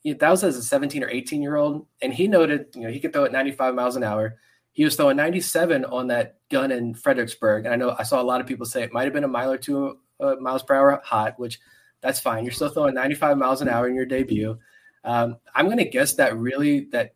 That 0.03 0.29
was 0.29 0.43
as 0.43 0.57
a 0.57 0.63
17 0.63 1.03
or 1.03 1.09
18 1.09 1.41
year 1.41 1.57
old, 1.57 1.85
and 2.01 2.11
he 2.11 2.27
noted, 2.27 2.67
you 2.73 2.81
know, 2.81 2.89
he 2.89 2.99
could 2.99 3.13
throw 3.13 3.25
at 3.25 3.31
95 3.31 3.75
miles 3.75 3.95
an 3.95 4.03
hour. 4.03 4.37
He 4.73 4.83
was 4.83 4.95
throwing 4.95 5.17
97 5.17 5.85
on 5.85 6.07
that 6.07 6.37
gun 6.49 6.71
in 6.71 6.93
Fredericksburg. 6.93 7.65
And 7.65 7.73
I 7.73 7.77
know 7.77 7.95
I 7.97 8.03
saw 8.03 8.21
a 8.21 8.23
lot 8.23 8.41
of 8.41 8.47
people 8.47 8.65
say 8.65 8.83
it 8.83 8.93
might 8.93 9.03
have 9.03 9.13
been 9.13 9.23
a 9.23 9.27
mile 9.27 9.51
or 9.51 9.57
two 9.57 9.99
uh, 10.19 10.35
miles 10.39 10.63
per 10.63 10.75
hour 10.75 11.01
hot, 11.03 11.37
which 11.37 11.59
that's 12.01 12.19
fine. 12.19 12.43
You're 12.43 12.53
still 12.53 12.69
throwing 12.69 12.95
95 12.95 13.37
miles 13.37 13.61
an 13.61 13.69
hour 13.69 13.87
in 13.87 13.95
your 13.95 14.05
debut. 14.05 14.57
Um, 15.03 15.37
I'm 15.55 15.65
going 15.65 15.77
to 15.77 15.85
guess 15.85 16.13
that 16.15 16.37
really 16.37 16.85
that 16.91 17.13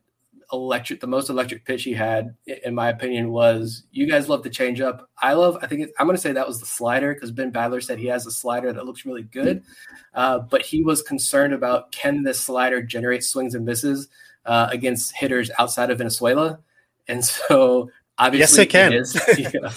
electric, 0.52 1.00
the 1.00 1.08
most 1.08 1.30
electric 1.30 1.66
pitch 1.66 1.84
he 1.84 1.94
had, 1.94 2.36
in 2.64 2.76
my 2.76 2.90
opinion, 2.90 3.32
was 3.32 3.84
you 3.92 4.08
guys 4.08 4.30
love 4.30 4.44
the 4.44 4.50
change 4.50 4.82
up. 4.82 5.10
I 5.22 5.34
love, 5.34 5.58
I 5.62 5.68
think 5.68 5.82
it, 5.82 5.92
I'm 6.00 6.08
going 6.08 6.16
to 6.16 6.22
say 6.22 6.32
that 6.32 6.48
was 6.48 6.60
the 6.60 6.66
slider 6.66 7.14
because 7.14 7.32
Ben 7.32 7.52
Badler 7.52 7.84
said 7.84 8.00
he 8.00 8.08
has 8.08 8.26
a 8.26 8.32
slider 8.32 8.72
that 8.74 8.86
looks 8.86 9.06
really 9.06 9.24
good. 9.24 9.64
Uh, 10.14 10.40
but 10.40 10.62
he 10.62 10.84
was 10.84 11.02
concerned 11.02 11.54
about 11.54 11.92
can 11.92 12.24
this 12.24 12.42
slider 12.42 12.82
generate 12.82 13.24
swings 13.24 13.56
and 13.56 13.66
misses 13.66 14.08
uh, 14.46 14.68
against 14.72 15.16
hitters 15.16 15.50
outside 15.58 15.90
of 15.90 15.98
Venezuela? 15.98 16.60
And 17.08 17.24
so 17.24 17.90
obviously, 18.18 18.68
yes, 18.72 19.16
it 19.16 19.52
can. 19.52 19.52
Yeah. 19.54 19.72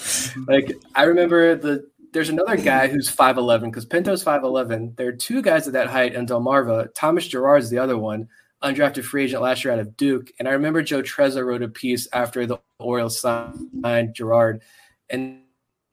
Like 0.47 0.75
I 0.95 1.03
remember 1.03 1.55
the 1.55 1.89
there's 2.11 2.29
another 2.29 2.57
guy 2.57 2.87
who's 2.87 3.13
5'11 3.13 3.65
because 3.65 3.85
Pinto's 3.85 4.23
5'11. 4.23 4.95
There 4.95 5.09
are 5.09 5.13
two 5.13 5.41
guys 5.41 5.67
at 5.67 5.73
that 5.73 5.87
height 5.87 6.15
in 6.15 6.25
Delmarva. 6.25 6.89
Thomas 6.95 7.27
Girard 7.27 7.61
is 7.61 7.69
the 7.69 7.77
other 7.77 7.97
one, 7.97 8.27
undrafted 8.63 9.03
free 9.03 9.25
agent 9.25 9.43
last 9.43 9.63
year 9.63 9.73
out 9.73 9.79
of 9.79 9.95
Duke. 9.95 10.31
And 10.39 10.47
I 10.47 10.51
remember 10.51 10.81
Joe 10.81 11.03
Trezza 11.03 11.45
wrote 11.45 11.61
a 11.61 11.67
piece 11.67 12.07
after 12.11 12.47
the 12.47 12.57
Orioles 12.79 13.19
signed 13.19 14.15
Girard, 14.15 14.63
and 15.09 15.41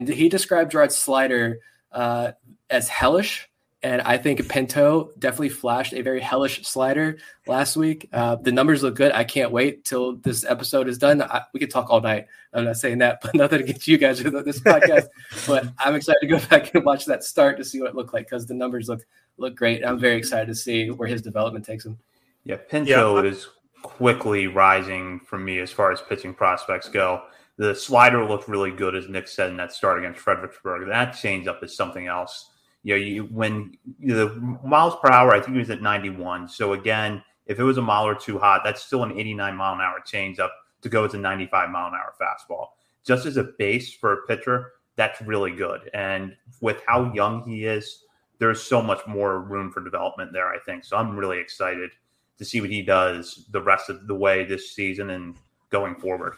he 0.00 0.28
described 0.28 0.72
Girard's 0.72 0.96
slider 0.96 1.58
uh, 1.92 2.32
as 2.70 2.88
hellish 2.88 3.48
and 3.86 4.02
I 4.02 4.18
think 4.18 4.48
Pinto 4.48 5.12
definitely 5.16 5.50
flashed 5.50 5.94
a 5.94 6.02
very 6.02 6.20
hellish 6.20 6.66
slider 6.66 7.18
last 7.46 7.76
week. 7.76 8.08
Uh, 8.12 8.34
the 8.34 8.50
numbers 8.50 8.82
look 8.82 8.96
good. 8.96 9.12
I 9.12 9.22
can't 9.22 9.52
wait 9.52 9.84
till 9.84 10.16
this 10.16 10.44
episode 10.44 10.88
is 10.88 10.98
done. 10.98 11.22
I, 11.22 11.42
we 11.54 11.60
could 11.60 11.70
talk 11.70 11.88
all 11.88 12.00
night. 12.00 12.26
I'm 12.52 12.64
not 12.64 12.78
saying 12.78 12.98
that, 12.98 13.20
but 13.22 13.36
nothing 13.36 13.60
against 13.62 13.86
you 13.86 13.96
guys 13.96 14.24
with 14.24 14.44
this 14.44 14.58
podcast. 14.58 15.06
but 15.46 15.68
I'm 15.78 15.94
excited 15.94 16.18
to 16.22 16.26
go 16.26 16.40
back 16.50 16.74
and 16.74 16.84
watch 16.84 17.04
that 17.04 17.22
start 17.22 17.58
to 17.58 17.64
see 17.64 17.80
what 17.80 17.90
it 17.90 17.94
looked 17.94 18.12
like 18.12 18.26
because 18.26 18.44
the 18.44 18.54
numbers 18.54 18.88
look 18.88 19.06
look 19.38 19.54
great. 19.54 19.86
I'm 19.86 20.00
very 20.00 20.16
excited 20.16 20.48
to 20.48 20.54
see 20.56 20.90
where 20.90 21.06
his 21.06 21.22
development 21.22 21.64
takes 21.64 21.86
him. 21.86 21.96
Yeah, 22.42 22.56
Pinto 22.56 23.22
yeah. 23.22 23.30
is 23.30 23.46
quickly 23.82 24.48
rising 24.48 25.20
for 25.20 25.38
me 25.38 25.60
as 25.60 25.70
far 25.70 25.92
as 25.92 26.00
pitching 26.00 26.34
prospects 26.34 26.88
go. 26.88 27.22
The 27.56 27.72
slider 27.72 28.24
looked 28.28 28.48
really 28.48 28.72
good, 28.72 28.96
as 28.96 29.08
Nick 29.08 29.28
said 29.28 29.50
in 29.50 29.56
that 29.58 29.72
start 29.72 30.00
against 30.00 30.18
Fredericksburg. 30.18 30.88
That 30.88 31.12
changeup 31.12 31.62
is 31.62 31.76
something 31.76 32.08
else 32.08 32.50
you 32.86 32.94
know, 32.94 33.00
you 33.00 33.22
when 33.24 33.76
you 33.98 34.14
know, 34.14 34.28
the 34.28 34.40
miles 34.64 34.94
per 35.02 35.10
hour, 35.10 35.34
I 35.34 35.40
think 35.40 35.56
it 35.56 35.58
was 35.58 35.70
at 35.70 35.82
91. 35.82 36.48
So 36.48 36.72
again, 36.72 37.20
if 37.46 37.58
it 37.58 37.64
was 37.64 37.78
a 37.78 37.82
mile 37.82 38.06
or 38.06 38.14
two 38.14 38.38
hot, 38.38 38.60
that's 38.62 38.80
still 38.80 39.02
an 39.02 39.18
89 39.18 39.56
mile 39.56 39.74
an 39.74 39.80
hour 39.80 39.98
change 40.06 40.38
up 40.38 40.52
to 40.82 40.88
go 40.88 41.08
to 41.08 41.18
95 41.18 41.70
mile 41.70 41.88
an 41.88 41.94
hour 41.94 42.14
fastball. 42.20 42.68
Just 43.04 43.26
as 43.26 43.38
a 43.38 43.42
base 43.42 43.92
for 43.92 44.12
a 44.12 44.26
pitcher, 44.28 44.74
that's 44.94 45.20
really 45.22 45.50
good. 45.50 45.90
And 45.94 46.36
with 46.60 46.80
how 46.86 47.12
young 47.12 47.42
he 47.42 47.64
is, 47.64 48.04
there's 48.38 48.62
so 48.62 48.80
much 48.80 49.04
more 49.08 49.40
room 49.40 49.72
for 49.72 49.82
development 49.82 50.32
there, 50.32 50.48
I 50.48 50.60
think. 50.60 50.84
So 50.84 50.96
I'm 50.96 51.16
really 51.16 51.40
excited 51.40 51.90
to 52.38 52.44
see 52.44 52.60
what 52.60 52.70
he 52.70 52.82
does 52.82 53.46
the 53.50 53.60
rest 53.60 53.90
of 53.90 54.06
the 54.06 54.14
way 54.14 54.44
this 54.44 54.76
season 54.76 55.10
and 55.10 55.34
going 55.70 55.96
forward. 55.96 56.34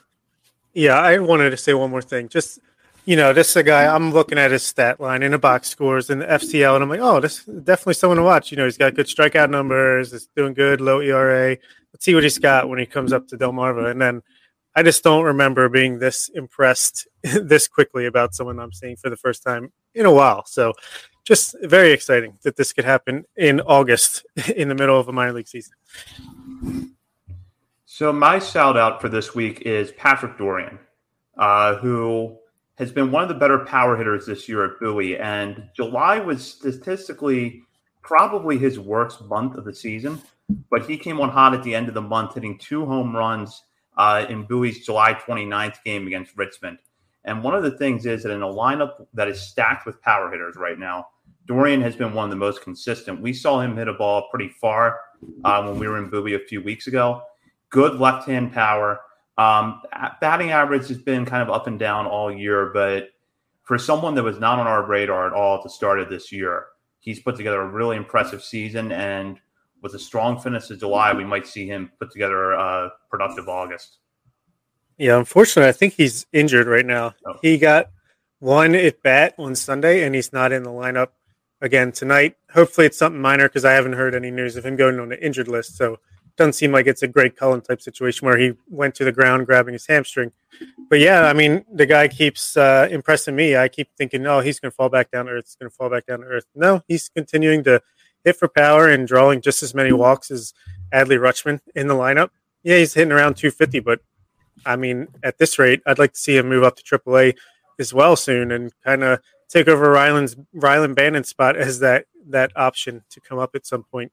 Yeah, 0.73 0.99
I 0.99 1.19
wanted 1.19 1.51
to 1.51 1.59
say 1.59 1.75
one 1.75 1.91
more 1.91 2.01
thing. 2.01 2.31
Just 2.31 2.61
you 3.09 3.17
know, 3.17 3.33
this 3.33 3.49
is 3.49 3.57
a 3.57 3.63
guy 3.63 3.87
I'm 3.87 4.13
looking 4.13 4.37
at 4.37 4.51
his 4.51 4.63
stat 4.63 5.01
line 5.01 5.23
in 5.23 5.33
the 5.33 5.39
box 5.39 5.71
scores 5.71 6.11
in 6.11 6.19
the 6.19 6.27
FCL, 6.27 6.75
and 6.75 6.83
I'm 6.83 6.91
like, 6.91 7.01
oh, 7.01 7.21
this 7.21 7.39
is 7.49 7.63
definitely 7.63 7.95
someone 7.95 8.19
to 8.19 8.23
watch. 8.23 8.51
You 8.51 8.59
know, 8.59 8.67
he's 8.67 8.77
got 8.77 8.95
good 8.95 9.07
strikeout 9.07 9.49
numbers, 9.49 10.13
it's 10.13 10.29
doing 10.37 10.53
good, 10.53 10.83
low 10.83 11.01
ERA. 11.01 11.57
Let's 11.91 12.05
see 12.05 12.15
what 12.15 12.23
he's 12.23 12.37
got 12.37 12.69
when 12.69 12.79
he 12.79 12.85
comes 12.85 13.15
up 13.15 13.27
to 13.29 13.39
Delmarva. 13.39 13.91
And 13.91 13.99
then 13.99 14.23
I 14.77 14.83
just 14.83 15.03
don't 15.03 15.25
remember 15.25 15.71
being 15.71 15.99
this 15.99 16.29
impressed 16.35 17.09
this 17.23 17.67
quickly 17.67 18.05
about 18.05 18.35
someone 18.35 18.61
I'm 18.61 18.75
seeing 18.75 18.97
for 18.97 19.09
the 19.09 19.17
first 19.17 19.43
time 19.43 19.73
in 19.95 20.05
a 20.05 20.13
while. 20.13 20.45
So 20.45 20.75
just 21.25 21.57
very 21.63 21.93
exciting 21.93 22.37
that 22.43 22.57
this 22.57 22.75
could 22.75 22.85
happen 22.85 23.25
in 23.39 23.63
August 23.63 24.27
in 24.55 24.69
the 24.69 24.75
middle 24.75 25.01
of 25.01 25.09
a 25.09 25.13
minor 25.13 25.33
league 25.33 25.49
season. 25.49 25.73
So 27.87 28.13
my 28.13 28.39
shout 28.39 28.77
out 28.77 29.01
for 29.01 29.09
this 29.09 29.35
week 29.35 29.63
is 29.63 29.93
Patrick 29.93 30.37
Dorrian, 30.37 30.79
uh, 31.39 31.77
who 31.77 32.39
has 32.79 32.93
been 32.93 33.11
one 33.11 33.25
of 33.25 33.29
the 33.29 33.35
better 33.35 33.59
power 33.59 33.97
hitters 33.97 34.27
this 34.27 34.49
year 34.49 34.65
at 34.65 34.79
Bowie. 34.81 35.19
And 35.19 35.69
July 35.75 36.21
was 36.21 36.45
statistically 36.45 37.63
probably 38.03 38.57
his 38.57 38.79
worst 38.79 39.23
month 39.25 39.57
of 39.57 39.65
the 39.65 39.75
season, 39.75 40.23
but 40.71 40.89
he 40.89 40.97
came 40.97 41.21
on 41.21 41.29
hot 41.29 41.55
at 41.55 41.63
the 41.65 41.75
end 41.75 41.89
of 41.89 41.95
the 41.95 42.01
month, 42.01 42.35
hitting 42.35 42.57
two 42.57 42.87
home 42.87 43.15
runs 43.15 43.65
uh, 43.97 44.25
in 44.29 44.45
Bowie's 44.45 44.87
July 44.87 45.13
29th 45.15 45.83
game 45.85 46.07
against 46.07 46.37
Richmond. 46.37 46.79
And 47.25 47.43
one 47.43 47.55
of 47.55 47.65
the 47.65 47.73
things 47.73 48.07
is 48.07 48.23
that 48.23 48.33
in 48.33 48.43
a 48.43 48.47
lineup 48.47 49.07
that 49.13 49.29
is 49.29 49.41
stacked 49.41 49.85
with 49.85 50.01
power 50.01 50.31
hitters 50.31 50.55
right 50.57 50.79
now, 50.79 51.09
Dorrian 51.49 51.83
has 51.83 51.97
been 51.97 52.15
one 52.15 52.25
of 52.25 52.31
the 52.31 52.37
most 52.37 52.63
consistent. 52.63 53.21
We 53.21 53.33
saw 53.33 53.61
him 53.61 53.77
hit 53.77 53.89
a 53.89 53.93
ball 53.93 54.29
pretty 54.31 54.51
far 54.61 55.01
uh, 55.45 55.63
when 55.65 55.79
we 55.81 55.89
were 55.89 55.99
in 55.99 56.11
Bowie 56.11 56.35
a 56.35 56.39
few 56.39 56.63
weeks 56.63 56.87
ago. 56.87 57.23
Good 57.71 57.99
left 57.99 58.29
hand 58.29 58.53
power. 58.53 59.01
Um, 59.39 59.81
batting 60.21 60.51
average 60.51 60.89
has 60.89 60.99
been 60.99 61.25
kind 61.25 61.43
of 61.43 61.49
up 61.49 61.69
and 61.69 61.79
down 61.79 62.07
all 62.07 62.31
year, 62.31 62.71
but 62.75 63.11
for 63.63 63.79
someone 63.79 64.15
that 64.17 64.25
was 64.25 64.41
not 64.41 64.59
on 64.59 64.67
our 64.67 64.85
radar 64.85 65.29
at 65.29 65.33
all 65.33 65.57
at 65.57 65.63
the 65.63 65.71
start 65.71 66.01
of 66.01 66.11
this 66.11 66.33
year, 66.33 66.67
he's 66.99 67.21
put 67.21 67.37
together 67.37 67.61
a 67.61 67.69
really 67.69 67.97
impressive 67.97 68.43
season. 68.43 68.91
And 68.91 69.39
with 69.81 69.95
a 69.95 69.99
strong 69.99 70.41
finish 70.41 70.67
to 70.67 70.77
July, 70.77 71.13
we 71.13 71.25
might 71.25 71.47
see 71.47 71.67
him 71.67 71.93
put 72.01 72.11
together 72.11 72.53
a 72.53 72.91
productive 73.11 73.49
August. 73.49 73.99
Yeah, 74.97 75.17
unfortunately, 75.17 75.69
I 75.69 75.73
think 75.73 75.95
he's 75.95 76.27
injured 76.33 76.67
right 76.67 76.85
now. 76.85 77.15
Oh. 77.25 77.39
He 77.41 77.59
got 77.59 77.91
one 78.41 78.75
at 78.75 79.03
bat 79.03 79.35
on 79.39 79.55
Sunday, 79.55 80.05
and 80.05 80.15
he's 80.15 80.33
not 80.33 80.51
in 80.51 80.65
the 80.65 80.71
lineup 80.71 81.11
again 81.61 81.93
tonight. 81.93 82.37
Hopefully, 82.53 82.89
it's 82.89 82.99
something 82.99 83.23
minor 83.23 83.49
because 83.49 83.65
I 83.65 83.75
haven't 83.75 83.93
heard 83.93 84.17
any 84.17 84.33
news 84.33 84.57
of 84.57 84.67
him 84.67 84.75
going 84.75 84.99
on 84.99 85.11
the 85.11 85.25
injured 85.25 85.47
list. 85.47 85.77
So 85.77 86.01
doesn't 86.39 86.55
seem 86.55 86.73
like 86.73 86.87
it's 86.87 87.03
a 87.03 87.09
Greg 87.09 87.37
Cullen 87.37 87.61
type 87.61 87.83
situation 87.83 88.27
where 88.27 88.39
he 88.39 88.55
went 88.69 88.95
to 88.95 89.05
the 89.05 89.13
ground 89.13 89.45
grabbing 89.45 89.75
his 89.75 89.87
hamstring. 89.87 90.33
But 90.89 91.01
yeah, 91.01 91.25
I 91.27 91.35
mean, 91.35 91.65
the 91.71 91.85
guy 91.85 92.09
keeps 92.09 92.57
uh, 92.57 92.89
impressing 92.91 93.37
me. 93.37 93.57
I 93.57 93.69
keep 93.69 93.91
thinking, 93.99 94.25
oh, 94.27 94.41
he's 94.41 94.59
going 94.59 94.71
to 94.71 94.75
fall 94.75 94.89
back 94.89 95.11
down 95.11 95.27
to 95.27 95.33
earth. 95.33 95.47
He's 95.47 95.57
going 95.57 95.71
to 95.71 95.77
fall 95.77 95.91
back 95.91 96.07
down 96.07 96.21
to 96.21 96.27
earth. 96.27 96.47
No, 96.55 96.83
he's 96.89 97.09
continuing 97.11 97.65
to 97.65 97.83
hit 98.25 98.37
for 98.37 98.49
power 98.49 98.89
and 98.89 99.07
drawing 99.07 99.43
just 99.43 99.63
as 99.63 99.75
many 99.75 99.93
walks 99.93 100.31
as 100.31 100.55
Adley 100.95 101.19
Rutschman 101.19 101.61
in 101.75 101.89
the 101.89 101.95
lineup. 101.95 102.31
Yeah, 102.63 102.79
he's 102.79 102.95
hitting 102.95 103.13
around 103.13 103.35
250, 103.37 103.81
but 103.81 104.01
I 104.65 104.77
mean, 104.77 105.09
at 105.23 105.39
this 105.39 105.59
rate, 105.59 105.83
I'd 105.87 105.99
like 105.99 106.13
to 106.13 106.19
see 106.19 106.37
him 106.37 106.49
move 106.49 106.65
up 106.65 106.77
to 106.77 106.99
AAA 106.99 107.37
as 107.79 107.93
well 107.93 108.17
soon 108.17 108.51
and 108.51 108.73
kind 108.85 109.03
of 109.05 109.21
take 109.49 109.69
over 109.69 109.89
Rylan's 109.89 110.37
Rylan 110.55 110.95
Bannon's 110.95 111.29
spot 111.29 111.57
as 111.57 111.81
that 111.81 112.07
that 112.29 112.53
option 112.57 113.03
to 113.11 113.21
come 113.21 113.39
up 113.39 113.51
at 113.55 113.67
some 113.67 113.85
point. 113.85 114.13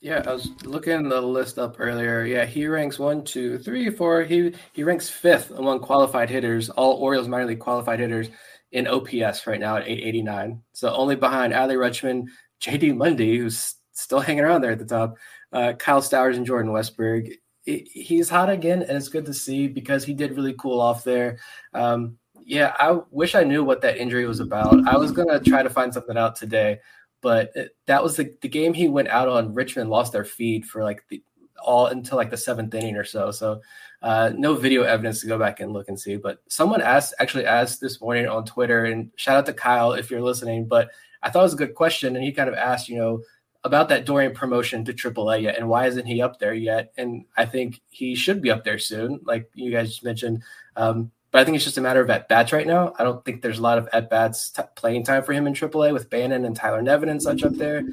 Yeah, 0.00 0.22
I 0.26 0.32
was 0.32 0.50
looking 0.64 1.08
the 1.08 1.20
list 1.20 1.58
up 1.58 1.76
earlier. 1.80 2.24
Yeah, 2.24 2.44
he 2.44 2.66
ranks 2.68 2.98
one, 3.00 3.24
two, 3.24 3.58
three, 3.58 3.90
four. 3.90 4.22
He 4.22 4.54
he 4.72 4.84
ranks 4.84 5.08
fifth 5.10 5.50
among 5.50 5.80
qualified 5.80 6.30
hitters, 6.30 6.70
all 6.70 6.94
Orioles 7.02 7.26
minor 7.26 7.46
league 7.46 7.58
qualified 7.58 7.98
hitters 7.98 8.28
in 8.70 8.86
OPS 8.86 9.46
right 9.46 9.58
now 9.58 9.76
at 9.76 9.88
889. 9.88 10.62
So 10.72 10.94
only 10.94 11.16
behind 11.16 11.52
Adley 11.52 11.76
Rutschman, 11.76 12.26
JD 12.60 12.96
Mundy, 12.96 13.38
who's 13.38 13.74
still 13.92 14.20
hanging 14.20 14.44
around 14.44 14.60
there 14.60 14.72
at 14.72 14.78
the 14.78 14.84
top, 14.84 15.16
uh, 15.52 15.72
Kyle 15.72 16.00
Stowers, 16.02 16.36
and 16.36 16.46
Jordan 16.46 16.70
Westburg. 16.72 17.32
He's 17.64 18.30
hot 18.30 18.48
again, 18.48 18.82
and 18.82 18.96
it's 18.96 19.08
good 19.08 19.26
to 19.26 19.34
see 19.34 19.68
because 19.68 20.04
he 20.04 20.14
did 20.14 20.36
really 20.36 20.54
cool 20.54 20.80
off 20.80 21.04
there. 21.04 21.38
Um, 21.74 22.18
Yeah, 22.44 22.74
I 22.78 23.00
wish 23.10 23.34
I 23.34 23.42
knew 23.44 23.62
what 23.64 23.82
that 23.82 23.98
injury 23.98 24.24
was 24.26 24.40
about. 24.40 24.86
I 24.88 24.96
was 24.96 25.12
gonna 25.12 25.38
try 25.40 25.62
to 25.62 25.68
find 25.70 25.92
something 25.92 26.16
out 26.16 26.34
today, 26.36 26.80
but 27.20 27.50
it, 27.54 27.76
that 27.86 28.02
was 28.02 28.16
the, 28.16 28.34
the 28.40 28.48
game 28.48 28.74
he 28.74 28.88
went 28.88 29.08
out 29.08 29.28
on. 29.28 29.54
Richmond 29.54 29.90
lost 29.90 30.12
their 30.12 30.24
feed 30.24 30.66
for 30.66 30.82
like 30.82 31.02
the 31.08 31.22
all 31.62 31.86
until 31.86 32.16
like 32.16 32.30
the 32.30 32.36
seventh 32.36 32.74
inning 32.74 32.96
or 32.96 33.04
so. 33.04 33.30
So 33.30 33.60
uh, 34.02 34.32
no 34.36 34.54
video 34.54 34.82
evidence 34.82 35.20
to 35.20 35.26
go 35.26 35.38
back 35.38 35.60
and 35.60 35.72
look 35.72 35.88
and 35.88 35.98
see. 35.98 36.16
But 36.16 36.38
someone 36.48 36.80
asked 36.80 37.14
actually 37.18 37.46
asked 37.46 37.80
this 37.80 38.00
morning 38.00 38.28
on 38.28 38.44
Twitter, 38.44 38.84
and 38.84 39.10
shout 39.16 39.36
out 39.36 39.46
to 39.46 39.52
Kyle 39.52 39.92
if 39.92 40.10
you're 40.10 40.22
listening. 40.22 40.66
But 40.66 40.90
I 41.22 41.30
thought 41.30 41.40
it 41.40 41.44
was 41.44 41.54
a 41.54 41.58
good 41.58 41.74
question, 41.74 42.14
and 42.14 42.24
he 42.24 42.32
kind 42.32 42.48
of 42.48 42.54
asked, 42.54 42.88
you 42.88 42.98
know, 42.98 43.22
about 43.64 43.88
that 43.88 44.06
Dorrian 44.06 44.34
promotion 44.34 44.84
to 44.84 44.92
AAA 44.92 45.42
yet, 45.42 45.58
and 45.58 45.68
why 45.68 45.86
isn't 45.86 46.06
he 46.06 46.22
up 46.22 46.38
there 46.38 46.54
yet? 46.54 46.92
And 46.96 47.24
I 47.36 47.44
think 47.44 47.80
he 47.90 48.14
should 48.14 48.40
be 48.40 48.50
up 48.50 48.64
there 48.64 48.78
soon, 48.78 49.20
like 49.24 49.50
you 49.54 49.72
guys 49.72 50.02
mentioned. 50.02 50.42
Um, 50.76 51.10
but 51.30 51.40
I 51.40 51.44
think 51.44 51.56
it's 51.56 51.64
just 51.64 51.78
a 51.78 51.82
matter 51.82 52.00
of 52.00 52.08
at 52.10 52.28
bats 52.28 52.52
right 52.52 52.66
now. 52.66 52.94
I 52.98 53.04
don't 53.04 53.24
think 53.24 53.42
there's 53.42 53.58
a 53.58 53.62
lot 53.62 53.78
of 53.78 53.88
at 53.92 54.08
bats 54.08 54.50
t- 54.50 54.62
playing 54.76 55.04
time 55.04 55.22
for 55.22 55.32
him 55.32 55.46
in 55.46 55.52
AAA 55.52 55.92
with 55.92 56.08
Bannon 56.10 56.44
and 56.44 56.56
Tyler 56.56 56.82
Nevin 56.82 57.08
and 57.08 57.22
such 57.22 57.42
up 57.42 57.54
there. 57.54 57.84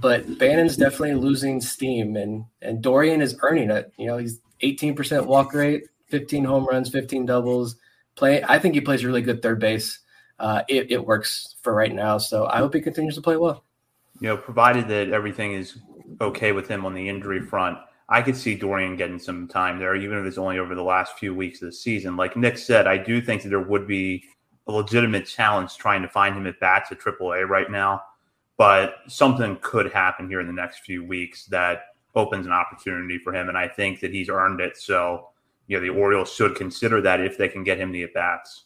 But 0.00 0.38
Bannon's 0.38 0.76
definitely 0.76 1.14
losing 1.14 1.60
steam, 1.60 2.16
and 2.16 2.44
and 2.62 2.82
Dorrian 2.82 3.20
is 3.20 3.36
earning 3.42 3.70
it. 3.70 3.92
You 3.96 4.06
know, 4.06 4.16
he's 4.16 4.40
18% 4.62 5.26
walk 5.26 5.54
rate, 5.54 5.84
15 6.08 6.44
home 6.44 6.66
runs, 6.66 6.88
15 6.90 7.26
doubles. 7.26 7.76
Play. 8.14 8.42
I 8.42 8.58
think 8.58 8.74
he 8.74 8.80
plays 8.80 9.04
really 9.04 9.22
good 9.22 9.42
third 9.42 9.60
base. 9.60 9.98
Uh, 10.38 10.62
it, 10.68 10.92
it 10.92 11.04
works 11.04 11.56
for 11.62 11.74
right 11.74 11.92
now, 11.92 12.18
so 12.18 12.46
I 12.46 12.58
hope 12.58 12.74
he 12.74 12.80
continues 12.80 13.16
to 13.16 13.20
play 13.20 13.36
well. 13.36 13.64
You 14.20 14.28
know, 14.28 14.36
provided 14.36 14.86
that 14.88 15.10
everything 15.10 15.52
is 15.52 15.78
okay 16.20 16.52
with 16.52 16.68
him 16.68 16.84
on 16.86 16.94
the 16.94 17.08
injury 17.08 17.40
front, 17.40 17.78
I 18.08 18.22
could 18.22 18.36
see 18.36 18.58
Dorrian 18.58 18.96
getting 18.96 19.18
some 19.18 19.46
time 19.46 19.78
there, 19.78 19.94
even 19.94 20.18
if 20.18 20.24
it's 20.24 20.38
only 20.38 20.58
over 20.58 20.74
the 20.74 20.82
last 20.82 21.18
few 21.18 21.34
weeks 21.34 21.60
of 21.60 21.66
the 21.66 21.72
season. 21.72 22.16
Like 22.16 22.36
Nick 22.36 22.56
said, 22.56 22.86
I 22.86 22.96
do 22.96 23.20
think 23.20 23.42
that 23.42 23.50
there 23.50 23.60
would 23.60 23.86
be 23.86 24.24
a 24.66 24.72
legitimate 24.72 25.26
challenge 25.26 25.76
trying 25.76 26.02
to 26.02 26.08
find 26.08 26.34
him 26.34 26.46
at 26.46 26.58
bats 26.60 26.90
at 26.90 27.00
AAA 27.00 27.46
right 27.48 27.70
now, 27.70 28.02
but 28.56 28.96
something 29.08 29.58
could 29.60 29.92
happen 29.92 30.28
here 30.28 30.40
in 30.40 30.46
the 30.46 30.52
next 30.52 30.80
few 30.80 31.04
weeks 31.04 31.46
that 31.46 31.82
opens 32.14 32.46
an 32.46 32.52
opportunity 32.52 33.18
for 33.18 33.34
him, 33.34 33.48
and 33.48 33.58
I 33.58 33.68
think 33.68 34.00
that 34.00 34.10
he's 34.10 34.28
earned 34.28 34.60
it. 34.60 34.76
So, 34.76 35.28
you 35.66 35.76
know, 35.76 35.82
the 35.82 35.90
Orioles 35.90 36.32
should 36.32 36.56
consider 36.56 37.00
that 37.02 37.20
if 37.20 37.36
they 37.36 37.48
can 37.48 37.62
get 37.62 37.78
him 37.78 37.92
the 37.92 38.04
at 38.04 38.14
bats. 38.14 38.64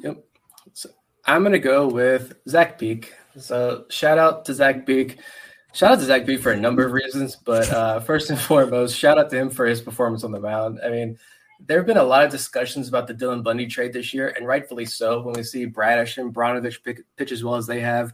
Yep. 0.00 0.24
So 0.72 0.90
I'm 1.26 1.42
gonna 1.42 1.58
go 1.58 1.88
with 1.88 2.34
Zach 2.48 2.78
Peek. 2.78 3.12
So 3.36 3.84
shout 3.88 4.18
out 4.18 4.44
to 4.46 4.54
Zach 4.54 4.86
Peek. 4.86 5.18
Shout 5.74 5.92
out 5.92 5.98
to 6.00 6.04
Zach 6.04 6.26
Peek 6.26 6.40
for 6.40 6.52
a 6.52 6.56
number 6.56 6.84
of 6.84 6.92
reasons, 6.92 7.36
but 7.36 7.70
uh, 7.70 8.00
first 8.08 8.28
and 8.28 8.38
foremost, 8.38 8.96
shout 8.96 9.18
out 9.18 9.30
to 9.30 9.38
him 9.38 9.50
for 9.50 9.66
his 9.66 9.80
performance 9.80 10.22
on 10.22 10.30
the 10.30 10.40
mound. 10.40 10.78
I 10.84 10.90
mean, 10.90 11.18
there 11.66 11.78
have 11.78 11.86
been 11.86 11.96
a 11.96 12.02
lot 12.02 12.24
of 12.24 12.30
discussions 12.30 12.88
about 12.88 13.06
the 13.06 13.14
Dylan 13.14 13.42
Bundy 13.42 13.66
trade 13.66 13.92
this 13.92 14.12
year, 14.12 14.28
and 14.36 14.46
rightfully 14.46 14.84
so. 14.84 15.22
When 15.22 15.34
we 15.34 15.42
see 15.42 15.64
Bradish 15.64 16.18
and 16.18 16.34
Brnovich 16.34 16.82
pick, 16.82 17.00
pitch 17.16 17.32
as 17.32 17.42
well 17.42 17.54
as 17.54 17.66
they 17.66 17.80
have, 17.80 18.12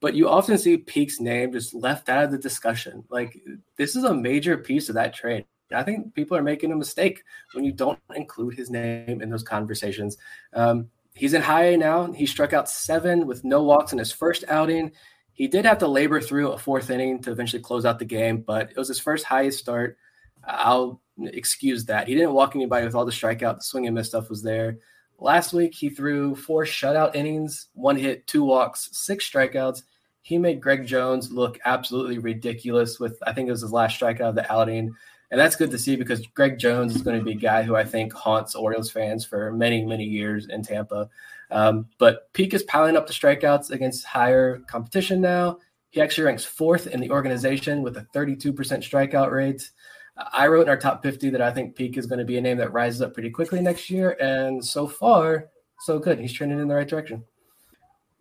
but 0.00 0.14
you 0.14 0.28
often 0.28 0.56
see 0.56 0.76
Peek's 0.78 1.20
name 1.20 1.52
just 1.52 1.74
left 1.74 2.08
out 2.08 2.24
of 2.24 2.30
the 2.30 2.38
discussion. 2.38 3.04
Like 3.10 3.38
this 3.76 3.96
is 3.96 4.04
a 4.04 4.14
major 4.14 4.56
piece 4.56 4.88
of 4.88 4.94
that 4.94 5.14
trade. 5.14 5.44
I 5.74 5.82
think 5.82 6.14
people 6.14 6.36
are 6.36 6.42
making 6.42 6.72
a 6.72 6.76
mistake 6.76 7.22
when 7.52 7.64
you 7.64 7.72
don't 7.72 7.98
include 8.14 8.54
his 8.54 8.70
name 8.70 9.20
in 9.20 9.30
those 9.30 9.42
conversations. 9.42 10.16
Um, 10.52 10.88
he's 11.14 11.34
in 11.34 11.42
high 11.42 11.64
A 11.64 11.76
now. 11.76 12.12
He 12.12 12.26
struck 12.26 12.52
out 12.52 12.68
seven 12.68 13.26
with 13.26 13.44
no 13.44 13.62
walks 13.62 13.92
in 13.92 13.98
his 13.98 14.12
first 14.12 14.44
outing. 14.48 14.92
He 15.34 15.48
did 15.48 15.64
have 15.64 15.78
to 15.78 15.88
labor 15.88 16.20
through 16.20 16.52
a 16.52 16.58
fourth 16.58 16.90
inning 16.90 17.20
to 17.22 17.32
eventually 17.32 17.62
close 17.62 17.84
out 17.84 17.98
the 17.98 18.04
game, 18.04 18.38
but 18.38 18.70
it 18.70 18.76
was 18.76 18.88
his 18.88 19.00
first 19.00 19.24
highest 19.24 19.58
start. 19.58 19.98
I'll 20.46 21.00
excuse 21.18 21.84
that. 21.86 22.08
He 22.08 22.14
didn't 22.14 22.32
walk 22.32 22.54
anybody 22.54 22.86
with 22.86 22.94
all 22.94 23.04
the 23.04 23.12
strikeout. 23.12 23.56
The 23.56 23.64
swing 23.64 23.86
and 23.86 23.94
miss 23.94 24.08
stuff 24.08 24.30
was 24.30 24.42
there. 24.42 24.78
Last 25.18 25.52
week, 25.52 25.74
he 25.74 25.90
threw 25.90 26.34
four 26.34 26.64
shutout 26.64 27.14
innings, 27.14 27.68
one 27.74 27.96
hit, 27.96 28.26
two 28.26 28.44
walks, 28.44 28.88
six 28.92 29.28
strikeouts. 29.30 29.82
He 30.22 30.38
made 30.38 30.60
Greg 30.60 30.86
Jones 30.86 31.30
look 31.30 31.58
absolutely 31.64 32.18
ridiculous 32.18 32.98
with, 32.98 33.18
I 33.26 33.32
think 33.32 33.48
it 33.48 33.52
was 33.52 33.60
his 33.60 33.72
last 33.72 34.00
strikeout 34.00 34.30
of 34.30 34.34
the 34.34 34.50
outing. 34.52 34.94
And 35.34 35.40
that's 35.40 35.56
good 35.56 35.72
to 35.72 35.78
see 35.80 35.96
because 35.96 36.24
Greg 36.28 36.60
Jones 36.60 36.94
is 36.94 37.02
going 37.02 37.18
to 37.18 37.24
be 37.24 37.32
a 37.32 37.34
guy 37.34 37.64
who 37.64 37.74
I 37.74 37.82
think 37.82 38.12
haunts 38.12 38.54
Orioles 38.54 38.88
fans 38.88 39.24
for 39.24 39.50
many, 39.50 39.84
many 39.84 40.04
years 40.04 40.46
in 40.46 40.62
Tampa. 40.62 41.10
Um, 41.50 41.88
but 41.98 42.32
Peek 42.34 42.54
is 42.54 42.62
piling 42.62 42.96
up 42.96 43.08
the 43.08 43.12
strikeouts 43.12 43.72
against 43.72 44.04
higher 44.04 44.60
competition 44.68 45.20
now. 45.20 45.58
He 45.90 46.00
actually 46.00 46.26
ranks 46.26 46.44
fourth 46.44 46.86
in 46.86 47.00
the 47.00 47.10
organization 47.10 47.82
with 47.82 47.96
a 47.96 48.06
32% 48.14 48.54
strikeout 48.54 49.32
rate. 49.32 49.72
I 50.16 50.46
wrote 50.46 50.62
in 50.62 50.68
our 50.68 50.76
top 50.76 51.02
50 51.02 51.30
that 51.30 51.42
I 51.42 51.50
think 51.50 51.74
Peek 51.74 51.96
is 51.98 52.06
going 52.06 52.20
to 52.20 52.24
be 52.24 52.38
a 52.38 52.40
name 52.40 52.58
that 52.58 52.72
rises 52.72 53.02
up 53.02 53.12
pretty 53.12 53.30
quickly 53.30 53.60
next 53.60 53.90
year. 53.90 54.16
And 54.20 54.64
so 54.64 54.86
far, 54.86 55.48
so 55.80 55.98
good. 55.98 56.20
He's 56.20 56.32
trending 56.32 56.60
in 56.60 56.68
the 56.68 56.76
right 56.76 56.86
direction. 56.86 57.24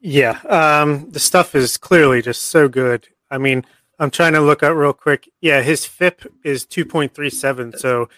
Yeah, 0.02 0.40
um, 0.50 1.12
the 1.12 1.20
stuff 1.20 1.54
is 1.54 1.78
clearly 1.78 2.24
just 2.24 2.46
so 2.46 2.68
good. 2.68 3.08
I 3.30 3.38
mean, 3.38 3.64
I'm 4.00 4.10
trying 4.10 4.34
to 4.34 4.42
look 4.42 4.64
up 4.64 4.76
real 4.76 4.94
quick. 4.94 5.30
Yeah, 5.42 5.62
his 5.62 5.86
FIP 5.86 6.34
is 6.44 6.66
2.37. 6.66 7.78
So 7.78 8.10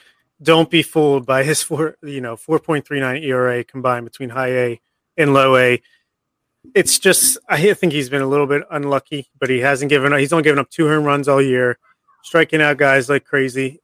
don't 0.41 0.69
be 0.69 0.81
fooled 0.83 1.25
by 1.25 1.43
his 1.43 1.61
four, 1.61 1.97
you 2.01 2.21
know, 2.21 2.35
4.39 2.35 3.23
ERA 3.23 3.63
combined 3.63 4.05
between 4.05 4.29
high 4.29 4.51
A 4.51 4.81
and 5.17 5.33
low 5.33 5.55
A. 5.57 5.81
It's 6.73 6.97
just 6.97 7.37
I 7.47 7.73
think 7.73 7.93
he's 7.93 8.09
been 8.09 8.21
a 8.21 8.27
little 8.27 8.47
bit 8.47 8.63
unlucky, 8.71 9.29
but 9.39 9.49
he 9.49 9.59
hasn't 9.59 9.89
given 9.89 10.13
up. 10.13 10.19
he's 10.19 10.33
only 10.33 10.43
given 10.43 10.59
up 10.59 10.69
two 10.69 10.87
home 10.87 11.03
runs 11.03 11.27
all 11.27 11.41
year, 11.41 11.77
striking 12.23 12.61
out 12.61 12.77
guys 12.77 13.09
like 13.09 13.25
crazy. 13.25 13.81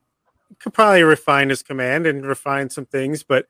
Could 0.59 0.73
probably 0.73 1.03
refine 1.03 1.49
his 1.49 1.61
command 1.61 2.07
and 2.07 2.25
refine 2.25 2.69
some 2.69 2.85
things, 2.85 3.23
but 3.23 3.45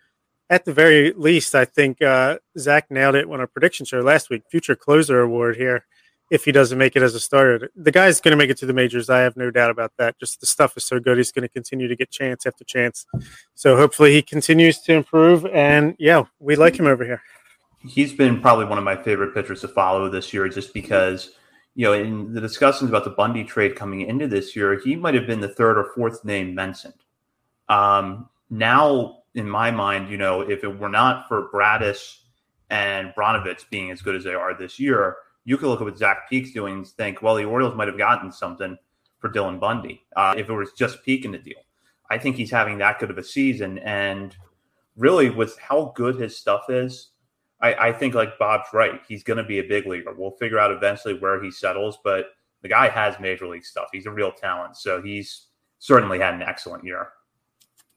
at 0.50 0.66
the 0.66 0.74
very 0.74 1.14
least, 1.14 1.56
I 1.56 1.64
think 1.64 2.02
uh, 2.02 2.40
Zach 2.58 2.92
nailed 2.92 3.16
it 3.16 3.26
on 3.26 3.40
our 3.40 3.48
prediction 3.48 3.86
show 3.86 4.02
last 4.02 4.30
week. 4.30 4.44
Future 4.52 4.76
closer 4.76 5.22
award 5.22 5.56
here 5.56 5.86
if 6.32 6.46
he 6.46 6.52
doesn't 6.52 6.80
make 6.80 6.96
it 6.96 7.04
as 7.04 7.14
a 7.14 7.20
starter. 7.20 7.70
The 7.76 7.92
guy's 7.92 8.20
going 8.20 8.32
to 8.32 8.38
make 8.38 8.50
it 8.50 8.58
to 8.58 8.66
the 8.66 8.74
majors. 8.74 9.10
I 9.10 9.20
have 9.20 9.38
no 9.38 9.52
doubt 9.52 9.70
about 9.70 9.92
that. 9.98 10.18
Just 10.20 10.40
the 10.40 10.48
stuff 10.48 10.76
is 10.78 10.86
so 10.86 11.00
good. 11.00 11.18
He's 11.18 11.32
going 11.32 11.44
to 11.44 11.50
continue 11.50 11.88
to 11.88 11.96
get 11.96 12.10
chance 12.10 12.48
after 12.48 12.64
chance. 12.64 13.06
So 13.54 13.76
hopefully 13.76 14.14
he 14.14 14.24
continues 14.24 14.80
to 14.80 14.94
improve. 14.94 15.46
And 15.46 15.96
yeah, 16.00 16.24
we 16.40 16.56
like 16.56 16.80
him 16.80 16.88
over 16.88 17.06
here 17.06 17.22
he's 17.88 18.14
been 18.14 18.42
probably 18.42 18.66
one 18.66 18.78
of 18.78 18.84
my 18.84 18.96
favorite 18.96 19.34
pitchers 19.34 19.62
to 19.62 19.68
follow 19.68 20.10
this 20.10 20.34
year 20.34 20.48
just 20.48 20.74
because 20.74 21.32
you 21.76 21.86
know 21.86 21.94
in 21.94 22.34
the 22.34 22.42
discussions 22.42 22.90
about 22.90 23.04
the 23.04 23.10
bundy 23.12 23.44
trade 23.44 23.76
coming 23.76 24.02
into 24.02 24.28
this 24.28 24.56
year 24.56 24.80
he 24.80 24.96
might 24.96 25.14
have 25.14 25.28
been 25.28 25.40
the 25.42 25.48
third 25.48 25.78
or 25.78 25.92
fourth 25.96 26.24
name 26.24 26.54
mentioned 26.54 26.94
um, 27.70 28.30
now 28.50 29.20
in 29.36 29.50
my 29.50 29.72
mind 29.72 30.10
you 30.10 30.18
know 30.18 30.42
if 30.42 30.64
it 30.64 30.80
were 30.80 30.90
not 30.90 31.28
for 31.28 31.50
Bradish 31.50 32.20
and 32.70 33.14
Brnovich 33.18 33.70
being 33.70 33.92
as 33.92 34.02
good 34.02 34.16
as 34.16 34.24
they 34.24 34.34
are 34.34 34.58
this 34.58 34.80
year 34.80 35.16
you 35.44 35.58
could 35.58 35.68
look 35.68 35.82
at 35.82 35.86
what 35.86 35.98
Zach 35.98 36.30
doing 36.30 36.74
and 36.76 36.88
think 36.88 37.22
well 37.22 37.36
the 37.36 37.46
Orioles 37.46 37.76
might 37.76 37.88
have 37.88 37.98
gotten 37.98 38.32
something 38.32 38.78
for 39.20 39.30
Dylan 39.30 39.60
Bundy 39.60 40.04
uh, 40.16 40.34
if 40.38 40.50
it 40.50 40.54
was 40.54 40.72
just 40.74 41.04
Peek 41.04 41.26
in 41.26 41.32
the 41.32 41.38
deal 41.38 41.60
I 42.10 42.18
think 42.18 42.36
he's 42.36 42.52
having 42.52 42.78
that 42.80 43.00
good 43.00 43.12
of 43.12 43.18
a 43.18 43.24
season 43.24 43.78
and 43.80 44.36
really 44.98 45.30
with 45.30 45.58
how 45.58 45.94
good 45.96 46.16
his 46.16 46.38
stuff 46.38 46.70
is 46.70 47.12
I, 47.62 47.90
I 47.90 47.94
think 47.94 48.16
like 48.16 48.38
Bob's 48.40 48.70
right. 48.74 49.02
He's 49.08 49.24
going 49.24 49.38
to 49.38 49.44
be 49.44 49.60
a 49.60 49.64
big 49.64 49.86
leaguer. 49.86 50.14
We'll 50.14 50.32
figure 50.32 50.60
out 50.60 50.72
eventually 50.72 51.14
where 51.14 51.42
he 51.42 51.52
settles, 51.52 52.00
but 52.04 52.32
the 52.62 52.70
guy 52.70 52.90
has 52.90 53.20
major 53.20 53.48
league 53.48 53.66
stuff. 53.66 53.88
He's 53.92 54.06
a 54.06 54.12
real 54.12 54.32
talent. 54.32 54.78
So 54.78 55.02
he's 55.02 55.48
certainly 55.80 56.20
had 56.20 56.34
an 56.34 56.42
excellent 56.42 56.84
year. 56.84 57.10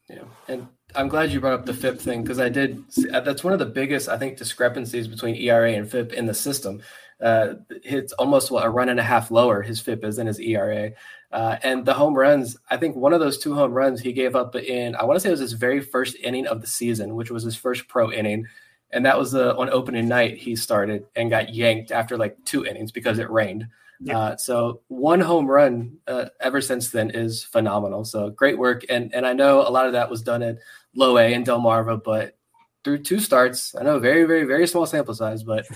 Yeah. 0.09 0.25
And 0.49 0.69
I'm 0.95 1.09
glad 1.09 1.33
you 1.33 1.41
brought 1.41 1.55
up 1.55 1.67
the 1.67 1.73
FIP 1.73 1.99
thing 1.99 2.23
because 2.23 2.39
I 2.39 2.51
did. 2.51 2.85
That's 3.11 3.43
one 3.43 3.55
of 3.55 3.59
the 3.59 3.67
biggest, 3.67 4.09
I 4.09 4.19
think, 4.19 4.37
discrepancies 4.37 5.09
between 5.09 5.35
ERA 5.35 5.73
and 5.73 5.91
FIP 5.91 6.13
in 6.13 6.27
the 6.27 6.35
system. 6.35 6.83
Uh, 7.25 7.55
it's 7.83 8.12
almost 8.12 8.51
what 8.51 8.64
a 8.64 8.70
run 8.70 8.89
and 8.91 9.01
a 9.01 9.03
half 9.03 9.31
lower 9.31 9.62
his 9.62 9.81
FIP 9.81 10.05
is 10.05 10.16
than 10.16 10.27
his 10.27 10.39
ERA. 10.39 10.93
Uh, 11.33 11.57
and 11.64 11.85
the 11.85 11.95
home 11.95 12.14
runs, 12.14 12.57
I 12.70 12.77
think 12.77 12.95
one 12.95 13.12
of 13.12 13.18
those 13.18 13.39
two 13.39 13.55
home 13.55 13.72
runs 13.72 14.01
he 14.01 14.12
gave 14.12 14.37
up 14.37 14.55
in, 14.55 14.95
I 14.95 15.05
want 15.05 15.16
to 15.16 15.20
say 15.20 15.31
it 15.31 15.33
was 15.33 15.41
his 15.41 15.55
very 15.55 15.81
first 15.81 16.16
inning 16.22 16.47
of 16.47 16.61
the 16.61 16.66
season, 16.66 17.16
which 17.16 17.31
was 17.31 17.43
his 17.43 17.57
first 17.57 17.89
pro 17.89 18.12
inning 18.12 18.47
and 18.95 19.05
that 19.05 19.18
was 19.18 19.33
the 19.33 19.55
on 19.57 19.68
opening 19.70 20.09
night 20.09 20.39
he 20.39 20.57
started 20.57 21.05
and 21.16 21.29
got 21.29 21.53
yanked 21.53 21.91
after 21.91 22.16
like 22.16 22.37
two 22.45 22.64
innings 22.64 22.93
because 22.93 23.18
it 23.18 23.29
rained. 23.29 23.66
Yeah. 24.01 24.18
Uh, 24.18 24.37
so 24.37 24.81
one 24.89 25.20
home 25.20 25.47
run 25.47 25.99
uh, 26.07 26.27
ever 26.41 26.61
since 26.61 26.91
then 26.91 27.11
is 27.11 27.43
phenomenal. 27.43 28.05
So 28.05 28.31
great 28.31 28.57
work, 28.57 28.85
and 28.89 29.12
and 29.14 29.27
I 29.27 29.33
know 29.33 29.61
a 29.61 29.70
lot 29.70 29.87
of 29.87 29.93
that 29.93 30.11
was 30.11 30.22
done 30.22 30.43
at 30.43 30.59
Low 30.95 31.18
A 31.18 31.35
and 31.35 31.47
Delmarva, 31.47 32.03
but 32.03 32.37
through 32.85 32.99
two 32.99 33.18
starts, 33.18 33.75
I 33.75 33.83
know 33.83 33.99
very 33.99 34.25
very 34.25 34.45
very 34.45 34.66
small 34.66 34.87
sample 34.87 35.14
size, 35.14 35.43
but 35.43 35.66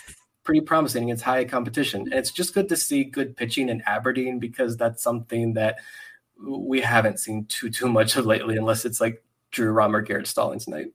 pretty 0.48 0.62
promising 0.62 1.04
against 1.04 1.22
high 1.22 1.44
competition. 1.44 2.00
And 2.00 2.14
it's 2.14 2.30
just 2.30 2.54
good 2.54 2.70
to 2.70 2.76
see 2.76 3.04
good 3.04 3.36
pitching 3.36 3.68
in 3.68 3.82
Aberdeen 3.82 4.38
because 4.38 4.78
that's 4.78 5.02
something 5.02 5.52
that 5.52 5.76
we 6.42 6.80
haven't 6.80 7.20
seen 7.20 7.44
too 7.44 7.68
too 7.68 7.86
much 7.86 8.16
of 8.16 8.24
lately, 8.24 8.56
unless 8.56 8.86
it's 8.86 8.98
like 8.98 9.22
Drew 9.50 9.72
Rom 9.72 9.94
or 9.94 10.00
Garrett 10.00 10.26
Stallings 10.26 10.66
night. 10.66 10.86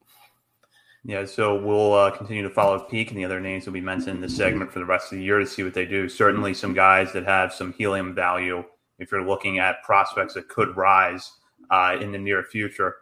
Yeah, 1.06 1.26
so 1.26 1.64
we'll 1.64 1.93
uh, 1.93 2.10
continue 2.10 2.41
to 2.41 2.49
follow 2.49 2.80
Peek 2.80 3.12
and 3.12 3.20
the 3.20 3.26
other 3.26 3.39
names 3.39 3.68
will 3.68 3.74
be 3.74 3.82
mentioned 3.82 4.16
in 4.16 4.22
this 4.22 4.36
segment 4.36 4.74
for 4.74 4.80
the 4.80 4.86
rest 4.86 5.12
of 5.12 5.20
the 5.20 5.24
year 5.24 5.38
to 5.38 5.45
see 5.45 5.62
what 5.62 5.76
they 5.76 5.86
do. 5.86 6.10
Certainly, 6.10 6.56
some 6.56 6.74
guys 6.74 7.14
that 7.14 7.26
have 7.26 7.54
some 7.54 7.74
helium 7.74 8.16
value 8.16 8.64
if 8.97 9.12
you're 9.12 9.24
looking 9.24 9.60
at 9.60 9.84
prospects 9.84 10.34
that 10.34 10.49
could 10.49 10.76
rise 10.76 11.32
uh, 11.70 11.95
in 12.01 12.12
the 12.12 12.18
near 12.18 12.41
future. 12.41 12.95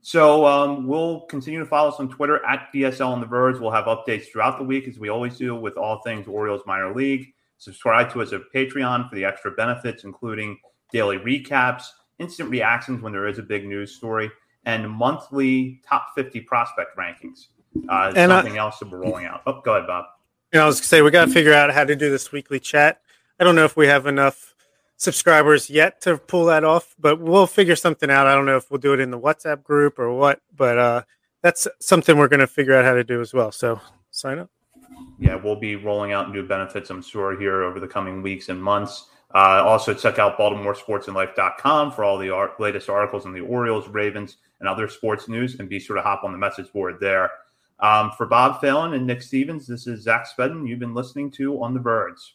So 0.00 0.46
um, 0.46 0.86
we'll 0.86 1.20
continue 1.22 1.60
to 1.60 1.66
follow 1.66 1.90
us 1.90 1.96
on 1.98 2.08
Twitter 2.08 2.44
at 2.44 2.68
BSL 2.74 3.06
on 3.06 3.20
the 3.20 3.26
Verge. 3.26 3.58
We'll 3.58 3.70
have 3.70 3.84
updates 3.84 4.26
throughout 4.26 4.58
the 4.58 4.64
week, 4.64 4.88
as 4.88 4.98
we 4.98 5.08
always 5.08 5.36
do 5.36 5.54
with 5.54 5.76
all 5.76 6.00
things 6.02 6.26
Orioles 6.26 6.62
minor 6.66 6.94
league. 6.94 7.32
Subscribe 7.58 8.12
to 8.12 8.22
us 8.22 8.32
at 8.32 8.42
Patreon 8.54 9.08
for 9.08 9.14
the 9.14 9.24
extra 9.24 9.50
benefits, 9.52 10.04
including 10.04 10.58
daily 10.92 11.18
recaps, 11.18 11.84
instant 12.18 12.50
reactions 12.50 13.02
when 13.02 13.12
there 13.12 13.26
is 13.26 13.38
a 13.38 13.42
big 13.42 13.66
news 13.66 13.94
story, 13.94 14.30
and 14.64 14.88
monthly 14.90 15.80
top 15.86 16.08
50 16.14 16.40
prospect 16.40 16.96
rankings. 16.96 17.48
Uh, 17.88 18.12
and 18.14 18.30
something 18.30 18.56
else 18.56 18.78
that 18.78 18.90
we're 18.90 18.98
rolling 18.98 19.26
out. 19.26 19.42
Oh, 19.46 19.60
go 19.60 19.74
ahead, 19.74 19.86
Bob. 19.86 20.06
You 20.52 20.60
know, 20.60 20.64
I 20.64 20.66
was 20.66 20.76
going 20.76 20.82
to 20.82 20.88
say, 20.88 21.02
we 21.02 21.10
got 21.10 21.26
to 21.26 21.32
figure 21.32 21.52
out 21.52 21.72
how 21.72 21.84
to 21.84 21.96
do 21.96 22.10
this 22.10 22.30
weekly 22.30 22.60
chat. 22.60 23.00
I 23.40 23.44
don't 23.44 23.56
know 23.56 23.64
if 23.64 23.76
we 23.76 23.88
have 23.88 24.06
enough 24.06 24.53
subscribers 24.96 25.68
yet 25.70 26.00
to 26.02 26.18
pull 26.18 26.46
that 26.46 26.64
off, 26.64 26.94
but 26.98 27.20
we'll 27.20 27.46
figure 27.46 27.76
something 27.76 28.10
out. 28.10 28.26
I 28.26 28.34
don't 28.34 28.46
know 28.46 28.56
if 28.56 28.70
we'll 28.70 28.80
do 28.80 28.92
it 28.92 29.00
in 29.00 29.10
the 29.10 29.18
WhatsApp 29.18 29.62
group 29.62 29.98
or 29.98 30.12
what, 30.12 30.40
but 30.54 30.78
uh, 30.78 31.02
that's 31.42 31.68
something 31.80 32.16
we're 32.16 32.28
going 32.28 32.40
to 32.40 32.46
figure 32.46 32.74
out 32.74 32.84
how 32.84 32.94
to 32.94 33.04
do 33.04 33.20
as 33.20 33.34
well. 33.34 33.52
So 33.52 33.80
sign 34.10 34.38
up. 34.38 34.50
Yeah, 35.18 35.36
we'll 35.36 35.56
be 35.56 35.76
rolling 35.76 36.12
out 36.12 36.32
new 36.32 36.46
benefits, 36.46 36.90
I'm 36.90 37.02
sure, 37.02 37.38
here 37.38 37.62
over 37.62 37.80
the 37.80 37.88
coming 37.88 38.22
weeks 38.22 38.48
and 38.48 38.62
months. 38.62 39.10
Uh, 39.34 39.62
also, 39.64 39.92
check 39.92 40.18
out 40.18 40.38
BaltimoreSportsAndLife.com 40.38 41.92
for 41.92 42.04
all 42.04 42.18
the 42.18 42.30
ar- 42.30 42.52
latest 42.60 42.88
articles 42.88 43.26
on 43.26 43.32
the 43.32 43.40
Orioles, 43.40 43.88
Ravens, 43.88 44.36
and 44.60 44.68
other 44.68 44.88
sports 44.88 45.28
news, 45.28 45.58
and 45.58 45.68
be 45.68 45.80
sure 45.80 45.96
to 45.96 46.02
hop 46.02 46.22
on 46.22 46.30
the 46.30 46.38
message 46.38 46.72
board 46.72 46.98
there. 47.00 47.30
Um, 47.80 48.12
for 48.12 48.26
Bob 48.26 48.60
Phelan 48.60 48.94
and 48.94 49.06
Nick 49.06 49.22
Stevens, 49.22 49.66
this 49.66 49.88
is 49.88 50.02
Zach 50.02 50.28
Spedden. 50.28 50.68
You've 50.68 50.78
been 50.78 50.94
listening 50.94 51.32
to 51.32 51.60
On 51.62 51.74
the 51.74 51.80
Birds. 51.80 52.34